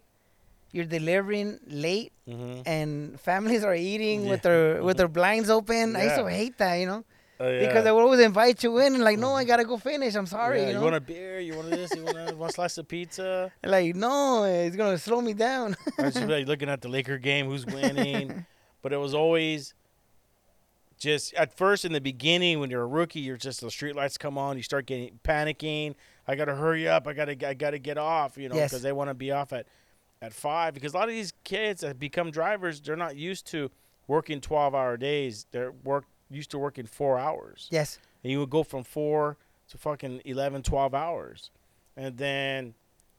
you're 0.76 0.84
delivering 0.98 1.58
late 1.66 2.12
Mm-hmm. 2.28 2.62
and 2.66 3.20
families 3.20 3.62
are 3.62 3.74
eating 3.74 4.22
with 4.28 4.44
Yeah. 4.44 4.50
their 4.50 4.82
with 4.86 4.96
their 4.96 5.08
blinds 5.08 5.48
open. 5.48 5.94
I 5.96 6.04
used 6.04 6.16
to 6.16 6.26
hate 6.28 6.58
that, 6.58 6.74
you 6.76 6.86
know. 6.86 7.04
Uh, 7.38 7.50
Because 7.60 7.84
they 7.84 7.92
would 7.92 8.00
always 8.00 8.20
invite 8.20 8.64
you 8.64 8.78
in 8.78 8.94
and 8.96 9.04
like, 9.04 9.18
no, 9.18 9.34
I 9.34 9.44
gotta 9.44 9.64
go 9.64 9.76
finish. 9.76 10.14
I'm 10.16 10.26
sorry, 10.26 10.60
Yeah, 10.62 10.68
you 10.68 10.74
know. 10.74 10.82
want 10.82 10.96
a 10.96 11.00
beer? 11.00 11.38
You 11.38 11.54
want 11.56 11.70
this? 11.70 11.94
You 11.94 12.02
want 12.04 12.16
a 12.18 12.52
slice 12.52 12.78
of 12.78 12.88
pizza? 12.88 13.52
like, 13.64 13.94
no, 13.94 14.44
it's 14.44 14.74
gonna 14.74 14.98
slow 14.98 15.20
me 15.20 15.34
down. 15.34 15.76
I 15.98 16.02
was 16.02 16.14
just 16.14 16.26
like 16.28 16.46
looking 16.48 16.68
at 16.68 16.80
the 16.80 16.88
Laker 16.88 17.18
game, 17.18 17.46
who's 17.46 17.64
winning. 17.66 18.44
but 18.82 18.92
it 18.92 18.96
was 18.98 19.14
always 19.14 19.74
just 20.98 21.34
at 21.34 21.56
first 21.56 21.84
in 21.84 21.92
the 21.92 22.00
beginning 22.00 22.58
when 22.58 22.70
you're 22.70 22.82
a 22.82 22.86
rookie, 22.86 23.20
you're 23.20 23.36
just 23.36 23.60
the 23.60 23.70
street 23.70 23.94
lights 23.94 24.16
come 24.18 24.38
on, 24.38 24.56
you 24.56 24.62
start 24.62 24.86
getting 24.86 25.20
panicking. 25.22 25.94
I 26.26 26.34
gotta 26.36 26.54
hurry 26.54 26.88
up. 26.88 27.06
I 27.06 27.12
gotta 27.12 27.36
I 27.48 27.54
gotta 27.54 27.78
get 27.78 27.98
off. 27.98 28.36
You 28.38 28.48
know, 28.48 28.56
Yes. 28.56 28.70
because 28.70 28.82
they 28.82 28.92
want 28.92 29.10
to 29.10 29.14
be 29.14 29.30
off 29.30 29.52
at 29.52 29.66
at 30.22 30.32
five. 30.32 30.74
Because 30.74 30.94
a 30.94 30.96
lot 30.96 31.08
of 31.08 31.14
these 31.14 31.32
kids 31.44 31.80
that 31.82 31.98
become 31.98 32.30
drivers, 32.30 32.80
they're 32.80 32.96
not 32.96 33.16
used 33.16 33.46
to 33.48 33.70
working 34.06 34.40
12 34.40 34.74
hour 34.74 34.96
days. 34.96 35.46
They're 35.50 35.72
work 35.72 36.04
used 36.30 36.50
to 36.50 36.58
working 36.58 36.86
four 36.86 37.18
hours. 37.18 37.68
Yes. 37.70 37.98
And 38.22 38.32
you 38.32 38.40
would 38.40 38.50
go 38.50 38.62
from 38.62 38.84
four 38.84 39.36
to 39.68 39.78
fucking 39.78 40.22
11, 40.24 40.62
12 40.62 40.94
hours. 40.94 41.50
And 41.96 42.16
then 42.16 42.74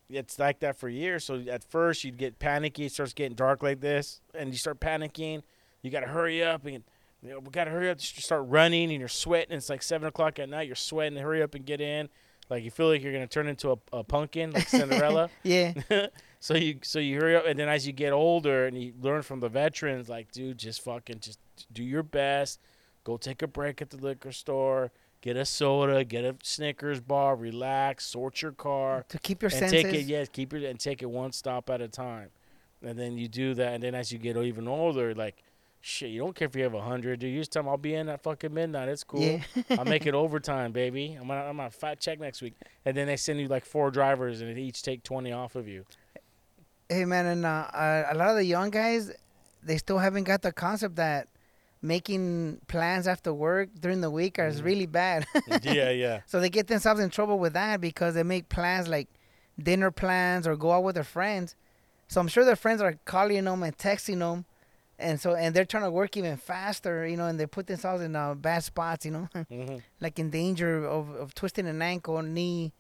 it's 0.10 0.40
like 0.40 0.60
that 0.60 0.78
for 0.78 0.90
years. 0.90 1.24
So 1.26 1.44
at 1.50 1.64
first 1.64 2.04
you'd 2.04 2.18
get 2.18 2.40
panicky. 2.40 2.86
It 2.86 2.92
starts 2.92 3.14
getting 3.14 3.36
dark 3.36 3.64
like 3.64 3.80
this. 3.80 4.22
And 4.34 4.52
you 4.52 4.58
start 4.58 4.80
panicking. 4.80 5.44
You 5.82 5.92
got 5.92 6.02
to 6.02 6.08
hurry 6.08 6.44
up. 6.44 6.66
And 6.66 6.84
you 7.24 7.30
know, 7.30 7.40
we 7.40 7.50
got 7.50 7.66
to 7.66 7.72
hurry 7.72 7.90
up. 7.90 7.98
You 8.00 8.22
start 8.22 8.46
running 8.48 8.90
and 8.92 9.00
you're 9.00 9.08
sweating. 9.08 9.56
It's 9.56 9.70
like 9.70 9.82
7 9.84 10.08
o'clock 10.08 10.40
at 10.40 10.50
night. 10.50 10.68
You're 10.68 10.76
sweating. 10.76 11.18
Hurry 11.18 11.42
up 11.42 11.56
and 11.56 11.66
get 11.66 11.82
in. 11.82 12.10
Like 12.50 12.64
you 12.64 12.72
feel 12.72 12.88
like 12.88 13.02
you're 13.04 13.12
going 13.12 13.28
to 13.28 13.34
turn 13.34 13.48
into 13.48 13.72
a, 13.72 13.78
a 13.92 14.04
pumpkin 14.04 14.52
like 14.52 14.68
Cinderella. 14.70 15.30
Yeah. 15.44 15.74
so 16.40 16.56
you 16.56 16.80
so 16.84 17.00
you 17.00 17.20
hurry 17.20 17.36
up, 17.36 17.46
and 17.46 17.58
then 17.58 17.68
as 17.70 17.88
you 17.88 17.94
get 17.94 18.14
older 18.14 18.66
and 18.66 18.82
you 18.82 18.94
learn 19.02 19.22
from 19.22 19.40
the 19.40 19.50
veterans, 19.50 20.10
like 20.10 20.32
dude, 20.32 20.58
just 20.58 20.84
fucking 20.84 21.20
just 21.20 21.40
do 21.72 21.84
your 21.84 22.04
best. 22.04 22.60
Go 23.04 23.18
take 23.18 23.42
a 23.42 23.48
break 23.48 23.82
at 23.82 23.90
the 23.90 23.98
liquor 23.98 24.32
store. 24.32 24.92
Get 25.22 25.36
a 25.36 25.46
soda. 25.46 26.04
Get 26.04 26.24
a 26.24 26.36
Snickers 26.44 27.00
bar. 27.00 27.36
Relax. 27.36 28.06
Sort 28.06 28.42
your 28.42 28.52
car. 28.52 29.06
to 29.10 29.18
keep 29.20 29.42
your 29.42 29.50
and 29.50 29.60
senses. 29.60 29.84
take 29.84 29.94
it. 29.94 30.06
Yes, 30.06 30.30
keep 30.30 30.54
it 30.54 30.64
and 30.64 30.80
take 30.80 31.02
it 31.02 31.10
one 31.10 31.32
stop 31.32 31.70
at 31.70 31.82
a 31.82 31.88
time. 31.88 32.30
And 32.84 33.00
then 33.00 33.18
you 33.18 33.28
do 33.28 33.56
that, 33.56 33.74
and 33.74 33.82
then 33.82 33.96
as 33.96 34.12
you 34.12 34.20
get 34.20 34.38
even 34.38 34.68
older, 34.68 35.14
like. 35.16 35.44
Shit, 35.80 36.10
you 36.10 36.20
don't 36.20 36.36
care 36.36 36.48
if 36.48 36.56
you 36.56 36.64
have 36.64 36.74
a 36.74 36.82
hundred, 36.82 37.20
dude. 37.20 37.32
You 37.32 37.40
just 37.40 37.52
tell 37.52 37.62
them 37.62 37.70
I'll 37.70 37.78
be 37.78 37.94
in 37.94 38.10
at 38.10 38.22
fucking 38.24 38.52
midnight. 38.54 38.90
It's 38.90 39.04
cool. 39.04 39.22
Yeah. 39.22 39.42
I'll 39.78 39.86
make 39.86 40.08
it 40.08 40.16
overtime, 40.16 40.72
baby. 40.72 41.16
I'm 41.22 41.30
on, 41.30 41.38
I'm 41.38 41.60
on 41.60 41.68
a 41.68 41.70
fat 41.70 42.02
check 42.02 42.20
next 42.20 42.42
week. 42.42 42.56
And 42.84 42.98
then 42.98 43.06
they 43.08 43.16
send 43.16 43.40
you 43.40 43.48
like 43.48 43.64
four 43.64 43.92
drivers, 43.92 44.42
and 44.42 44.58
they 44.58 44.60
each 44.60 44.82
take 44.82 45.04
twenty 45.04 45.32
off 45.32 45.56
of 45.56 45.68
you. 45.68 45.86
Hey 46.90 47.06
man, 47.06 47.26
and 47.26 47.46
uh, 47.46 47.68
a 47.74 48.16
lot 48.16 48.30
of 48.30 48.36
the 48.38 48.46
young 48.46 48.70
guys, 48.70 49.12
they 49.64 49.78
still 49.78 49.98
haven't 49.98 50.24
got 50.24 50.42
the 50.42 50.52
concept 50.54 50.96
that 50.96 51.28
making 51.82 52.60
plans 52.68 53.08
after 53.08 53.34
work 53.34 53.70
during 53.80 54.02
the 54.02 54.10
week 54.10 54.40
is 54.40 54.62
Mhm. 54.62 54.66
really 54.66 54.86
bad. 54.86 55.26
yeah, 55.64 55.90
yeah. 55.92 56.22
so 56.26 56.40
they 56.40 56.50
get 56.50 56.68
themselves 56.68 57.00
in 57.00 57.10
trouble 57.10 57.40
with 57.40 57.54
that 57.54 57.82
because 57.82 58.14
they 58.16 58.24
make 58.24 58.50
plans 58.50 58.88
like 58.88 59.08
dinner 59.62 59.92
plans 59.92 60.48
or 60.48 60.56
go 60.56 60.72
out 60.72 60.84
with 60.84 60.96
their 60.96 61.04
friends. 61.04 61.56
So 62.08 62.22
I'm 62.22 62.28
sure 62.30 62.46
their 62.46 62.56
friends 62.56 62.82
are 62.82 62.96
calling 63.06 63.44
them 63.46 63.64
and 63.64 63.78
texting 63.78 64.20
them, 64.20 64.46
and 64.98 65.20
so 65.20 65.36
and 65.36 65.54
they're 65.56 65.66
trying 65.66 65.84
to 65.84 65.92
work 65.92 66.16
even 66.18 66.38
faster, 66.38 67.06
you 67.06 67.18
know, 67.18 67.28
and 67.28 67.40
they 67.40 67.46
put 67.48 67.68
themselves 67.68 68.02
in 68.04 68.16
uh, 68.16 68.34
bad 68.36 68.64
spots, 68.64 69.06
you 69.06 69.12
know, 69.12 69.30
hmm 69.50 69.78
like 70.00 70.20
in 70.20 70.30
danger 70.30 70.86
of, 70.86 71.10
of 71.16 71.34
twisting 71.34 71.68
an 71.68 71.82
ankle, 71.82 72.22
knee, 72.22 72.72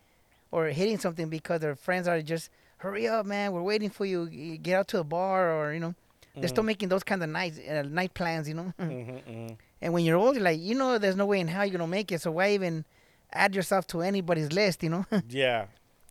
or 0.51 0.67
hitting 0.67 0.97
something 0.99 1.29
because 1.29 1.61
their 1.61 1.75
friends 1.75 2.07
are 2.07 2.21
just 2.21 2.49
hurry 2.77 3.07
up, 3.07 3.25
man, 3.25 3.51
we're 3.51 3.61
waiting 3.61 3.89
for 3.89 4.05
you, 4.05 4.27
get 4.57 4.75
out 4.79 4.87
to 4.89 4.97
the 4.97 5.03
bar, 5.03 5.51
or 5.53 5.73
you 5.73 5.79
know, 5.79 5.95
they're 6.35 6.47
still 6.49 6.63
making 6.63 6.89
those 6.89 7.03
kind 7.03 7.23
of 7.23 7.29
nights, 7.29 7.59
uh, 7.59 7.83
night 7.87 8.13
plans, 8.13 8.47
you 8.47 8.53
know. 8.55 8.73
hmm 8.79 9.47
and 9.81 9.93
when 9.93 10.03
you're 10.05 10.17
old, 10.17 10.35
you're 10.35 10.43
like, 10.43 10.59
you 10.59 10.75
know, 10.75 10.97
there's 10.97 11.15
no 11.15 11.25
way 11.25 11.39
in 11.39 11.47
hell 11.47 11.65
you're 11.65 11.77
gonna 11.77 11.87
make 11.87 12.11
it, 12.11 12.21
so 12.21 12.31
why 12.31 12.51
even 12.51 12.85
add 13.33 13.55
yourself 13.55 13.85
to 13.87 14.01
anybody's 14.01 14.51
list, 14.51 14.83
you 14.83 14.89
know? 14.89 15.05
Yeah, 15.29 15.65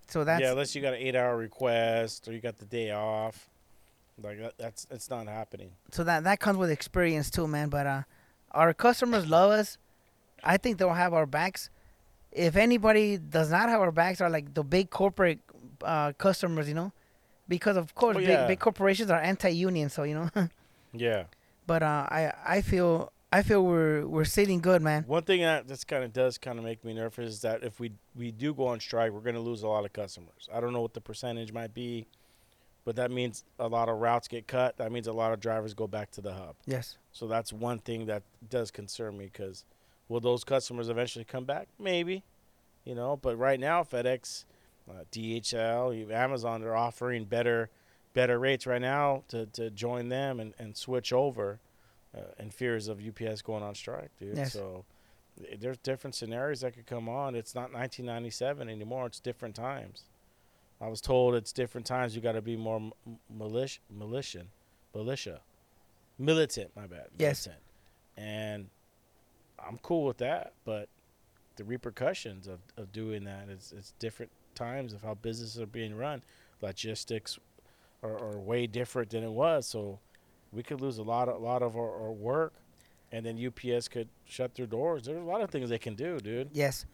so 0.08 0.24
that's 0.24 0.42
yeah. 0.42 0.52
Unless 0.52 0.74
you 0.74 0.82
got 0.82 0.94
an 0.94 1.00
eight-hour 1.00 1.36
request 1.36 2.28
or 2.28 2.32
you 2.32 2.40
got 2.40 2.58
the 2.58 2.64
day 2.66 2.90
off, 2.90 3.48
like 4.22 4.40
that, 4.40 4.54
that's 4.58 4.86
it's 4.90 5.10
not 5.10 5.26
happening. 5.26 5.70
so 5.90 6.02
that 6.04 6.24
that 6.24 6.40
comes 6.40 6.58
with 6.58 6.70
experience 6.70 7.30
too, 7.30 7.46
man. 7.46 7.68
But 7.68 7.86
uh, 7.86 8.02
our 8.52 8.72
customers 8.74 9.26
love 9.28 9.50
us. 9.50 9.78
I 10.42 10.56
think 10.56 10.78
they'll 10.78 10.92
have 10.94 11.12
our 11.14 11.26
backs. 11.26 11.70
If 12.32 12.56
anybody 12.56 13.16
does 13.18 13.50
not 13.50 13.68
have 13.68 13.80
our 13.80 13.90
backs, 13.92 14.20
are 14.20 14.30
like 14.30 14.54
the 14.54 14.62
big 14.62 14.90
corporate 14.90 15.38
uh, 15.82 16.12
customers, 16.14 16.68
you 16.68 16.74
know, 16.74 16.92
because 17.48 17.76
of 17.76 17.94
course 17.94 18.16
Oh, 18.16 18.20
big 18.20 18.46
big 18.48 18.58
corporations 18.60 19.10
are 19.10 19.20
anti-union, 19.20 19.88
so 19.90 20.02
you 20.04 20.14
know. 20.14 20.30
Yeah. 20.92 21.24
but 21.66 21.82
uh, 21.82 22.06
I 22.08 22.32
I 22.46 22.60
feel 22.62 23.12
I 23.32 23.42
feel 23.42 23.62
we're 23.64 24.06
we're 24.06 24.24
sitting 24.24 24.60
good, 24.60 24.80
man. 24.82 25.04
One 25.06 25.24
thing 25.24 25.42
that 25.42 25.68
this 25.68 25.84
kind 25.84 26.04
of 26.04 26.12
does 26.12 26.38
kind 26.38 26.58
of 26.58 26.64
make 26.64 26.84
me 26.84 26.94
nervous 26.94 27.28
is 27.34 27.40
that 27.42 27.62
if 27.62 27.78
we 27.80 27.92
we 28.14 28.30
do 28.30 28.54
go 28.54 28.68
on 28.68 28.80
strike, 28.80 29.12
we're 29.12 29.20
going 29.20 29.34
to 29.34 29.40
lose 29.40 29.62
a 29.62 29.68
lot 29.68 29.84
of 29.84 29.92
customers. 29.92 30.48
I 30.52 30.60
don't 30.60 30.72
know 30.72 30.80
what 30.80 30.94
the 30.94 31.00
percentage 31.02 31.52
might 31.52 31.74
be, 31.74 32.06
but 32.86 32.96
that 32.96 33.10
means 33.10 33.44
a 33.58 33.68
lot 33.68 33.88
of 33.90 33.98
routes 33.98 34.28
get 34.28 34.46
cut. 34.46 34.78
That 34.78 34.90
means 34.92 35.06
a 35.06 35.12
lot 35.12 35.32
of 35.34 35.40
drivers 35.40 35.74
go 35.74 35.86
back 35.86 36.10
to 36.12 36.20
the 36.22 36.32
hub. 36.32 36.54
Yes. 36.66 36.96
So 37.12 37.26
that's 37.26 37.52
one 37.52 37.80
thing 37.80 38.06
that 38.06 38.22
does 38.48 38.70
concern 38.70 39.18
me 39.18 39.26
because 39.26 39.64
will 40.08 40.20
those 40.20 40.44
customers 40.44 40.88
eventually 40.88 41.24
come 41.26 41.44
back? 41.44 41.66
Maybe, 41.78 42.22
you 42.84 42.94
know. 42.94 43.18
But 43.20 43.36
right 43.36 43.58
now, 43.60 43.82
FedEx, 43.82 44.44
uh, 44.88 45.04
DHL, 45.12 46.10
Amazon, 46.10 46.60
they're 46.60 46.76
offering 46.76 47.24
better 47.24 47.70
better 48.16 48.38
rates 48.38 48.66
right 48.66 48.80
now 48.80 49.22
to, 49.28 49.44
to 49.46 49.68
join 49.68 50.08
them 50.08 50.40
and, 50.40 50.54
and 50.58 50.74
switch 50.74 51.12
over 51.12 51.60
uh, 52.16 52.20
in 52.38 52.48
fears 52.48 52.88
of 52.88 52.98
UPS 52.98 53.42
going 53.42 53.62
on 53.62 53.74
strike, 53.74 54.10
dude. 54.18 54.38
Yes. 54.38 54.54
So 54.54 54.86
eh, 55.42 55.56
there's 55.60 55.76
different 55.78 56.14
scenarios 56.14 56.62
that 56.62 56.74
could 56.74 56.86
come 56.86 57.10
on. 57.10 57.34
It's 57.34 57.54
not 57.54 57.72
1997 57.74 58.70
anymore. 58.70 59.06
It's 59.06 59.20
different 59.20 59.54
times. 59.54 60.04
I 60.80 60.88
was 60.88 61.02
told 61.02 61.34
it's 61.34 61.52
different 61.52 61.86
times. 61.86 62.16
You 62.16 62.22
got 62.22 62.32
to 62.32 62.42
be 62.42 62.56
more 62.56 62.76
m- 62.76 63.18
militia, 63.28 63.80
militia, 63.90 64.44
militia, 64.94 65.40
militant. 66.18 66.70
My 66.74 66.86
bad. 66.86 67.08
Yes. 67.18 67.46
Militant. 67.46 67.62
And 68.16 68.68
I'm 69.66 69.78
cool 69.78 70.06
with 70.06 70.18
that, 70.18 70.52
but 70.64 70.88
the 71.56 71.64
repercussions 71.64 72.46
of, 72.46 72.60
of 72.78 72.92
doing 72.92 73.24
that 73.24 73.48
is 73.50 73.74
it's 73.76 73.92
different 73.98 74.32
times 74.56 74.92
of 74.92 75.02
how 75.02 75.14
businesses 75.14 75.60
are 75.60 75.66
being 75.66 75.94
run. 75.94 76.22
Logistics 76.60 77.38
are, 78.02 78.18
are 78.18 78.38
way 78.38 78.66
different 78.66 79.10
than 79.10 79.22
it 79.22 79.30
was, 79.30 79.66
so 79.66 80.00
we 80.52 80.62
could 80.62 80.80
lose 80.80 80.98
a 80.98 81.02
lot 81.02 81.28
of 81.28 81.36
a 81.36 81.44
lot 81.44 81.62
of 81.62 81.76
our, 81.76 81.90
our 82.02 82.12
work, 82.12 82.54
and 83.12 83.24
then 83.24 83.38
UPS 83.38 83.88
could 83.88 84.08
shut 84.24 84.54
their 84.54 84.66
doors. 84.66 85.04
There's 85.04 85.22
a 85.22 85.24
lot 85.24 85.40
of 85.42 85.50
things 85.50 85.70
they 85.70 85.78
can 85.78 85.94
do, 85.94 86.18
dude. 86.18 86.48
Yes. 86.52 86.86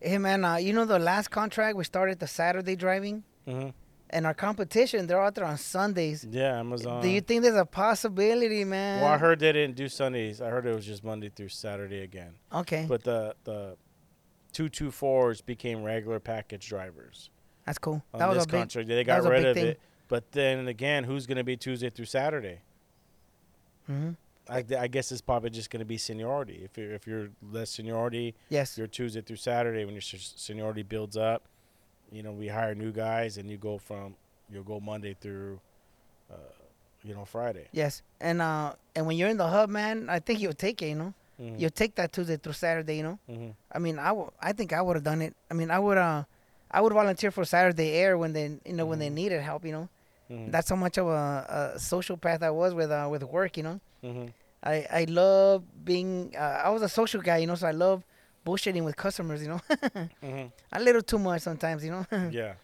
Hey 0.00 0.18
man, 0.18 0.44
uh, 0.44 0.56
you 0.56 0.72
know 0.72 0.84
the 0.84 0.98
last 0.98 1.28
contract 1.28 1.76
we 1.76 1.84
started 1.84 2.18
the 2.20 2.26
Saturday 2.26 2.76
driving, 2.76 3.24
hmm 3.46 3.68
and 4.10 4.26
our 4.26 4.34
competition 4.34 5.06
they're 5.06 5.20
out 5.20 5.34
there 5.34 5.44
on 5.44 5.58
Sundays. 5.58 6.26
Yeah, 6.30 6.60
Amazon. 6.60 7.02
Do 7.02 7.08
you 7.08 7.20
think 7.20 7.42
there's 7.42 7.56
a 7.56 7.64
possibility, 7.64 8.64
man? 8.64 9.00
well, 9.00 9.10
I 9.12 9.18
heard 9.18 9.40
they 9.40 9.52
didn't 9.52 9.76
do 9.76 9.88
Sundays. 9.88 10.40
I 10.40 10.50
heard 10.50 10.66
it 10.66 10.74
was 10.74 10.86
just 10.86 11.02
Monday 11.02 11.30
through 11.30 11.48
Saturday 11.48 12.00
again. 12.02 12.34
Okay, 12.52 12.86
But 12.88 13.02
the 13.02 13.34
the 13.44 13.76
two 14.54 14.70
two 14.70 14.90
fours 14.90 15.42
became 15.42 15.82
regular 15.82 16.18
package 16.20 16.66
drivers. 16.68 17.28
that's 17.66 17.78
cool. 17.78 18.02
That 18.16 18.28
was 18.28 18.44
a 18.44 18.46
big. 18.46 18.60
contract. 18.60 18.88
They 18.88 18.94
that 18.94 19.04
got 19.04 19.22
rid 19.24 19.42
big 19.42 19.46
of 19.46 19.54
thing. 19.56 19.66
it. 19.66 19.80
But 20.08 20.32
then 20.32 20.66
again, 20.68 21.04
who's 21.04 21.26
going 21.26 21.36
to 21.38 21.44
be 21.44 21.56
Tuesday 21.56 21.90
through 21.90 22.04
Saturday? 22.06 22.60
hmm 23.86 24.10
I, 24.48 24.62
I 24.78 24.88
guess 24.88 25.10
it's 25.10 25.22
probably 25.22 25.48
just 25.48 25.70
going 25.70 25.80
to 25.80 25.86
be 25.86 25.96
seniority. 25.96 26.60
If 26.64 26.76
you're 26.76 26.92
if 26.92 27.06
you're 27.06 27.28
less 27.50 27.70
seniority, 27.70 28.34
Yes. 28.50 28.76
you're 28.76 28.86
Tuesday 28.86 29.22
through 29.22 29.36
Saturday. 29.36 29.86
When 29.86 29.94
your 29.94 30.02
seniority 30.02 30.82
builds 30.82 31.16
up, 31.16 31.44
you 32.12 32.22
know 32.22 32.30
we 32.32 32.48
hire 32.48 32.74
new 32.74 32.92
guys, 32.92 33.38
and 33.38 33.50
you 33.50 33.56
go 33.56 33.78
from 33.78 34.16
you'll 34.50 34.62
go 34.62 34.80
Monday 34.80 35.16
through, 35.18 35.58
uh, 36.30 36.36
you 37.02 37.14
know 37.14 37.24
Friday. 37.24 37.68
Yes. 37.72 38.02
And 38.20 38.42
uh, 38.42 38.74
and 38.94 39.06
when 39.06 39.16
you're 39.16 39.30
in 39.30 39.38
the 39.38 39.48
hub, 39.48 39.70
man, 39.70 40.10
I 40.10 40.18
think 40.18 40.40
you'll 40.40 40.52
take 40.52 40.82
it. 40.82 40.88
You 40.88 40.94
know, 40.96 41.14
Mhm. 41.40 41.58
you'll 41.60 41.70
take 41.70 41.94
that 41.96 42.12
Tuesday 42.12 42.36
through 42.36 42.52
Saturday. 42.54 42.96
You 42.96 43.02
know, 43.02 43.18
Mhm. 43.28 43.54
I 43.72 43.78
mean, 43.78 43.98
I 43.98 44.08
w- 44.08 44.30
I 44.40 44.52
think 44.52 44.72
I 44.72 44.80
would 44.80 44.96
have 44.96 45.04
done 45.04 45.20
it. 45.22 45.34
I 45.50 45.54
mean, 45.54 45.70
I 45.70 45.78
would 45.78 45.98
uh, 45.98 46.24
I 46.70 46.80
would 46.80 46.92
volunteer 46.92 47.30
for 47.30 47.44
Saturday 47.44 47.92
Air 47.92 48.16
when 48.18 48.32
they 48.32 48.58
you 48.64 48.72
know 48.72 48.86
when 48.86 48.98
they 48.98 49.08
Mhm. 49.10 49.14
needed 49.14 49.40
help. 49.42 49.64
You 49.64 49.72
know, 49.72 49.88
Mhm. 50.30 50.50
that's 50.52 50.68
how 50.68 50.76
much 50.76 50.96
of 50.98 51.06
a, 51.08 51.72
a 51.74 51.78
social 51.78 52.16
path 52.16 52.42
I 52.42 52.50
was 52.50 52.72
with 52.74 52.90
uh 52.90 53.08
with 53.10 53.22
work. 53.24 53.56
You 53.56 53.62
know. 53.64 53.80
Mhm. 54.02 54.32
I 54.62 54.86
I 54.90 55.04
love 55.08 55.62
being. 55.84 56.34
Uh, 56.36 56.62
I 56.66 56.70
was 56.70 56.82
a 56.82 56.88
social 56.88 57.20
guy, 57.20 57.38
you 57.38 57.46
know, 57.46 57.54
so 57.56 57.66
I 57.66 57.72
love 57.72 58.02
bullshitting 58.46 58.84
with 58.84 58.96
customers, 58.96 59.42
you 59.42 59.48
know. 59.48 59.60
Mhm. 60.22 60.52
a 60.72 60.80
little 60.80 61.02
too 61.02 61.18
much 61.18 61.42
sometimes, 61.42 61.84
you 61.84 61.90
know. 61.90 62.06
Yeah. 62.30 62.54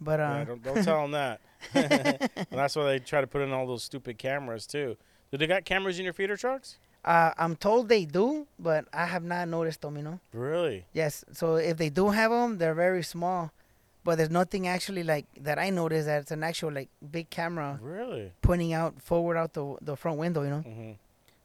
but 0.00 0.18
uh, 0.20 0.22
yeah. 0.22 0.44
Don't, 0.44 0.62
don't 0.62 0.82
tell 0.84 1.02
them 1.02 1.12
that. 1.12 1.40
and 1.74 2.58
that's 2.60 2.74
why 2.76 2.84
they 2.84 2.98
try 3.00 3.20
to 3.20 3.26
put 3.26 3.42
in 3.42 3.52
all 3.52 3.66
those 3.66 3.84
stupid 3.84 4.16
cameras 4.18 4.66
too. 4.66 4.96
Do 5.30 5.38
they 5.38 5.46
got 5.46 5.64
cameras 5.64 5.98
in 5.98 6.04
your 6.04 6.14
feeder 6.14 6.36
trucks? 6.36 6.78
Uh, 7.04 7.32
I'm 7.38 7.56
told 7.56 7.88
they 7.88 8.04
do, 8.04 8.46
but 8.58 8.84
I 8.92 9.06
have 9.06 9.24
not 9.24 9.48
noticed 9.48 9.80
them, 9.80 9.96
you 9.96 10.02
know. 10.02 10.20
Really? 10.32 10.84
Yes, 10.92 11.24
so 11.32 11.56
if 11.56 11.76
they 11.78 11.88
do 11.88 12.10
have 12.10 12.30
them, 12.30 12.58
they're 12.58 12.74
very 12.74 13.02
small, 13.02 13.50
but 14.04 14.16
there's 14.18 14.30
nothing 14.30 14.68
actually 14.68 15.02
like 15.02 15.26
that 15.40 15.58
I 15.58 15.70
noticed 15.70 16.06
that 16.06 16.22
it's 16.22 16.30
an 16.30 16.42
actual 16.44 16.72
like 16.72 16.88
big 17.10 17.30
camera 17.30 17.78
Really? 17.82 18.32
pointing 18.42 18.72
out 18.72 19.00
forward 19.02 19.36
out 19.36 19.52
the 19.54 19.76
the 19.80 19.96
front 19.96 20.18
window, 20.18 20.42
you 20.42 20.50
know. 20.50 20.60
hmm 20.60 20.92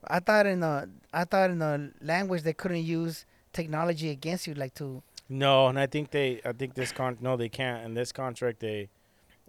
I 0.07 0.19
thought 0.19 0.45
in 0.45 0.59
the 0.59 0.87
I 1.13 1.23
thought 1.23 1.49
in 1.49 1.59
the 1.59 1.91
language 2.01 2.43
they 2.43 2.53
couldn't 2.53 2.83
use 2.83 3.25
technology 3.53 4.09
against 4.11 4.45
you, 4.47 4.53
like 4.53 4.75
to 4.75 5.01
No, 5.29 5.67
and 5.67 5.79
I 5.79 5.87
think 5.87 6.11
they, 6.11 6.41
I 6.45 6.51
think 6.51 6.75
this 6.75 6.91
con, 6.91 7.17
no, 7.21 7.35
they 7.37 7.49
can't. 7.49 7.83
In 7.83 7.95
this 7.95 8.11
contract, 8.11 8.59
they 8.59 8.89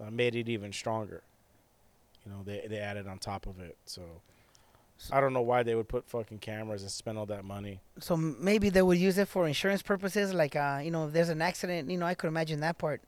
uh, 0.01 0.11
made 0.11 0.35
it 0.35 0.49
even 0.49 0.73
stronger. 0.73 1.23
You 2.25 2.33
know, 2.33 2.43
they 2.43 2.67
they 2.71 2.79
added 2.79 3.07
on 3.07 3.19
top 3.19 3.47
of 3.47 3.61
it. 3.61 3.77
So, 3.85 4.03
I 5.13 5.21
don't 5.21 5.33
know 5.33 5.43
why 5.43 5.63
they 5.63 5.75
would 5.75 5.89
put 5.89 6.09
fucking 6.09 6.39
cameras 6.39 6.83
and 6.83 6.91
spend 6.91 7.19
all 7.19 7.27
that 7.27 7.45
money. 7.45 7.81
So 8.01 8.17
maybe 8.17 8.71
they 8.71 8.83
would 8.83 8.99
use 8.99 9.19
it 9.19 9.29
for 9.29 9.47
insurance 9.47 9.83
purposes, 9.83 10.33
like 10.33 10.57
uh, 10.57 10.81
you 10.83 10.91
know, 10.91 11.07
if 11.07 11.13
there's 11.13 11.29
an 11.29 11.43
accident, 11.43 11.91
you 11.91 11.99
know, 11.99 12.07
I 12.07 12.15
could 12.15 12.29
imagine 12.29 12.61
that 12.61 12.79
part. 12.79 13.03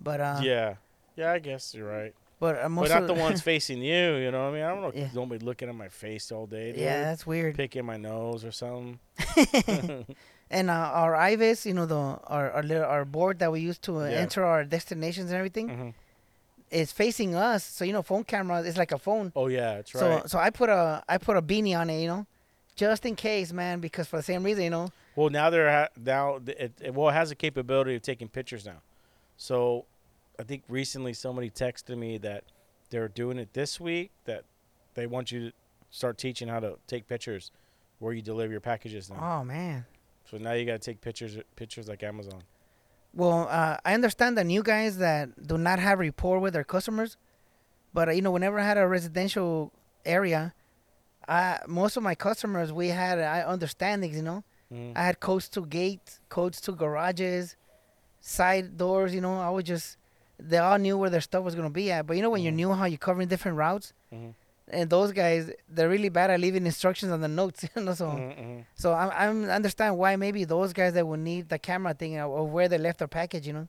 But 0.00 0.20
uh, 0.20 0.40
yeah, 0.42 0.74
yeah, 1.16 1.32
I 1.32 1.38
guess 1.38 1.74
you're 1.74 1.88
right. 1.88 2.12
but 2.40 2.56
uh, 2.56 2.68
But 2.68 2.88
not 2.90 3.06
the 3.06 3.14
ones 3.14 3.40
facing 3.52 3.78
you. 3.80 4.16
You 4.16 4.30
know 4.32 4.42
what 4.44 4.50
I 4.50 4.54
mean? 4.54 4.62
I 4.64 4.68
don't 4.70 4.82
know. 4.82 4.92
Yeah. 4.94 5.08
Don't 5.14 5.28
be 5.28 5.38
looking 5.38 5.68
at 5.68 5.74
my 5.74 5.88
face 5.88 6.32
all 6.32 6.46
day. 6.46 6.72
Dude. 6.72 6.80
yeah, 6.80 7.04
that's 7.04 7.24
weird. 7.26 7.54
picking 7.54 7.84
my 7.86 7.96
nose 7.96 8.44
or 8.44 8.50
something. 8.52 8.98
And 10.50 10.68
uh, 10.70 10.74
our 10.74 11.14
IVIS, 11.14 11.64
you 11.66 11.72
know, 11.74 11.86
the 11.86 11.96
our 11.96 12.50
our, 12.52 12.62
little, 12.62 12.84
our 12.84 13.04
board 13.04 13.38
that 13.38 13.50
we 13.50 13.60
use 13.60 13.78
to 13.78 14.00
uh, 14.00 14.08
Yeah. 14.08 14.18
enter 14.18 14.44
our 14.44 14.62
destinations 14.64 15.30
and 15.30 15.38
everything, 15.38 15.68
hmm 15.68 15.90
is 16.70 16.92
facing 16.92 17.34
us. 17.34 17.64
So 17.64 17.84
you 17.84 17.92
know, 17.92 18.02
phone 18.02 18.24
camera 18.24 18.60
is 18.60 18.76
like 18.76 18.92
a 18.92 18.98
phone. 18.98 19.32
Oh 19.36 19.48
yeah, 19.48 19.76
that's 19.76 19.94
right. 19.94 20.22
so 20.22 20.26
so 20.26 20.38
I 20.38 20.50
put 20.50 20.68
a 20.68 21.02
I 21.08 21.18
put 21.18 21.36
a 21.36 21.42
beanie 21.42 21.78
on 21.78 21.90
it, 21.90 22.00
you 22.00 22.08
know, 22.08 22.26
just 22.76 23.06
in 23.06 23.14
case, 23.16 23.52
man, 23.52 23.80
because 23.80 24.06
for 24.06 24.16
the 24.16 24.22
same 24.22 24.42
reason, 24.42 24.64
you 24.64 24.70
know. 24.70 24.88
Well, 25.16 25.30
now 25.30 25.50
they're 25.50 25.70
ha- 25.70 25.88
now 26.02 26.40
it, 26.46 26.72
it 26.80 26.94
well 26.94 27.08
it 27.08 27.12
has 27.12 27.30
a 27.30 27.34
capability 27.34 27.94
of 27.94 28.02
taking 28.02 28.28
pictures 28.28 28.64
now. 28.66 28.82
So, 29.36 29.84
I 30.38 30.42
think 30.44 30.62
recently 30.68 31.12
somebody 31.12 31.50
texted 31.50 31.96
me 31.96 32.18
that 32.18 32.44
they're 32.90 33.08
doing 33.08 33.38
it 33.38 33.52
this 33.52 33.80
week. 33.80 34.10
That 34.24 34.44
they 34.94 35.06
want 35.06 35.30
you 35.32 35.50
to 35.50 35.52
start 35.90 36.18
teaching 36.18 36.48
how 36.48 36.60
to 36.60 36.76
take 36.86 37.06
pictures 37.08 37.50
where 37.98 38.12
you 38.12 38.22
deliver 38.22 38.50
your 38.50 38.60
packages 38.60 39.10
now. 39.10 39.40
Oh 39.40 39.44
man. 39.44 39.86
So 40.30 40.38
now 40.38 40.52
you 40.52 40.64
got 40.64 40.72
to 40.72 40.78
take 40.78 41.00
pictures 41.00 41.36
pictures 41.56 41.88
like 41.88 42.02
Amazon. 42.02 42.42
Well, 43.14 43.46
uh, 43.48 43.76
I 43.84 43.94
understand 43.94 44.36
that 44.38 44.46
new 44.46 44.62
guys 44.62 44.98
that 44.98 45.46
do 45.46 45.56
not 45.56 45.78
have 45.78 45.98
rapport 46.00 46.38
with 46.40 46.52
their 46.54 46.64
customers, 46.64 47.16
but 47.92 48.08
uh, 48.08 48.12
you 48.12 48.22
know, 48.22 48.32
whenever 48.32 48.58
I 48.58 48.64
had 48.64 48.76
a 48.78 48.86
residential 48.88 49.72
area, 50.04 50.52
I 51.28 51.60
most 51.66 51.96
of 51.96 52.02
my 52.02 52.14
customers 52.14 52.72
we 52.72 52.88
had 52.88 53.18
uh, 53.18 53.44
understandings. 53.48 54.16
You 54.16 54.22
know, 54.22 54.44
Mhm. 54.72 54.92
I 54.96 55.04
had 55.04 55.20
codes 55.20 55.48
to 55.50 55.64
gates, 55.64 56.18
codes 56.28 56.60
to 56.62 56.72
garages, 56.72 57.56
side 58.20 58.76
doors. 58.76 59.14
You 59.14 59.20
know, 59.20 59.38
I 59.40 59.50
was 59.50 59.64
just 59.64 59.96
they 60.40 60.58
all 60.58 60.78
knew 60.78 60.98
where 60.98 61.10
their 61.10 61.20
stuff 61.20 61.44
was 61.44 61.54
gonna 61.54 61.70
be 61.70 61.92
at. 61.92 62.06
But 62.06 62.16
you 62.16 62.22
know, 62.22 62.30
when 62.30 62.40
Mhm. 62.40 62.44
you're 62.44 62.52
new, 62.52 62.72
how 62.72 62.86
you're 62.86 62.98
covering 62.98 63.28
different 63.28 63.56
routes, 63.56 63.92
Mhm. 64.12 64.34
And 64.68 64.88
those 64.90 65.12
guys 65.12 65.50
they're 65.68 65.88
really 65.88 66.08
bad 66.08 66.30
at 66.30 66.40
leaving 66.40 66.64
instructions 66.66 67.12
on 67.12 67.20
the 67.20 67.28
notes. 67.28 67.64
You 67.76 67.82
know, 67.82 67.94
so. 67.94 68.06
Mhm. 68.06 68.64
So 68.74 68.92
I'm 68.94 69.10
I'm 69.12 69.50
understand 69.50 69.98
why 69.98 70.16
maybe 70.16 70.44
those 70.44 70.72
guys 70.72 70.94
that 70.94 71.06
would 71.06 71.20
need 71.20 71.48
the 71.48 71.58
camera 71.58 71.94
thing 71.94 72.18
of 72.18 72.50
where 72.50 72.68
they 72.68 72.78
left 72.78 72.98
their 72.98 73.08
package, 73.08 73.46
you 73.46 73.52
know. 73.52 73.68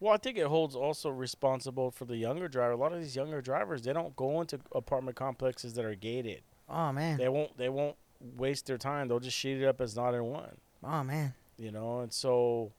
Well, 0.00 0.12
I 0.12 0.16
think 0.18 0.36
it 0.36 0.46
holds 0.46 0.74
also 0.74 1.08
responsible 1.08 1.90
for 1.90 2.04
the 2.04 2.16
younger 2.16 2.48
driver. 2.48 2.72
A 2.72 2.76
lot 2.76 2.92
of 2.92 3.00
these 3.00 3.16
younger 3.16 3.40
drivers, 3.40 3.82
they 3.82 3.92
don't 3.92 4.14
go 4.16 4.40
into 4.40 4.58
apartment 4.74 5.16
complexes 5.16 5.74
that 5.74 5.84
are 5.84 5.94
gated. 5.94 6.42
Oh 6.68 6.92
man. 6.92 7.16
They 7.18 7.28
won't. 7.28 7.56
They 7.56 7.68
won't 7.68 7.96
waste 8.36 8.66
their 8.66 8.78
time. 8.78 9.08
They'll 9.08 9.20
just 9.20 9.36
sheet 9.36 9.62
it 9.62 9.66
up 9.66 9.80
as 9.80 9.94
not 9.96 10.14
in 10.14 10.24
one. 10.24 10.56
Oh 10.82 11.04
man. 11.04 11.34
You 11.56 11.70
know, 11.70 12.00
and 12.00 12.12
so 12.12 12.72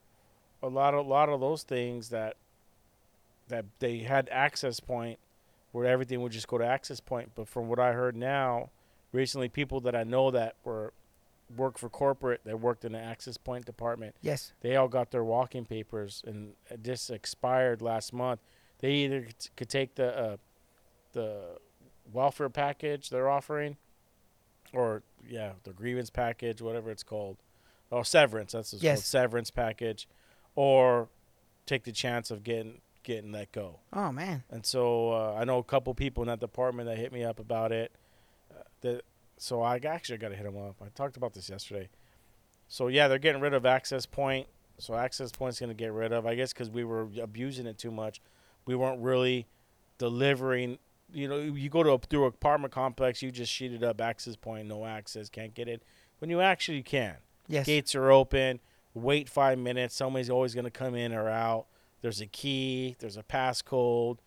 a 0.62 0.68
lot 0.68 0.94
of 0.94 1.06
a 1.06 1.10
lot 1.10 1.30
of 1.30 1.40
those 1.40 1.64
things 1.64 2.10
that 2.10 2.36
that 3.48 3.66
they 3.80 4.00
had 4.00 4.28
access 4.30 4.80
point 4.80 5.20
where 5.76 5.86
everything 5.86 6.22
would 6.22 6.32
just 6.32 6.48
go 6.48 6.58
to 6.58 6.66
access 6.66 7.02
point. 7.02 7.32
But 7.36 7.50
from 7.50 7.68
what 7.68 7.80
I 7.80 7.92
heard 7.92 8.16
now, 8.16 8.70
recently, 9.12 9.50
people 9.50 9.82
that 9.82 9.94
I 9.94 10.04
know 10.06 10.32
that 10.32 10.56
were 10.64 10.94
work 11.58 11.78
for 11.78 11.90
corporate 11.90 12.40
that 12.46 12.60
worked 12.62 12.86
in 12.86 12.94
the 12.94 12.98
access 13.00 13.38
point 13.38 13.66
department 13.66 14.16
Yes. 14.20 14.52
they 14.62 14.76
all 14.78 14.88
got 14.88 15.12
their 15.12 15.24
walking 15.24 15.64
papers 15.64 16.24
and 16.26 16.54
this 16.76 17.10
expired 17.12 17.82
last 17.84 18.14
month. 18.14 18.40
They 18.80 18.92
either 18.94 19.28
could 19.58 19.70
take 19.70 19.96
the 19.96 20.18
uh, 20.18 20.38
the 21.12 21.58
welfare 22.12 22.50
package 22.50 23.10
they're 23.10 23.30
offering, 23.30 23.76
or 24.74 25.04
yeah, 25.28 25.52
the 25.64 25.74
grievance 25.74 26.10
package, 26.10 26.62
whatever 26.62 26.90
it's 26.90 27.04
called, 27.04 27.38
or 27.92 28.06
severance. 28.06 28.54
That's 28.54 28.74
Yes. 28.74 29.06
severance 29.06 29.52
package, 29.52 30.08
or 30.56 31.10
take 31.66 31.84
the 31.84 31.92
chance 31.92 32.32
of 32.32 32.44
getting 32.44 32.82
getting 33.06 33.32
let 33.32 33.52
go. 33.54 33.80
Oh 33.94 34.12
man. 34.12 34.44
And 34.52 34.66
so 34.66 35.12
uh, 35.14 35.36
I 35.40 35.46
know 35.46 35.58
a 35.60 35.64
couple 35.64 35.94
people 35.94 36.24
in 36.24 36.28
that 36.28 36.40
department 36.42 36.88
that 36.90 36.98
hit 36.98 37.14
me 37.14 37.24
up 37.24 37.40
about 37.40 37.72
it. 37.72 37.92
Uh, 38.54 38.64
that 38.82 39.02
so 39.38 39.62
I 39.62 39.78
actually 39.78 40.18
got 40.18 40.30
to 40.30 40.36
hit 40.36 40.44
them 40.44 40.58
up. 40.58 40.76
I 40.82 40.88
talked 40.96 41.16
about 41.18 41.34
this 41.34 41.50
yesterday. 41.50 41.90
So 42.68 42.88
yeah, 42.88 43.08
they're 43.08 43.20
getting 43.20 43.42
rid 43.42 43.54
of 43.54 43.66
Access 43.66 44.06
Point. 44.06 44.48
So 44.78 44.96
Access 44.96 45.32
Point's 45.32 45.60
going 45.60 45.70
to 45.70 45.74
get 45.76 45.94
rid 45.94 46.12
of. 46.12 46.26
I 46.26 46.36
guess 46.36 46.52
because 46.52 46.70
we 46.70 46.84
were 46.84 47.08
abusing 47.22 47.66
it 47.66 47.78
too 47.78 47.92
much, 47.92 48.22
we 48.66 48.76
weren't 48.76 49.02
really 49.02 49.48
delivering. 49.98 50.78
You 51.14 51.28
know, 51.28 51.38
you 51.38 51.70
go 51.70 51.84
to 51.84 51.92
a, 51.92 51.98
through 52.00 52.24
an 52.24 52.30
apartment 52.30 52.74
complex, 52.74 53.22
you 53.22 53.32
just 53.32 53.52
sheeted 53.52 53.84
up 53.84 54.02
Access 54.02 54.36
Point, 54.36 54.68
no 54.68 54.86
access, 54.86 55.30
can't 55.30 55.54
get 55.54 55.68
in. 55.68 55.80
When 56.20 56.30
you 56.30 56.42
actually 56.42 56.82
can, 56.84 57.18
Yes. 57.48 57.66
gates 57.66 57.94
are 57.96 58.10
open. 58.12 58.60
Wait 58.94 59.30
five 59.30 59.58
minutes. 59.60 59.96
Somebody's 59.96 60.30
always 60.30 60.54
going 60.56 60.66
to 60.66 60.72
come 60.72 60.96
in 60.96 61.14
or 61.14 61.30
out. 61.30 61.68
There's 62.06 62.22
a 62.22 62.28
key. 62.28 62.96
There's 63.00 63.18
a 63.18 63.24
passcode. 63.24 64.20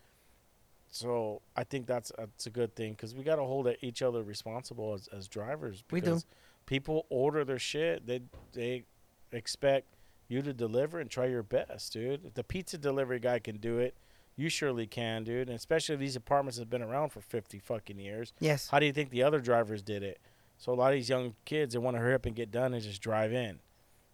So 0.91 1.43
I 1.55 1.62
think 1.62 1.87
that's 1.87 2.11
that's 2.18 2.45
a 2.45 2.51
good 2.51 2.74
thing 2.74 2.95
because 2.95 3.14
we 3.14 3.22
got 3.22 3.37
to 3.37 3.45
hold 3.45 3.72
each 3.83 4.03
other 4.03 4.24
responsible 4.24 4.95
as, 4.95 5.09
as 5.16 5.29
drivers. 5.29 5.85
We 5.89 6.01
do. 6.01 6.20
People 6.66 7.07
order 7.09 7.45
their 7.45 7.61
shit. 7.61 8.05
They 8.05 8.22
they 8.53 8.83
expect 9.31 9.87
you 10.26 10.43
to 10.43 10.53
deliver 10.53 10.99
and 10.99 11.09
try 11.09 11.26
your 11.26 11.45
best, 11.45 11.93
dude. 11.93 12.24
If 12.24 12.35
the 12.35 12.43
pizza 12.43 12.79
delivery 12.79 13.20
guy 13.20 13.39
can 13.39 13.59
do 13.59 13.79
it, 13.79 13.95
you 14.35 14.49
surely 14.49 14.89
can, 14.89 15.22
dude. 15.22 15.47
And 15.49 15.57
especially 15.57 15.95
if 15.95 16.01
these 16.01 16.16
apartments 16.16 16.59
have 16.59 16.68
been 16.68 16.83
around 16.83 17.11
for 17.11 17.20
fifty 17.20 17.61
fucking 17.61 18.01
years. 18.01 18.33
Yes. 18.41 18.70
How 18.70 18.81
do 18.81 18.87
you 18.87 18.93
think 18.93 19.11
the 19.11 19.22
other 19.22 19.39
drivers 19.39 19.83
did 19.83 20.03
it? 20.03 20.18
So 20.57 20.72
a 20.72 20.74
lot 20.74 20.89
of 20.89 20.95
these 20.95 21.09
young 21.09 21.37
kids 21.45 21.74
they 21.74 21.79
want 21.79 21.97
to 21.97 22.01
hurry 22.01 22.14
up 22.14 22.26
and 22.26 22.35
get 22.35 22.51
done 22.51 22.74
and 22.74 22.83
just 22.83 23.01
drive 23.01 23.33
in, 23.33 23.61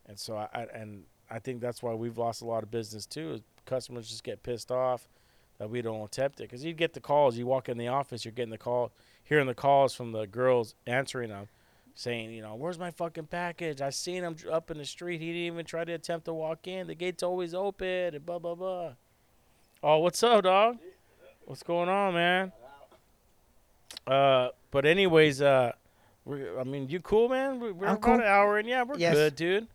and 0.05 0.19
so 0.19 0.37
I, 0.37 0.49
I 0.53 0.63
and 0.75 1.05
I 1.31 1.39
think 1.39 1.63
that's 1.63 1.83
why 1.83 1.95
we've 1.95 2.19
lost 2.19 2.43
a 2.43 2.45
lot 2.45 2.63
of 2.63 2.71
business 2.71 3.07
too. 3.07 3.41
Customers 3.67 4.09
just 4.09 4.25
get 4.25 4.43
pissed 4.43 4.71
off 4.71 5.09
that 5.59 5.71
we 5.71 5.81
don't 5.83 6.03
attempt 6.05 6.41
it 6.41 6.45
because 6.45 6.65
you 6.65 6.73
get 6.73 6.93
the 6.95 7.01
calls. 7.01 7.37
You 7.37 7.47
walk 7.47 7.69
in 7.69 7.79
the 7.79 7.89
office, 7.89 8.25
you're 8.25 8.33
getting 8.33 8.51
the 8.51 8.59
call, 8.59 8.93
hearing 9.23 9.47
the 9.47 9.55
calls 9.55 9.95
from 9.95 10.13
the 10.13 10.27
girls 10.27 10.75
answering 10.87 11.31
them, 11.31 11.49
saying, 11.95 12.31
you 12.33 12.43
know, 12.43 12.55
where's 12.57 12.79
my 12.79 12.91
fucking 12.91 13.27
package? 13.27 13.81
I 13.81 13.91
seen 13.91 14.23
him 14.25 14.37
up 14.51 14.71
in 14.71 14.79
the 14.79 14.85
street. 14.85 15.21
He 15.21 15.29
didn't 15.29 15.43
even 15.55 15.65
try 15.67 15.85
to 15.85 15.93
attempt 15.93 16.27
to 16.27 16.35
walk 16.35 16.67
in. 16.67 16.87
The 16.89 16.95
gate's 16.95 17.23
always 17.23 17.55
open 17.55 18.15
and 18.15 18.27
blah 18.27 18.39
blah 18.39 18.55
blah. 18.55 18.93
Oh, 19.83 19.99
what's 19.99 20.23
up, 20.23 20.45
dog? 20.45 20.79
What's 21.45 21.63
going 21.63 21.89
on, 21.89 22.15
man? 22.15 22.53
Uh, 24.07 24.49
but 24.71 24.85
anyways, 24.85 25.41
uh, 25.41 25.73
I 26.31 26.65
mean, 26.65 26.89
you 26.89 27.01
cool, 27.01 27.29
man? 27.29 27.61
We- 27.61 27.73
We're 27.73 27.87
I'm 27.87 27.93
about 27.97 28.03
cool. 28.03 28.15
an 28.15 28.23
hour 28.23 28.59
in. 28.59 28.67
Yeah, 28.67 28.83
we're 28.83 28.97
Yes. 28.99 29.15
good, 29.15 29.37
dude. 29.37 29.69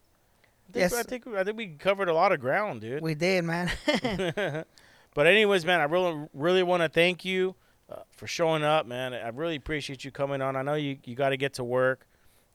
I 0.69 0.71
think, 0.71 0.81
Yes. 0.81 0.93
I 0.93 1.03
think 1.03 1.27
I 1.27 1.43
think 1.43 1.57
we 1.57 1.67
covered 1.67 2.09
a 2.09 2.13
lot 2.13 2.31
of 2.31 2.39
ground, 2.39 2.81
dude. 2.81 3.01
We 3.01 3.15
did, 3.15 3.43
man. 3.43 3.71
but 5.13 5.27
anyways, 5.27 5.65
man, 5.65 5.79
I 5.81 5.85
really 5.85 6.27
really 6.33 6.63
want 6.63 6.83
to 6.83 6.89
thank 6.89 7.25
you 7.25 7.55
uh, 7.89 8.03
for 8.11 8.27
showing 8.27 8.63
up, 8.63 8.85
man. 8.85 9.13
I 9.13 9.29
really 9.29 9.55
appreciate 9.55 10.05
you 10.05 10.11
coming 10.11 10.41
on. 10.41 10.55
I 10.55 10.61
know 10.61 10.75
you 10.75 10.97
you 11.05 11.15
got 11.15 11.29
to 11.29 11.37
get 11.37 11.55
to 11.55 11.63
work. 11.63 12.05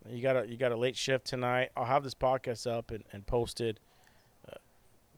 You 0.09 0.23
got 0.23 0.37
a 0.37 0.49
you 0.49 0.57
got 0.57 0.71
a 0.73 0.77
late 0.77 0.97
shift 0.97 1.27
tonight. 1.27 1.71
I'll 1.77 1.87
have 1.87 2.05
this 2.05 2.15
podcast 2.15 2.71
up 2.71 2.91
and, 2.91 3.05
and 3.13 3.27
posted 3.27 3.81
uh, 4.49 4.57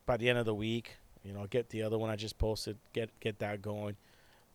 by 0.07 0.17
the 0.17 0.29
end 0.29 0.39
of 0.39 0.47
the 0.47 0.55
week. 0.55 0.97
You 1.23 1.33
know, 1.33 1.47
get 1.49 1.71
the 1.71 1.83
other 1.83 1.99
one 1.99 2.09
I 2.09 2.17
just 2.17 2.39
posted. 2.39 2.79
Get 2.93 3.11
get 3.21 3.41
that 3.41 3.61
going. 3.61 3.97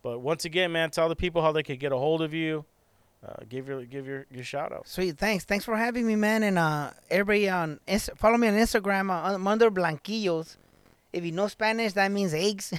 But 0.01 0.19
once 0.19 0.45
again, 0.45 0.71
man, 0.71 0.89
tell 0.89 1.09
the 1.09 1.15
people 1.15 1.41
how 1.41 1.51
they 1.51 1.63
could 1.63 1.79
get 1.79 1.91
a 1.91 1.97
hold 1.97 2.21
of 2.21 2.33
you. 2.33 2.65
Uh, 3.25 3.33
give 3.47 3.67
your 3.67 3.85
give 3.85 4.07
your 4.07 4.25
your 4.31 4.43
shout 4.43 4.71
out. 4.71 4.87
Sweet. 4.87 5.17
Thanks. 5.17 5.45
Thanks 5.45 5.63
for 5.63 5.77
having 5.77 6.07
me, 6.07 6.15
man. 6.15 6.41
And 6.41 6.57
uh, 6.57 6.91
everybody 7.09 7.49
on 7.49 7.79
follow 8.15 8.37
me 8.37 8.47
on 8.47 8.55
Instagram. 8.55 9.11
Uh, 9.11 9.33
I'm 9.35 9.47
under 9.47 9.69
Blanquillos. 9.69 10.57
If 11.13 11.23
you 11.23 11.31
know 11.31 11.47
Spanish, 11.47 11.93
that 11.93 12.11
means 12.11 12.33
eggs. 12.33 12.73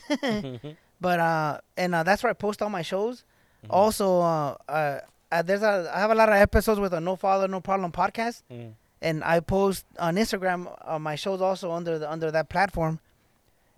but 1.00 1.20
uh, 1.20 1.58
and 1.76 1.94
uh, 1.94 2.02
that's 2.02 2.22
where 2.22 2.30
I 2.30 2.34
post 2.34 2.60
all 2.60 2.70
my 2.70 2.82
shows. 2.82 3.24
Mm-hmm. 3.62 3.74
Also, 3.74 4.20
uh, 4.20 4.56
uh, 4.68 5.00
uh, 5.30 5.42
there's 5.42 5.62
a 5.62 5.90
I 5.94 6.00
have 6.00 6.10
a 6.10 6.14
lot 6.14 6.28
of 6.28 6.34
episodes 6.34 6.80
with 6.80 6.92
a 6.92 7.00
No 7.00 7.14
Father 7.14 7.46
No 7.46 7.60
Problem 7.60 7.92
podcast. 7.92 8.42
Mm. 8.50 8.72
and 9.00 9.22
I 9.24 9.40
post 9.40 9.84
on 9.98 10.16
Instagram 10.16 10.74
uh, 10.84 10.98
my 10.98 11.14
shows 11.14 11.40
also 11.40 11.70
under 11.70 11.98
the 11.98 12.10
under 12.10 12.30
that 12.32 12.48
platform, 12.48 12.98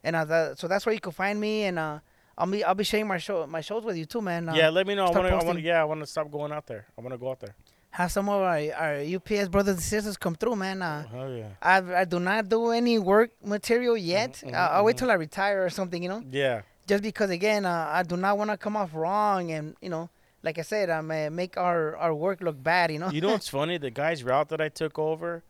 and 0.03 0.17
uh, 0.17 0.25
that, 0.25 0.59
so 0.59 0.69
that's 0.69 0.87
where 0.87 0.95
you 0.95 1.01
can 1.01 1.13
find 1.13 1.41
me, 1.41 1.65
and 1.65 1.79
uh, 1.79 1.99
I'll 2.37 2.47
be 2.47 2.65
I'll 2.65 2.75
be 2.75 2.85
sharing 2.85 3.07
my 3.07 3.19
show 3.19 3.47
my 3.47 3.61
shows 3.61 3.85
with 3.85 3.97
you 3.97 4.07
too, 4.07 4.21
man. 4.21 4.49
Uh, 4.49 4.55
yeah, 4.55 4.69
let 4.71 4.87
me 4.87 4.95
know. 4.95 5.07
I 5.07 5.11
want 5.11 5.29
to. 5.29 5.35
I 5.35 5.45
want 5.45 5.59
to. 5.59 5.65
Yeah, 5.65 5.81
I 5.81 5.85
want 5.85 6.01
to 6.01 6.07
stop 6.07 6.31
going 6.31 6.53
out 6.53 6.67
there. 6.67 6.87
I 6.99 7.01
want 7.01 7.13
to 7.15 7.19
go 7.19 7.31
out 7.31 7.41
there. 7.41 7.55
have 7.91 8.11
some 8.11 8.29
of 8.29 8.41
our, 8.43 8.59
our 8.85 8.97
UPS 9.17 9.49
brothers 9.49 9.75
and 9.77 9.83
sisters 9.83 10.17
come 10.17 10.35
through, 10.35 10.57
man. 10.57 10.83
Uh, 10.83 11.05
Oh 11.15 11.29
yeah. 11.35 11.51
I 11.63 12.03
I 12.03 12.05
do 12.05 12.19
not 12.19 12.49
do 12.49 12.71
any 12.71 12.99
work 12.99 13.31
material 13.45 13.97
yet. 13.97 14.33
Mhm, 14.43 14.53
uh, 14.53 14.73
I'll 14.75 14.85
wait 14.85 14.97
mhm. 14.97 15.01
till 15.01 15.11
I 15.13 15.15
retire 15.15 15.65
or 15.65 15.71
something, 15.71 16.03
you 16.03 16.09
know. 16.09 16.23
Yeah. 16.31 16.63
Just 16.87 17.03
because 17.03 17.31
again, 17.31 17.65
uh, 17.65 17.89
I 17.99 18.03
do 18.03 18.17
not 18.17 18.37
want 18.37 18.51
to 18.51 18.57
come 18.57 18.77
off 18.77 18.91
wrong, 18.95 19.53
and 19.53 19.77
you 19.81 19.89
know, 19.95 20.11
like 20.43 20.59
I 20.59 20.63
said, 20.63 20.91
I 20.91 21.01
may 21.03 21.29
make 21.29 21.57
our 21.57 21.97
our 21.97 22.13
work 22.13 22.41
look 22.41 22.61
bad, 22.61 22.91
you 22.91 22.99
know. 22.99 23.11
You 23.11 23.21
know 23.21 23.31
what's 23.31 23.49
funny? 23.61 23.79
The 23.79 23.91
guy's 23.91 24.25
route 24.25 24.49
that 24.49 24.61
I 24.61 24.69
took 24.71 24.99
over, 24.99 25.45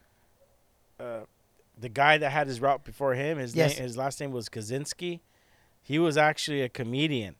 uh, 1.01 1.21
the 1.81 1.89
guy 1.89 2.19
that 2.19 2.31
had 2.31 2.47
his 2.47 2.61
route 2.61 2.85
before 2.85 3.15
him, 3.15 3.39
his 3.39 3.55
Yes. 3.57 3.75
name, 3.75 3.83
his 3.89 3.97
last 3.97 4.21
name 4.21 4.31
was 4.33 4.49
Kaczynski. 4.49 5.21
He 5.85 5.99
was 5.99 6.17
actually 6.17 6.63
a 6.63 6.69
comedian. 6.69 7.37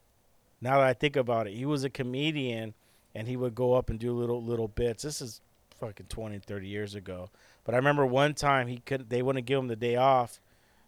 Now 0.61 0.79
that 0.79 0.87
I 0.87 0.93
think 0.93 1.17
about 1.17 1.47
it, 1.47 1.55
he 1.55 1.65
was 1.65 1.83
a 1.83 1.91
comedian 1.91 2.75
and 3.15 3.27
he 3.27 3.37
would 3.37 3.55
go 3.55 3.73
up 3.73 3.89
and 3.89 3.99
do 3.99 4.13
little 4.13 4.43
little 4.43 4.69
bits. 4.69 5.03
This 5.03 5.21
is 5.21 5.41
fucking 5.81 6.07
20, 6.07 6.39
30 6.39 6.69
years 6.69 6.95
ago. 6.95 7.31
But 7.65 7.75
I 7.75 7.79
remember 7.79 8.05
one 8.05 8.35
time 8.35 8.69
he 8.69 8.79
couldn't. 8.79 9.09
They 9.09 9.23
wouldn't 9.23 9.47
give 9.47 9.59
him 9.59 9.69
the 9.69 9.77
day 9.77 9.97
off, 9.97 10.41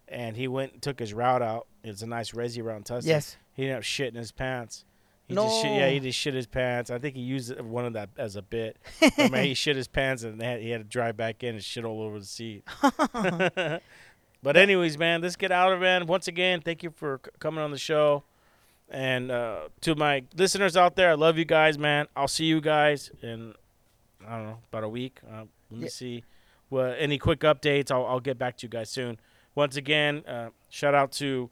and 0.07 0.37
he 0.37 0.47
went 0.47 0.75
and 0.75 0.83
took 0.83 0.99
his 0.99 1.15
route 1.15 1.43
out. 1.43 1.67
It's 1.83 2.03
a 2.03 2.07
nice 2.07 2.33
resi 2.33 2.63
route 2.63 2.77
in 2.77 2.83
Tustin. 2.85 3.07
Yes. 3.07 3.37
He 3.55 3.63
ended 3.63 3.79
up 3.79 3.83
shitting 3.85 4.17
his 4.17 4.33
pants. 4.33 4.85
He 5.27 5.35
just 5.35 5.61
shit, 5.61 5.73
yeah, 5.73 5.89
he 5.89 5.99
just 5.99 6.19
shit 6.19 6.35
his 6.35 6.47
pants. 6.47 6.89
I 6.89 6.99
think 6.99 7.17
he 7.17 7.23
used 7.23 7.59
one 7.61 7.85
of 7.85 7.95
that 7.95 8.11
as 8.17 8.37
a 8.37 8.43
bit. 8.43 8.77
I 9.19 9.29
mean, 9.29 9.45
he 9.45 9.55
shit 9.55 9.75
his 9.75 9.89
pants 9.89 10.23
and 10.23 10.41
had, 10.41 10.61
he 10.61 10.71
had 10.71 10.83
to 10.83 10.85
drive 10.85 11.17
back 11.17 11.43
in 11.43 11.57
and 11.57 11.65
shit 11.65 11.85
all 11.85 12.01
over 12.03 12.21
the 12.21 12.25
seat. 12.25 12.63
but 14.47 14.57
anyways, 14.57 14.97
man, 14.97 15.23
let's 15.23 15.35
get 15.35 15.51
out 15.51 15.73
of 15.73 15.79
it. 15.81 15.83
Man. 15.83 16.07
Once 16.07 16.29
again, 16.29 16.61
thank 16.61 16.85
you 16.85 16.91
for 16.91 17.21
c- 17.25 17.33
coming 17.41 17.65
on 17.65 17.73
the 17.73 17.79
show. 17.79 18.23
And 18.89 19.33
uh, 19.33 19.63
to 19.81 19.97
my 19.97 20.23
listeners 20.37 20.77
out 20.77 20.95
there, 20.95 21.11
I 21.11 21.15
love 21.15 21.37
you 21.37 21.45
guys, 21.45 21.77
man. 21.77 22.07
I'll 22.15 22.29
see 22.29 22.45
you 22.45 22.61
guys 22.61 23.11
in 23.23 23.55
I 24.25 24.37
don't 24.37 24.47
know 24.47 24.59
about 24.71 24.85
a 24.85 24.89
week. 24.89 25.19
Uh, 25.29 25.47
let 25.71 25.79
me 25.81 25.85
Yeah. 25.87 25.89
see. 25.89 26.25
Well, 26.71 26.95
any 26.97 27.19
quick 27.19 27.41
updates? 27.41 27.91
I'll, 27.91 28.07
I'll 28.07 28.21
get 28.21 28.39
back 28.39 28.57
to 28.59 28.67
you 28.67 28.71
guys 28.71 28.89
soon. 28.89 29.19
Once 29.57 29.75
again, 29.77 30.23
uh, 30.29 30.51
shout 30.71 30.95
out 30.95 31.11
to 31.13 31.51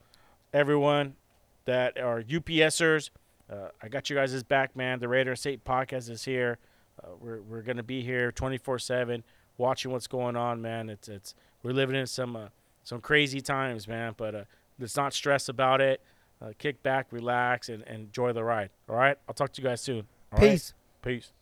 everyone 0.53 1.17
that 1.65 1.99
are 1.99 2.23
UPSers. 2.23 3.11
Uh, 3.51 3.71
I 3.83 3.89
got 3.89 4.09
you 4.09 4.15
guys' 4.15 4.43
back, 4.45 4.77
man. 4.77 5.01
The 5.01 5.09
Raider 5.09 5.35
State 5.35 5.65
podcast 5.65 6.09
is 6.11 6.25
here. 6.25 6.59
Uh, 7.03 7.09
we're 7.21 7.43
we're 7.43 7.63
gonna 7.63 7.83
be 7.83 8.03
here 8.03 8.31
24/7, 8.31 9.25
watching 9.59 9.91
what's 9.91 10.07
going 10.07 10.37
on, 10.37 10.63
man. 10.63 10.89
It's 10.89 11.09
it's 11.09 11.35
we're 11.65 11.73
living 11.73 11.97
in 11.97 12.07
some 12.07 12.37
uh, 12.37 12.49
some 12.85 13.01
crazy 13.01 13.41
times, 13.41 13.89
man. 13.89 14.15
But 14.17 14.35
uh, 14.35 14.45
let's 14.79 14.97
not 14.97 15.13
stress 15.13 15.49
about 15.49 15.81
it. 15.81 16.01
Uh, 16.41 16.53
kick 16.59 16.83
back, 16.83 17.07
relax, 17.11 17.69
and, 17.69 17.83
and 17.87 18.05
enjoy 18.05 18.33
the 18.33 18.45
ride. 18.45 18.71
All 18.89 18.97
right. 18.97 19.17
I'll 19.29 19.35
talk 19.35 19.53
to 19.55 19.63
you 19.63 19.69
guys 19.69 19.81
soon. 19.81 20.07
All 20.33 20.39
right? 20.39 20.51
Peace. 20.53 20.75
Peace. 21.03 21.33